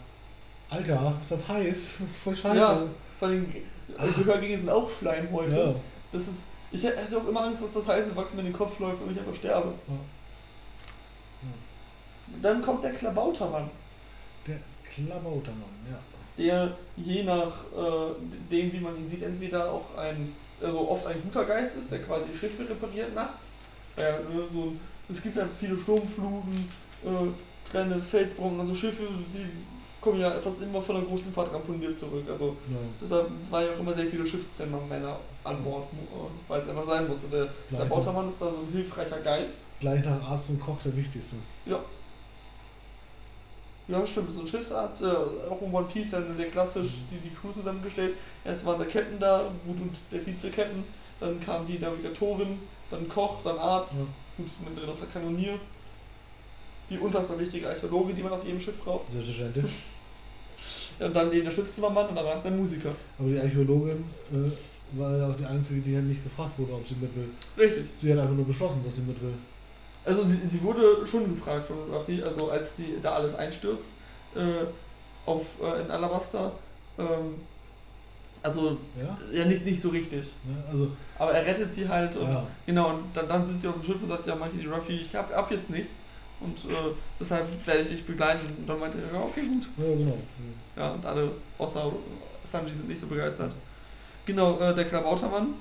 Alter, 0.69 1.15
ist 1.23 1.31
das 1.31 1.47
heiß? 1.47 1.97
Das 1.99 2.09
ist 2.09 2.17
voll 2.17 2.35
scheiße. 2.35 2.57
Ja. 2.57 2.83
Vor 3.17 3.27
allem, 3.27 3.51
äh, 3.97 4.11
Gehörgänge 4.15 4.57
sind 4.59 4.69
auch 4.69 4.87
Schleimhäute. 4.91 5.57
Ja. 5.57 5.75
Das 6.11 6.27
ist, 6.27 6.47
ich 6.71 6.83
hätte 6.83 7.17
auch 7.17 7.27
immer 7.27 7.45
Angst, 7.45 7.63
dass 7.63 7.73
das 7.73 7.87
heiße 7.87 8.15
Wachs 8.15 8.35
mir 8.35 8.41
in 8.41 8.47
den 8.47 8.53
Kopf 8.53 8.77
läuft 8.79 9.01
und 9.01 9.11
ich 9.11 9.19
einfach 9.19 9.33
sterbe. 9.33 9.73
Ja. 9.87 9.95
Dann 12.41 12.61
kommt 12.61 12.83
der 12.83 12.93
Klabautermann, 12.93 13.69
Der 14.47 14.57
Klabautermann, 14.91 15.63
ja. 15.89 15.99
der 16.37 16.77
je 16.95 17.23
nach 17.23 17.65
äh, 17.75 18.13
dem, 18.51 18.73
wie 18.73 18.79
man 18.79 18.97
ihn 18.97 19.09
sieht, 19.09 19.23
entweder 19.23 19.71
auch 19.71 19.95
ein, 19.97 20.35
also 20.61 20.89
oft 20.89 21.07
ein 21.07 21.21
guter 21.23 21.45
Geist 21.45 21.75
ist, 21.75 21.91
der 21.91 22.03
quasi 22.03 22.25
Schiffe 22.33 22.67
repariert 22.69 23.15
nachts. 23.15 23.51
Ja, 23.97 24.11
ne, 24.11 24.43
so 24.51 24.61
ein, 24.61 24.79
es 25.09 25.21
gibt 25.21 25.37
halt 25.37 25.49
viele 25.59 25.77
Sturmfluten, 25.77 26.69
äh, 27.05 27.27
kleine 27.69 28.01
Felsbrocken, 28.01 28.59
also 28.59 28.73
Schiffe, 28.73 29.03
die 29.33 29.49
kommen 30.01 30.19
ja 30.19 30.31
fast 30.39 30.61
immer 30.61 30.81
von 30.81 30.97
einer 30.97 31.05
großen 31.05 31.33
Fahrt 31.33 31.51
ramponiert 31.51 31.97
zurück. 31.97 32.25
Also 32.29 32.55
ja. 32.69 32.77
deshalb 33.01 33.27
war 33.49 33.63
ja 33.63 33.71
auch 33.71 33.79
immer 33.79 33.95
sehr 33.95 34.05
viele 34.05 34.25
Schiffszimmermänner 34.27 35.17
an 35.43 35.63
Bord, 35.63 35.87
äh, 35.93 36.49
weil 36.49 36.61
es 36.61 36.67
einfach 36.69 36.85
sein 36.85 37.07
musste. 37.07 37.27
Der 37.27 37.45
Gleich, 37.69 37.79
Klabautermann 37.81 38.29
ist 38.29 38.39
da 38.39 38.51
so 38.51 38.57
ein 38.59 38.71
hilfreicher 38.71 39.19
Geist. 39.19 39.61
gleich 39.79 40.05
nach 40.05 40.21
Arzt 40.29 40.49
und 40.51 40.59
Koch 40.59 40.77
der 40.83 40.95
wichtigste. 40.95 41.35
Ja. 41.65 41.79
Ja, 43.87 44.05
stimmt. 44.05 44.31
So 44.31 44.41
ein 44.41 44.47
Schiffsarzt, 44.47 45.03
äh, 45.03 45.05
auch 45.05 45.61
in 45.61 45.71
One 45.73 45.85
Piece, 45.91 46.11
ja 46.11 46.21
sehr 46.33 46.47
klassisch 46.47 46.93
die, 47.09 47.17
die 47.17 47.29
Crew 47.33 47.51
zusammengestellt. 47.51 48.15
Erst 48.43 48.65
war 48.65 48.77
der 48.77 48.87
Captain 48.87 49.19
da, 49.19 49.51
gut, 49.65 49.79
und 49.79 49.95
der 50.11 50.21
Vize-Captain. 50.21 50.83
Dann 51.19 51.39
kam 51.39 51.65
die 51.65 51.77
Navigatorin, 51.79 52.59
dann 52.89 53.07
Koch, 53.07 53.37
dann 53.43 53.57
Arzt, 53.57 53.99
Ja. 53.99 54.05
gut, 54.37 54.47
mittendrin 54.59 54.89
noch 54.89 54.97
der 54.97 55.07
Kanonier. 55.07 55.59
Die 56.89 56.97
unfassbar 56.99 57.39
wichtige 57.39 57.67
Archäologe, 57.69 58.13
die 58.13 58.21
man 58.23 58.33
auf 58.33 58.43
jedem 58.43 58.59
Schiff 58.59 58.77
braucht. 58.83 59.11
Selbstverständlich. 59.11 59.71
Ja, 60.99 61.07
und 61.07 61.15
dann 61.15 61.31
eben 61.33 61.45
der 61.45 61.51
Schiffszimmermann 61.51 62.07
und 62.07 62.15
danach 62.15 62.41
der 62.41 62.51
Musiker. 62.51 62.91
Aber 63.19 63.27
die 63.27 63.39
Archäologin 63.39 64.05
äh, 64.31 64.97
war 64.97 65.17
ja 65.17 65.29
auch 65.29 65.35
die 65.35 65.45
einzige, 65.45 65.81
die 65.81 65.95
halt 65.95 66.05
nicht 66.05 66.23
gefragt 66.23 66.57
wurde, 66.57 66.73
ob 66.73 66.87
sie 66.87 66.95
mit 66.95 67.13
will. 67.15 67.29
Richtig. 67.57 67.85
Sie 68.01 68.11
hat 68.11 68.19
einfach 68.19 68.35
nur 68.35 68.45
beschlossen, 68.45 68.81
dass 68.85 68.95
sie 68.95 69.01
mit 69.01 69.21
will. 69.21 69.33
Also 70.05 70.23
sie, 70.27 70.47
sie 70.47 70.61
wurde 70.61 71.05
schon 71.05 71.33
gefragt 71.35 71.65
von 71.65 71.77
Raffi, 71.91 72.21
also 72.21 72.49
als 72.51 72.75
die 72.75 72.95
da 73.01 73.13
alles 73.15 73.33
einstürzt 73.33 73.91
äh, 74.35 74.65
auf, 75.25 75.41
äh, 75.61 75.81
in 75.81 75.89
Alabasta. 75.91 76.51
Ähm, 76.99 77.35
also 78.43 78.77
Ja? 78.95 79.17
ja 79.33 79.45
nicht, 79.45 79.65
nicht 79.65 79.81
so 79.81 79.89
richtig. 79.89 80.25
Ne? 80.43 80.63
Also, 80.71 80.91
Aber 81.17 81.31
er 81.31 81.43
rettet 81.45 81.73
sie 81.73 81.89
halt 81.89 82.15
und 82.15 82.29
ja. 82.31 82.45
genau, 82.67 82.89
und 82.91 83.05
dann, 83.15 83.27
dann 83.27 83.47
sind 83.47 83.59
sie 83.59 83.67
auf 83.67 83.73
dem 83.73 83.83
Schiff 83.83 84.01
und 84.03 84.09
sagt, 84.09 84.27
ja 84.27 84.35
Mikey 84.35 84.59
D. 84.59 84.67
Ruffy, 84.67 84.93
ich 84.97 85.15
hab, 85.15 85.33
hab 85.35 85.49
jetzt 85.51 85.71
nichts. 85.71 85.97
Und 86.45 86.65
äh, 86.65 86.93
deshalb 87.19 87.47
werde 87.65 87.81
ich 87.81 87.87
dich 87.89 88.05
begleiten. 88.05 88.47
Und 88.57 88.67
dann 88.67 88.79
meinte 88.79 88.99
er, 88.99 89.17
ja, 89.17 89.25
okay, 89.25 89.41
gut. 89.47 89.67
Ja, 89.77 89.95
genau. 89.95 90.17
Ja, 90.75 90.91
und 90.91 91.05
alle 91.05 91.31
außer 91.57 91.91
Sanji 92.43 92.73
sind 92.73 92.87
nicht 92.87 92.99
so 92.99 93.07
begeistert. 93.07 93.53
Genau, 94.25 94.59
äh, 94.59 94.73
der 94.73 94.85
Klabautermann, 94.85 95.55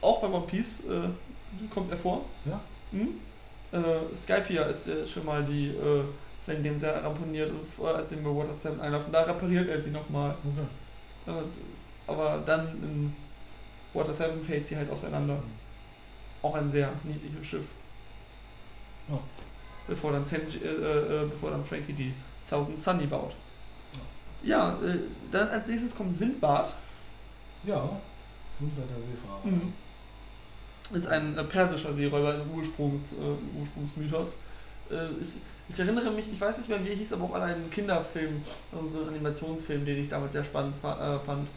auch 0.00 0.20
bei 0.20 0.28
One 0.28 0.46
Piece 0.46 0.84
äh, 0.84 1.08
kommt 1.72 1.90
er 1.90 1.96
vor. 1.96 2.24
Ja? 2.44 2.60
Hm? 2.90 3.20
Äh, 3.72 4.14
Skypia 4.14 4.64
ist 4.64 4.88
ja 4.88 5.06
schon 5.06 5.24
mal 5.24 5.44
die, 5.44 5.68
äh, 5.68 6.62
dem 6.62 6.78
sehr 6.78 7.02
ramponiert 7.02 7.50
und 7.50 7.86
als 7.86 8.10
sie 8.10 8.16
bei 8.16 8.30
Water 8.30 8.54
7 8.54 8.80
einlaufen. 8.80 9.12
Da 9.12 9.22
repariert 9.22 9.68
er 9.68 9.78
sie 9.78 9.90
nochmal. 9.90 10.34
Okay. 10.44 11.38
Äh, 11.38 11.42
aber 12.06 12.42
dann 12.44 12.68
in 12.82 13.16
Water 13.92 14.12
7 14.12 14.42
fällt 14.42 14.66
sie 14.66 14.76
halt 14.76 14.90
auseinander. 14.90 15.40
Auch 16.42 16.54
ein 16.54 16.70
sehr 16.70 16.92
niedliches 17.04 17.46
Schiff. 17.46 17.66
Ja. 19.86 19.94
Bevor 19.94 20.12
dann, 20.12 20.24
Tenji, 20.24 20.58
äh, 20.58 20.68
äh, 20.68 21.26
bevor 21.26 21.50
dann 21.50 21.64
Frankie 21.64 21.92
die 21.92 22.12
Thousand 22.48 22.78
Sunny 22.78 23.06
baut. 23.06 23.34
Ja, 24.42 24.78
äh, 24.82 24.98
dann 25.30 25.48
als 25.48 25.66
nächstes 25.66 25.94
kommt 25.94 26.18
Sindbad. 26.18 26.72
Ja, 27.64 28.00
Sundberg 28.58 28.88
der 28.88 28.96
Seefahrer. 28.96 29.40
Mhm. 29.44 29.72
Ist 30.92 31.08
ein 31.08 31.36
äh, 31.36 31.44
persischer 31.44 31.92
Seeräuber 31.94 32.36
im 32.36 32.50
Ursprungs, 32.56 33.12
äh, 33.12 33.58
Ursprungsmythos. 33.58 34.38
Äh, 34.90 35.20
ist, 35.20 35.38
ich 35.68 35.78
erinnere 35.78 36.12
mich, 36.12 36.30
ich 36.30 36.40
weiß 36.40 36.58
nicht 36.58 36.68
mehr 36.68 36.84
wie 36.84 36.90
er 36.90 36.94
hieß, 36.94 37.12
aber 37.12 37.24
auch 37.24 37.34
an 37.34 37.42
einen 37.42 37.70
Kinderfilm, 37.70 38.42
also 38.70 38.88
so 38.88 39.00
einen 39.00 39.08
Animationsfilm, 39.08 39.84
den 39.84 39.98
ich 39.98 40.08
damals 40.08 40.32
sehr 40.32 40.44
spannend 40.44 40.76
fa 40.80 41.20
fand. 41.26 41.48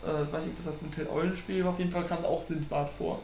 Ich 0.00 0.32
weiß 0.32 0.44
nicht, 0.44 0.50
ob 0.50 0.56
das 0.56 0.66
das 0.66 0.82
mit 0.82 0.92
Till 0.92 1.08
Eulenspiel 1.08 1.64
war, 1.64 1.72
auf 1.72 1.78
jeden 1.78 1.90
Fall 1.90 2.04
kam 2.04 2.24
auch 2.24 2.42
Sindbad 2.42 2.88
vor. 2.90 3.20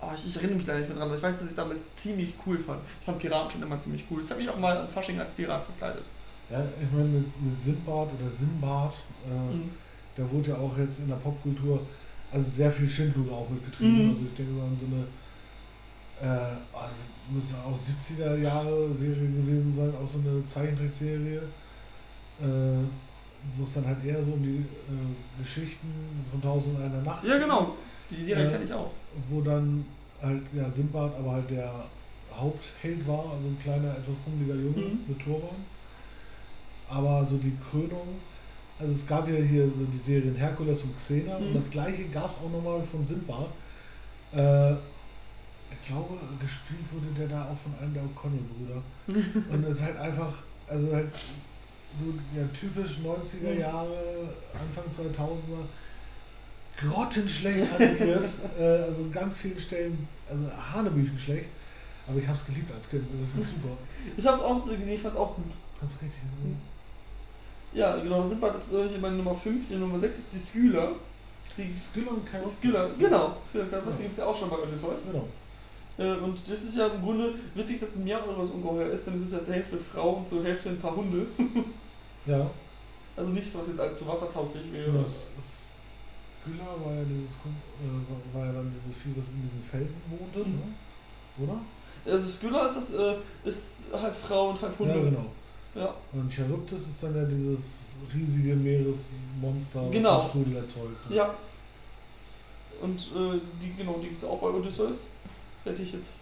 Aber 0.00 0.14
ich, 0.14 0.26
ich 0.26 0.36
erinnere 0.36 0.56
mich 0.56 0.66
da 0.66 0.76
nicht 0.78 0.88
mehr 0.88 0.96
dran, 0.96 1.08
aber 1.08 1.16
ich 1.16 1.22
weiß, 1.22 1.34
dass 1.34 1.42
ich 1.44 1.50
es 1.50 1.56
damals 1.56 1.78
ziemlich 1.96 2.34
cool 2.46 2.58
fand. 2.58 2.80
Ich 3.00 3.04
fand 3.04 3.18
Piraten 3.18 3.50
schon 3.50 3.62
immer 3.62 3.80
ziemlich 3.80 4.04
cool. 4.10 4.22
Ich 4.22 4.30
habe 4.30 4.40
mich 4.40 4.48
auch 4.48 4.58
mal 4.58 4.76
an 4.76 4.88
Fasching 4.88 5.18
als 5.18 5.32
Pirat 5.32 5.64
verkleidet. 5.64 6.04
Ja, 6.50 6.64
ich 6.80 6.90
meine, 6.92 7.08
mit, 7.08 7.42
mit 7.42 7.58
Sinbad 7.60 8.08
oder 8.18 8.30
Sinbad, 8.30 8.94
äh, 9.26 9.54
Mhm. 9.54 9.70
da 10.16 10.30
wurde 10.30 10.50
ja 10.50 10.56
auch 10.58 10.76
jetzt 10.78 11.00
in 11.00 11.08
der 11.08 11.16
Popkultur 11.16 11.80
also 12.32 12.48
sehr 12.48 12.70
viel 12.70 12.88
Schindluder 12.88 13.32
auch 13.32 13.48
mitgetrieben. 13.50 14.04
Mhm. 14.04 14.10
Also 14.10 14.20
ich 14.26 14.34
denke 14.34 14.52
mal 14.52 14.64
an 14.66 14.78
so 14.78 14.86
eine, 14.86 15.04
äh, 16.20 16.56
also 16.72 17.02
muss 17.30 17.50
ja 17.50 17.58
auch 17.64 17.76
70er 17.76 18.36
Jahre 18.36 18.94
Serie 18.94 19.28
gewesen 19.28 19.72
sein, 19.72 19.92
auch 19.94 20.08
so 20.08 20.18
eine 20.18 20.46
Zeichentrickserie, 20.48 21.42
äh, 22.40 22.84
wo 23.56 23.62
es 23.64 23.74
dann 23.74 23.86
halt 23.86 24.04
eher 24.04 24.24
so 24.24 24.32
um 24.32 24.42
die 24.42 24.58
äh, 24.58 25.42
Geschichten 25.42 25.88
von 26.30 26.40
Tausend 26.40 26.78
einer 26.80 27.02
Nacht 27.02 27.24
Ja, 27.24 27.38
genau. 27.38 27.76
Die 28.10 28.22
Serie 28.24 28.44
Ja. 28.44 28.50
kenne 28.50 28.64
ich 28.64 28.72
auch. 28.72 28.90
wo 29.30 29.40
dann 29.40 29.84
halt 30.20 30.42
ja 30.54 30.70
Sinbad 30.70 31.14
aber 31.14 31.32
halt 31.32 31.50
der 31.50 31.90
Hauptheld 32.32 33.06
war, 33.06 33.32
also 33.32 33.48
ein 33.48 33.58
kleiner, 33.58 33.96
etwas 33.96 34.14
pummeliger 34.24 34.54
Junge 34.54 34.80
Mhm. 34.80 34.98
mit 35.08 35.18
Turban. 35.20 35.64
Aber 36.88 37.24
so 37.26 37.36
die 37.38 37.56
Krönung, 37.56 38.20
also 38.78 38.92
es 38.92 39.06
gab 39.06 39.28
ja 39.28 39.36
hier 39.36 39.66
so 39.66 39.84
die 39.84 39.98
Serien 39.98 40.34
Herkules 40.34 40.82
und 40.84 40.96
Xena 40.96 41.38
Mhm. 41.38 41.46
und 41.48 41.54
das 41.54 41.70
gleiche 41.70 42.08
gab 42.08 42.32
es 42.32 42.38
auch 42.38 42.50
nochmal 42.50 42.82
von 42.84 43.04
Sinbad. 43.04 43.50
Äh, 44.32 44.72
ich 45.70 45.86
glaube, 45.86 46.18
gespielt 46.40 46.90
wurde 46.92 47.08
der 47.12 47.28
da 47.28 47.48
auch 47.50 47.56
von 47.56 47.74
einem 47.78 47.92
der 47.94 48.02
O'Connell-Brüder. 48.04 48.82
und 49.52 49.64
es 49.64 49.76
ist 49.78 49.82
halt 49.82 49.96
einfach, 49.98 50.44
also 50.66 50.94
halt 50.94 51.10
so 51.98 52.04
ja, 52.34 52.44
typisch 52.48 52.98
90er 53.00 53.52
Mhm. 53.54 53.60
Jahre, 53.60 54.34
Anfang 54.54 54.90
2000er, 54.90 55.68
grottenschlecht 56.80 57.72
animiert, 57.74 58.24
äh, 58.58 58.62
also 58.62 59.02
an 59.02 59.12
ganz 59.12 59.36
vielen 59.36 59.58
Stellen, 59.58 60.08
also 60.28 60.44
Hanebüchen 60.72 61.18
schlecht, 61.18 61.46
aber 62.06 62.18
ich 62.18 62.26
habe 62.26 62.38
es 62.38 62.46
geliebt 62.46 62.72
als 62.72 62.88
Kind, 62.88 63.04
also 63.10 63.24
ich 63.24 63.30
fand's 63.30 63.50
super. 63.50 63.76
Ich 64.16 64.26
habe 64.26 64.36
es 64.38 64.42
auch 64.42 64.64
gesehen, 64.66 64.94
ich 64.94 65.02
fand 65.02 65.14
es 65.14 65.20
auch 65.20 65.34
gut. 65.36 65.44
Fand's 65.78 65.94
richtig. 65.94 66.22
Mhm. 66.42 66.56
Ja, 67.72 67.96
genau, 67.96 68.28
wir, 68.28 68.50
das 68.50 68.64
ist 68.68 68.90
hier 68.90 68.98
meine 69.00 69.16
Nummer 69.16 69.34
5, 69.34 69.68
die 69.68 69.74
Nummer 69.76 70.00
6 70.00 70.18
ist 70.18 70.26
die 70.32 70.38
Skyla. 70.38 70.92
Die 71.56 71.74
Skylla 71.74 72.10
und 72.10 72.24
Chaos. 72.30 72.54
Skyla, 72.56 72.86
genau, 72.98 73.36
Skyla, 73.44 73.64
das 73.84 73.96
Ja. 73.96 74.02
gibt 74.02 74.12
es 74.12 74.18
ja 74.18 74.26
auch 74.26 74.36
schon 74.36 74.48
bei 74.48 74.56
Odysseus. 74.56 75.06
Genau. 75.12 75.28
Äh, 75.98 76.16
und 76.22 76.48
das 76.48 76.62
ist 76.62 76.76
ja 76.76 76.86
im 76.86 77.02
Grunde 77.02 77.34
witzig, 77.54 77.80
dass 77.80 77.90
es 77.90 77.96
ein 77.96 78.04
mehreres 78.04 78.50
Ungeheuer 78.50 78.86
ist, 78.86 79.06
denn 79.06 79.14
es 79.16 79.22
ist 79.22 79.32
ja 79.32 79.44
zur 79.44 79.52
Hälfte 79.54 79.76
Frau 79.78 80.10
und 80.12 80.28
zur 80.28 80.42
Hälfte 80.44 80.68
ein 80.70 80.78
paar 80.78 80.94
Hunde. 80.94 81.26
Ja, 82.26 82.48
Also 83.16 83.30
nichts, 83.32 83.52
was 83.54 83.66
jetzt 83.66 83.80
allzu 83.80 84.06
wassertauglich 84.06 84.72
wäre. 84.72 84.92
das, 85.02 85.26
das 86.44 86.54
Skylla 86.54 86.66
war 86.84 86.94
ja 86.94 87.04
dieses, 87.04 87.30
äh, 87.32 88.34
war- 88.34 88.46
ja 88.46 88.52
dann 88.52 88.72
dieses 88.72 88.96
Vieh, 89.02 89.12
das 89.16 89.28
in 89.30 89.42
diesen 89.42 89.62
Felsen 89.70 90.02
wohnte, 90.10 90.48
Mhm. 90.48 90.56
ne? 90.56 91.44
oder? 91.46 91.58
Also 92.12 92.28
Skyla 92.28 92.66
ist, 92.66 92.76
das, 92.76 92.90
äh, 92.94 93.16
ist 93.44 93.74
halb 93.92 94.16
Frau 94.16 94.50
und 94.50 94.62
halb 94.62 94.78
Hunde. 94.78 94.94
Ja, 94.94 95.00
genau. 95.02 95.24
Ja. 95.74 95.94
Und 96.12 96.32
Charybdis 96.32 96.88
ist 96.88 97.02
dann 97.02 97.14
ja 97.14 97.24
dieses 97.24 97.78
riesige 98.14 98.54
Meeresmonster, 98.56 99.84
was 99.84 99.90
Genau. 99.92 100.20
den 100.22 100.28
Strudel 100.30 100.56
erzeugt. 100.56 101.10
ne? 101.10 101.16
Ja. 101.16 101.34
Und 102.80 103.00
äh, 103.14 103.40
die, 103.60 103.74
genau, 103.74 103.98
die 104.00 104.08
gibt 104.08 104.22
es 104.22 104.28
auch 104.28 104.38
bei 104.40 104.48
Odysseus. 104.48 105.06
Hätte 105.64 105.82
ich 105.82 105.92
jetzt 105.92 106.20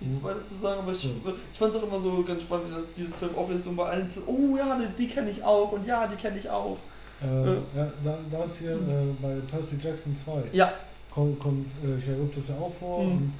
nichts 0.00 0.20
Mhm. 0.20 0.24
weiter 0.24 0.46
zu 0.46 0.54
sagen, 0.54 0.80
aber 0.80 0.92
ich, 0.92 1.04
Ja. 1.04 1.10
ich 1.52 1.58
fand 1.58 1.74
es 1.74 1.80
auch 1.82 1.86
immer 1.86 2.00
so 2.00 2.22
ganz 2.24 2.42
spannend, 2.42 2.68
das, 2.72 2.84
diese 2.96 3.12
zwölf 3.12 3.36
Auflistungen 3.36 3.76
bei 3.76 3.86
allen 3.86 4.08
zu, 4.08 4.22
oh 4.26 4.56
ja, 4.56 4.78
die, 4.78 5.06
die 5.06 5.08
kenne 5.12 5.30
ich 5.30 5.42
auch 5.42 5.70
und 5.72 5.86
ja, 5.86 6.06
die 6.06 6.16
kenne 6.16 6.38
ich 6.38 6.48
auch. 6.48 6.78
Äh, 7.22 7.26
Äh. 7.26 7.54
ja, 7.76 7.92
da, 8.04 8.18
da 8.30 8.44
ist 8.44 8.58
hier 8.58 8.76
Mhm. 8.76 8.90
äh, 8.90 9.12
bei 9.22 9.34
Percy 9.50 9.76
Jackson 9.82 10.14
2 10.14 10.44
Ja, 10.52 10.72
kommt, 11.10 11.38
kommt 11.40 11.66
äh, 11.84 12.00
Charybdis 12.00 12.48
ja 12.48 12.54
auch 12.56 12.72
vor. 12.78 13.04
Mhm. 13.04 13.12
und 13.12 13.32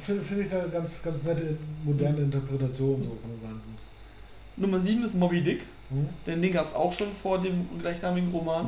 Finde 0.00 0.22
find 0.22 0.40
ich 0.42 0.50
da 0.50 0.60
eine 0.60 0.68
ganz, 0.68 1.00
ganz 1.02 1.22
nette, 1.22 1.56
moderne 1.84 2.18
Interpretation 2.18 3.02
so 3.04 3.10
von 3.20 3.30
dem 3.30 3.42
Ganzen. 3.42 3.74
Nummer 4.56 4.80
7 4.80 5.04
ist 5.04 5.14
Moby 5.14 5.40
Dick. 5.42 5.62
Hm? 5.90 6.08
Denn 6.26 6.42
den 6.42 6.50
gab 6.52 6.66
es 6.66 6.74
auch 6.74 6.92
schon 6.92 7.12
vor 7.22 7.38
dem 7.40 7.68
gleichnamigen 7.80 8.32
Ja, 8.32 8.38
Roman. 8.38 8.66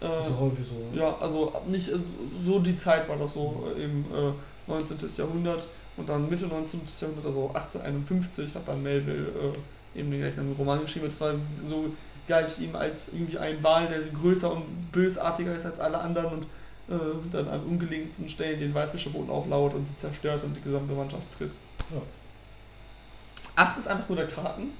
ja, 0.00 0.18
ist 0.20 0.28
ja 0.28 0.34
Äh, 0.36 0.40
häufig 0.40 0.66
so. 0.66 0.74
ne? 0.74 1.00
ja, 1.00 1.16
also 1.20 1.52
nicht 1.68 1.92
also 1.92 2.04
so 2.44 2.58
die 2.58 2.74
Zeit 2.74 3.08
war 3.08 3.16
das 3.16 3.34
so 3.34 3.64
äh, 3.76 3.84
im 3.84 4.04
äh, 4.12 4.32
19. 4.66 4.96
Jahrhundert 5.16 5.68
und 5.96 6.08
dann 6.08 6.28
Mitte 6.28 6.46
19. 6.48 6.80
Jahrhundert, 7.00 7.26
also 7.26 7.48
1851, 7.54 8.52
hat 8.54 8.66
dann 8.66 8.82
Melville 8.82 9.28
äh, 9.94 9.98
eben 10.00 10.10
den 10.10 10.20
gleichnamigen 10.22 10.56
Roman 10.56 10.80
geschrieben. 10.80 11.06
Das 11.06 11.20
war 11.20 11.34
so 11.68 11.84
galt 12.28 12.58
ihm 12.58 12.74
als 12.76 13.08
irgendwie 13.12 13.38
ein 13.38 13.62
Wal, 13.62 13.88
der 13.88 14.00
größer 14.00 14.52
und 14.52 14.90
bösartiger 14.92 15.54
ist 15.54 15.66
als 15.66 15.80
alle 15.80 15.98
anderen 15.98 16.26
und 16.32 16.42
äh, 16.88 16.94
dann 17.30 17.48
an 17.48 17.60
ungelegensten 17.64 18.28
Stellen 18.28 18.58
den 18.60 18.74
Walfischeboden 18.74 19.30
auflauert 19.30 19.74
und 19.74 19.86
sie 19.86 19.96
zerstört 19.96 20.42
und 20.44 20.56
die 20.56 20.60
gesamte 20.60 20.94
Mannschaft 20.94 21.22
frisst. 21.36 21.58
Ja. 21.90 22.00
Acht 23.56 23.78
ist 23.78 23.86
einfach 23.88 24.08
nur 24.08 24.16
der 24.16 24.26
Kraken. 24.28 24.70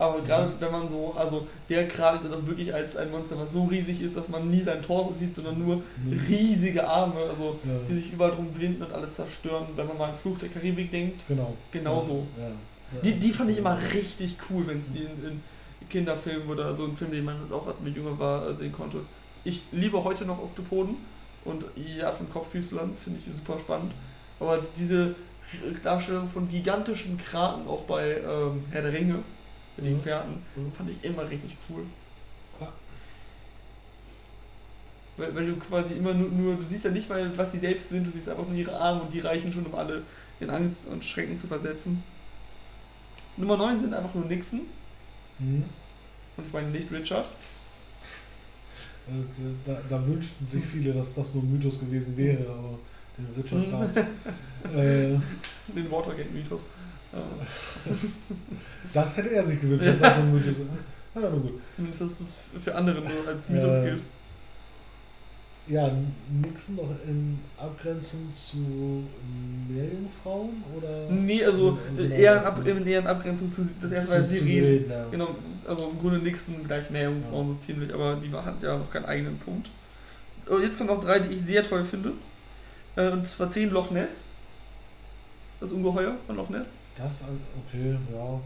Aber 0.00 0.20
gerade 0.22 0.46
Mhm. 0.50 0.60
wenn 0.60 0.70
man 0.70 0.88
so, 0.88 1.12
also 1.18 1.48
der 1.68 1.88
Kraken 1.88 2.24
ist 2.24 2.32
auch 2.32 2.46
wirklich 2.46 2.72
als 2.72 2.94
ein 2.94 3.10
Monster, 3.10 3.36
was 3.36 3.52
so 3.52 3.64
riesig 3.64 4.00
ist, 4.00 4.16
dass 4.16 4.28
man 4.28 4.48
nie 4.48 4.60
sein 4.62 4.80
Torso 4.80 5.12
sieht, 5.12 5.34
sondern 5.34 5.58
nur 5.58 5.76
Mhm. 5.96 6.20
riesige 6.28 6.86
Arme, 6.88 7.18
also 7.18 7.58
Ja. 7.64 7.70
die 7.88 7.94
sich 7.94 8.12
überall 8.12 8.30
drum 8.30 8.48
winden 8.56 8.82
und 8.84 8.92
alles 8.92 9.14
zerstören. 9.14 9.66
Wenn 9.74 9.88
man 9.88 9.98
mal 9.98 10.10
an 10.10 10.14
Fluch 10.14 10.38
der 10.38 10.50
Karibik 10.50 10.92
denkt, 10.92 11.24
Genau. 11.26 11.54
genauso. 11.72 12.26
Ja. 12.38 12.44
Ja. 12.44 13.00
die, 13.02 13.14
die 13.14 13.32
fand 13.32 13.50
ich 13.50 13.58
immer 13.58 13.76
richtig 13.92 14.36
cool, 14.48 14.68
wenn 14.68 14.80
es 14.80 14.92
die 14.92 15.00
in, 15.00 15.24
in 15.26 15.42
Kinderfilmen 15.88 16.48
oder 16.48 16.76
so 16.76 16.84
ein 16.84 16.96
Film, 16.96 17.10
den 17.12 17.24
man 17.24 17.50
auch 17.52 17.66
als 17.66 17.80
man 17.80 17.94
jünger 17.94 18.18
war, 18.18 18.48
äh, 18.48 18.56
sehen 18.56 18.72
konnte. 18.72 19.00
Ich 19.44 19.62
liebe 19.72 20.02
heute 20.02 20.24
noch 20.24 20.38
Oktopoden 20.38 20.96
und 21.44 21.64
Art 22.02 22.16
von 22.16 22.30
Kopffüßlern 22.30 22.96
finde 22.96 23.20
ich 23.20 23.34
super 23.34 23.58
spannend. 23.58 23.92
Aber 24.40 24.62
diese 24.76 25.14
Darstellung 25.82 26.28
von 26.28 26.48
gigantischen 26.48 27.16
Kraken, 27.18 27.66
auch 27.66 27.82
bei 27.84 28.18
ähm, 28.20 28.64
Herr 28.70 28.82
der 28.82 28.92
Ringe, 28.92 29.22
bei 29.76 29.82
den 29.84 29.94
Mhm. 29.94 29.96
Gefährten, 29.98 30.42
Mhm. 30.56 30.72
fand 30.72 30.90
ich 30.90 31.02
immer 31.04 31.28
richtig 31.28 31.56
cool. 31.70 31.84
Ja. 32.60 32.72
Weil, 35.16 35.34
weil 35.34 35.46
du 35.46 35.56
quasi 35.56 35.94
immer 35.94 36.14
nur, 36.14 36.28
nur, 36.30 36.56
du 36.56 36.62
siehst 36.64 36.84
ja 36.84 36.90
nicht 36.90 37.08
mal, 37.08 37.36
was 37.36 37.52
sie 37.52 37.58
selbst 37.58 37.88
sind, 37.88 38.06
du 38.06 38.10
siehst 38.10 38.28
einfach 38.28 38.46
nur 38.46 38.56
ihre 38.56 38.78
Arme 38.78 39.02
und 39.02 39.12
die 39.12 39.20
reichen 39.20 39.52
schon, 39.52 39.66
um 39.66 39.74
alle 39.74 40.02
in 40.40 40.50
Angst 40.50 40.86
und 40.86 41.04
Schrecken 41.04 41.38
zu 41.38 41.46
versetzen. 41.46 42.02
Nummer 43.36 43.56
9 43.56 43.80
sind 43.80 43.94
einfach 43.94 44.14
nur 44.14 44.24
Nixon 44.26 44.62
Mhm. 45.38 45.64
und 46.36 46.46
ich 46.46 46.52
meine 46.52 46.68
nicht 46.68 46.90
Richard. 46.90 47.26
Äh, 49.06 49.12
Da, 49.66 49.78
da 49.88 50.06
wünschten 50.06 50.46
sich 50.46 50.64
viele, 50.64 50.92
dass 50.92 51.14
das 51.14 51.32
nur 51.34 51.42
ein 51.42 51.52
Mythos 51.52 51.80
gewesen 51.80 52.16
wäre, 52.16 52.46
aber 52.52 52.78
den 53.16 53.26
Richard 53.42 53.66
Mhm. 53.66 53.70
gab 53.70 53.96
äh, 54.76 55.18
Den 55.74 55.90
Watergate-Mythos. 55.90 56.66
Das 58.92 59.16
hätte 59.16 59.30
er 59.30 59.46
sich 59.46 59.60
gewünscht, 59.60 59.86
dass 59.86 59.98
das 59.98 60.16
nur 60.16 60.24
ein 60.26 60.32
Mythos 60.32 60.52
ist. 60.52 60.58
Ja, 61.14 61.28
gut. 61.30 61.54
zumindest, 61.74 62.00
dass 62.02 62.20
es 62.20 62.44
für 62.62 62.74
andere 62.74 63.00
nur 63.00 63.26
als 63.26 63.48
Mythos 63.48 63.76
Äh, 63.78 63.82
gilt. 63.82 64.02
Ja, 65.68 65.90
Nixon 66.42 66.76
noch 66.76 66.88
in 67.06 67.38
Abgrenzung 67.58 68.32
zu 68.34 69.04
Meerjungfrauen 69.68 70.62
oder? 70.76 71.10
Nee, 71.10 71.44
also 71.44 71.78
Oder- 71.96 72.10
äh, 72.10 72.22
eher 72.22 72.38
in, 72.38 72.44
Ab 72.44 72.66
in, 72.66 72.86
eher 72.86 73.00
in 73.00 73.06
Abgrenzung 73.06 73.52
zu 73.52 73.60
das 73.82 73.92
erste 73.92 74.10
Mal. 74.12 74.22
Sirenen, 74.22 74.88
ja. 74.90 75.04
Genau, 75.10 75.28
also 75.66 75.90
im 75.90 75.98
Grunde 75.98 76.18
Nixon 76.20 76.64
gleich 76.64 76.88
Meerjungfrauen 76.88 77.48
so 77.48 77.54
ziemlich, 77.56 77.92
aber 77.92 78.16
die 78.16 78.32
hat 78.32 78.62
ja 78.62 78.78
noch 78.78 78.90
keinen 78.90 79.04
eigenen 79.04 79.38
Punkt. 79.38 79.70
Und 80.46 80.62
jetzt 80.62 80.78
kommen 80.78 80.88
noch 80.88 81.04
drei, 81.04 81.18
die 81.18 81.34
ich 81.34 81.42
sehr 81.42 81.62
toll 81.62 81.84
finde. 81.84 82.12
Äh, 82.96 83.10
Und 83.10 83.26
zwar 83.26 83.50
10 83.50 83.70
Loch 83.70 83.90
Ness. 83.90 84.24
das 85.60 85.72
Ungeheuer 85.72 86.16
von 86.26 86.36
Loch 86.36 86.48
Ness. 86.48 86.78
Das, 86.96 87.22
also, 87.22 87.44
okay, 87.66 87.96
ja. 88.14 88.40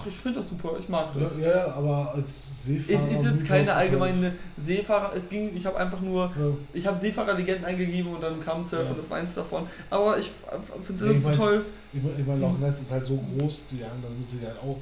Ach, 0.00 0.06
ich 0.06 0.14
finde 0.14 0.38
das 0.40 0.48
super, 0.48 0.72
ich 0.78 0.88
mag 0.88 1.08
das. 1.18 1.38
Ja, 1.38 1.48
ja, 1.48 1.72
aber 1.74 2.12
als 2.14 2.64
Seefahrer. 2.64 2.98
Es 2.98 3.06
ist 3.06 3.24
jetzt 3.24 3.46
keine 3.46 3.64
ist 3.64 3.74
halt- 3.74 3.90
allgemeine 3.90 4.34
Seefahrer, 4.64 5.12
es 5.14 5.28
ging, 5.28 5.56
ich 5.56 5.66
habe 5.66 5.76
einfach 5.78 6.00
nur, 6.00 6.24
Ja. 6.26 6.32
ich 6.72 6.86
habe 6.86 6.98
Seefahrerlegenden 6.98 7.64
eingegeben 7.64 8.14
und 8.14 8.22
dann 8.22 8.40
kam 8.40 8.64
Surf 8.66 8.84
Ja. 8.84 8.90
und 8.90 8.98
das 8.98 9.10
war 9.10 9.18
eins 9.18 9.34
davon. 9.34 9.66
Aber 9.90 10.18
ich 10.18 10.30
finde 10.82 11.04
Ja, 11.06 11.10
ich 11.12 11.18
es 11.18 11.24
mein- 11.24 11.32
toll. 11.36 11.64
Ich 11.92 12.02
meine, 12.02 12.20
ich 12.20 12.26
mein, 12.26 12.40
Loch 12.40 12.52
Mhm. 12.52 12.60
Ness 12.60 12.80
ist 12.80 12.92
halt 12.92 13.06
so 13.06 13.16
groß, 13.16 13.64
die 13.70 13.82
haben 13.84 14.02
da 14.02 14.08
mit 14.08 14.28
Sicherheit 14.28 14.56
auch 14.62 14.76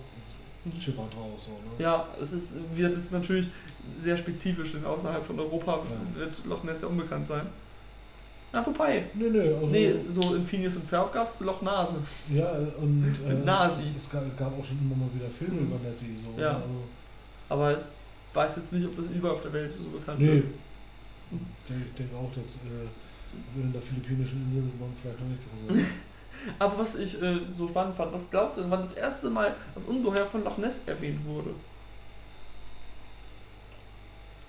Schiffer 0.81 1.05
drauf. 1.15 1.41
So, 1.41 1.53
ne? 1.53 1.57
Ja, 1.79 2.07
es 2.21 2.33
ist, 2.33 2.55
wird 2.75 2.93
es 2.95 3.11
natürlich 3.13 3.49
sehr 4.01 4.17
spezifisch, 4.17 4.73
denn 4.73 4.85
außerhalb 4.85 5.25
von 5.25 5.39
Europa 5.39 5.79
Ja. 6.15 6.21
wird 6.21 6.45
Loch 6.45 6.65
Ness 6.65 6.83
ja 6.83 6.89
unbekannt 6.89 7.29
sein. 7.29 7.47
Na, 8.53 8.63
vorbei. 8.63 9.05
Nee, 9.15 9.29
nee, 9.31 9.53
also, 9.53 9.67
Nee, 9.67 9.95
so 10.11 10.35
in 10.35 10.47
Phineas 10.47 10.77
und 10.77 10.87
Ferb 10.89 11.13
gab 11.13 11.29
es 11.29 11.41
Loch 11.41 11.61
Nase. 11.63 11.97
Ja, 12.31 12.51
und 12.81 13.15
äh, 13.29 13.35
Nasi. 13.45 13.83
Es, 13.99 14.09
gab 14.11 14.23
auch 14.59 14.65
schon 14.65 14.79
immer 14.79 14.97
mal 14.97 15.11
wieder 15.15 15.29
Filme 15.29 15.61
Mhm. 15.61 15.67
über 15.67 15.79
Nessie. 15.89 16.17
So, 16.25 16.41
Ja. 16.41 16.53
ne? 16.55 16.57
Also, 16.59 16.75
Aber 17.49 17.73
ich 17.73 17.85
weiß 18.35 18.57
jetzt 18.57 18.73
nicht, 18.73 18.87
ob 18.87 18.97
das 18.97 19.07
überall 19.15 19.35
auf 19.35 19.43
der 19.43 19.53
Welt 19.53 19.73
so 19.79 19.91
bekannt 19.91 20.21
Nee. 20.21 20.37
ist. 20.39 20.47
ich 21.31 21.69
denke, 21.69 21.85
ich 21.89 21.95
denke 21.95 22.17
auch, 22.17 22.31
dass 22.31 22.45
äh, 22.55 23.61
in 23.61 23.73
der 23.73 23.83
philippinischen 23.83 24.43
Insel 24.47 24.63
man 24.79 24.91
vielleicht 25.03 25.21
noch 25.21 25.29
nicht 25.29 25.43
davon 25.45 25.69
gehört. 25.77 25.91
Aber 26.59 26.79
was 26.79 26.95
ich 26.97 27.21
äh, 27.21 27.41
so 27.53 27.67
spannend 27.69 27.95
fand, 27.97 28.13
was 28.13 28.31
glaubst 28.31 28.57
du 28.57 28.63
denn, 28.63 28.71
wann 28.71 28.83
das 28.83 28.93
erste 28.93 29.29
Mal 29.31 29.55
das 29.75 29.85
Ungeheuer 29.87 30.27
von 30.27 30.45
Loch 30.45 30.59
Ness 30.59 30.81
erwähnt 30.87 31.25
wurde? 31.27 31.51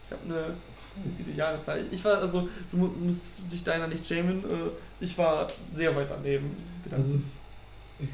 Ich 0.06 0.12
habe 0.12 0.24
eine 0.26 0.54
explizite 1.06 1.32
Jahreszeit. 1.38 1.86
Ich 1.92 2.04
war, 2.04 2.18
also, 2.20 2.48
du 2.72 2.78
mu- 2.78 2.88
musst 2.88 3.42
dich 3.52 3.64
deiner 3.64 3.88
nicht 3.88 4.06
schämen, 4.08 4.44
äh, 4.44 4.70
ich 5.00 5.18
war 5.18 5.48
sehr 5.74 5.96
weit 5.96 6.10
daneben. 6.10 6.56
Also 6.92 7.16
es, 7.16 7.38
ich, 8.00 8.08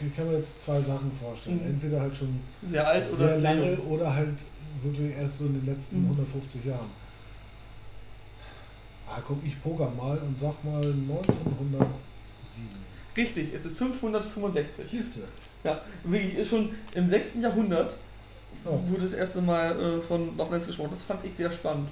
ich 0.00 0.16
kann 0.16 0.28
mir 0.30 0.38
jetzt 0.38 0.60
zwei 0.60 0.80
Sachen 0.80 1.10
vorstellen. 1.20 1.60
Mhm. 1.62 1.70
Entweder 1.70 2.00
halt 2.00 2.14
schon 2.16 2.40
sehr 2.62 2.86
alt 2.86 3.04
sehr 3.06 3.14
oder 3.18 3.40
sehr 3.40 3.54
lange 3.54 3.72
jung. 3.74 3.86
oder 3.88 4.14
halt 4.14 4.38
wirklich 4.82 5.14
erst 5.16 5.38
so 5.38 5.46
in 5.46 5.54
den 5.54 5.66
letzten 5.66 5.98
Mhm. 6.02 6.10
150 6.10 6.64
Jahren. 6.64 6.90
Ah, 9.08 9.20
guck, 9.26 9.38
ich 9.44 9.60
poker 9.62 9.90
mal 9.90 10.16
und 10.18 10.36
sag 10.38 10.62
mal 10.64 10.82
1907. 10.82 11.86
Richtig, 13.16 13.52
es 13.52 13.66
ist 13.66 13.76
565. 13.78 14.88
Siehst 14.88 15.16
du? 15.18 15.20
Ja, 15.64 15.82
wirklich 16.04 16.34
ist 16.34 16.48
schon 16.48 16.70
im 16.94 17.06
6. 17.06 17.34
Jahrhundert 17.42 17.98
Ja. 18.64 18.70
wurde 18.88 19.02
das 19.02 19.12
erste 19.12 19.42
Mal 19.42 19.78
äh, 19.78 20.00
von 20.00 20.36
Loch 20.36 20.50
Ness 20.50 20.66
gesprochen. 20.66 20.90
Das 20.92 21.02
fand 21.02 21.24
ich 21.24 21.32
sehr 21.36 21.52
spannend. 21.52 21.88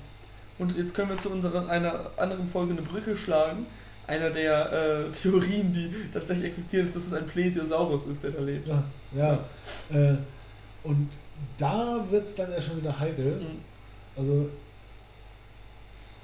Und 0.61 0.77
jetzt 0.77 0.95
können 0.95 1.09
wir 1.11 1.17
zu 1.19 1.31
unserer 1.31 1.69
einer 1.69 2.11
anderen 2.17 2.49
Folge 2.49 2.73
eine 2.73 2.83
Brücke 2.83 3.17
schlagen. 3.17 3.67
Einer 4.07 4.31
der 4.31 4.73
äh, 5.09 5.13
Theorien, 5.13 5.73
die 5.73 5.91
tatsächlich 6.13 6.49
existieren, 6.49 6.87
ist, 6.87 6.95
dass 6.97 7.07
es 7.07 7.13
ein 7.15 7.27
Plesiosaurus 7.27 8.07
ist, 8.07 8.23
der 8.23 8.31
da 8.33 8.41
lebt. 8.41 8.69
Ja, 8.69 8.85
ja. 9.17 9.33
Äh, 9.93 10.17
und 10.83 11.09
da 11.57 12.05
wird 12.11 12.27
es 12.27 12.35
dann 12.35 12.51
ja 12.51 12.61
schon 12.61 12.77
wieder 12.79 12.99
heikel. 12.99 13.37
Mhm. 13.41 13.61
Also, 14.17 14.49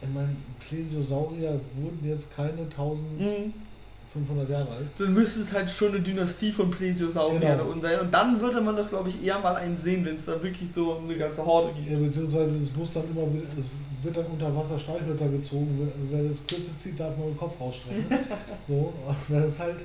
ich 0.03 0.09
meine, 0.12 0.37
Plesiosaurier 0.61 1.59
wurden 1.74 2.01
jetzt 2.07 2.34
keine 2.37 2.62
1500 2.62 4.47
Mhm. 4.47 4.53
Jahre 4.53 4.70
alt. 4.70 4.87
Dann 4.99 5.14
müsste 5.14 5.41
es 5.41 5.53
halt 5.53 5.70
schon 5.70 5.89
eine 5.89 6.01
Dynastie 6.01 6.53
von 6.53 6.70
Plesiosauriern 6.70 7.41
Genau. 7.41 7.57
da 7.57 7.62
unten 7.64 7.82
sein. 7.82 8.01
Und 8.01 8.12
dann 8.12 8.41
würde 8.41 8.61
man 8.61 8.76
doch, 8.76 8.89
glaube 8.89 9.09
ich, 9.11 9.24
eher 9.24 9.39
mal 9.39 9.57
einen 9.57 9.78
sehen, 9.78 10.05
wenn 10.05 10.16
es 10.16 10.24
da 10.26 10.43
wirklich 10.43 10.68
so 10.74 10.99
eine 10.99 11.16
ganze 11.16 11.45
Horde 11.45 11.72
gibt. 11.74 11.91
Ja, 11.91 11.99
beziehungsweise 11.99 12.59
es 12.59 12.74
muss 12.74 12.93
dann 12.93 13.05
immer, 13.11 13.22
es 13.59 13.64
wird 14.07 14.16
dann 14.16 14.26
unter 14.26 14.54
Wasser 14.57 14.78
Streichhölzer 14.78 15.28
gezogen. 15.28 15.92
Wer 16.11 16.22
das 16.30 16.38
Kürze 16.46 16.76
zieht, 16.78 16.98
darf 16.98 17.16
man 17.18 17.28
den 17.28 17.36
Kopf 17.36 17.61
rausstrecken. 17.61 18.07
so, 18.68 18.92
das 19.28 19.44
ist 19.44 19.59
halt. 19.61 19.84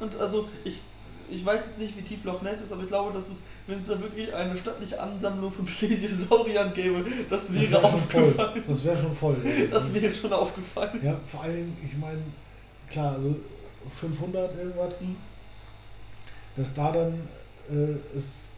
Und 0.00 0.16
also, 0.16 0.48
ich, 0.64 0.80
ich 1.30 1.44
weiß 1.44 1.66
jetzt 1.66 1.78
nicht, 1.78 1.96
wie 1.96 2.02
tief 2.02 2.22
Loch 2.24 2.42
Ness 2.42 2.60
ist, 2.60 2.72
aber 2.72 2.82
ich 2.82 2.88
glaube, 2.88 3.12
dass 3.12 3.30
es, 3.30 3.42
wenn 3.66 3.80
es 3.80 3.86
da 3.86 3.98
wirklich 4.00 4.32
eine 4.34 4.56
stattliche 4.56 5.00
Ansammlung 5.00 5.50
von 5.50 5.64
Plesiosauriern 5.64 6.72
gäbe, 6.74 7.04
das 7.28 7.48
Das 7.48 7.52
wäre 7.52 7.70
wär 7.72 7.80
schon 7.80 8.00
voll. 8.00 8.22
aufgefallen. 8.24 8.64
Das 8.68 8.84
wäre 8.84 8.96
schon 8.98 9.12
voll. 9.12 9.36
Das 9.70 9.94
wäre 9.94 10.14
schon 10.14 10.32
aufgefallen. 10.32 11.00
ja, 11.02 11.16
vor 11.24 11.42
allen 11.42 11.54
Dingen, 11.56 11.76
ich 11.84 11.96
meine, 11.98 12.20
klar, 12.88 13.12
also 13.14 13.36
500 13.90 14.56
irgendwas, 14.58 14.94
Mhm. 15.00 15.16
dass 16.56 16.74
da 16.74 16.92
dann 16.92 17.14
äh, 17.70 18.16
es 18.16 18.48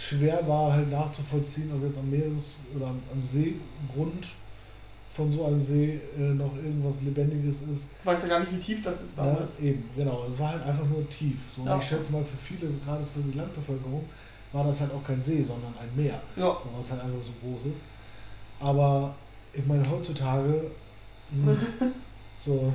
schwer 0.00 0.46
war, 0.48 0.72
halt 0.72 0.90
nachzuvollziehen, 0.90 1.70
ob 1.74 1.82
jetzt 1.84 1.98
am 1.98 2.10
Meeres- 2.10 2.60
oder 2.74 2.86
am, 2.86 3.00
am 3.12 3.22
Seegrund 3.24 4.28
von 5.14 5.30
so 5.32 5.44
einem 5.44 5.62
See 5.62 6.00
äh, 6.16 6.20
noch 6.20 6.54
irgendwas 6.56 7.02
Lebendiges 7.02 7.56
ist. 7.62 7.88
Ich 8.00 8.06
weiß 8.06 8.22
ja 8.22 8.28
gar 8.28 8.40
nicht, 8.40 8.52
wie 8.52 8.58
tief 8.58 8.80
das 8.80 9.02
ist 9.02 9.18
damals. 9.18 9.58
Ja, 9.58 9.66
eben, 9.66 9.84
genau. 9.94 10.24
Es 10.32 10.38
war 10.38 10.52
halt 10.52 10.62
einfach 10.62 10.86
nur 10.86 11.08
tief. 11.10 11.38
So, 11.54 11.64
Ja. 11.66 11.78
ich 11.78 11.84
schätze 11.84 12.12
mal, 12.12 12.24
für 12.24 12.36
viele, 12.38 12.70
gerade 12.84 13.04
für 13.04 13.20
die 13.20 13.36
Landbevölkerung, 13.36 14.04
war 14.52 14.64
das 14.64 14.80
halt 14.80 14.92
auch 14.92 15.04
kein 15.04 15.22
See, 15.22 15.42
sondern 15.42 15.74
ein 15.78 15.94
Meer. 15.94 16.22
Ja. 16.36 16.56
So, 16.62 16.70
was 16.76 16.90
halt 16.90 17.02
einfach 17.02 17.22
so 17.22 17.32
groß 17.46 17.66
ist. 17.66 17.80
Aber 18.60 19.14
ich 19.52 19.66
meine, 19.66 19.88
heutzutage, 19.90 20.70
mh, 21.30 21.56
so, 22.44 22.72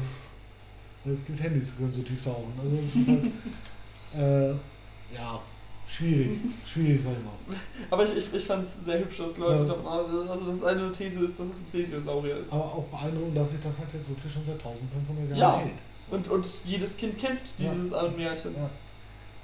es 1.09 1.25
gibt 1.25 1.41
Handys, 1.41 1.71
die 1.71 1.77
können 1.77 1.93
so 1.93 2.01
tief 2.01 2.21
tauchen. 2.23 2.53
Also 2.61 2.77
es 2.85 2.95
ist 2.95 3.07
halt, 3.07 4.53
äh, 4.53 5.15
ja, 5.15 5.39
schwierig. 5.87 6.39
Schwierig, 6.65 7.01
sag 7.03 7.13
ich 7.13 7.23
mal. 7.23 7.57
Aber 7.91 8.05
ich, 8.05 8.17
ich, 8.17 8.33
ich 8.33 8.45
fand 8.45 8.65
es 8.67 8.83
sehr 8.85 8.99
hübsch, 8.99 9.17
dass 9.17 9.37
Leute 9.37 9.61
Ja. 9.63 9.67
davon 9.69 9.85
also 9.87 10.23
dass 10.45 10.55
es 10.55 10.63
eine 10.63 10.91
These 10.91 11.25
ist, 11.25 11.39
dass 11.39 11.47
es 11.47 11.55
ein 11.57 11.65
Plesiosaurier 11.71 12.37
ist. 12.37 12.51
Aber 12.51 12.63
auch 12.65 12.83
beeindruckend, 12.85 13.37
dass 13.37 13.51
sich 13.51 13.59
das 13.61 13.77
halt 13.77 13.89
jetzt 13.93 14.09
wirklich 14.09 14.31
schon 14.33 14.45
seit 14.45 14.55
1500 14.55 15.29
Jahren 15.37 15.39
Ja. 15.39 15.59
hält. 15.59 15.79
Und, 16.09 16.27
und 16.27 16.47
jedes 16.65 16.97
Kind 16.97 17.17
kennt 17.17 17.39
Ja. 17.57 17.71
dieses 17.73 17.89
Märchen. 18.15 18.55
Ja. 18.55 18.69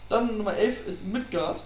Dann 0.09 0.37
Nummer 0.37 0.53
11 0.55 0.85
ist 0.87 1.07
Midgard. 1.07 1.63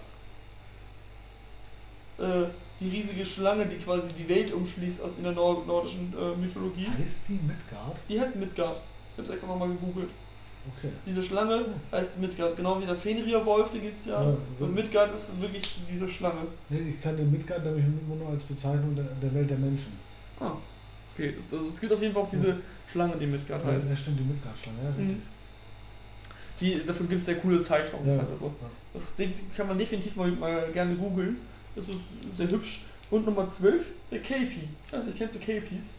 Äh, 2.18 2.44
die 2.80 2.88
riesige 2.90 3.24
Schlange, 3.26 3.66
die 3.66 3.76
quasi 3.76 4.12
die 4.12 4.28
Welt 4.28 4.52
umschließt 4.52 5.02
aus 5.02 5.10
in 5.16 5.24
der 5.24 5.32
nor 5.32 5.64
nordischen 5.66 6.14
äh, 6.18 6.36
Mythologie. 6.36 6.86
Heißt 6.86 7.20
die 7.28 7.34
Midgard? 7.34 7.96
Die 8.08 8.20
heißt 8.20 8.36
Midgard. 8.36 8.80
Ich 9.16 9.22
habe 9.22 9.32
extra 9.32 9.48
nochmal 9.48 9.68
gegoogelt. 9.68 10.10
Okay. 10.78 10.90
Diese 11.06 11.22
Schlange 11.22 11.66
heißt 11.92 12.18
Midgard, 12.18 12.56
genau 12.56 12.80
wie 12.80 12.86
der 12.86 12.96
Fenrirwolf, 12.96 13.70
den 13.70 13.82
gibt 13.82 14.00
es 14.00 14.06
ja. 14.06 14.22
Ja. 14.22 14.36
Und 14.58 14.74
Midgard 14.74 15.14
ist 15.14 15.40
wirklich 15.40 15.80
diese 15.88 16.08
Schlange. 16.08 16.42
Nee, 16.68 16.94
ich 16.94 17.00
kann 17.02 17.16
den 17.16 17.30
Midgard 17.30 17.64
nämlich 17.64 17.84
nur 18.08 18.28
als 18.28 18.44
Bezeichnung 18.44 18.94
der, 18.96 19.04
der 19.22 19.32
Welt 19.34 19.48
der 19.50 19.58
Menschen. 19.58 19.92
Ah. 20.40 20.52
Okay, 21.14 21.34
es, 21.38 21.52
also 21.52 21.68
es 21.68 21.80
gibt 21.80 21.92
auf 21.92 22.02
jeden 22.02 22.12
Fall 22.12 22.24
auch 22.24 22.30
diese 22.30 22.60
Schlange, 22.90 23.16
die 23.16 23.26
Midgard 23.26 23.62
Ja, 23.64 23.70
heißt. 23.72 23.88
ja, 23.88 23.96
stimmt, 23.96 24.18
die 24.20 24.24
Midgard-Schlange, 24.24 24.78
ja, 24.82 24.88
richtig. 24.88 25.06
Mhm. 25.16 25.22
Die, 26.60 26.86
dafür 26.86 27.06
gibt 27.06 27.20
es 27.20 27.26
sehr 27.26 27.36
coole 27.36 27.60
Zeichnungen. 27.62 28.06
Ja. 28.06 28.14
ist 28.14 28.20
halt 28.20 28.36
so. 28.38 28.54
Das 28.92 29.14
kann 29.56 29.66
man 29.68 29.78
definitiv 29.78 30.16
mal, 30.16 30.30
mal 30.32 30.70
gerne 30.72 30.94
googeln. 30.94 31.36
Das 31.74 31.86
ist 31.88 31.98
sehr 32.34 32.48
hübsch. 32.50 32.86
Und 33.10 33.24
Nummer 33.26 33.48
12, 33.48 33.84
der 34.10 34.20
Kelpie. 34.20 34.68
Ich 34.86 34.92
weiß 34.92 35.04
nicht, 35.06 35.18
kennst 35.18 35.34
du 35.34 35.38
Kelpies? 35.38 35.92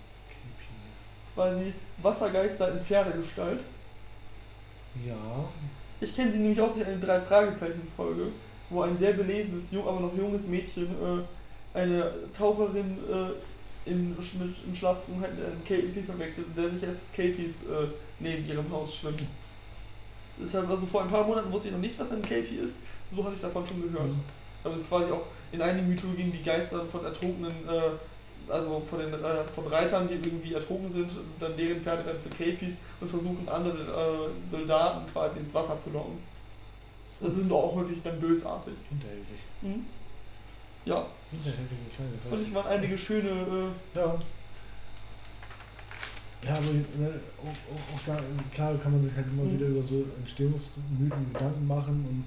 Quasi 1.35 1.73
Wassergeister 2.01 2.73
in 2.73 2.83
Pferdegestalt. 2.83 3.61
Ja, 4.93 5.53
Ich 5.99 6.15
kenne 6.15 6.31
sie 6.33 6.39
nämlich 6.39 6.61
auch 6.61 6.73
durch 6.73 6.85
eine 6.85 6.99
Drei-Fragezeichen-Folge, 6.99 8.33
wo 8.69 8.81
ein 8.81 8.97
sehr 8.97 9.13
belesenes, 9.13 9.71
jung, 9.71 9.87
aber 9.87 9.99
noch 10.01 10.15
junges 10.15 10.47
Mädchen 10.47 10.95
äh, 11.01 11.23
eine 11.73 12.31
Taucherin 12.33 12.99
äh, 13.09 13.89
in, 13.89 14.09
mit- 14.15 14.63
in 14.65 14.75
Schlaftrunkenheit 14.75 15.35
mit 15.35 15.45
einem 15.45 15.63
Kelpie 15.63 16.03
verwechselt 16.03 16.47
und 16.47 16.57
der 16.57 16.71
sich 16.71 16.83
erst 16.83 17.01
des 17.01 17.11
Kelpies 17.11 17.63
äh, 17.65 17.87
neben 18.19 18.45
ihrem 18.45 18.71
Haus 18.71 18.95
schwimmt. 18.95 19.23
Deshalb, 20.37 20.69
also 20.69 20.85
vor 20.85 21.01
ein 21.03 21.09
paar 21.09 21.25
Monaten 21.25 21.51
wusste 21.51 21.69
ich 21.69 21.73
noch 21.73 21.79
nicht, 21.81 21.97
was 21.99 22.11
ein 22.11 22.21
Kelpie 22.21 22.57
ist. 22.57 22.83
So 23.11 23.23
hatte 23.23 23.35
ich 23.35 23.41
davon 23.41 23.65
schon 23.65 23.81
gehört. 23.81 24.11
Mhm. 24.11 24.23
Also 24.63 24.79
quasi 24.83 25.11
auch 25.11 25.27
in 25.51 25.61
einigen 25.61 25.87
Mythologien 25.87 26.31
die 26.31 26.43
Geister 26.43 26.85
von 26.85 27.03
ertrunkenen, 27.05 27.67
äh, 27.67 27.91
also 28.47 28.79
von 28.81 28.99
den 28.99 29.13
äh, 29.13 29.43
von 29.55 29.67
Reitern, 29.67 30.07
die 30.07 30.15
irgendwie 30.15 30.53
ertrunken 30.53 30.89
sind, 30.89 31.11
dann 31.39 31.55
deren 31.57 31.81
Pferde 31.81 32.05
werden 32.05 32.19
zu 32.19 32.29
Kelpies 32.29 32.79
und 33.01 33.09
versuchen 33.09 33.47
andere 33.49 34.31
äh, 34.45 34.49
Soldaten 34.49 35.11
quasi 35.11 35.39
ins 35.39 35.53
Wasser 35.53 35.79
zu 35.79 35.89
locken. 35.89 36.17
Das 37.19 37.35
sind 37.35 37.51
auch 37.51 37.75
häufig 37.75 38.01
dann 38.03 38.19
bösartig. 38.19 38.75
hinterhältig. 38.89 39.39
Mhm. 39.61 39.85
Ja, 40.85 41.05
Hinterhältige 41.31 41.81
kleine 41.95 42.11
fand 42.29 42.41
ich 42.41 42.53
waren 42.53 42.67
einige 42.67 42.97
schöne. 42.97 43.29
Äh, 43.29 43.97
Ja. 43.99 44.15
Ja, 46.45 46.53
aber 46.53 46.71
ne, 46.71 47.19
auch, 47.39 47.47
auch, 47.47 47.95
auch 47.95 48.01
da, 48.05 48.15
äh, 48.15 48.53
klar 48.53 48.75
kann 48.75 48.91
man 48.93 49.01
sich 49.01 49.11
halt 49.15 49.25
immer 49.27 49.43
Mhm. 49.43 49.55
wieder 49.57 49.67
über 49.67 49.85
so 49.85 50.05
Entstehungsmythen 50.19 51.33
Gedanken 51.33 51.67
machen 51.67 52.05
und 52.07 52.23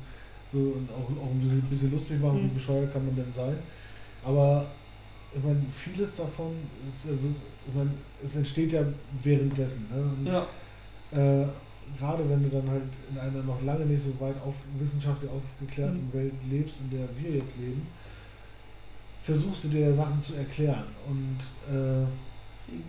so 0.53 0.59
und 0.77 0.91
auch, 0.91 1.09
auch 1.23 1.31
ein 1.31 1.41
bisschen, 1.41 1.63
bisschen 1.71 1.93
lustig 1.93 2.21
machen, 2.21 2.43
Mhm. 2.43 2.51
wie 2.51 2.55
bescheuert 2.55 2.93
kann 2.93 3.07
man 3.07 3.15
denn 3.15 3.33
sein. 3.33 3.57
Aber 4.25 4.67
ich 5.35 5.43
meine, 5.45 5.63
vieles 5.77 6.17
davon 6.17 6.53
ist, 6.93 7.07
wir- 7.07 7.15
ich 7.69 7.75
meine, 7.75 7.91
es 8.23 8.35
entsteht 8.37 8.73
ja 8.73 8.83
währenddessen. 9.23 9.87
Ne? 9.91 10.03
Und, 10.03 10.27
ja, 10.27 10.47
äh, 11.13 11.47
gerade 11.99 12.29
wenn 12.29 12.43
du 12.43 12.49
dann 12.49 12.69
halt 12.71 12.83
in 13.11 13.19
einer 13.19 13.43
noch 13.43 13.61
lange 13.63 13.85
nicht 13.87 14.03
so 14.05 14.19
weit 14.25 14.41
auf, 14.43 14.55
wissenschaftlich 14.79 15.31
aufgeklärten 15.31 16.09
Mhm. 16.09 16.13
Welt 16.13 16.35
lebst, 16.51 16.81
in 16.81 16.91
der 16.99 17.09
wir 17.19 17.31
jetzt 17.39 17.57
leben, 17.59 17.87
versuchst 19.23 19.65
du 19.65 19.69
dir 19.69 19.81
ja 19.89 19.95
Sachen 19.95 20.21
zu 20.21 20.35
erklären. 20.35 20.85
Und 21.09 21.39
äh, 21.75 22.07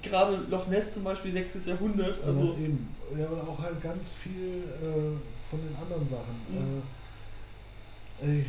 gerade 0.08 0.38
Loch 0.50 0.68
Ness 0.68 0.94
zum 0.94 1.04
Beispiel 1.04 1.32
6. 1.32 1.66
Jahrhundert. 1.66 2.24
Also 2.24 2.54
ja, 2.54 2.66
eben. 2.66 2.88
Ja, 3.20 3.28
oder 3.28 3.48
auch 3.48 3.60
halt 3.62 3.82
ganz 3.82 4.14
viel 4.14 4.64
äh, 4.82 5.50
von 5.50 5.60
den 5.60 5.76
anderen 5.76 6.08
Sachen. 6.08 6.36
Mhm. 6.50 6.82
Äh, 8.28 8.40
ich, 8.40 8.46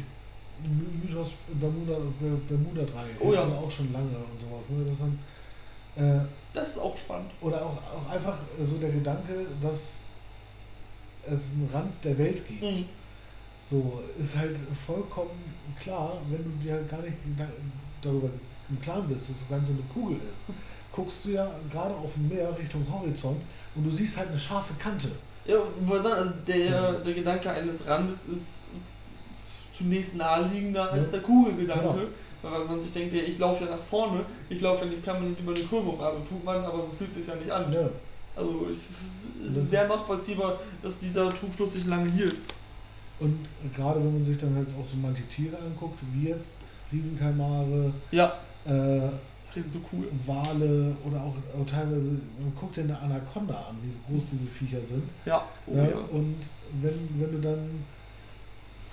Mythos 1.03 1.29
Bermuda, 1.53 1.99
Ber- 2.21 2.41
Bermuda 2.49 2.83
3 2.83 2.91
Oh 3.21 3.33
ja. 3.33 3.43
auch 3.43 3.71
schon 3.71 3.93
lange 3.93 4.09
und 4.17 4.39
sowas. 4.41 4.69
Ne? 4.71 4.85
Das 4.87 4.99
dann, 4.99 5.19
äh, 5.97 6.25
das 6.55 6.69
ist 6.71 6.79
auch 6.79 6.97
spannend. 6.97 7.31
oder 7.41 7.65
auch, 7.65 7.77
auch 7.77 8.11
einfach 8.13 8.39
so 8.63 8.79
der 8.79 8.91
Gedanke, 8.91 9.47
dass 9.61 10.01
es 11.27 11.51
einen 11.53 11.69
Rand 11.73 11.93
der 12.05 12.17
Welt 12.19 12.47
gibt. 12.47 12.63
Mhm. 12.63 12.85
So, 13.71 14.03
ist 14.19 14.37
halt 14.37 14.57
vollkommen 14.87 15.31
klar, 15.81 16.19
wenn 16.29 16.43
du 16.45 16.51
dir 16.63 16.83
gar 16.83 17.01
nicht 17.01 17.15
darüber 18.03 18.29
im 18.69 18.81
Klaren 18.81 19.09
bist, 19.09 19.31
dass 19.31 19.39
das 19.39 19.49
Ganze 19.49 19.73
eine 19.73 19.83
Kugel 19.95 20.17
ist. 20.31 20.43
Guckst 20.93 21.25
du 21.25 21.31
ja 21.31 21.51
gerade 21.71 21.95
auf 21.95 22.13
dem 22.15 22.29
Meer 22.29 22.57
Richtung 22.59 22.85
Horizont 22.91 23.41
und 23.75 23.85
du 23.85 23.91
siehst 23.91 24.17
halt 24.19 24.29
eine 24.29 24.39
scharfe 24.39 24.75
Kante. 24.75 25.09
Ja, 25.47 25.57
ich 25.81 25.89
wollte 25.89 26.05
sagen, 26.09 26.21
also 26.21 26.31
der, 26.47 26.57
Ja. 26.59 26.93
der 26.93 27.15
Gedanke 27.15 27.51
eines 27.51 27.87
Randes 27.87 28.27
ist 28.27 28.62
zunächst 29.83 30.17
naheliegender 30.17 30.91
als 30.93 31.07
Ja. 31.07 31.13
der 31.13 31.21
Kugelgedanke. 31.23 31.83
Genau. 31.83 32.55
Weil 32.55 32.65
man 32.65 32.81
sich 32.81 32.91
denkt, 32.91 33.15
ja, 33.15 33.23
ich 33.23 33.39
laufe 33.39 33.65
ja 33.65 33.71
nach 33.71 33.79
vorne, 33.83 34.25
ich 34.49 34.61
laufe 34.61 34.85
ja 34.85 34.91
nicht 34.91 35.03
permanent 35.05 35.39
über 35.39 35.55
eine 35.55 35.65
Kurve. 35.65 36.03
Also 36.05 36.19
tut 36.29 36.45
man, 36.45 36.65
aber 36.65 36.79
so 36.83 36.91
fühlt 36.99 37.11
es 37.11 37.17
sich 37.19 37.27
ja 37.29 37.37
nicht 37.37 37.51
an. 37.51 37.73
Ja. 37.73 37.89
Also 38.35 38.67
es 39.41 39.57
ist 39.57 39.71
sehr 39.71 39.87
nachvollziehbar, 39.87 40.59
dass 40.83 40.99
dieser 40.99 41.33
Trugschluss 41.35 41.75
sich 41.75 41.87
lange 41.87 42.11
hielt. 42.11 42.37
Und 43.21 43.39
gerade 43.77 44.01
wenn 44.01 44.15
man 44.15 44.25
sich 44.25 44.39
dann 44.39 44.57
halt 44.57 44.69
auch 44.71 44.89
so 44.89 44.97
manche 45.01 45.23
Tiere 45.29 45.57
anguckt, 45.59 45.99
wie 46.13 46.29
jetzt 46.31 46.53
Riesenkalmare, 46.93 47.93
Ja, 48.11 48.33
äh, 48.65 49.09
die 49.55 49.61
sind 49.61 49.73
so 49.73 49.81
cool. 49.93 50.09
Wale 50.27 50.97
oder 51.07 51.19
auch, 51.23 51.35
auch 51.61 51.67
teilweise, 51.67 52.09
man 52.41 52.53
guckt 52.59 52.77
dir 52.77 52.83
eine 52.85 52.99
Anaconda 52.99 53.55
an, 53.55 53.77
wie 53.83 54.13
groß 54.13 54.31
diese 54.33 54.47
Viecher 54.47 54.81
sind. 54.83 55.05
Ja, 55.27 55.45
oh, 55.67 55.77
ja, 55.77 55.85
ja. 55.85 55.97
Und 56.11 56.37
wenn, 56.81 57.09
wenn 57.21 57.33
du 57.33 57.39
dann 57.49 57.85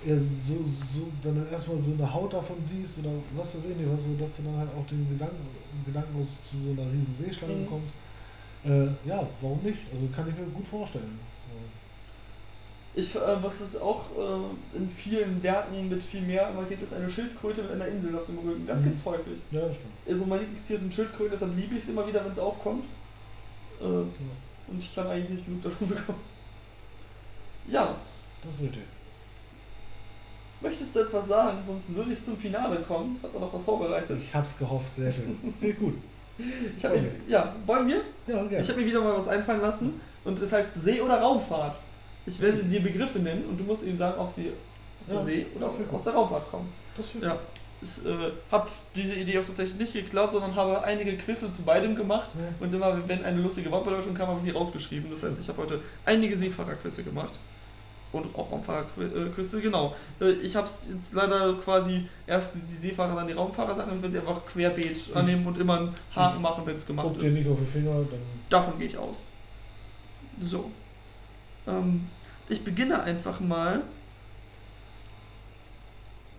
ja, 0.06 0.16
so, 0.18 0.54
so 0.92 1.12
dann 1.22 1.46
erstmal 1.50 1.78
so 1.78 1.92
eine 1.92 2.12
Haut 2.14 2.32
davon 2.32 2.56
siehst 2.64 2.98
oder 2.98 3.10
was 3.34 3.56
weiß 3.56 3.64
ich 3.70 3.76
nicht, 3.76 3.90
was, 3.90 4.04
so, 4.04 4.14
dass 4.18 4.36
du 4.36 4.42
dann 4.42 4.56
halt 4.56 4.70
auch 4.74 4.86
den 4.86 5.08
Gedanken, 5.08 5.46
Gedanken 5.84 6.20
aus 6.20 6.28
zu 6.42 6.56
so 6.56 6.70
einer 6.72 6.90
riesen 6.90 7.14
Seeschlange 7.14 7.54
Mhm. 7.54 7.66
kommst. 7.68 7.94
Äh, 8.64 8.86
ja, 9.08 9.28
warum 9.40 9.62
nicht? 9.62 9.78
Also 9.92 10.08
kann 10.08 10.28
ich 10.28 10.36
mir 10.36 10.46
gut 10.46 10.66
vorstellen. 10.66 11.18
Ich, 12.92 13.14
äh, 13.14 13.42
was 13.42 13.60
es 13.60 13.76
auch 13.76 14.04
äh, 14.18 14.76
in 14.76 14.90
vielen 14.90 15.42
Werken 15.42 15.88
mit 15.88 16.02
viel 16.02 16.22
mehr 16.22 16.50
immer 16.50 16.64
gibt, 16.64 16.82
ist 16.82 16.92
eine 16.92 17.08
Schildkröte 17.08 17.62
mit 17.62 17.70
einer 17.72 17.86
Insel 17.86 18.16
auf 18.18 18.26
dem 18.26 18.38
Rücken. 18.38 18.66
Das 18.66 18.80
Mhm. 18.80 18.84
gibt's 18.84 19.04
häufig. 19.04 19.38
Ja, 19.50 19.60
das 19.60 19.76
stimmt. 19.76 19.94
Also 20.08 20.26
mein 20.26 20.40
Lieblingstier 20.40 20.78
sind 20.78 20.92
Schildkröten, 20.92 21.32
deshalb 21.32 21.56
liebe 21.56 21.76
ich 21.76 21.84
es 21.84 21.88
immer 21.88 22.06
wieder, 22.06 22.24
wenn 22.24 22.32
es 22.32 22.38
aufkommt. 22.38 22.84
Äh, 23.80 23.84
und 23.84 24.78
ich 24.78 24.94
kann 24.94 25.06
eigentlich 25.06 25.30
nicht 25.30 25.44
genug 25.46 25.62
davon 25.62 25.88
bekommen. 25.88 26.20
Ja, 27.68 27.94
Das 28.42 28.54
ist 28.54 28.62
richtig. 28.62 28.82
Möchtest 30.60 30.94
du 30.94 31.00
etwas 31.00 31.28
sagen? 31.28 31.58
Sonst 31.66 31.94
würde 31.96 32.12
ich 32.12 32.24
zum 32.24 32.36
Finale 32.36 32.76
kommen. 32.80 33.18
Habe 33.22 33.32
da 33.34 33.40
noch 33.40 33.52
was 33.52 33.64
vorbereitet. 33.64 34.18
Ich 34.22 34.34
hab's 34.34 34.56
gehofft, 34.58 34.94
sehr 34.96 35.12
schön. 35.12 35.38
Finde 35.58 35.72
ich 35.74 35.78
gut. 35.78 35.94
Ich 36.78 36.84
habe 36.84 36.98
mir, 36.98 37.10
ja, 37.28 37.54
wollen 37.66 37.86
wir? 37.88 37.96
Ja, 38.26 38.42
gerne. 38.44 38.62
Ich 38.62 38.68
habe 38.68 38.80
mir 38.80 38.86
wieder 38.86 39.00
mal 39.00 39.16
was 39.16 39.28
einfallen 39.28 39.60
lassen 39.60 40.00
und 40.24 40.40
es 40.40 40.50
heißt 40.52 40.68
See- 40.82 41.00
oder 41.00 41.20
Raumfahrt. 41.20 41.76
Ich 42.26 42.40
werde 42.40 42.62
dir 42.64 42.80
Begriffe 42.82 43.18
nennen 43.18 43.44
und 43.44 43.58
du 43.58 43.64
musst 43.64 43.82
eben 43.82 43.96
sagen, 43.96 44.18
ob 44.18 44.30
sie 44.30 44.52
aus 45.00 45.06
der 45.08 45.16
Ja, 45.16 45.22
See- 45.24 45.46
oder 45.56 45.66
aus 45.66 45.72
gut. 45.76 46.06
der 46.06 46.12
Raumfahrt 46.14 46.50
kommen. 46.50 46.72
das 46.96 47.06
Ja. 47.20 47.38
Ich 47.82 48.04
äh, 48.04 48.32
habe 48.52 48.68
diese 48.94 49.14
Idee 49.14 49.38
auch 49.38 49.44
tatsächlich 49.44 49.78
nicht 49.80 49.92
geklaut, 49.94 50.32
sondern 50.32 50.54
habe 50.54 50.82
einige 50.84 51.16
Quizze 51.16 51.50
zu 51.50 51.62
beidem 51.62 51.96
gemacht. 51.96 52.28
Ja. 52.34 52.66
Und 52.66 52.74
immer, 52.74 53.08
wenn 53.08 53.24
eine 53.24 53.40
lustige 53.40 53.70
Wortbedeutung 53.70 54.12
kam, 54.12 54.28
habe 54.28 54.38
ich 54.38 54.44
sie 54.44 54.50
rausgeschrieben. 54.50 55.10
Das 55.10 55.22
heißt, 55.22 55.40
ich 55.40 55.48
habe 55.48 55.62
heute 55.62 55.80
einige 56.04 56.36
Seefahrerquizze 56.36 57.02
gemacht. 57.02 57.38
Und 58.12 58.34
auch 58.34 58.50
Raumfahrerquizze, 58.50 59.60
genau. 59.60 59.94
Äh, 60.20 60.32
Ich 60.32 60.56
habe 60.56 60.66
es 60.68 60.88
jetzt 60.92 61.12
leider 61.12 61.54
quasi 61.54 62.08
erst 62.26 62.54
die 62.56 62.74
Seefahrer, 62.74 63.14
dann 63.14 63.28
die 63.28 63.34
Raumfahrer-Sachen. 63.34 64.04
Ich 64.04 64.10
sie 64.10 64.18
einfach 64.18 64.44
querbeet 64.46 65.14
annehmen 65.14 65.46
und 65.46 65.56
immer 65.58 65.78
einen 65.78 65.94
Haken 66.14 66.42
machen, 66.42 66.66
wenn 66.66 66.76
es 66.76 66.84
gemacht 66.86 67.06
Guck 67.08 67.20
dir 67.20 67.26
ist. 67.28 67.34
nicht 67.34 67.48
auf 67.48 67.58
die 67.60 67.66
Finger, 67.66 67.92
dann. 68.10 68.20
Davon 68.48 68.78
gehe 68.78 68.88
ich 68.88 68.98
aus. 68.98 69.14
So. 70.40 70.70
Ähm, 71.68 72.08
ich 72.48 72.64
beginne 72.64 73.00
einfach 73.02 73.38
mal. 73.38 73.82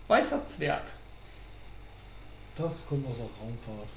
Weißer 0.09 0.45
Zwerg. 0.47 0.83
Das 2.57 2.85
kommt 2.85 3.07
aus 3.07 3.15
der 3.15 3.25
Raumfahrt. 3.25 3.87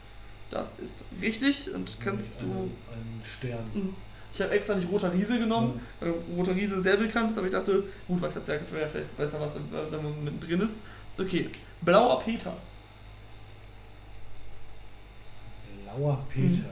Das 0.50 0.74
ist 0.78 1.02
richtig 1.20 1.74
und 1.74 1.98
kannst 2.00 2.34
du. 2.40 2.46
Ein 2.92 3.22
Stern. 3.24 3.96
Mhm. 4.34 4.38
Ich 4.38 4.42
habe 4.42 4.52
extra 4.52 4.74
nicht 4.74 4.90
roter 4.90 5.12
Riese 5.12 5.38
genommen. 5.38 5.80
Äh, 6.00 6.06
Roter 6.36 6.54
Riese 6.54 6.80
sehr 6.80 6.96
bekannt 6.96 7.30
ist, 7.30 7.38
aber 7.38 7.46
ich 7.46 7.52
dachte, 7.52 7.84
gut, 8.08 8.20
weißer 8.20 8.42
Zwerg 8.42 8.60
wäre 8.72 8.88
vielleicht 8.88 9.16
besser 9.16 9.40
was, 9.40 9.56
wenn, 9.56 10.02
man 10.02 10.24
mittendrin 10.24 10.60
ist. 10.60 10.82
Okay. 11.18 11.50
Blauer 11.82 12.18
Peter. 12.18 12.56
Blauer 15.84 16.26
Peter. 16.32 16.70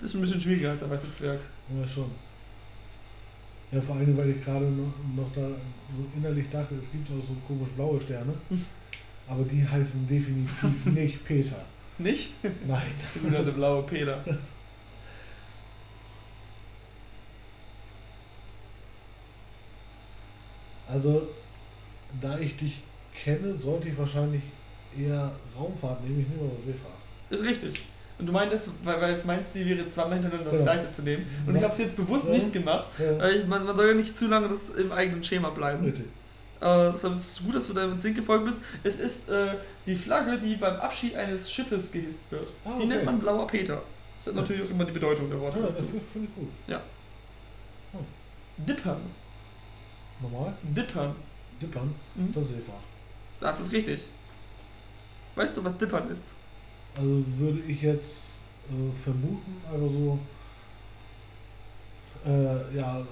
Das 0.00 0.08
ist 0.08 0.14
ein 0.14 0.22
bisschen 0.22 0.40
schwieriger 0.40 0.70
als 0.70 0.80
der 0.80 0.90
weiße 0.90 1.12
Zwerg. 1.12 1.40
Ja, 1.78 1.86
schon. 1.86 2.10
Ja, 3.70 3.80
vor 3.80 3.96
allem, 3.96 4.16
weil 4.16 4.30
ich 4.30 4.42
gerade 4.42 4.64
noch, 4.64 4.92
noch 5.14 5.32
da 5.32 5.42
so 5.42 6.04
innerlich 6.16 6.48
dachte, 6.50 6.74
es 6.74 6.90
gibt 6.90 7.08
auch 7.08 7.24
so 7.24 7.36
komisch 7.46 7.68
blaue 7.76 8.00
Sterne. 8.00 8.34
Hm. 8.48 8.64
Aber 9.28 9.44
die 9.44 9.64
heißen 9.66 10.08
definitiv 10.08 10.84
nicht 10.86 11.24
Peter. 11.24 11.64
Nicht? 11.98 12.32
Nein. 12.66 12.90
Der 13.30 13.52
blaue 13.52 13.84
Peter. 13.84 14.24
Also, 20.90 21.28
da 22.20 22.38
ich 22.38 22.56
dich 22.56 22.82
kenne, 23.14 23.54
sollte 23.54 23.88
ich 23.88 23.98
wahrscheinlich 23.98 24.42
eher 24.98 25.30
Raumfahrt 25.56 26.02
nehmen. 26.02 26.20
Ich 26.20 26.28
nehme 26.28 26.50
aber 26.50 26.62
Seefahrt. 26.62 26.94
Ist 27.30 27.44
richtig. 27.44 27.86
Und 28.18 28.26
du 28.26 28.32
meintest, 28.32 28.68
weil, 28.82 29.00
weil 29.00 29.12
jetzt 29.12 29.24
meinst 29.24 29.54
du, 29.54 29.64
wäre 29.64 29.88
zweimal 29.90 30.14
hintereinander 30.14 30.50
das 30.50 30.60
Genau. 30.60 30.72
gleiche 30.72 30.92
zu 30.92 31.02
nehmen. 31.02 31.26
Und 31.46 31.54
ich 31.56 31.62
habe 31.62 31.72
es 31.72 31.78
jetzt 31.78 31.96
bewusst 31.96 32.26
Ja. 32.26 32.34
nicht 32.34 32.52
gemacht. 32.52 32.90
Ja, 32.98 33.18
Weil 33.18 33.36
ich, 33.36 33.46
man, 33.46 33.64
man 33.64 33.76
soll 33.76 33.88
ja 33.88 33.94
nicht 33.94 34.16
zu 34.18 34.26
lange 34.26 34.48
das 34.48 34.70
im 34.70 34.92
eigenen 34.92 35.22
Schema 35.22 35.50
bleiben. 35.50 35.84
richtig. 35.84 36.04
Äh, 36.60 36.90
deshalb 36.92 37.14
ist 37.14 37.38
es 37.38 37.42
gut, 37.44 37.54
dass 37.54 37.66
du 37.68 37.72
da 37.72 37.86
mit 37.86 38.02
Sink 38.02 38.16
gefolgt 38.16 38.44
bist. 38.44 38.58
Es 38.82 38.96
ist 38.96 39.28
äh, 39.30 39.54
die 39.86 39.96
Flagge, 39.96 40.38
die 40.38 40.56
beim 40.56 40.76
Abschied 40.76 41.14
eines 41.14 41.50
Schiffes 41.50 41.90
gehisst 41.90 42.20
wird. 42.30 42.48
Ah, 42.64 42.70
Die 42.76 42.82
okay. 42.82 42.86
nennt 42.86 43.04
man 43.06 43.18
blauer 43.20 43.46
Peter. 43.46 43.80
Das 44.18 44.26
hat 44.26 44.34
Ja. 44.34 44.40
natürlich 44.42 44.64
auch 44.64 44.70
immer 44.70 44.84
die 44.84 44.92
Bedeutung 44.92 45.30
der 45.30 45.40
Worte 45.40 45.58
Ja, 45.60 45.66
das 45.68 45.76
finde 45.78 46.00
find 46.00 46.28
ich 46.28 46.34
gut. 46.34 46.48
Dippern. 48.58 49.00
Normal? 50.20 50.54
Dippern. 50.62 51.14
Dippern, 51.60 51.94
Mhm. 52.14 52.32
das 52.34 52.44
ist 52.44 52.50
Seefahrt. 52.50 52.80
Das 53.40 53.60
ist 53.60 53.72
richtig. 53.72 54.06
Weißt 55.34 55.56
du, 55.56 55.64
was 55.64 55.76
Dippern 55.78 56.10
ist? 56.10 56.34
Also 56.96 57.24
würde 57.36 57.60
ich 57.66 57.82
jetzt 57.82 58.40
äh, 58.68 59.02
vermuten, 59.02 59.62
also 59.70 59.88
so, 59.88 60.18
äh, 62.30 62.76
ja, 62.76 63.02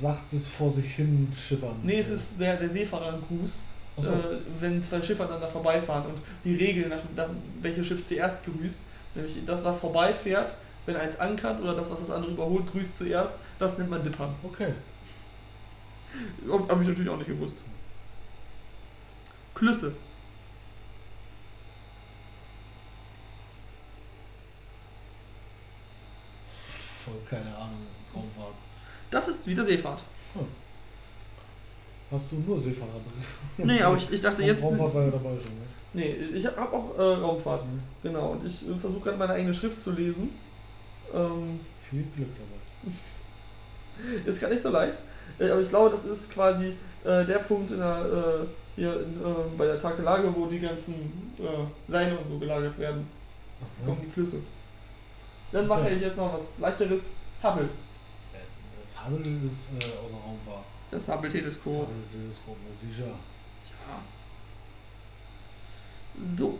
sagt 0.00 0.32
es 0.32 0.46
vor 0.46 0.70
sich 0.70 0.94
hin 0.94 1.32
schippern. 1.36 1.76
Nee, 1.82 1.98
es 2.00 2.08
ist 2.10 2.38
der, 2.40 2.56
der 2.56 2.68
Seefahrergruß, 2.68 3.60
so. 3.96 4.02
äh, 4.02 4.38
wenn 4.60 4.82
zwei 4.82 5.00
Schiffe 5.02 5.22
aneinander 5.22 5.48
vorbeifahren. 5.48 6.06
Und 6.06 6.20
die 6.44 6.54
Regel, 6.56 6.88
nach, 6.88 7.00
nach 7.16 7.28
welches 7.60 7.86
Schiff 7.86 8.04
zuerst 8.06 8.38
grüßt, 8.44 8.84
nämlich 9.14 9.36
das, 9.46 9.64
was 9.64 9.78
vorbeifährt, 9.78 10.54
wenn 10.86 10.96
eins 10.96 11.18
ankert 11.18 11.60
oder 11.60 11.74
das, 11.74 11.90
was 11.90 12.00
das 12.00 12.10
andere 12.10 12.32
überholt, 12.32 12.66
grüßt 12.70 12.96
zuerst, 12.96 13.34
das 13.58 13.78
nennt 13.78 13.90
man 13.90 14.02
Dippern. 14.02 14.34
Okay. 14.42 14.72
Habe 16.48 16.82
ich 16.82 16.88
natürlich 16.88 17.10
auch 17.10 17.16
nicht 17.16 17.28
gewusst. 17.28 17.56
Klüsse. 19.54 19.94
Voll 26.68 27.14
keine 27.28 27.54
Ahnung, 27.56 27.86
Raumfahrt. 28.14 28.54
Das 29.10 29.28
ist 29.28 29.46
wieder 29.46 29.64
Seefahrt. 29.64 30.02
Hast 32.10 32.32
du 32.32 32.36
nur 32.36 32.60
Seefahrer 32.60 33.00
Nee, 33.56 33.80
aber 33.82 33.96
ich, 33.96 34.10
ich 34.10 34.20
dachte 34.20 34.42
jetzt. 34.42 34.62
Raumfahrt 34.62 34.94
war 34.94 35.04
ja 35.04 35.10
dabei 35.10 35.30
schon, 35.30 35.54
ne? 35.54 35.66
Nee, 35.92 36.16
ich 36.34 36.44
habe 36.46 36.72
auch 36.72 36.98
äh, 36.98 37.02
Raumfahrt. 37.02 37.64
Genau, 38.02 38.32
und 38.32 38.46
ich 38.46 38.68
äh, 38.68 38.74
versuche 38.74 39.00
gerade 39.00 39.18
meine 39.18 39.34
eigene 39.34 39.54
Schrift 39.54 39.82
zu 39.82 39.92
lesen. 39.92 40.30
Ähm, 41.14 41.60
Viel 41.88 42.04
Glück 42.16 42.28
dabei. 42.34 42.94
ist 44.24 44.40
gar 44.40 44.50
nicht 44.50 44.62
so 44.62 44.70
leicht. 44.70 45.02
Äh, 45.38 45.50
aber 45.50 45.60
ich 45.60 45.68
glaube, 45.68 45.96
das 45.96 46.04
ist 46.04 46.30
quasi 46.30 46.76
äh, 47.04 47.24
der 47.24 47.38
Punkt 47.40 47.70
in 47.70 47.78
der, 47.78 48.04
äh, 48.44 48.46
hier 48.76 49.00
in, 49.02 49.20
äh, 49.20 49.56
bei 49.56 49.66
der 49.66 49.78
Takelage, 49.78 50.34
wo 50.34 50.46
die 50.46 50.60
ganzen 50.60 51.32
äh, 51.38 51.90
Seile 51.90 52.16
und 52.18 52.26
so 52.28 52.38
gelagert 52.38 52.78
werden. 52.78 53.06
Aha. 53.60 53.86
Kommen 53.86 54.02
die 54.06 54.10
Klüsse. 54.10 54.38
Dann 55.52 55.66
mache 55.66 55.82
Okay. 55.82 55.94
ich 55.96 56.02
jetzt 56.02 56.16
mal 56.16 56.32
was 56.32 56.58
leichteres. 56.58 57.02
Hubble. 57.42 57.64
Äh, 57.64 58.38
Das 58.84 59.04
Hubble 59.06 59.18
ist 59.50 59.68
äh, 59.72 59.98
außer 59.98 60.14
Raumfahrt. 60.14 60.64
Das 60.90 61.06
Das 61.06 61.14
Hubble-Teleskop. 61.16 61.72
Hubble-Teleskop, 61.88 62.56
na 62.64 62.78
sicher. 62.88 63.06
Ja. 63.06 64.02
So. 66.20 66.58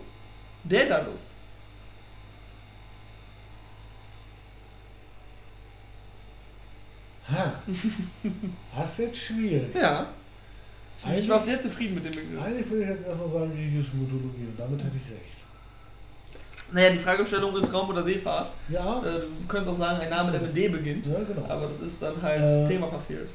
Daedalus. 0.65 1.37
Das 8.77 8.91
ist 8.93 8.99
jetzt 8.99 9.19
schwierig. 9.19 9.75
Ja. 9.75 10.09
Ich 11.19 11.29
war 11.29 11.41
sehr 11.41 11.61
zufrieden 11.61 11.95
mit 11.95 12.05
dem 12.05 12.13
Begriff. 12.13 12.43
Eigentlich 12.43 12.69
würde 12.71 12.83
ich 12.85 12.89
jetzt 12.91 13.07
erstmal 13.07 13.31
sagen 13.31 13.53
griechische 13.53 13.97
Mythologie 13.97 14.45
und 14.49 14.59
damit 14.59 14.81
hätte 14.85 14.97
ich 14.97 15.11
recht. 15.13 15.25
Naja, 16.73 16.91
die 16.91 16.99
Fragestellung 16.99 17.57
ist 17.57 17.73
Raum 17.73 17.89
oder 17.89 18.03
Seefahrt. 18.03 18.53
Ja, 18.69 18.99
Äh, 19.03 19.21
Du 19.21 19.47
könntest 19.49 19.73
auch 19.75 19.79
sagen, 19.79 20.01
ein 20.01 20.11
Name, 20.11 20.31
der 20.33 20.41
mit 20.43 20.55
D 20.57 20.69
beginnt. 20.69 21.07
ja 21.07 21.19
genau. 21.25 21.47
Aber 21.49 21.67
das 21.67 21.81
ist 21.81 22.01
dann 22.03 22.21
halt 22.21 22.43
Äh, 22.47 22.65
Thema 22.69 22.89
verfehlt. 22.89 23.31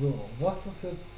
So, 0.00 0.24
was 0.40 0.64
das 0.64 0.82
jetzt, 0.82 1.10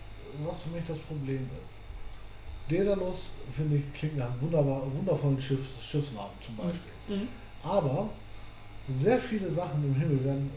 was 0.44 0.62
für 0.64 0.70
mich 0.70 0.84
das 0.86 0.98
Problem 0.98 1.48
ist. 1.64 2.70
Daedalus, 2.70 3.32
finde 3.56 3.76
ich, 3.76 3.92
klingt 3.92 4.18
nach 4.18 4.30
einem 4.30 4.42
wunderbar, 4.42 4.82
wundervollen 4.94 5.40
Schiff, 5.40 5.60
Schiffsnamen 5.80 6.32
zum 6.44 6.56
Beispiel. 6.56 7.16
Mhm. 7.16 7.28
Aber 7.62 8.10
sehr 8.92 9.18
viele 9.18 9.48
Sachen 9.48 9.82
im 9.84 9.94
Himmel 9.94 10.22
werden, 10.24 10.50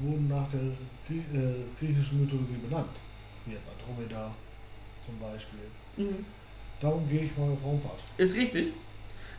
wurden 0.00 0.28
nach 0.28 0.48
der 0.50 0.60
Grie 1.06 1.22
äh, 1.36 1.64
griechischen 1.78 2.22
Mythologie 2.22 2.56
benannt. 2.66 2.90
Wie 3.44 3.52
jetzt 3.52 3.66
Andromeda 3.68 4.34
zum 5.04 5.18
Beispiel. 5.18 5.60
Mhm. 5.96 6.24
Darum 6.80 7.08
gehe 7.08 7.24
ich 7.24 7.36
mal 7.36 7.50
auf 7.50 7.64
Raumfahrt. 7.64 7.98
Ist 8.16 8.36
richtig. 8.36 8.72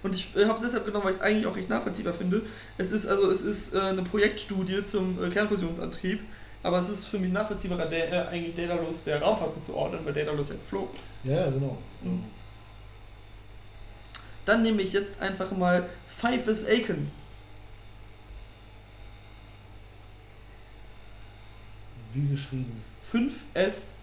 Und 0.01 0.15
ich 0.15 0.35
äh, 0.35 0.45
habe 0.45 0.55
es 0.55 0.61
deshalb 0.61 0.85
genommen, 0.85 1.05
weil 1.05 1.13
ich 1.13 1.19
es 1.19 1.23
eigentlich 1.23 1.47
auch 1.47 1.55
recht 1.55 1.69
nachvollziehbar 1.69 2.13
finde. 2.13 2.41
Es 2.77 2.91
ist 2.91 3.05
also 3.05 3.29
es 3.29 3.41
ist 3.41 3.73
äh, 3.73 3.79
eine 3.79 4.03
Projektstudie 4.03 4.85
zum 4.85 5.21
äh, 5.21 5.29
Kernfusionsantrieb, 5.29 6.21
aber 6.63 6.79
es 6.79 6.89
ist 6.89 7.05
für 7.05 7.19
mich 7.19 7.31
nachvollziehbarer, 7.31 7.85
der, 7.85 8.11
äh, 8.11 8.27
eigentlich 8.27 8.55
Daedalus 8.55 9.03
der 9.03 9.21
Raumfahrt 9.21 9.53
zuzuordnen, 9.53 10.05
weil 10.05 10.13
Daedalus 10.13 10.49
ja 10.49 10.55
flog. 10.67 10.89
Ja, 11.23 11.35
ja, 11.35 11.49
genau. 11.49 11.77
Mhm. 12.01 12.23
Dann 14.45 14.61
nehme 14.63 14.81
ich 14.81 14.93
jetzt 14.93 15.21
einfach 15.21 15.51
mal 15.51 15.87
Five 16.07 16.47
is 16.47 16.65
Aiken. 16.65 17.11
Wie 22.13 22.27
geschrieben. 22.27 22.83
5S, 23.11 23.93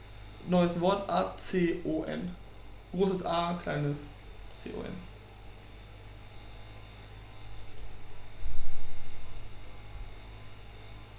neues 0.48 0.80
Wort, 0.80 1.08
A-C-O-N. 1.08 2.34
Großes 2.92 3.24
A, 3.24 3.54
kleines 3.54 4.10
C-O-N. 4.56 4.92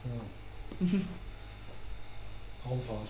Ja. 0.06 0.88
Raumfahrt. 2.70 3.10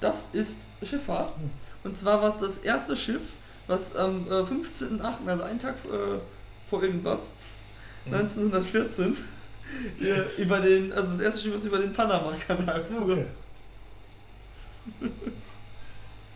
Das 0.00 0.28
ist 0.32 0.62
Schifffahrt. 0.82 1.36
Hm. 1.36 1.50
Und 1.84 1.96
zwar 1.96 2.22
war 2.22 2.30
es 2.30 2.38
das 2.38 2.58
erste 2.58 2.96
Schiff, 2.96 3.32
was 3.66 3.94
am 3.94 4.26
äh, 4.26 4.42
15.08., 4.42 5.26
also 5.26 5.42
einen 5.42 5.58
Tag 5.58 5.76
äh, 5.84 6.18
vor 6.68 6.82
irgendwas, 6.82 7.30
Mhm. 8.04 8.14
1914, 8.14 9.16
hier 9.98 10.26
über 10.38 10.60
den, 10.60 10.92
also 10.92 11.12
das 11.12 11.20
erste 11.20 11.40
Schiff, 11.42 11.54
was 11.54 11.64
über 11.64 11.78
den 11.78 11.92
Panama-Kanal 11.92 12.80
Ja, 12.80 12.96
fuhr. 12.96 13.02
okay. 13.02 13.24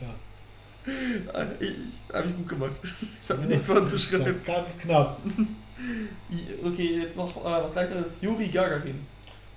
ja. 0.00 1.42
Äh, 1.42 1.46
Ich, 1.60 2.14
habe 2.14 2.28
ich 2.28 2.36
gut 2.36 2.48
gemacht. 2.48 2.80
Ich 3.22 3.30
habe 3.30 3.42
Ja, 3.42 3.46
nichts 3.48 3.66
das 3.66 3.76
von 3.78 3.88
zu 3.88 3.96
ist 3.96 4.02
schreiben. 4.02 4.24
ja 4.46 4.54
Ganz 4.54 4.78
knapp. 4.78 5.20
Okay, 6.64 7.00
jetzt 7.02 7.16
noch 7.16 7.36
äh, 7.36 7.44
was 7.64 7.74
leichteres. 7.74 8.16
Juri 8.20 8.48
Gagarin. 8.48 9.04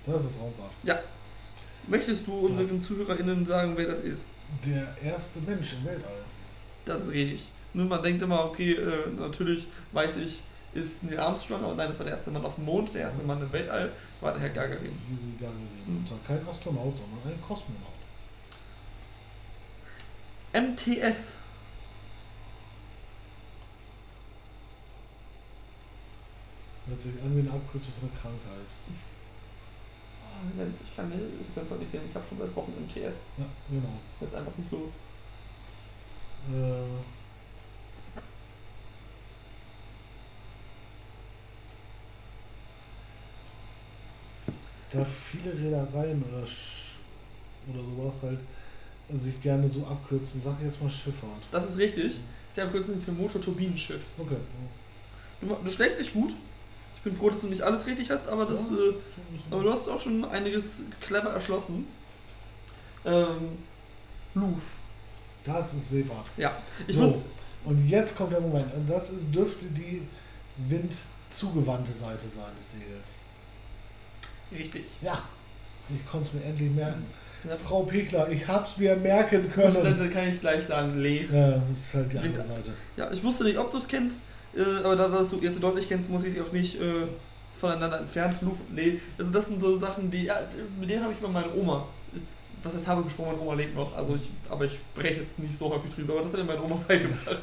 Das 0.04 0.24
ist 0.24 0.38
Raumfahrt. 0.38 1.02
Möchtest 1.86 2.26
du 2.26 2.32
unseren 2.34 2.80
ZuhörerInnen 2.80 3.46
sagen, 3.46 3.72
wer 3.76 3.86
das 3.86 4.00
ist? 4.00 4.26
Der 4.66 4.94
erste 5.02 5.40
Mensch 5.40 5.72
im 5.74 5.86
Weltall. 5.86 6.10
Das 6.84 7.02
ist 7.04 7.12
richtig. 7.12 7.44
Nur 7.72 7.86
man 7.86 8.02
denkt 8.02 8.20
immer, 8.20 8.44
okay, 8.44 8.72
äh, 8.72 9.08
natürlich 9.18 9.66
weiß 9.92 10.16
ich, 10.18 10.42
ist 10.72 11.04
Neil 11.04 11.18
Armstrong, 11.18 11.64
aber 11.64 11.74
nein, 11.74 11.88
das 11.88 11.98
war 11.98 12.04
der 12.04 12.14
erste 12.14 12.30
Mann 12.30 12.44
auf 12.44 12.54
dem 12.54 12.64
Mond, 12.64 12.94
der 12.94 13.02
erste 13.02 13.22
Mann 13.22 13.40
im 13.40 13.52
Weltall 13.52 13.92
war 14.20 14.32
der 14.32 14.42
Herr 14.42 14.50
Gagarin. 14.50 14.98
Juri 15.08 15.32
Gagarin. 15.38 15.68
Mhm. 15.86 15.96
Und 15.98 16.08
zwar 16.08 16.18
kein 16.26 16.46
Astronaut, 16.46 16.96
sondern 16.96 17.32
ein 17.32 17.40
Kosmonaut. 17.40 17.98
MTS. 20.52 21.34
Hört 26.86 27.00
sich 27.02 27.12
an 27.22 27.36
wie 27.36 27.40
eine 27.40 27.50
Abkürzung 27.50 27.92
für 28.00 28.06
eine 28.06 28.16
Krankheit. 28.16 28.66
Lenz, 30.56 30.80
ich 30.82 30.94
kann 30.94 31.12
ich 31.12 31.54
kann 31.54 31.64
es 31.64 31.70
heute 31.70 31.80
nicht 31.80 31.90
sehen, 31.90 32.02
ich 32.08 32.14
habe 32.14 32.24
schon 32.26 32.38
seit 32.38 32.54
Wochen 32.54 32.72
MTS. 32.72 33.24
Ja, 33.36 33.44
genau. 33.68 33.98
Jetzt 34.20 34.34
einfach 34.34 34.56
nicht 34.56 34.70
los. 34.70 34.94
Äh, 36.52 37.27
da 44.90 45.04
viele 45.04 45.52
Reedereien 45.52 46.22
oder, 46.30 46.44
Sch- 46.44 46.98
oder 47.72 47.82
sowas 47.84 48.14
halt 48.22 48.40
sich 49.20 49.40
gerne 49.40 49.68
so 49.68 49.84
abkürzen, 49.86 50.40
sag 50.44 50.56
ich 50.60 50.66
jetzt 50.66 50.82
mal 50.82 50.90
Schifffahrt. 50.90 51.42
Das 51.50 51.66
ist 51.66 51.78
richtig. 51.78 52.04
Das 52.04 52.12
ist 52.48 52.56
die 52.56 52.60
Abkürzung 52.62 53.00
für 53.00 53.12
Motorturbinenschiff. 53.12 54.00
Okay. 54.18 54.36
Du, 55.40 55.56
du 55.64 55.70
schlägst 55.70 55.98
dich 56.00 56.12
gut. 56.12 56.34
Ich 56.96 57.02
bin 57.02 57.14
froh, 57.14 57.30
dass 57.30 57.40
du 57.40 57.46
nicht 57.46 57.62
alles 57.62 57.86
richtig 57.86 58.10
hast, 58.10 58.28
aber 58.28 58.44
das. 58.44 58.70
Ja, 58.70 58.76
Äh, 58.76 58.94
aber 59.50 59.62
du 59.62 59.72
hast 59.72 59.88
auch 59.88 60.00
schon 60.00 60.24
einiges 60.24 60.82
clever 61.00 61.30
erschlossen. 61.30 61.86
Ähm, 63.04 63.58
Louvre. 64.34 64.60
Das 65.44 65.72
ist 65.72 65.88
Seefahrt. 65.88 66.26
Ja. 66.36 66.60
Ich 66.86 66.96
So. 66.96 67.02
muss. 67.02 67.16
Und 67.64 67.88
jetzt 67.88 68.16
kommt 68.16 68.32
der 68.32 68.40
Moment. 68.40 68.72
Und 68.74 68.88
das 68.90 69.10
ist, 69.10 69.24
dürfte 69.32 69.64
die 69.66 70.02
windzugewandte 70.56 71.92
Seite 71.92 72.26
sein 72.28 72.54
des 72.56 72.72
Segels. 72.72 73.16
Richtig. 74.56 74.84
Ja, 75.02 75.22
ich 75.94 76.06
konnte 76.10 76.28
es 76.28 76.34
mir 76.34 76.44
endlich 76.44 76.70
merken. 76.70 77.06
Ja, 77.48 77.56
Frau 77.56 77.82
Pichler, 77.82 78.28
ich 78.30 78.46
hab's 78.46 78.76
mir 78.76 78.96
merken 78.96 79.50
können. 79.50 79.72
Prozente 79.72 80.10
kann 80.10 80.28
ich 80.28 80.40
gleich 80.40 80.66
sagen, 80.66 80.98
Lee. 80.98 81.26
Ja, 81.32 81.50
das 81.52 81.78
ist 81.78 81.94
halt 81.94 82.12
die 82.12 82.18
andere 82.18 82.42
Seite. 82.42 82.72
Ja, 82.96 83.10
ich 83.12 83.22
wusste 83.22 83.44
nicht, 83.44 83.58
ob 83.58 83.70
du 83.70 83.78
es 83.78 83.86
kennst, 83.86 84.22
äh, 84.56 84.62
aber 84.82 84.96
da 84.96 85.08
du 85.08 85.40
jetzt 85.40 85.62
deutlich 85.62 85.88
kennst, 85.88 86.10
muss 86.10 86.24
ich 86.24 86.32
sie 86.32 86.40
auch 86.40 86.52
nicht 86.52 86.80
äh, 86.80 87.06
voneinander 87.54 88.00
entfernt. 88.00 88.38
Lee. 88.74 89.00
Also 89.18 89.30
das 89.30 89.46
sind 89.46 89.60
so 89.60 89.78
Sachen, 89.78 90.10
die, 90.10 90.24
ja, 90.24 90.40
mit 90.80 90.90
denen 90.90 91.02
habe 91.02 91.12
ich 91.12 91.20
bei 91.20 91.28
meiner 91.28 91.54
Oma. 91.54 91.86
Was 92.62 92.74
heißt 92.74 92.88
habe 92.88 93.04
gesprochen, 93.04 93.32
meine 93.32 93.42
Oma 93.42 93.54
lebt 93.54 93.76
noch, 93.76 93.96
also 93.96 94.16
ich, 94.16 94.30
aber 94.50 94.64
ich 94.64 94.74
spreche 94.74 95.20
jetzt 95.20 95.38
nicht 95.38 95.56
so 95.56 95.72
häufig 95.72 95.94
drüber, 95.94 96.14
aber 96.14 96.22
das 96.22 96.32
hat 96.32 96.40
mir 96.40 96.46
meine 96.46 96.62
Oma 96.62 96.82
beigebracht. 96.88 97.38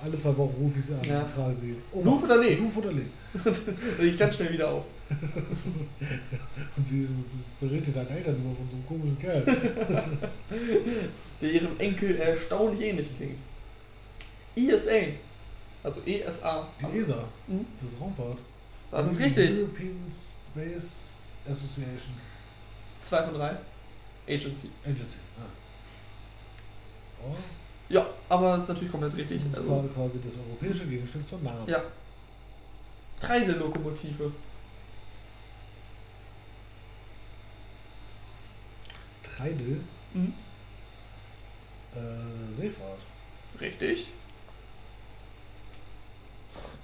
Alle 0.00 0.16
zwei 0.18 0.36
Wochen 0.36 0.54
rufe 0.60 0.78
ich 0.78 0.84
sie 0.84 0.94
an 0.94 1.02
Ja. 1.04 1.22
und 1.22 1.30
frage 1.30 1.54
sie. 1.56 1.74
Louvre 1.92 2.24
oder 2.24 2.36
Lee? 2.38 2.54
Louvre 2.54 2.78
oder 2.80 2.92
Lee? 2.92 3.06
Und 3.44 4.04
ich 4.06 4.16
ganz 4.18 4.36
schnell 4.36 4.52
wieder 4.52 4.68
auf. 4.70 4.84
Und 6.76 6.86
sie 6.86 7.08
berät 7.60 7.86
dir 7.86 7.92
deine 7.92 8.10
Eltern 8.10 8.36
immer 8.36 8.54
von 8.54 8.68
so 8.68 8.76
einem 8.76 8.86
komischen 8.86 9.18
Kerl. 9.18 9.42
der 11.40 11.50
ihrem 11.52 11.78
Enkel 11.80 12.16
erstaunlich 12.16 12.80
ähnlich 12.82 13.08
klingt. 13.16 13.38
ESA, 14.54 15.14
also 15.82 16.00
ESA. 16.04 16.68
Die 16.80 16.98
ESA, 16.98 17.24
Mhm. 17.46 17.66
das 17.80 17.90
ist 17.92 18.00
Raumfahrt. 18.00 18.38
Das 18.90 19.10
ist 19.12 19.18
richtig. 19.20 19.50
European 19.50 19.96
Space 20.52 21.16
Association 21.46 22.12
2 22.98 23.22
von 23.24 23.34
3. 23.34 23.56
Agency. 24.28 24.68
Agency. 24.84 25.18
Ah. 25.38 25.46
Oh, 27.24 27.34
Ja, 27.90 28.06
aber 28.28 28.50
das 28.52 28.62
ist 28.64 28.68
natürlich 28.68 28.90
komplett 28.90 29.16
richtig. 29.16 29.38
das 29.42 29.50
ist 29.52 29.56
Also, 29.58 29.68
quasi- 29.70 29.88
quasi 29.88 30.20
das 30.24 30.34
europäische 30.46 30.86
Gegenstück 30.86 31.28
zur 31.28 31.38
NASA. 31.40 31.70
ja. 31.70 31.82
Treidellokomotive. 33.20 34.32
Treidel, 39.22 39.80
Mhm. 40.14 40.34
äh, 41.94 42.54
Seefahrt. 42.56 43.00
Richtig. 43.60 44.08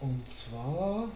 Und 0.01 0.23
zwar 0.29 1.09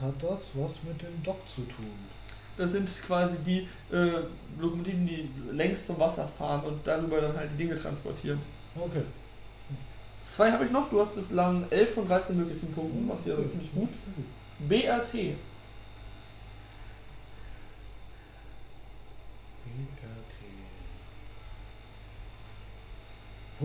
hat 0.00 0.22
das 0.22 0.50
was 0.54 0.82
mit 0.82 1.00
dem 1.02 1.22
Dock 1.22 1.38
zu 1.48 1.62
tun. 1.62 2.08
Das 2.56 2.72
sind 2.72 2.90
quasi 3.06 3.38
die 3.38 3.68
äh, 3.94 4.22
Lokomotiven, 4.60 5.06
die 5.06 5.28
längs 5.50 5.86
zum 5.86 5.98
Wasser 5.98 6.28
fahren 6.28 6.62
und 6.64 6.86
darüber 6.86 7.20
dann 7.20 7.36
halt 7.36 7.52
die 7.52 7.56
Dinge 7.56 7.74
transportieren. 7.74 8.40
Okay. 8.76 9.02
Zwei 10.22 10.50
habe 10.50 10.64
ich 10.64 10.70
noch. 10.70 10.88
Du 10.88 11.00
hast 11.00 11.14
bislang 11.14 11.66
11 11.70 11.94
von 11.94 12.06
13 12.06 12.36
möglichen 12.36 12.72
Punkten, 12.72 13.08
was 13.08 13.26
ja 13.26 13.34
also 13.34 13.48
ziemlich 13.48 13.72
gut. 13.72 13.90
BRT. 14.68 15.12
BRT. 15.12 15.34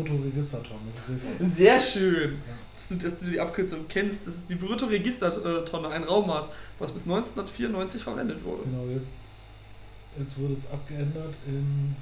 Bruttoregistertonne, 0.04 0.80
das 0.96 1.48
ist. 1.48 1.56
Sehr 1.58 1.82
schön. 1.82 2.32
Ja. 2.32 2.54
Dass 2.76 2.88
du, 2.88 2.96
dass 2.96 3.20
du 3.20 3.26
die 3.32 3.40
Abkürzung 3.40 3.86
kennst. 3.88 4.26
Das 4.26 4.36
ist 4.36 4.50
die 4.50 4.56
Bruttoregistertonne, 4.56 5.90
ein 5.90 6.04
Raummaß, 6.04 6.50
was 6.80 6.92
bis 6.92 7.04
1994 7.04 8.02
verwendet 8.02 8.44
wurde. 8.44 8.64
Genau, 8.64 8.86
jetzt, 8.86 9.06
jetzt 10.18 10.40
wurde 10.40 10.54
es 10.54 10.70
abgeändert 10.72 11.36
in 11.46 11.96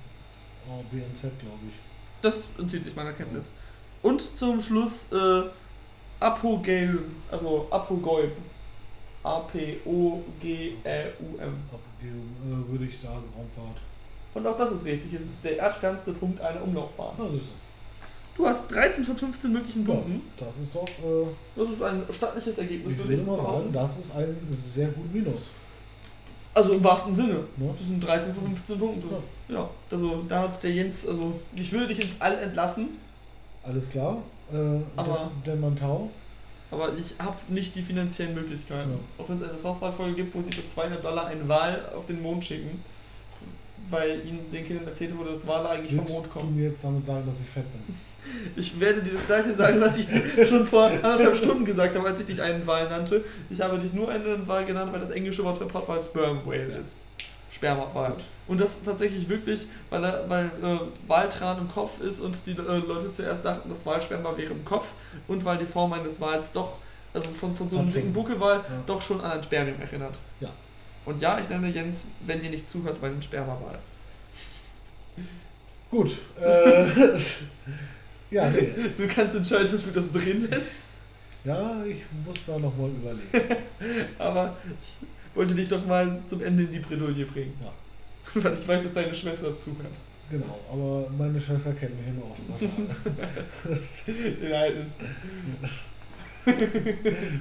oh, 0.69 0.83
BNZ, 0.91 1.21
glaube 1.21 1.65
ich. 1.67 1.73
Das 2.21 2.43
entzieht 2.57 2.83
sich 2.83 2.95
meiner 2.95 3.13
Kenntnis. 3.13 3.53
Und 4.01 4.21
zum 4.37 4.61
Schluss 4.61 5.07
äh, 5.11 5.43
Apogeum, 6.19 6.99
also 7.31 7.67
Apogeum. 7.69 8.31
A-P-O-G-E-U-M. 9.23 10.83
Abgegeben 11.73 12.35
äh, 12.41 12.71
würde 12.71 12.85
ich 12.85 12.99
sagen, 12.99 13.23
Raumfahrt. 13.35 13.81
Und 14.33 14.47
auch 14.47 14.57
das 14.57 14.71
ist 14.71 14.85
richtig. 14.85 15.13
Es 15.13 15.23
ist 15.23 15.43
der 15.43 15.57
erdfernste 15.57 16.13
Punkt 16.13 16.39
einer 16.39 16.61
Umlaufbahn. 16.63 17.15
Na, 17.17 17.29
siehst 17.29 17.47
Du 18.37 18.45
hast 18.45 18.67
13 18.71 19.03
von 19.03 19.17
15 19.17 19.51
möglichen 19.51 19.83
du. 19.83 19.91
Ja, 19.91 19.97
Punkten. 19.97 20.21
das 20.37 20.55
ist 20.61 20.73
doch, 20.75 20.87
äh, 20.87 21.27
Das 21.55 21.69
ist 21.71 21.81
ein 21.81 22.03
stattliches 22.15 22.57
Ergebnis, 22.57 22.93
ich 22.93 22.99
würde 22.99 23.15
ich 23.15 23.25
mal 23.25 23.37
sagen, 23.41 23.73
das 23.73 23.97
ist 23.97 24.15
ein 24.15 24.35
sehr 24.75 24.87
gut 24.89 25.11
Minus. 25.13 25.51
Also 26.53 26.73
im 26.73 26.83
wahrsten 26.83 27.13
Sinne. 27.13 27.35
Ne? 27.57 27.73
Das 27.77 27.87
sind 27.87 27.99
13 27.99 28.33
von 28.33 28.45
15 28.47 28.79
Punkten. 28.79 29.09
Ja. 29.49 29.55
Ja, 29.55 29.69
also 29.91 30.23
da 30.27 30.41
hat 30.43 30.61
der 30.63 30.71
Jens, 30.71 31.07
also 31.07 31.39
ich 31.55 31.71
würde 31.71 31.87
dich 31.87 31.99
ins 32.01 32.11
All 32.19 32.37
entlassen, 32.39 32.89
Alles 33.63 33.89
klar. 33.89 34.17
Äh, 34.51 34.55
Aber- 34.95 35.31
der, 35.43 35.53
der 35.53 35.55
Mantau. 35.61 36.09
aber 36.71 36.93
ich 36.95 37.15
habe 37.19 37.35
nicht 37.49 37.75
die 37.75 37.81
finanziellen 37.81 38.33
Möglichkeiten. 38.35 38.91
Ja. 38.91 39.23
Auch 39.23 39.27
wenn 39.29 39.37
es 39.37 39.43
eine 39.49 39.57
Software-Folge 39.57 40.15
gibt, 40.15 40.33
wo 40.35 40.41
sie 40.41 40.51
für 40.51 40.65
200 40.67 41.03
Dollar 41.03 41.25
einen 41.27 41.47
Wal 41.49 41.89
auf 41.95 42.05
den 42.05 42.21
Mond 42.21 42.45
schicken, 42.45 42.81
weil 43.89 44.25
ihnen 44.25 44.51
den 44.51 44.65
Kindern 44.65 44.87
erzählt 44.87 45.17
wurde, 45.17 45.31
dass 45.33 45.45
Wale 45.47 45.69
eigentlich 45.69 45.91
vom 45.91 45.99
Willst 45.99 46.13
Mond 46.13 46.25
du 46.27 46.29
kommen. 46.31 46.55
mir 46.55 46.69
jetzt 46.69 46.83
damit 46.83 47.05
sagen, 47.05 47.23
dass 47.25 47.39
ich 47.39 47.47
fett 47.47 47.65
bin? 47.71 47.95
Ich 48.57 48.77
werde 48.77 49.01
dir 49.01 49.13
das 49.13 49.25
gleiche 49.25 49.53
sagen, 49.55 49.79
was 49.79 49.97
ich 49.97 50.05
dir 50.05 50.45
schon 50.45 50.65
vor 50.65 50.87
anderthalb 50.87 51.37
Stunden 51.37 51.63
gesagt 51.63 51.95
habe, 51.95 52.05
als 52.09 52.19
ich 52.19 52.25
dich 52.25 52.41
einen 52.41 52.67
Wal 52.67 52.89
nannte. 52.89 53.23
Ich 53.49 53.61
habe 53.61 53.79
dich 53.79 53.93
nur 53.93 54.09
einen 54.09 54.45
Wal 54.45 54.65
genannt, 54.65 54.91
weil 54.91 54.99
das 54.99 55.11
englische 55.11 55.45
Wort 55.45 55.57
für 55.59 55.65
Pottwal 55.65 56.01
Sperm 56.01 56.41
Whale 56.45 56.75
ist. 56.77 56.99
Spermawal. 57.51 58.15
Und 58.49 58.59
das 58.59 58.83
tatsächlich 58.83 59.29
wirklich, 59.29 59.65
weil, 59.89 60.03
er, 60.03 60.29
weil 60.29 60.47
äh, 60.61 60.79
Waltran 61.07 61.59
im 61.59 61.69
Kopf 61.69 62.01
ist 62.01 62.19
und 62.19 62.45
die 62.45 62.51
äh, 62.51 62.55
Leute 62.55 63.13
zuerst 63.13 63.45
dachten, 63.45 63.69
das 63.69 63.85
Walsperma 63.85 64.35
wäre 64.37 64.51
im 64.51 64.65
Kopf 64.65 64.87
und 65.29 65.45
weil 65.45 65.57
die 65.57 65.65
Form 65.65 65.93
eines 65.93 66.19
Wals 66.19 66.51
doch, 66.51 66.73
also 67.13 67.29
von, 67.39 67.55
von 67.55 67.69
so 67.69 67.77
einem 67.79 67.91
dicken 67.93 68.11
Buckelwal, 68.11 68.57
Ja. 68.57 68.63
doch 68.85 69.01
schon 69.01 69.21
an 69.21 69.31
ein 69.31 69.43
Spermium 69.43 69.79
erinnert. 69.79 70.15
Ja. 70.41 70.49
Und 71.07 71.21
ja, 71.21 71.39
ich 71.39 71.47
nenne 71.47 71.69
Jens, 71.69 72.05
wenn 72.25 72.43
ihr 72.43 72.49
nicht 72.49 72.69
zuhört, 72.69 73.01
meinen 73.01 73.21
Spermawal. 73.21 73.79
Gut. 75.89 76.17
Äh, 76.41 76.85
ja, 78.29 78.49
nee. 78.49 78.73
Du 78.97 79.07
kannst 79.07 79.35
entscheiden, 79.35 79.73
ob 79.73 79.83
du 79.85 79.91
das 79.91 80.11
drin 80.11 80.49
lässt, 80.49 80.67
Ja, 81.45 81.81
ich 81.85 82.01
muss 82.25 82.37
da 82.45 82.59
nochmal 82.59 82.89
überlegen. 82.89 83.63
aber 84.19 84.57
ich 84.81 85.07
wollte 85.33 85.55
dich 85.55 85.69
doch 85.69 85.85
mal 85.85 86.19
zum 86.27 86.43
Ende 86.43 86.63
in 86.63 86.71
die 86.71 86.79
Bredouille 86.79 87.25
bringen. 87.25 87.53
Ja, 87.63 87.71
Weil 88.43 88.55
ich 88.59 88.67
weiß, 88.67 88.83
dass 88.83 88.93
deine 88.93 89.13
Schwester 89.13 89.57
zuhört. 89.57 89.95
genau. 90.29 90.59
Aber 90.69 91.09
meine 91.17 91.39
Schwester 91.39 91.71
kennt 91.71 91.95
mich 91.97 92.07
immer 92.09 92.25
auch 92.25 92.35
schon 92.35 92.49
mal. 92.49 94.43
Den 94.43 94.53
alten. 94.53 94.91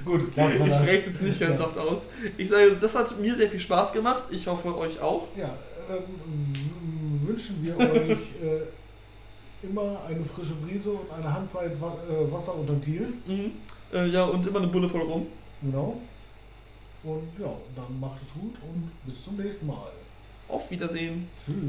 Gut, 0.04 0.36
lassen 0.36 0.58
wir 0.58 0.66
Ich 0.66 0.72
das. 0.72 0.82
spreche 0.86 1.10
jetzt 1.10 1.22
nicht 1.22 1.40
ganz 1.40 1.58
ja. 1.60 1.66
oft 1.66 1.78
aus. 1.78 2.08
Ich 2.36 2.48
sage, 2.50 2.76
das 2.80 2.94
hat 2.94 3.18
mir 3.20 3.34
sehr 3.36 3.48
viel 3.48 3.60
Spaß 3.60 3.92
gemacht. 3.92 4.24
Ich 4.30 4.46
hoffe, 4.46 4.76
euch 4.76 5.00
auch. 5.00 5.28
Ja, 5.36 5.50
dann 5.88 5.98
w- 5.98 7.28
wünschen 7.28 7.56
wir 7.62 7.78
euch 7.78 8.18
äh, 8.42 9.66
immer 9.66 9.98
eine 10.06 10.22
frische 10.24 10.54
Brise 10.54 10.90
und 10.90 11.10
eine 11.12 11.32
Handbreit 11.32 11.80
Wa 11.80 11.96
äh, 12.10 12.32
Wasser 12.32 12.54
unterm 12.54 12.82
Kiel. 12.82 13.12
Mhm. 13.26 13.52
Äh, 13.92 14.08
ja, 14.08 14.24
und 14.24 14.46
immer 14.46 14.58
eine 14.58 14.68
Bulle 14.68 14.88
voll 14.88 15.02
rum. 15.02 15.26
Genau. 15.62 16.00
Und 17.04 17.28
ja, 17.38 17.52
dann 17.76 18.00
macht 18.00 18.20
es 18.26 18.32
gut 18.34 18.54
und 18.62 18.90
bis 19.04 19.22
zum 19.22 19.36
nächsten 19.36 19.66
Mal. 19.66 19.92
Auf 20.48 20.68
Wiedersehen. 20.70 21.28
Tschüss. 21.44 21.68